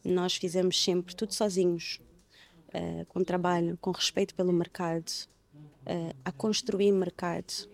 Nós 0.05 0.37
fizemos 0.37 0.83
sempre 0.83 1.15
tudo 1.15 1.35
sozinhos, 1.35 2.01
eh, 2.73 3.05
com 3.09 3.23
trabalho, 3.23 3.77
com 3.81 3.91
respeito 3.91 4.35
pelo 4.35 4.53
mercado, 4.53 5.13
eh, 5.85 6.15
a 6.25 6.33
construir 6.33 6.93
mercado. 6.93 7.69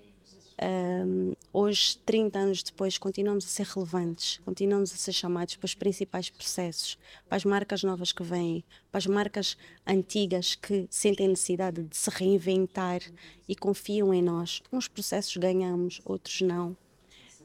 Ahm, 0.58 1.32
hoje, 1.52 1.98
30 2.04 2.38
anos 2.38 2.62
depois, 2.62 2.98
continuamos 2.98 3.44
a 3.44 3.48
ser 3.48 3.66
relevantes, 3.66 4.40
continuamos 4.44 4.92
a 4.92 4.96
ser 4.96 5.12
chamados 5.12 5.56
para 5.56 5.66
os 5.66 5.74
principais 5.74 6.30
processos, 6.30 6.98
para 7.28 7.36
as 7.36 7.44
marcas 7.44 7.82
novas 7.82 8.12
que 8.12 8.22
vêm, 8.22 8.64
para 8.90 8.98
as 8.98 9.06
marcas 9.06 9.56
antigas 9.86 10.54
que 10.54 10.86
sentem 10.90 11.28
necessidade 11.28 11.82
de 11.82 11.96
se 11.96 12.10
reinventar 12.10 13.00
e 13.48 13.56
confiam 13.56 14.12
em 14.12 14.22
nós. 14.22 14.62
Uns 14.72 14.88
processos 14.88 15.36
ganhamos, 15.36 16.00
outros 16.04 16.40
não. 16.42 16.76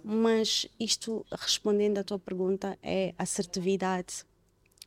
Mas 0.03 0.67
isto, 0.79 1.25
respondendo 1.31 1.97
à 1.97 2.03
tua 2.03 2.19
pergunta, 2.19 2.77
é 2.81 3.13
a 3.17 3.23
assertividade, 3.23 4.25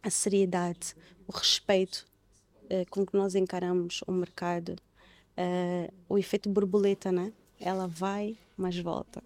a 0.03 0.11
seriedade, 0.11 0.95
o 1.27 1.33
respeito 1.33 2.07
eh, 2.69 2.85
com 2.89 3.05
que 3.05 3.17
nós 3.17 3.35
encaramos 3.35 4.03
o 4.07 4.13
mercado, 4.13 4.77
eh, 5.37 5.91
o 6.09 6.17
efeito 6.17 6.49
borboleta, 6.49 7.11
né? 7.11 7.33
Ela 7.61 7.87
vai, 7.87 8.37
mas 8.57 8.77
volta. 8.79 9.23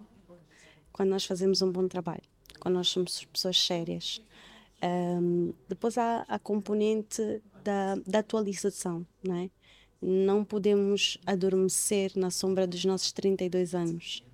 Quando 0.93 1.11
nós 1.11 1.25
fazemos 1.25 1.63
um 1.63 1.71
bom 1.71 1.87
trabalho, 1.89 2.23
quando 2.59 2.75
nós 2.75 2.89
somos 2.89 3.25
pessoas 3.25 3.59
sérias. 3.59 4.21
Ahm, 4.83 5.53
depois 5.69 5.97
há 5.97 6.25
a 6.29 6.39
componente 6.39 7.41
da, 7.63 7.95
da 8.07 8.19
atualização, 8.19 9.07
não 9.23 9.37
é? 9.37 9.51
Não 10.03 10.45
podemos 10.45 11.17
adormecer 11.25 12.13
na 12.17 12.31
sombra 12.31 12.67
dos 12.67 12.85
nossos 12.85 13.13
32 13.13 13.75
anos. 13.75 14.25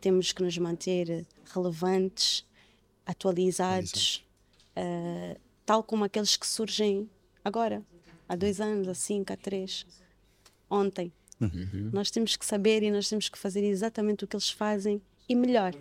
Temos 0.00 0.30
que 0.30 0.42
nos 0.42 0.56
manter 0.58 1.26
relevantes, 1.52 2.46
atualizados, 3.04 4.24
eh, 4.76 5.36
tal 5.66 5.82
como 5.82 6.04
aqueles 6.04 6.36
que 6.36 6.46
surgem 6.46 7.10
agora, 7.44 7.82
há 8.28 8.36
dois 8.36 8.60
anos, 8.60 8.86
há 8.86 8.94
cinco, 8.94 9.32
há 9.32 9.36
três, 9.36 9.84
ontem. 10.70 11.12
Nós 11.92 12.10
temos 12.10 12.36
que 12.36 12.44
saber 12.44 12.82
e 12.82 12.90
nós 12.90 13.08
temos 13.08 13.28
que 13.28 13.38
fazer 13.38 13.62
exatamente 13.64 14.24
o 14.24 14.28
que 14.28 14.36
eles 14.36 14.50
fazem 14.50 15.00
e 15.28 15.34
melhor. 15.34 15.74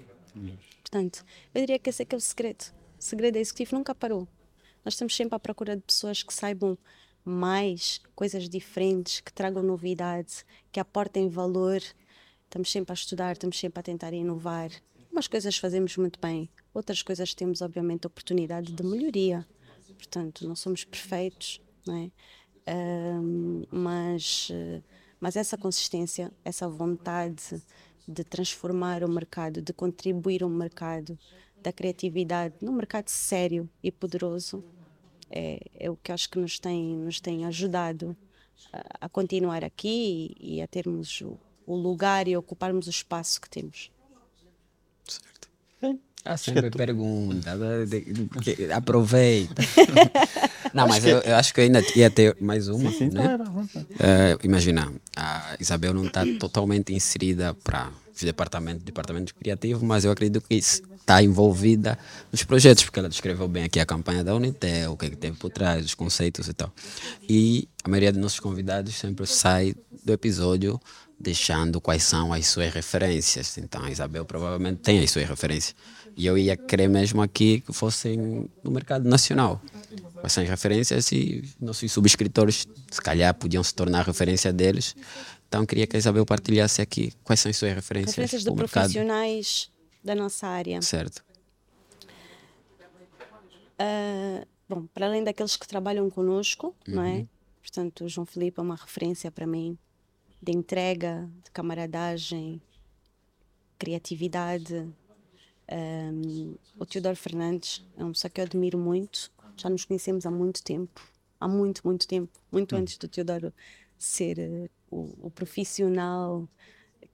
Portanto, 0.81 1.25
eu 1.53 1.61
diria 1.61 1.79
que 1.79 1.89
esse 1.89 2.03
é 2.03 2.05
que 2.05 2.15
é 2.15 2.17
o 2.17 2.21
segredo. 2.21 2.65
O 2.99 3.03
segredo 3.03 3.37
é 3.37 3.39
executivo 3.39 3.75
nunca 3.75 3.93
parou. 3.93 4.27
Nós 4.85 4.93
estamos 4.93 5.15
sempre 5.15 5.35
à 5.35 5.39
procura 5.39 5.75
de 5.75 5.81
pessoas 5.81 6.23
que 6.23 6.33
saibam 6.33 6.77
mais, 7.25 7.99
coisas 8.15 8.47
diferentes, 8.47 9.19
que 9.19 9.33
tragam 9.33 9.61
novidade, 9.61 10.45
que 10.71 10.79
aportem 10.79 11.27
valor. 11.27 11.81
Estamos 12.45 12.71
sempre 12.71 12.91
a 12.91 12.95
estudar, 12.95 13.33
estamos 13.33 13.59
sempre 13.59 13.79
a 13.79 13.83
tentar 13.83 14.13
inovar. 14.13 14.71
Umas 15.11 15.27
coisas 15.27 15.57
fazemos 15.57 15.97
muito 15.97 16.19
bem, 16.19 16.49
outras 16.73 17.01
coisas 17.01 17.33
temos, 17.33 17.61
obviamente, 17.61 18.07
oportunidade 18.07 18.71
de 18.71 18.83
melhoria. 18.83 19.45
Portanto, 19.97 20.47
não 20.47 20.55
somos 20.55 20.85
perfeitos, 20.85 21.59
não 21.85 21.97
é? 21.97 22.11
Ahm, 22.67 23.63
mas, 23.71 24.49
eh, 24.51 24.81
mas 25.19 25.35
essa 25.35 25.57
consistência, 25.57 26.31
essa 26.43 26.67
vontade 26.67 27.61
de 28.07 28.23
transformar 28.23 29.03
o 29.03 29.09
mercado, 29.09 29.61
de 29.61 29.73
contribuir 29.73 30.43
ao 30.43 30.49
mercado, 30.49 31.17
da 31.61 31.71
criatividade, 31.73 32.53
num 32.61 32.71
mercado 32.71 33.09
sério 33.09 33.69
e 33.83 33.91
poderoso, 33.91 34.63
é, 35.29 35.59
é 35.77 35.89
o 35.89 35.97
que 35.97 36.11
acho 36.11 36.29
que 36.29 36.39
nos 36.39 36.59
tem, 36.59 36.95
nos 36.95 37.19
tem 37.19 37.45
ajudado 37.45 38.15
a, 38.71 39.05
a 39.05 39.09
continuar 39.09 39.63
aqui 39.63 40.33
e, 40.39 40.57
e 40.57 40.61
a 40.61 40.67
termos 40.67 41.19
o, 41.21 41.37
o 41.65 41.75
lugar 41.75 42.27
e 42.27 42.37
ocuparmos 42.37 42.87
o 42.87 42.89
espaço 42.89 43.41
que 43.41 43.49
temos. 43.49 43.91
Certo. 45.05 45.49
Ah, 46.23 46.35
sempre 46.37 46.69
pergunta, 46.71 47.55
de- 47.85 48.01
que- 48.41 48.71
aproveita. 48.71 49.61
Não, 50.73 50.87
mas 50.87 51.05
eu, 51.05 51.19
eu 51.19 51.35
acho 51.35 51.53
que 51.53 51.61
ainda 51.61 51.81
ia 51.95 52.09
ter 52.09 52.35
mais 52.39 52.67
uma. 52.67 52.89
né? 52.89 53.37
Eh, 53.99 54.37
imagina, 54.43 54.91
a 55.15 55.55
Isabel 55.59 55.93
não 55.93 56.05
está 56.05 56.23
totalmente 56.39 56.93
inserida 56.93 57.53
para 57.63 57.89
os 58.15 58.21
departamentos, 58.21 58.83
departamento 58.83 59.35
criativo, 59.35 59.85
mas 59.85 60.05
eu 60.05 60.11
acredito 60.11 60.41
que 60.41 60.55
está 60.55 61.21
envolvida 61.23 61.97
nos 62.31 62.43
projetos, 62.43 62.83
porque 62.83 62.99
ela 62.99 63.09
descreveu 63.09 63.47
bem 63.47 63.63
aqui 63.63 63.79
a 63.79 63.85
campanha 63.85 64.23
da 64.23 64.35
Unitel, 64.35 64.91
o 64.91 64.97
que, 64.97 65.05
é 65.05 65.09
que 65.09 65.15
teve 65.15 65.37
por 65.37 65.49
trás, 65.49 65.85
os 65.85 65.93
conceitos 65.93 66.47
e 66.47 66.53
tal. 66.53 66.73
E 67.29 67.67
a 67.83 67.89
maioria 67.89 68.11
dos 68.11 68.21
nossos 68.21 68.39
convidados 68.39 68.95
sempre 68.95 69.25
sai 69.25 69.75
do 70.03 70.11
episódio 70.11 70.79
deixando 71.19 71.81
quais 71.81 72.03
são 72.03 72.31
as 72.31 72.47
suas 72.47 72.73
referências. 72.73 73.57
Então 73.57 73.83
a 73.83 73.91
Isabel 73.91 74.25
provavelmente 74.25 74.81
tem 74.81 74.99
as 75.03 75.09
suas 75.09 75.27
referências. 75.27 75.75
E 76.15 76.25
eu 76.25 76.37
ia 76.37 76.55
querer 76.55 76.87
mesmo 76.87 77.21
aqui 77.21 77.61
que 77.61 77.73
fossem 77.73 78.49
no 78.63 78.71
mercado 78.71 79.07
nacional. 79.07 79.61
Quais 80.15 80.33
são 80.33 80.43
as 80.43 80.49
referências 80.49 81.11
e 81.11 81.43
nossos 81.59 81.91
subscritores, 81.91 82.67
se 82.89 83.01
calhar, 83.01 83.33
podiam 83.33 83.63
se 83.63 83.73
tornar 83.73 84.05
referência 84.05 84.51
deles. 84.51 84.95
Então 85.47 85.65
queria 85.65 85.87
que 85.87 85.95
a 85.95 85.99
Isabel 85.99 86.25
partilhasse 86.25 86.81
aqui 86.81 87.13
quais 87.23 87.39
são 87.39 87.49
as 87.49 87.57
suas 87.57 87.73
referências. 87.73 88.15
Referências 88.15 88.43
de 88.43 88.51
profissionais 88.51 89.71
da 90.03 90.15
nossa 90.15 90.47
área. 90.47 90.81
Certo. 90.81 91.23
Uh, 93.79 94.45
bom, 94.67 94.87
para 94.93 95.05
além 95.05 95.23
daqueles 95.23 95.55
que 95.55 95.67
trabalham 95.67 96.09
conosco, 96.09 96.75
uhum. 96.87 96.95
não 96.95 97.03
é? 97.03 97.11
Uhum. 97.11 97.27
Portanto, 97.61 98.05
o 98.05 98.09
João 98.09 98.25
Felipe 98.25 98.59
é 98.59 98.63
uma 98.63 98.75
referência 98.75 99.29
para 99.29 99.45
mim 99.45 99.77
de 100.41 100.51
entrega, 100.51 101.29
de 101.43 101.51
camaradagem, 101.51 102.61
criatividade. 103.77 104.87
Um, 105.69 106.55
o 106.79 106.85
Teodoro 106.85 107.15
Fernandes 107.15 107.85
é 107.97 108.03
uma 108.03 108.11
pessoa 108.11 108.29
que 108.29 108.41
eu 108.41 108.45
admiro 108.45 108.77
muito. 108.77 109.31
Já 109.55 109.69
nos 109.69 109.85
conhecemos 109.85 110.25
há 110.25 110.31
muito 110.31 110.63
tempo. 110.63 111.01
Há 111.39 111.47
muito, 111.47 111.81
muito 111.85 112.07
tempo. 112.07 112.39
Muito 112.51 112.75
uhum. 112.75 112.81
antes 112.81 112.97
do 112.97 113.07
Teodoro 113.07 113.53
ser 113.97 114.37
uh, 114.39 114.69
o, 114.89 115.27
o, 115.27 115.31
profissional 115.31 116.47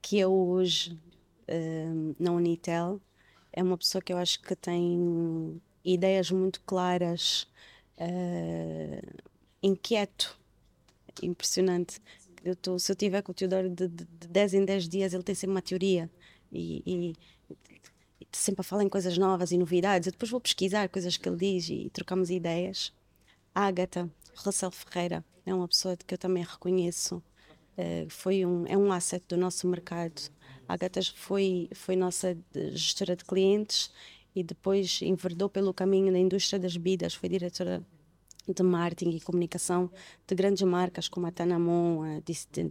que 0.00 0.20
é 0.20 0.26
hoje 0.26 0.98
uh, 1.48 2.16
na 2.18 2.32
Unitel. 2.32 3.00
É 3.52 3.62
uma 3.62 3.78
pessoa 3.78 4.02
que 4.02 4.12
eu 4.12 4.18
acho 4.18 4.40
que 4.42 4.54
tem 4.54 5.60
ideias 5.84 6.30
muito 6.30 6.60
claras, 6.62 7.46
uh, 7.98 9.22
inquieto, 9.62 10.38
impressionante. 11.22 12.00
Eu 12.44 12.54
tô, 12.54 12.78
se 12.78 12.92
eu 12.92 12.96
tiver 12.96 13.22
com 13.22 13.32
o 13.32 13.34
Teodoro 13.34 13.70
de, 13.70 13.88
de, 13.88 14.04
de 14.04 14.28
10 14.28 14.54
em 14.54 14.64
10 14.66 14.88
dias, 14.88 15.14
ele 15.14 15.22
tem 15.22 15.34
sempre 15.34 15.54
uma 15.54 15.62
teoria 15.62 16.10
e, 16.52 16.82
e, 16.86 17.14
e 18.20 18.26
sempre 18.32 18.66
a 18.70 18.82
em 18.82 18.88
coisas 18.88 19.16
novas 19.16 19.50
e 19.50 19.56
novidades. 19.56 20.06
Eu 20.06 20.12
depois 20.12 20.30
vou 20.30 20.40
pesquisar 20.40 20.86
coisas 20.90 21.16
que 21.16 21.26
ele 21.26 21.38
diz 21.38 21.70
e 21.70 21.88
trocamos 21.90 22.28
ideias. 22.28 22.92
A 23.54 23.66
Agatha 23.66 24.10
Russell 24.36 24.70
Ferreira 24.70 25.24
é 25.46 25.54
uma 25.54 25.66
pessoa 25.66 25.96
que 25.96 26.12
eu 26.12 26.18
também 26.18 26.44
reconheço. 26.44 27.22
Uh, 27.78 28.08
foi 28.10 28.44
um, 28.44 28.66
é 28.66 28.76
um 28.76 28.92
asset 28.92 29.24
do 29.26 29.38
nosso 29.38 29.66
mercado. 29.66 30.30
A 30.68 30.74
Agatha 30.74 31.00
foi, 31.14 31.70
foi 31.74 31.96
nossa 31.96 32.36
gestora 32.72 33.16
de 33.16 33.24
clientes 33.24 33.90
e 34.34 34.42
depois 34.42 35.00
enverdou 35.00 35.48
pelo 35.48 35.72
caminho 35.72 36.12
da 36.12 36.18
indústria 36.18 36.58
das 36.58 36.76
bebidas, 36.76 37.14
foi 37.14 37.28
diretora 37.28 37.82
de 38.48 38.62
marketing 38.62 39.16
e 39.16 39.20
comunicação 39.20 39.90
de 40.26 40.34
grandes 40.34 40.62
marcas 40.62 41.08
como 41.08 41.26
a 41.26 41.30
Tanamon, 41.30 42.02
a 42.02 42.22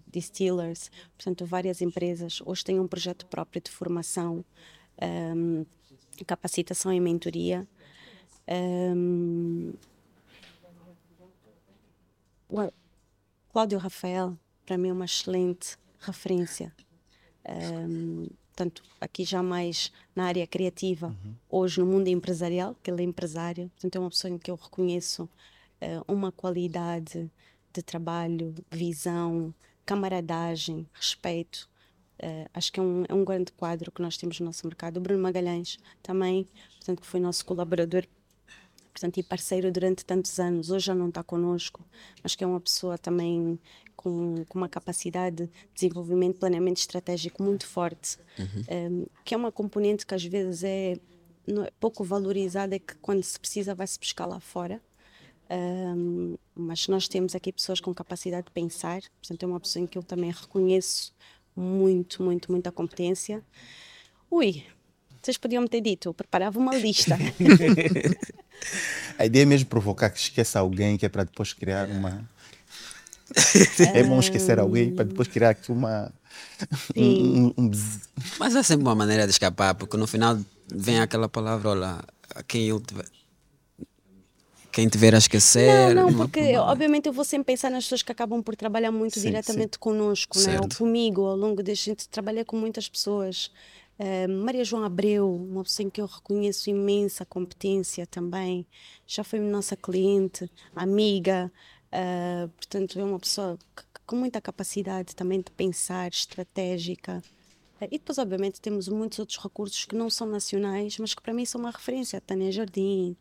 Distillers, 0.07 0.91
portanto 1.17 1.45
várias 1.45 1.81
empresas. 1.81 2.41
Hoje 2.45 2.63
tem 2.63 2.79
um 2.79 2.87
projeto 2.87 3.25
próprio 3.25 3.61
de 3.61 3.71
formação, 3.71 4.43
um, 5.35 5.65
capacitação 6.25 6.93
e 6.93 6.99
mentoria. 6.99 7.67
Um, 8.47 9.73
Cláudio 13.53 13.77
Rafael, 13.77 14.35
para 14.65 14.79
mim, 14.79 14.89
é 14.89 14.93
uma 14.93 15.05
excelente 15.05 15.77
referência. 15.99 16.73
Um, 17.47 18.27
portanto, 18.47 18.81
aqui 18.99 19.23
já 19.23 19.43
mais 19.43 19.91
na 20.15 20.25
área 20.25 20.47
criativa, 20.47 21.07
uhum. 21.07 21.35
hoje 21.49 21.79
no 21.79 21.85
mundo 21.85 22.07
empresarial, 22.07 22.75
que 22.81 22.89
ele 22.89 23.03
é 23.03 23.05
empresário, 23.05 23.69
portanto, 23.69 23.95
é 23.95 23.99
uma 23.99 24.09
pessoa 24.09 24.39
que 24.39 24.49
eu 24.49 24.55
reconheço 24.55 25.29
uma 26.07 26.31
qualidade 26.31 27.30
de 27.73 27.81
trabalho, 27.81 28.53
visão, 28.72 29.53
camaradagem, 29.85 30.88
respeito. 30.93 31.69
Uh, 32.22 32.47
acho 32.53 32.72
que 32.72 32.80
é 32.80 32.84
um, 32.84 33.03
é 33.10 33.14
um 33.14 33.26
grande 33.26 33.51
quadro 33.51 33.91
que 33.91 34.01
nós 34.01 34.18
temos 34.18 34.39
no 34.39 34.45
nosso 34.45 34.65
mercado. 34.65 34.97
O 34.97 35.01
Bruno 35.01 35.22
Magalhães 35.22 35.77
também, 36.01 36.47
portanto, 36.77 37.01
que 37.01 37.07
foi 37.07 37.19
nosso 37.19 37.45
colaborador 37.45 38.05
portanto, 38.93 39.18
e 39.18 39.23
parceiro 39.23 39.72
durante 39.72 40.05
tantos 40.05 40.39
anos, 40.39 40.69
hoje 40.69 40.85
já 40.85 40.95
não 40.95 41.10
está 41.10 41.23
connosco, 41.23 41.84
mas 42.22 42.35
que 42.35 42.43
é 42.43 42.47
uma 42.47 42.61
pessoa 42.61 42.97
também 42.97 43.60
com, 43.95 44.45
com 44.47 44.60
uma 44.60 44.69
capacidade 44.69 45.47
de 45.47 45.51
desenvolvimento, 45.73 46.39
planeamento 46.39 46.80
estratégico 46.80 47.41
muito 47.41 47.65
forte, 47.65 48.18
uhum. 48.38 49.01
um, 49.01 49.05
que 49.26 49.34
é 49.34 49.38
uma 49.38 49.51
componente 49.51 50.05
que 50.05 50.14
às 50.14 50.23
vezes 50.23 50.64
é, 50.64 50.93
é 50.93 51.72
pouco 51.80 52.03
valorizada, 52.03 52.76
é 52.76 52.80
que 52.80 52.95
quando 52.97 53.23
se 53.23 53.39
precisa 53.39 53.73
vai-se 53.73 53.99
buscar 53.99 54.27
lá 54.27 54.39
fora. 54.39 54.80
Um, 55.49 56.36
mas 56.56 56.88
nós 56.88 57.07
temos 57.07 57.36
aqui 57.36 57.52
pessoas 57.52 57.80
com 57.80 57.94
capacidade 57.94 58.45
de 58.45 58.52
pensar, 58.52 59.02
portanto 59.22 59.44
é 59.44 59.45
uma 59.45 59.60
pessoa 59.60 59.84
em 59.84 59.88
que 59.88 59.98
eu 59.98 60.03
também 60.03 60.32
reconheço 60.32 61.14
muito, 61.56 62.24
muito, 62.24 62.52
muita 62.52 62.72
competência. 62.72 63.44
Ui, 64.32 64.64
vocês 65.22 65.38
podiam 65.38 65.61
me 65.61 65.70
ter 65.70 65.82
dito, 65.82 66.10
eu 66.10 66.14
preparava 66.14 66.60
uma 66.60 66.76
lista. 66.76 67.18
A 69.18 69.26
ideia 69.26 69.44
é 69.44 69.45
mesmo 69.45 69.70
provocar 69.70 70.10
que 70.10 70.20
esqueça 70.20 70.60
alguém, 70.60 70.98
que 70.98 71.06
é 71.06 71.10
para 71.10 71.24
depois 71.24 71.53
criar 71.53 71.88
uma. 71.88 72.28
é 73.94 74.03
bom 74.03 74.20
esquecer 74.20 74.60
alguém 74.60 74.94
para 74.94 75.06
depois 75.06 75.28
criar 75.28 75.52
aqui 75.52 75.72
uma. 75.72 76.11
Um, 76.95 77.03
um, 77.03 77.53
um... 77.57 77.72
Mas 78.40 78.56
é 78.56 78.64
sempre 78.64 78.86
uma 78.86 78.95
maneira 78.95 79.26
de 79.26 79.32
escapar, 79.32 79.76
porque 79.76 79.98
no 79.98 80.07
final 80.07 80.40
vem 80.68 80.99
aquela 80.99 81.30
palavra, 81.30 81.70
olha, 81.70 82.03
a 82.36 82.44
quem 82.44 82.68
eu 82.68 82.80
tiver. 82.80 83.06
Quem 84.73 84.87
tiver 84.87 85.13
a 85.13 85.19
esquecer. 85.19 85.93
Não, 85.93 86.09
não, 86.09 86.17
porque 86.17 86.57
uma... 86.57 86.71
obviamente 86.71 87.05
eu 87.05 87.13
vou 87.13 87.23
sempre 87.23 87.53
pensar 87.53 87.69
nas 87.69 87.83
pessoas 87.83 88.01
que 88.01 88.11
acabam 88.11 88.41
por 88.41 88.55
trabalhar 88.55 88.91
muito 88.91 89.19
sim, 89.19 89.27
diretamente 89.27 89.75
sim. 89.75 89.79
conosco, 89.79 90.39
né? 90.39 90.59
ou 90.59 90.67
comigo, 90.67 91.21
ao 91.27 91.37
longo 91.37 91.61
deste. 91.61 91.91
A 91.91 91.93
gente 91.93 92.09
trabalha 92.09 92.43
com 92.43 92.57
muitas 92.57 92.89
pessoas. 92.89 93.51
Uh, 93.99 94.27
Maria 94.27 94.65
João 94.65 94.83
Abreu, 94.83 95.31
uma 95.31 95.63
pessoa 95.63 95.85
em 95.85 95.89
que 95.91 96.01
eu 96.01 96.07
reconheço 96.07 96.71
imensa 96.71 97.23
competência 97.23 98.07
também, 98.07 98.65
já 99.05 99.23
foi 99.23 99.39
nossa 99.39 99.75
cliente, 99.75 100.49
amiga, 100.75 101.51
uh, 101.93 102.49
portanto 102.49 102.99
é 102.99 103.03
uma 103.03 103.19
pessoa 103.19 103.59
que, 103.75 103.83
com 104.07 104.15
muita 104.15 104.41
capacidade 104.41 105.15
também 105.15 105.39
de 105.39 105.51
pensar, 105.51 106.09
estratégica. 106.09 107.21
Uh, 107.79 107.85
e 107.91 107.99
depois, 107.99 108.17
obviamente, 108.17 108.59
temos 108.59 108.87
muitos 108.87 109.19
outros 109.19 109.37
recursos 109.37 109.85
que 109.85 109.95
não 109.95 110.09
são 110.09 110.25
nacionais, 110.25 110.97
mas 110.97 111.13
que 111.13 111.21
para 111.21 111.31
mim 111.31 111.45
são 111.45 111.61
uma 111.61 111.69
referência. 111.69 112.19
Tânia 112.19 112.51
Jardim, 112.51 113.15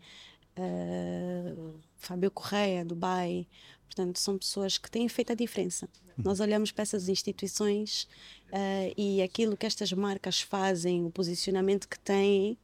Fábio 1.97 2.31
Correia, 2.31 2.85
Dubai. 2.85 3.47
Portanto, 3.87 4.19
são 4.19 4.39
pessoas 4.39 4.79
que 4.79 4.91
têm 4.91 5.09
feito 5.09 5.33
a 5.33 5.35
diferença. 5.35 5.89
Nós 6.17 6.41
olhamos 6.41 6.73
para 6.73 6.83
essas 6.83 7.09
instituições 7.09 8.05
uh, 8.49 8.95
e 8.97 9.23
aquilo 9.23 9.57
que 9.57 9.67
estas 9.67 9.93
marcas 9.93 10.41
fazem, 10.41 11.05
o 11.05 11.11
posicionamento 11.11 11.89
que 11.89 11.99
têm, 11.99 12.59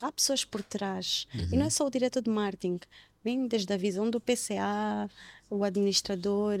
há 0.00 0.12
pessoas 0.12 0.44
por 0.44 0.62
trás. 0.62 1.26
Uhum. 1.34 1.48
E 1.52 1.56
não 1.56 1.66
é 1.66 1.70
só 1.70 1.86
o 1.86 1.90
diretor 1.90 2.22
de 2.22 2.30
marketing, 2.30 2.80
vem 3.22 3.46
desde 3.46 3.72
a 3.72 3.76
visão 3.76 4.10
do 4.10 4.20
PCA, 4.20 5.10
o 5.48 5.64
administrador, 5.64 6.58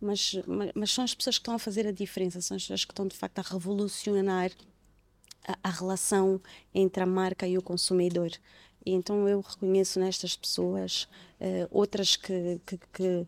mas, 0.00 0.34
mas, 0.46 0.72
mas, 0.74 0.90
são 0.90 1.04
as 1.04 1.14
pessoas 1.14 1.36
que 1.36 1.42
estão 1.42 1.54
a 1.54 1.58
fazer 1.58 1.86
a 1.86 1.92
diferença, 1.92 2.40
são 2.40 2.56
as 2.56 2.62
pessoas 2.62 2.84
que 2.84 2.92
estão 2.92 3.06
de 3.06 3.16
facto 3.16 3.38
a 3.38 3.42
revolucionar 3.42 4.50
a, 5.46 5.58
a 5.62 5.70
relação 5.70 6.40
entre 6.74 7.02
a 7.02 7.06
marca 7.06 7.46
e 7.46 7.56
o 7.56 7.62
consumidor. 7.62 8.30
E 8.84 8.92
então 8.92 9.28
eu 9.28 9.40
reconheço 9.40 10.00
nestas 10.00 10.36
pessoas, 10.36 11.08
uh, 11.40 11.68
outras 11.70 12.16
que, 12.16 12.60
que, 12.66 12.78
que, 12.78 12.86
que, 12.92 13.26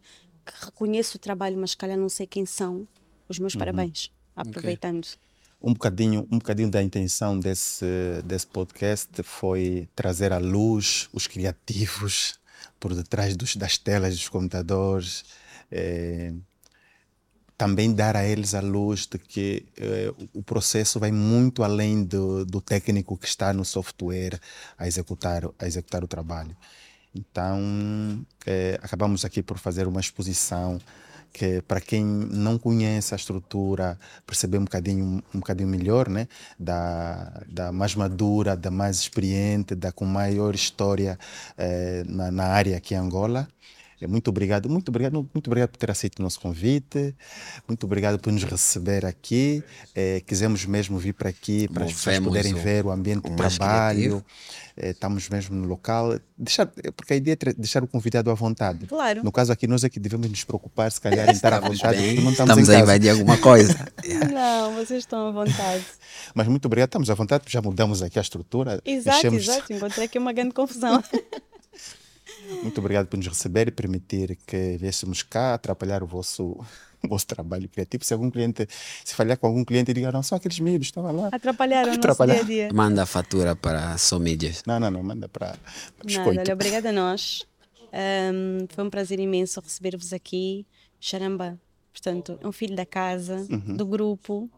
reconheço 0.65 1.17
o 1.17 1.21
trabalho, 1.21 1.59
mas 1.59 1.75
calhar 1.75 1.97
não 1.97 2.09
sei 2.09 2.27
quem 2.27 2.47
são, 2.47 2.87
os 3.29 3.39
meus 3.39 3.55
uhum. 3.55 3.59
parabéns 3.59 4.11
aproveitando. 4.35 5.05
Okay. 5.05 5.19
Um 5.63 5.73
bocadinho, 5.75 6.27
um 6.31 6.39
bocadinho 6.39 6.71
da 6.71 6.83
intenção 6.83 7.39
desse, 7.39 7.87
desse 8.25 8.47
podcast 8.47 9.23
foi 9.23 9.89
trazer 9.95 10.33
à 10.33 10.39
luz 10.39 11.09
os 11.13 11.29
criativos 11.29 12.35
por 12.81 12.95
detrás 12.95 13.37
dos, 13.37 13.55
das 13.55 13.79
telas 13.79 14.17
dos 14.17 14.29
computadores, 14.29 15.25
é, 15.71 16.33
também 17.63 17.95
dar 17.95 18.17
a 18.17 18.25
eles 18.25 18.55
a 18.55 18.61
luz 18.61 19.07
de 19.07 19.19
que 19.19 19.65
é, 19.79 20.13
o 20.35 20.43
processo 20.43 20.99
vai 20.99 21.13
muito 21.13 21.63
além 21.63 22.03
do, 22.03 22.45
do 22.45 22.61
técnico 22.61 23.17
que 23.17 23.29
está 23.29 23.53
no 23.53 23.65
software 23.65 24.41
a 24.77 24.89
executar, 24.89 25.45
a 25.61 25.65
executar 25.65 26.03
o 26.03 26.09
trabalho. 26.09 26.57
Então, 27.15 28.27
é, 28.45 28.81
acabamos 28.83 29.25
aqui 29.25 29.45
por 29.45 29.59
fazer 29.59 29.87
uma 29.87 30.01
exposição 30.01 30.81
que 31.33 31.63
para 31.63 31.81
quem 31.81 32.05
não 32.05 32.59
conhece 32.59 33.15
a 33.15 33.17
estrutura, 33.17 33.97
perceber 34.27 34.59
um 34.59 34.65
bocadinho, 34.65 35.23
um 35.33 35.39
bocadinho 35.39 35.69
melhor, 35.69 36.09
né? 36.09 36.27
da, 36.59 37.45
da 37.47 37.71
mais 37.71 37.95
madura, 37.95 38.57
da 38.57 38.73
mais 38.73 38.99
experiente, 38.99 39.77
da 39.77 39.93
com 39.93 40.05
maior 40.05 40.53
história 40.53 41.17
eh, 41.57 42.03
na, 42.09 42.33
na 42.33 42.45
área 42.45 42.77
aqui 42.77 42.95
em 42.95 42.99
Angola. 42.99 43.49
É, 44.03 44.07
muito 44.07 44.29
obrigado, 44.29 44.69
muito 44.69 44.89
obrigado, 44.89 45.15
muito 45.33 45.47
obrigado 45.47 45.71
por 45.71 45.77
ter 45.79 45.91
aceito 45.91 46.19
o 46.19 46.23
nosso 46.23 46.41
convite, 46.41 47.15
muito 47.69 47.85
obrigado 47.87 48.19
por 48.19 48.33
nos 48.33 48.43
receber 48.45 49.07
aqui. 49.07 49.63
É, 49.95 50.21
quisemos 50.27 50.65
mesmo 50.67 50.99
vir 50.99 51.13
para 51.15 51.29
aqui 51.29 51.69
para 51.69 51.85
as 51.85 51.93
pessoas 51.93 52.19
Movemos 52.19 52.29
poderem 52.43 52.55
o- 52.61 52.65
ver 52.65 52.85
o 52.87 52.91
ambiente 52.91 53.31
de 53.31 53.37
trabalho. 53.37 54.25
É, 54.77 54.91
estamos 54.91 55.29
mesmo 55.29 55.55
no 55.55 55.69
local, 55.69 56.19
deixar, 56.37 56.67
porque 56.97 57.13
a 57.13 57.17
ideia 57.17 57.37
é 57.47 57.53
deixar 57.53 57.85
o 57.85 57.87
convidado 57.87 58.31
à 58.31 58.35
vontade. 58.35 58.87
Claro. 58.87 59.23
No 59.23 59.31
caso 59.31 59.53
aqui, 59.53 59.67
nós 59.67 59.85
é 59.85 59.89
que 59.91 60.01
devemos 60.01 60.29
nos 60.29 60.45
preocupar, 60.45 60.91
se 60.91 60.99
calhar, 61.01 61.29
em 61.29 61.33
estar 61.33 61.53
à 61.53 61.61
vontade, 61.61 61.99
bem, 61.99 62.15
porque 62.15 62.23
não 62.25 62.31
estamos, 62.33 62.51
estamos 62.51 62.69
em 62.71 62.77
a 62.77 62.81
invadir 62.81 63.11
alguma 63.11 63.37
coisa. 63.37 63.77
Não, 64.33 64.75
vocês 64.75 65.01
estão 65.01 65.29
à 65.29 65.31
vontade. 65.31 65.85
Mas 66.35 66.49
muito 66.49 66.65
obrigado, 66.67 66.89
estamos 66.89 67.11
à 67.11 67.15
vontade, 67.15 67.45
já 67.49 67.61
mudamos 67.61 68.03
aqui 68.03 68.19
a 68.19 68.23
estrutura. 68.23 68.81
Exato, 68.85 69.27
exato. 69.27 69.73
Encontrei 69.73 70.07
aqui 70.07 70.19
uma 70.19 70.33
grande 70.33 70.55
confusão. 70.55 71.03
Muito 72.63 72.79
obrigado 72.79 73.07
por 73.07 73.17
nos 73.17 73.27
receber 73.27 73.69
e 73.69 73.71
permitir 73.71 74.37
que 74.47 74.77
viéssemos 74.79 75.23
cá 75.23 75.55
atrapalhar 75.55 76.03
o 76.03 76.07
vosso, 76.07 76.57
o 77.03 77.09
vosso 77.09 77.27
trabalho 77.27 77.69
criativo. 77.69 78.05
Se 78.05 78.13
algum 78.13 78.31
cliente, 78.31 78.67
se 79.05 79.15
falhar 79.15 79.37
com 79.39 79.47
algum 79.47 79.65
cliente, 79.65 79.93
diga, 79.93 80.11
não, 80.13 80.23
são 80.23 80.37
aqueles 80.37 80.59
miúdos, 80.61 80.89
estavam 80.89 81.15
lá. 81.15 81.29
Atrapalharam 81.33 81.85
o 81.85 81.87
nosso 81.89 81.99
Atrapalhar. 82.01 82.35
dia 82.35 82.43
a 82.43 82.47
dia. 82.47 82.69
Manda 82.73 83.03
a 83.03 83.07
fatura 83.07 83.55
para 83.57 83.97
Só 83.99 84.19
Mídias. 84.19 84.63
Não, 84.67 84.79
não, 84.79 84.91
não, 84.91 85.03
manda 85.03 85.29
para 85.29 85.49
Nada, 85.49 85.59
biscoito. 86.05 86.41
olha, 86.41 86.53
obrigada 86.53 86.89
a 86.91 86.93
nós. 86.93 87.47
Ahm, 87.93 88.67
foi 88.69 88.85
um 88.85 88.91
prazer 88.91 89.19
imenso 89.21 89.61
receber-vos 89.61 90.13
aqui. 90.13 90.67
Charamba, 91.01 91.59
portanto, 91.93 92.39
é 92.41 92.47
um 92.47 92.53
filho 92.53 92.75
da 92.77 92.87
casa, 92.87 93.45
do 93.77 93.85
grupo, 93.85 94.49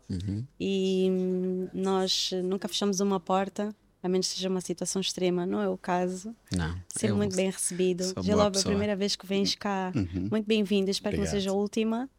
e 0.61 1.09
hum, 1.11 1.69
nós 1.73 2.31
nunca 2.44 2.69
fechamos 2.69 3.01
uma 3.01 3.19
porta, 3.19 3.74
a 4.05 4.09
menos 4.09 4.28
que 4.28 4.35
seja 4.35 4.51
uma 4.51 4.60
situação 4.60 5.01
extrema, 5.01 5.47
não 5.47 5.62
é 5.62 5.66
o 5.68 5.78
caso. 5.78 6.36
Não. 6.55 6.78
Eu- 7.02 7.16
muito 7.16 7.35
bem 7.35 7.48
recebido. 7.51 8.05
Já 8.22 8.36
logo 8.36 8.48
a 8.48 8.51
pessoa. 8.51 8.70
primeira 8.72 8.94
vez 8.94 9.16
que 9.16 9.26
vens 9.26 9.55
cá. 9.55 9.90
Muito 10.31 10.47
bem-vindo. 10.47 10.90
Espero 10.90 11.14
que 11.14 11.20
não 11.22 11.24
Obrigado. 11.26 11.40
seja 11.43 11.51
a 11.51 11.55
última. 11.55 12.10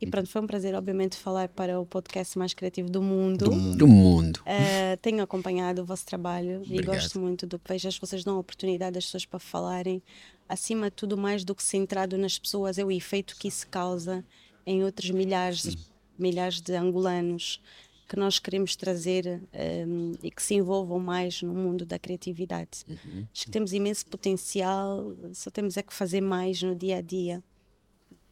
E 0.00 0.06
pronto, 0.06 0.30
foi 0.30 0.40
um 0.40 0.46
prazer, 0.46 0.74
obviamente, 0.74 1.14
falar 1.16 1.48
para 1.50 1.78
o 1.78 1.84
podcast 1.84 2.38
mais 2.38 2.54
criativo 2.54 2.88
do 2.88 3.02
mundo. 3.02 3.50
Do 3.76 3.86
mundo. 3.86 4.38
Uh, 4.38 4.96
tenho 5.02 5.22
acompanhado 5.22 5.82
o 5.82 5.84
vosso 5.84 6.06
trabalho 6.06 6.62
e 6.64 6.72
Obrigado. 6.72 6.94
gosto 6.94 7.20
muito 7.20 7.46
do 7.46 7.58
que 7.58 7.68
vejo. 7.70 7.86
Acho 7.86 8.00
que 8.00 8.06
vocês 8.06 8.24
dão 8.24 8.36
a 8.36 8.38
oportunidade 8.38 8.96
às 8.96 9.04
pessoas 9.04 9.26
para 9.26 9.38
falarem. 9.38 10.02
Acima 10.48 10.86
de 10.88 10.96
tudo, 10.96 11.18
mais 11.18 11.44
do 11.44 11.54
que 11.54 11.62
centrado 11.62 12.16
nas 12.16 12.38
pessoas, 12.38 12.78
é 12.78 12.84
o 12.84 12.90
efeito 12.90 13.36
que 13.38 13.48
isso 13.48 13.68
causa 13.68 14.24
em 14.64 14.82
outros 14.82 15.10
milhares, 15.10 15.76
milhares 16.18 16.62
de 16.62 16.74
angolanos 16.74 17.60
que 18.08 18.16
nós 18.16 18.38
queremos 18.38 18.76
trazer 18.76 19.42
um, 19.86 20.12
e 20.22 20.30
que 20.30 20.42
se 20.42 20.54
envolvam 20.54 20.98
mais 20.98 21.42
no 21.42 21.52
mundo 21.52 21.84
da 21.84 21.98
criatividade. 21.98 22.84
Acho 23.32 23.44
que 23.44 23.50
temos 23.50 23.72
imenso 23.72 24.06
potencial, 24.06 25.12
só 25.32 25.50
temos 25.50 25.76
é 25.76 25.82
que 25.82 25.92
fazer 25.92 26.20
mais 26.20 26.62
no 26.62 26.74
dia 26.74 26.98
a 26.98 27.00
dia. 27.00 27.42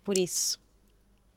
Por 0.05 0.16
isso, 0.16 0.59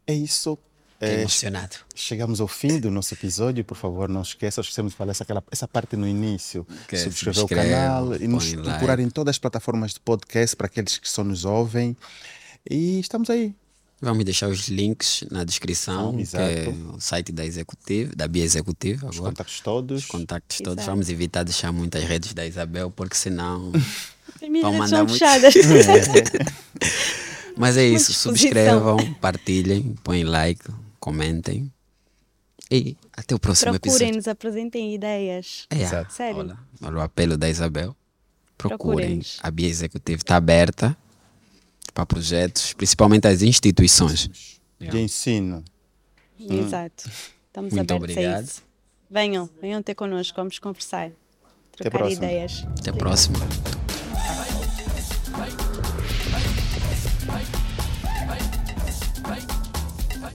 É 0.06 0.14
isso. 0.14 0.58
É, 1.00 1.22
emocionado. 1.22 1.76
chegamos 1.94 2.42
ao 2.42 2.48
fim 2.48 2.80
do 2.80 2.90
nosso 2.90 3.14
episódio. 3.14 3.64
Por 3.64 3.78
favor, 3.78 4.10
não 4.10 4.24
esqueça, 4.24 4.62
esquecemos 4.62 4.94
de 4.94 4.98
falar 4.98 5.12
essa, 5.12 5.24
aquela, 5.24 5.44
essa 5.52 5.68
parte 5.68 5.96
no 5.96 6.08
início. 6.08 6.66
Que 6.88 6.96
é 6.96 7.00
subscrever 7.00 7.44
o 7.44 7.48
canal 7.48 8.16
e 8.16 8.28
nos 8.28 8.52
procurar 8.52 8.98
like. 8.98 9.04
em 9.04 9.10
todas 9.10 9.36
as 9.36 9.40
plataformas 9.40 9.94
de 9.94 10.00
podcast 10.00 10.56
para 10.56 10.66
aqueles 10.66 10.98
que 10.98 11.08
só 11.08 11.24
nos 11.24 11.46
ouvem. 11.46 11.96
E 12.70 13.00
estamos 13.00 13.30
aí. 13.30 13.56
Vamos 14.00 14.24
deixar 14.24 14.48
os 14.48 14.68
links 14.68 15.24
na 15.32 15.44
descrição, 15.44 16.16
que 16.16 16.22
Exato. 16.22 16.44
é 16.44 16.70
o 16.94 17.00
site 17.00 17.32
da 17.32 17.44
Executiva, 17.44 18.16
da 18.16 18.28
Bia 18.28 18.44
Executiva 18.44 19.08
Os 19.08 19.18
agora. 19.18 19.32
contactos 19.32 19.60
todos. 19.62 20.04
Os 20.04 20.06
contactos 20.06 20.58
todos. 20.58 20.84
Exato. 20.84 20.92
Vamos 20.92 21.10
evitar 21.10 21.44
deixar 21.44 21.72
muitas 21.72 22.04
redes 22.04 22.34
da 22.34 22.46
Isabel, 22.46 22.92
porque 22.92 23.16
senão. 23.16 23.72
Vão 24.62 24.74
mandar 24.74 25.00
muito. 25.00 25.14
fechadas. 25.14 25.54
Mas 27.58 27.76
é 27.76 27.86
isso. 27.86 28.14
Subscrevam, 28.14 29.14
partilhem, 29.16 29.96
põem 30.04 30.24
like, 30.24 30.62
comentem. 31.00 31.72
E 32.70 32.96
até 33.14 33.34
o 33.34 33.40
próximo 33.40 33.74
episódio. 33.74 34.00
Procurem-nos, 34.00 34.28
apresentem 34.28 34.94
ideias. 34.94 35.66
É, 35.72 35.82
Exato. 35.82 36.14
Sério. 36.14 36.40
Olha, 36.40 36.58
olha 36.84 36.98
o 36.98 37.02
apelo 37.02 37.36
da 37.36 37.50
Isabel. 37.50 37.96
Procurem. 38.58 38.78
Procurem-nos. 38.78 39.40
A 39.42 39.50
Bia 39.50 39.68
Executiva 39.68 40.22
está 40.22 40.36
aberta 40.36 40.96
para 41.98 42.06
projetos, 42.06 42.74
principalmente 42.74 43.28
as 43.28 43.42
instituições. 43.42 44.30
De 44.80 45.00
ensino. 45.00 45.64
Exato. 46.40 47.10
Estamos 47.48 47.74
Muito 47.74 47.92
abertos 47.92 47.92
a 47.92 47.96
obrigado. 48.20 48.44
isso. 48.44 48.62
Venham, 49.10 49.50
venham 49.60 49.82
ter 49.82 49.96
connosco, 49.96 50.36
vamos 50.38 50.60
conversar, 50.60 51.08
Até 51.74 51.90
trocar 51.90 51.98
próxima. 51.98 52.26
ideias. 52.26 52.68
Até 52.80 52.92
a 52.92 52.94
próxima. 52.94 53.40